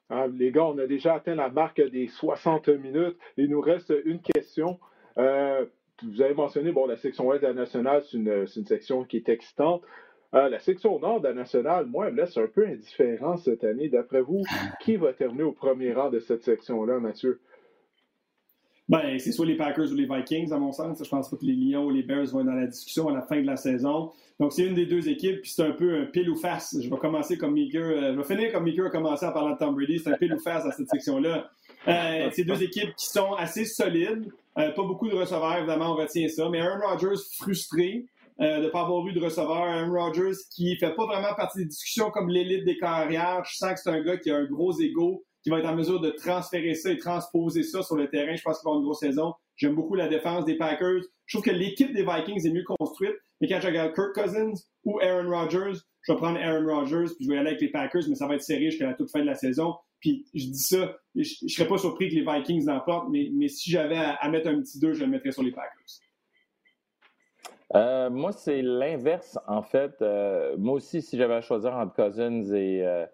Ah, 0.09 0.25
les 0.27 0.51
gars, 0.51 0.65
on 0.65 0.77
a 0.79 0.87
déjà 0.87 1.15
atteint 1.15 1.35
la 1.35 1.49
marque 1.49 1.81
des 1.81 2.07
60 2.07 2.69
minutes. 2.69 3.17
Il 3.37 3.49
nous 3.49 3.61
reste 3.61 3.93
une 4.05 4.21
question. 4.21 4.79
Euh, 5.17 5.65
vous 6.03 6.21
avez 6.21 6.33
mentionné, 6.33 6.71
bon, 6.71 6.87
la 6.87 6.97
section 6.97 7.27
ouest 7.27 7.41
de 7.41 7.47
la 7.47 7.53
nationale, 7.53 8.03
c'est 8.09 8.17
une, 8.17 8.47
section 8.65 9.03
qui 9.03 9.17
est 9.17 9.29
excitante. 9.29 9.83
Euh, 10.33 10.49
la 10.49 10.59
section 10.59 10.99
nord 10.99 11.21
de 11.21 11.27
la 11.27 11.33
nationale, 11.33 11.85
moi, 11.85 12.07
elle 12.07 12.13
me 12.13 12.21
laisse 12.21 12.37
un 12.37 12.47
peu 12.47 12.65
indifférent 12.65 13.37
cette 13.37 13.63
année. 13.63 13.89
D'après 13.89 14.21
vous, 14.21 14.41
qui 14.81 14.95
va 14.95 15.13
terminer 15.13 15.43
au 15.43 15.51
premier 15.51 15.93
rang 15.93 16.09
de 16.09 16.19
cette 16.19 16.43
section-là, 16.43 16.99
Mathieu? 16.99 17.39
Ben, 18.89 19.19
c'est 19.19 19.31
soit 19.31 19.45
les 19.45 19.55
Packers 19.55 19.91
ou 19.91 19.93
les 19.93 20.07
Vikings, 20.07 20.51
à 20.51 20.57
mon 20.57 20.71
sens. 20.71 21.01
Je 21.03 21.07
pense 21.07 21.29
pas 21.29 21.37
que 21.37 21.45
les 21.45 21.53
Lions 21.53 21.85
ou 21.85 21.91
les 21.91 22.01
Bears 22.01 22.25
vont 22.25 22.39
être 22.39 22.47
dans 22.47 22.53
la 22.53 22.65
discussion 22.65 23.07
à 23.07 23.13
la 23.13 23.21
fin 23.21 23.39
de 23.39 23.45
la 23.45 23.55
saison. 23.55 24.11
Donc, 24.39 24.51
c'est 24.51 24.63
une 24.63 24.73
des 24.73 24.87
deux 24.87 25.07
équipes, 25.09 25.41
puis 25.41 25.51
c'est 25.51 25.61
un 25.61 25.73
peu 25.73 26.01
un 26.01 26.05
pile 26.05 26.27
ou 26.31 26.35
face. 26.35 26.75
Je 26.81 26.89
vais 26.89 26.97
commencer 26.97 27.37
comme 27.37 27.53
Meeker. 27.53 27.83
Euh, 27.83 28.13
je 28.13 28.17
vais 28.17 28.23
finir 28.23 28.51
comme 28.51 28.63
Meeker 28.63 28.87
a 28.87 28.89
commencé 28.89 29.27
en 29.27 29.31
parlant 29.31 29.51
de 29.51 29.57
Tom 29.59 29.75
Brady. 29.75 29.99
C'est 29.99 30.09
un 30.09 30.17
pile 30.17 30.33
ou 30.33 30.39
face 30.39 30.65
à 30.65 30.71
cette 30.71 30.89
section-là. 30.89 31.51
Euh, 31.87 32.29
c'est 32.33 32.45
deux 32.45 32.63
équipes 32.63 32.95
qui 32.95 33.05
sont 33.05 33.33
assez 33.33 33.63
solides. 33.63 34.27
Euh, 34.57 34.71
pas 34.71 34.83
beaucoup 34.83 35.07
de 35.07 35.15
receveurs, 35.15 35.57
évidemment, 35.57 35.91
on 35.91 35.95
retient 35.95 36.27
ça. 36.27 36.49
Mais 36.49 36.59
Aaron 36.59 36.79
Rodgers 36.87 37.21
frustré 37.37 38.07
de 38.39 38.63
ne 38.63 38.69
pas 38.69 38.81
avoir 38.81 39.05
eu 39.05 39.11
de 39.11 39.19
receveur. 39.19 39.51
Aaron 39.51 39.91
Rodgers 39.91 40.37
qui 40.49 40.77
fait 40.77 40.95
pas 40.95 41.05
vraiment 41.05 41.35
partie 41.35 41.59
des 41.59 41.65
discussions 41.65 42.09
comme 42.09 42.29
l'élite 42.29 42.63
des 42.65 42.77
carrières. 42.77 43.43
Je 43.43 43.55
sens 43.55 43.73
que 43.73 43.79
c'est 43.81 43.89
un 43.89 44.01
gars 44.01 44.17
qui 44.17 44.31
a 44.31 44.37
un 44.37 44.45
gros 44.45 44.79
ego 44.79 45.25
va 45.49 45.59
être 45.59 45.67
en 45.67 45.75
mesure 45.75 45.99
de 45.99 46.09
transférer 46.09 46.73
ça 46.73 46.91
et 46.91 46.97
transposer 46.97 47.63
ça 47.63 47.81
sur 47.81 47.95
le 47.95 48.09
terrain. 48.09 48.35
Je 48.35 48.41
pense 48.41 48.59
qu'il 48.59 48.65
va 48.65 48.71
avoir 48.71 48.79
une 48.79 48.85
grosse 48.85 48.99
saison. 48.99 49.33
J'aime 49.55 49.75
beaucoup 49.75 49.95
la 49.95 50.07
défense 50.07 50.45
des 50.45 50.55
Packers. 50.55 51.01
Je 51.25 51.37
trouve 51.37 51.45
que 51.45 51.55
l'équipe 51.55 51.93
des 51.93 52.03
Vikings 52.03 52.47
est 52.47 52.51
mieux 52.51 52.63
construite. 52.63 53.15
Mais 53.41 53.47
quand 53.47 53.59
je 53.61 53.67
regarde 53.67 53.93
Kirk 53.93 54.13
Cousins 54.13 54.53
ou 54.83 54.99
Aaron 54.99 55.29
Rodgers, 55.29 55.79
je 56.01 56.11
vais 56.11 56.17
prendre 56.17 56.39
Aaron 56.39 56.65
Rodgers 56.65 57.13
puis 57.15 57.25
je 57.25 57.29
vais 57.29 57.37
aller 57.37 57.49
avec 57.49 57.61
les 57.61 57.69
Packers, 57.69 58.03
mais 58.07 58.15
ça 58.15 58.27
va 58.27 58.35
être 58.35 58.41
serré 58.41 58.71
jusqu'à 58.71 58.87
la 58.87 58.93
toute 58.93 59.11
fin 59.11 59.21
de 59.21 59.25
la 59.25 59.35
saison. 59.35 59.75
Puis 59.99 60.25
je 60.33 60.45
dis 60.45 60.59
ça, 60.59 60.97
je, 61.15 61.33
ne 61.43 61.49
serais 61.49 61.67
pas 61.67 61.77
surpris 61.77 62.09
que 62.09 62.15
les 62.15 62.25
Vikings 62.25 62.65
l'emportent, 62.65 63.09
mais, 63.09 63.29
mais 63.33 63.47
si 63.47 63.69
j'avais 63.69 63.97
à, 63.97 64.29
mettre 64.29 64.47
un 64.47 64.59
petit 64.61 64.79
2, 64.79 64.93
je 64.93 65.01
le 65.03 65.07
mettrais 65.07 65.31
sur 65.31 65.43
les 65.43 65.51
Packers. 65.51 65.69
Euh, 67.75 68.09
moi, 68.09 68.31
c'est 68.31 68.61
l'inverse, 68.61 69.37
en 69.47 69.61
fait. 69.61 70.01
Euh, 70.01 70.55
moi 70.57 70.75
aussi, 70.75 71.01
si 71.01 71.17
j'avais 71.17 71.35
à 71.35 71.41
choisir 71.41 71.75
entre 71.75 71.93
Cousins 71.93 72.45
et, 72.53 72.81
euh, 72.83 73.05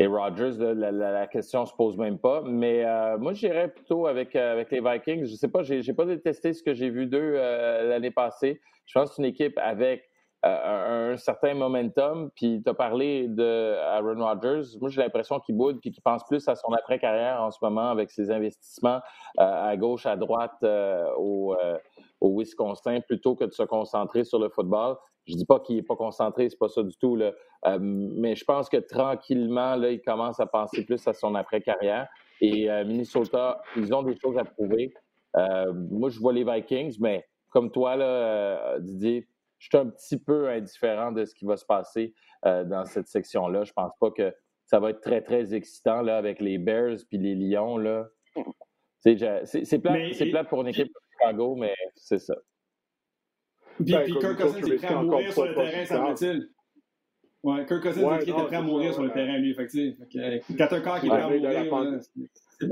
et 0.00 0.06
Rodgers, 0.06 0.52
la, 0.58 0.92
la, 0.92 1.26
question 1.26 1.66
se 1.66 1.74
pose 1.74 1.96
même 1.96 2.18
pas. 2.18 2.40
Mais 2.46 2.84
euh, 2.84 3.18
moi, 3.18 3.32
j'irais 3.32 3.66
plutôt 3.66 4.06
avec, 4.06 4.36
euh, 4.36 4.52
avec 4.52 4.70
les 4.70 4.80
Vikings. 4.80 5.26
Je 5.26 5.34
sais 5.34 5.48
pas, 5.48 5.64
j'ai, 5.64 5.82
n'ai 5.82 5.92
pas 5.92 6.04
détesté 6.04 6.52
ce 6.52 6.62
que 6.62 6.72
j'ai 6.72 6.88
vu 6.88 7.06
d'eux 7.06 7.34
euh, 7.34 7.88
l'année 7.88 8.12
passée. 8.12 8.60
Je 8.86 8.96
pense 8.96 9.10
que 9.10 9.16
c'est 9.16 9.22
une 9.22 9.28
équipe 9.28 9.58
avec 9.58 10.07
un, 10.42 11.16
certain 11.16 11.54
momentum. 11.54 12.30
Puis 12.34 12.62
tu 12.64 12.70
as 12.70 12.74
parlé 12.74 13.28
de 13.28 13.74
Aaron 13.76 14.24
Rodgers. 14.24 14.76
Moi, 14.80 14.90
j'ai 14.90 15.02
l'impression 15.02 15.40
qu'il 15.40 15.56
boude 15.56 15.80
puis 15.80 15.90
qu'il 15.90 16.02
pense 16.02 16.24
plus 16.24 16.46
à 16.48 16.54
son 16.54 16.72
après-carrière 16.72 17.42
en 17.42 17.50
ce 17.50 17.58
moment 17.62 17.90
avec 17.90 18.10
ses 18.10 18.30
investissements 18.30 19.00
à 19.36 19.76
gauche, 19.76 20.06
à 20.06 20.16
droite 20.16 20.64
au, 21.16 21.56
au 22.20 22.38
Wisconsin 22.38 23.00
plutôt 23.00 23.34
que 23.34 23.44
de 23.44 23.52
se 23.52 23.62
concentrer 23.62 24.24
sur 24.24 24.38
le 24.38 24.48
football. 24.48 24.96
Je 25.28 25.34
dis 25.34 25.44
pas 25.44 25.60
qu'il 25.60 25.76
est 25.76 25.82
pas 25.82 25.96
concentré, 25.96 26.48
c'est 26.48 26.58
pas 26.58 26.68
ça 26.68 26.82
du 26.82 26.96
tout. 26.96 27.14
Là. 27.14 27.32
Euh, 27.66 27.78
mais 27.80 28.34
je 28.34 28.44
pense 28.44 28.68
que 28.68 28.78
tranquillement, 28.78 29.76
là, 29.76 29.90
il 29.90 30.00
commence 30.00 30.40
à 30.40 30.46
penser 30.46 30.84
plus 30.84 31.06
à 31.06 31.12
son 31.12 31.34
après-carrière. 31.34 32.08
Et 32.40 32.70
euh, 32.70 32.84
Minnesota, 32.84 33.60
ils 33.76 33.92
ont 33.92 34.02
des 34.02 34.16
choses 34.16 34.38
à 34.38 34.44
prouver. 34.44 34.94
Euh, 35.36 35.72
moi, 35.74 36.08
je 36.08 36.18
vois 36.18 36.32
les 36.32 36.44
Vikings, 36.44 36.96
mais 37.00 37.26
comme 37.50 37.70
toi, 37.70 37.96
là, 37.96 38.78
Didier, 38.80 39.28
je 39.58 39.68
suis 39.68 39.76
un 39.76 39.88
petit 39.88 40.18
peu 40.18 40.48
indifférent 40.48 41.12
de 41.12 41.24
ce 41.24 41.34
qui 41.34 41.44
va 41.44 41.56
se 41.56 41.64
passer 41.64 42.14
dans 42.44 42.84
cette 42.86 43.08
section-là. 43.08 43.64
Je 43.64 43.72
pense 43.72 43.92
pas 44.00 44.10
que 44.10 44.34
ça 44.66 44.78
va 44.80 44.90
être 44.90 45.00
très, 45.00 45.22
très 45.22 45.54
excitant 45.54 46.02
là, 46.02 46.16
avec 46.16 46.40
les 46.40 46.58
Bears 46.58 46.98
puis 47.08 47.18
les 47.18 47.34
Lions. 47.34 47.78
Là. 47.78 48.06
C'est, 49.00 49.16
plate, 49.78 50.30
plate 50.30 50.48
pour 50.48 50.60
une 50.60 50.68
équipe 50.68 50.88
de 50.88 50.92
Chicago, 51.12 51.56
mais 51.56 51.74
c'est 51.96 52.18
ça. 52.18 52.36
Puis, 53.76 53.92
ben, 53.92 54.04
Kirk 54.06 54.40
Cousins 54.40 54.58
est 54.58 54.76
prêt 54.76 54.86
à 54.88 55.02
mourir 55.02 55.32
sur 55.32 55.46
le 55.46 55.54
terrain, 55.54 55.84
semble-t-il. 55.84 56.48
Ouais, 57.44 57.64
Kirk 57.66 57.82
Cousins 57.82 58.18
dit 58.18 58.24
qu'il 58.24 58.34
était 58.34 58.44
prêt 58.44 58.56
à 58.56 58.62
mourir 58.62 58.92
sur 58.92 59.04
le 59.04 59.10
terrain, 59.10 59.38
lui. 59.38 59.54
Fait 59.54 59.66
que, 59.66 60.56
quand 60.56 60.72
un 60.72 60.80
corps 60.80 61.00
qui 61.00 61.06
est 61.06 61.08
prêt 61.08 61.22
à 61.22 61.28
mourir, 61.28 62.00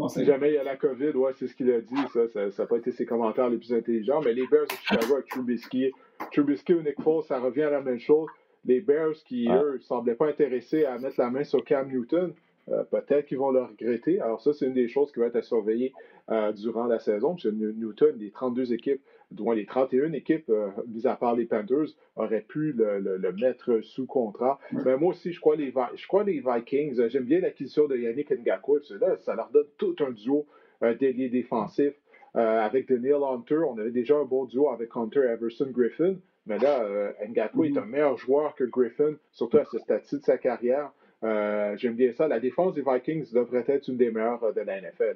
si 0.08 0.24
jamais 0.24 0.50
il 0.50 0.54
y 0.54 0.58
a 0.58 0.64
la 0.64 0.76
COVID, 0.76 1.10
ouais, 1.10 1.32
c'est 1.38 1.46
ce 1.46 1.54
qu'il 1.54 1.70
a 1.70 1.80
dit. 1.80 1.94
Ça 2.12 2.48
n'a 2.58 2.66
pas 2.66 2.76
été 2.76 2.90
ses 2.90 3.06
commentaires 3.06 3.48
les 3.48 3.58
plus 3.58 3.72
intelligents. 3.72 4.20
Mais 4.24 4.32
les 4.32 4.46
Bears 4.48 4.66
de 4.66 4.72
Chicago 4.72 5.14
avec 5.14 5.26
Trubisky, 5.26 5.92
Trubisky 6.32 6.74
ou 6.74 6.82
Nick 6.82 7.00
Foles, 7.00 7.22
ça 7.24 7.38
revient 7.38 7.62
à 7.62 7.70
la 7.70 7.80
même 7.80 8.00
chose. 8.00 8.28
Les 8.64 8.80
Bears 8.80 9.14
qui, 9.24 9.48
eux, 9.48 9.74
ne 9.74 9.82
semblaient 9.82 10.16
pas 10.16 10.26
intéressés 10.26 10.84
à 10.84 10.98
mettre 10.98 11.20
la 11.20 11.30
main 11.30 11.44
sur 11.44 11.64
Cam 11.64 11.88
Newton, 11.88 12.34
euh, 12.68 12.82
peut-être 12.82 13.26
qu'ils 13.26 13.38
vont 13.38 13.52
le 13.52 13.62
regretter. 13.62 14.20
Alors 14.20 14.40
ça, 14.40 14.52
c'est 14.52 14.66
une 14.66 14.74
des 14.74 14.88
choses 14.88 15.12
qui 15.12 15.20
va 15.20 15.26
être 15.26 15.36
à 15.36 15.42
surveiller 15.42 15.92
euh, 16.30 16.50
durant 16.52 16.86
la 16.86 16.98
saison. 16.98 17.34
Parce 17.34 17.44
que 17.44 17.48
Newton, 17.50 18.16
les 18.18 18.32
32 18.32 18.72
équipes, 18.72 19.00
dont 19.30 19.52
les 19.52 19.66
31 19.66 20.12
équipes, 20.12 20.48
euh, 20.50 20.68
mis 20.88 21.06
à 21.06 21.16
part 21.16 21.34
les 21.34 21.46
Panthers, 21.46 21.88
auraient 22.14 22.44
pu 22.46 22.72
le, 22.72 23.32
mettre 23.32 23.80
sous 23.82 24.06
contrat. 24.06 24.58
Mais 24.84 24.96
moi 24.96 25.10
aussi, 25.10 25.32
je 25.32 25.40
crois 25.40 25.56
les, 25.56 25.72
je 25.94 26.06
crois 26.06 26.24
les 26.24 26.42
Vikings. 26.44 27.08
J'aime 27.08 27.24
bien 27.24 27.40
l'acquisition 27.40 27.86
de 27.86 27.96
Yannick 27.96 28.30
Ngakwe. 28.30 28.80
Là, 29.00 29.16
ça 29.18 29.34
leur 29.34 29.50
donne 29.50 29.66
tout 29.78 29.96
un 30.00 30.10
duo 30.10 30.46
d'ailier 30.80 31.28
défensif. 31.28 31.94
avec 32.34 32.88
Daniel 32.88 33.22
Hunter, 33.22 33.58
on 33.68 33.78
avait 33.78 33.90
déjà 33.90 34.16
un 34.16 34.24
bon 34.24 34.44
duo 34.44 34.68
avec 34.70 34.90
Hunter 34.94 35.20
Everson 35.20 35.70
Griffin. 35.70 36.16
Mais 36.46 36.58
là, 36.58 36.86
Ngakwe 37.28 37.66
est 37.66 37.78
un 37.78 37.86
meilleur 37.86 38.16
joueur 38.16 38.54
que 38.54 38.64
Griffin, 38.64 39.14
surtout 39.32 39.58
à 39.58 39.64
ce 39.64 39.78
stade-ci 39.78 40.18
de 40.18 40.24
sa 40.24 40.38
carrière. 40.38 40.92
Euh, 41.24 41.76
j'aime 41.76 41.94
bien 41.94 42.12
ça. 42.12 42.28
La 42.28 42.40
défense 42.40 42.74
des 42.74 42.82
Vikings 42.82 43.32
devrait 43.32 43.64
être 43.68 43.88
une 43.88 43.96
des 43.96 44.10
meilleures 44.10 44.44
euh, 44.44 44.52
de 44.52 44.60
la 44.60 44.80
NFL 44.80 45.02
euh, 45.02 45.14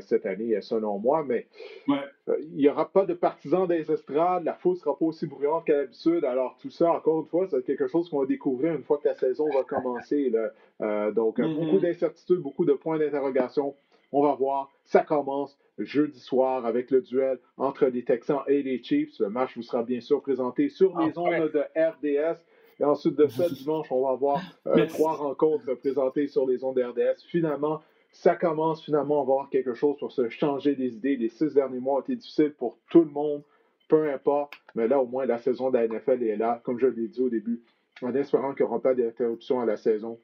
cette 0.00 0.26
année, 0.26 0.60
selon 0.60 0.98
moi. 0.98 1.24
Mais 1.26 1.46
il 1.88 2.56
n'y 2.56 2.68
aura 2.68 2.90
pas 2.90 3.04
de 3.06 3.14
partisans 3.14 3.66
des 3.66 3.90
estrades. 3.90 4.44
La 4.44 4.54
foule 4.54 4.74
ne 4.74 4.78
sera 4.78 4.98
pas 4.98 5.04
aussi 5.04 5.26
bruyante 5.26 5.64
qu'à 5.64 5.76
l'habitude. 5.76 6.24
Alors, 6.24 6.56
tout 6.60 6.70
ça, 6.70 6.92
encore 6.92 7.20
une 7.20 7.26
fois, 7.26 7.46
c'est 7.48 7.62
quelque 7.64 7.86
chose 7.86 8.08
qu'on 8.08 8.20
va 8.20 8.26
découvrir 8.26 8.74
une 8.74 8.82
fois 8.82 8.98
que 8.98 9.08
la 9.08 9.14
saison 9.14 9.48
va 9.50 9.64
commencer. 9.64 10.30
donc, 10.30 11.38
mm-hmm. 11.38 11.54
beaucoup 11.54 11.78
d'incertitudes, 11.78 12.40
beaucoup 12.40 12.64
de 12.64 12.74
points 12.74 12.98
d'interrogation 12.98 13.74
On 14.12 14.22
va 14.22 14.34
voir, 14.34 14.70
ça 14.84 15.00
commence 15.00 15.58
jeudi 15.84 16.20
soir 16.20 16.66
avec 16.66 16.90
le 16.90 17.00
duel 17.00 17.38
entre 17.56 17.86
les 17.86 18.04
Texans 18.04 18.42
et 18.46 18.62
les 18.62 18.82
Chiefs. 18.82 19.18
Le 19.18 19.30
match 19.30 19.56
vous 19.56 19.62
sera 19.62 19.82
bien 19.82 20.00
sûr 20.00 20.20
présenté 20.20 20.68
sur 20.68 20.98
les 20.98 21.16
ondes 21.16 21.50
de 21.52 21.64
RDS. 21.76 22.38
Et 22.80 22.84
ensuite 22.84 23.16
de 23.16 23.26
ça, 23.26 23.48
dimanche, 23.52 23.86
on 23.90 24.04
va 24.04 24.12
avoir 24.12 24.40
euh, 24.66 24.86
trois 24.86 25.12
rencontres 25.12 25.74
présentées 25.74 26.28
sur 26.28 26.46
les 26.46 26.64
ondes 26.64 26.76
de 26.76 26.82
RDS. 26.82 27.22
Finalement, 27.28 27.82
ça 28.12 28.36
commence. 28.36 28.84
Finalement, 28.84 29.24
va 29.24 29.32
avoir 29.32 29.50
quelque 29.50 29.74
chose 29.74 29.96
pour 29.98 30.12
se 30.12 30.28
changer 30.28 30.74
les 30.74 30.94
idées. 30.94 31.16
Les 31.16 31.28
six 31.28 31.54
derniers 31.54 31.80
mois 31.80 31.98
ont 31.98 32.00
été 32.00 32.16
difficiles 32.16 32.52
pour 32.52 32.78
tout 32.90 33.02
le 33.02 33.10
monde, 33.10 33.42
peu 33.88 34.10
importe. 34.10 34.54
Mais 34.74 34.88
là, 34.88 35.00
au 35.00 35.06
moins, 35.06 35.26
la 35.26 35.38
saison 35.38 35.70
de 35.70 35.78
la 35.78 35.88
NFL 35.88 36.22
est 36.22 36.36
là, 36.36 36.60
comme 36.64 36.78
je 36.78 36.86
l'ai 36.86 37.08
dit 37.08 37.20
au 37.20 37.28
début, 37.28 37.62
en 38.02 38.14
espérant 38.14 38.54
qu'il 38.54 38.64
n'y 38.64 38.70
aura 38.70 38.80
pas 38.80 38.94
d'interruption 38.94 39.60
à 39.60 39.66
la 39.66 39.76
saison 39.76 40.18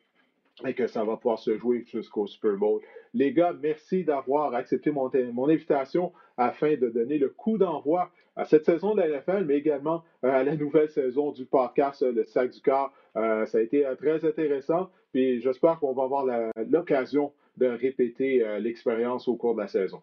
et 0.65 0.75
que 0.75 0.87
ça 0.87 1.05
va 1.05 1.17
pouvoir 1.17 1.39
se 1.39 1.57
jouer 1.59 1.85
jusqu'au 1.87 2.27
Super 2.27 2.57
Bowl. 2.57 2.81
Les 3.13 3.33
gars, 3.33 3.55
merci 3.61 4.05
d'avoir 4.05 4.55
accepté 4.55 4.91
mon, 4.91 5.11
invitation 5.49 6.13
afin 6.39 6.77
de 6.77 6.89
donner 6.89 7.19
le 7.19 7.29
coup 7.29 7.59
d'envoi 7.59 8.11
à 8.37 8.45
cette 8.45 8.65
saison 8.65 8.95
de 8.95 9.01
la 9.01 9.09
NFL, 9.09 9.45
mais 9.47 9.57
également 9.57 10.05
euh, 10.25 10.31
à 10.31 10.45
la 10.45 10.57
nouvelle 10.57 10.89
saison 10.91 11.33
du 11.33 11.45
podcast 11.45 12.03
Le 12.03 12.25
Sac 12.25 12.51
du 12.51 12.61
Corps. 12.61 12.93
Euh, 13.17 13.47
ça 13.47 13.59
a 13.59 13.61
été 13.63 13.87
euh, 13.87 13.95
très 13.95 14.25
intéressant, 14.25 14.91
puis 15.13 15.41
j'espère 15.41 15.79
qu'on 15.79 15.93
va 15.93 16.05
avoir 16.05 16.27
l'occasion 16.69 17.33
de 17.57 17.67
répéter 17.67 18.59
l'expérience 18.61 19.29
au 19.29 19.37
cours 19.37 19.55
de 19.55 19.61
la 19.61 19.69
saison. 19.69 20.03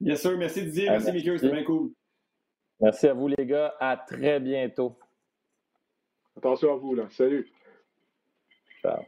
Bien 0.00 0.16
sûr, 0.16 0.36
merci 0.38 0.62
Didier, 0.62 0.88
merci 0.90 1.12
Mickey, 1.12 1.36
c'était 1.38 1.52
bien 1.52 1.64
cool. 1.64 1.90
Merci 2.80 3.08
à 3.08 3.14
vous 3.14 3.28
les 3.28 3.46
gars, 3.46 3.74
à 3.80 3.96
très 3.96 4.38
bientôt. 4.38 4.98
Attention 6.36 6.72
à 6.72 6.76
vous 6.76 6.94
là, 6.94 7.08
salut. 7.10 7.48
Ciao. 8.80 9.02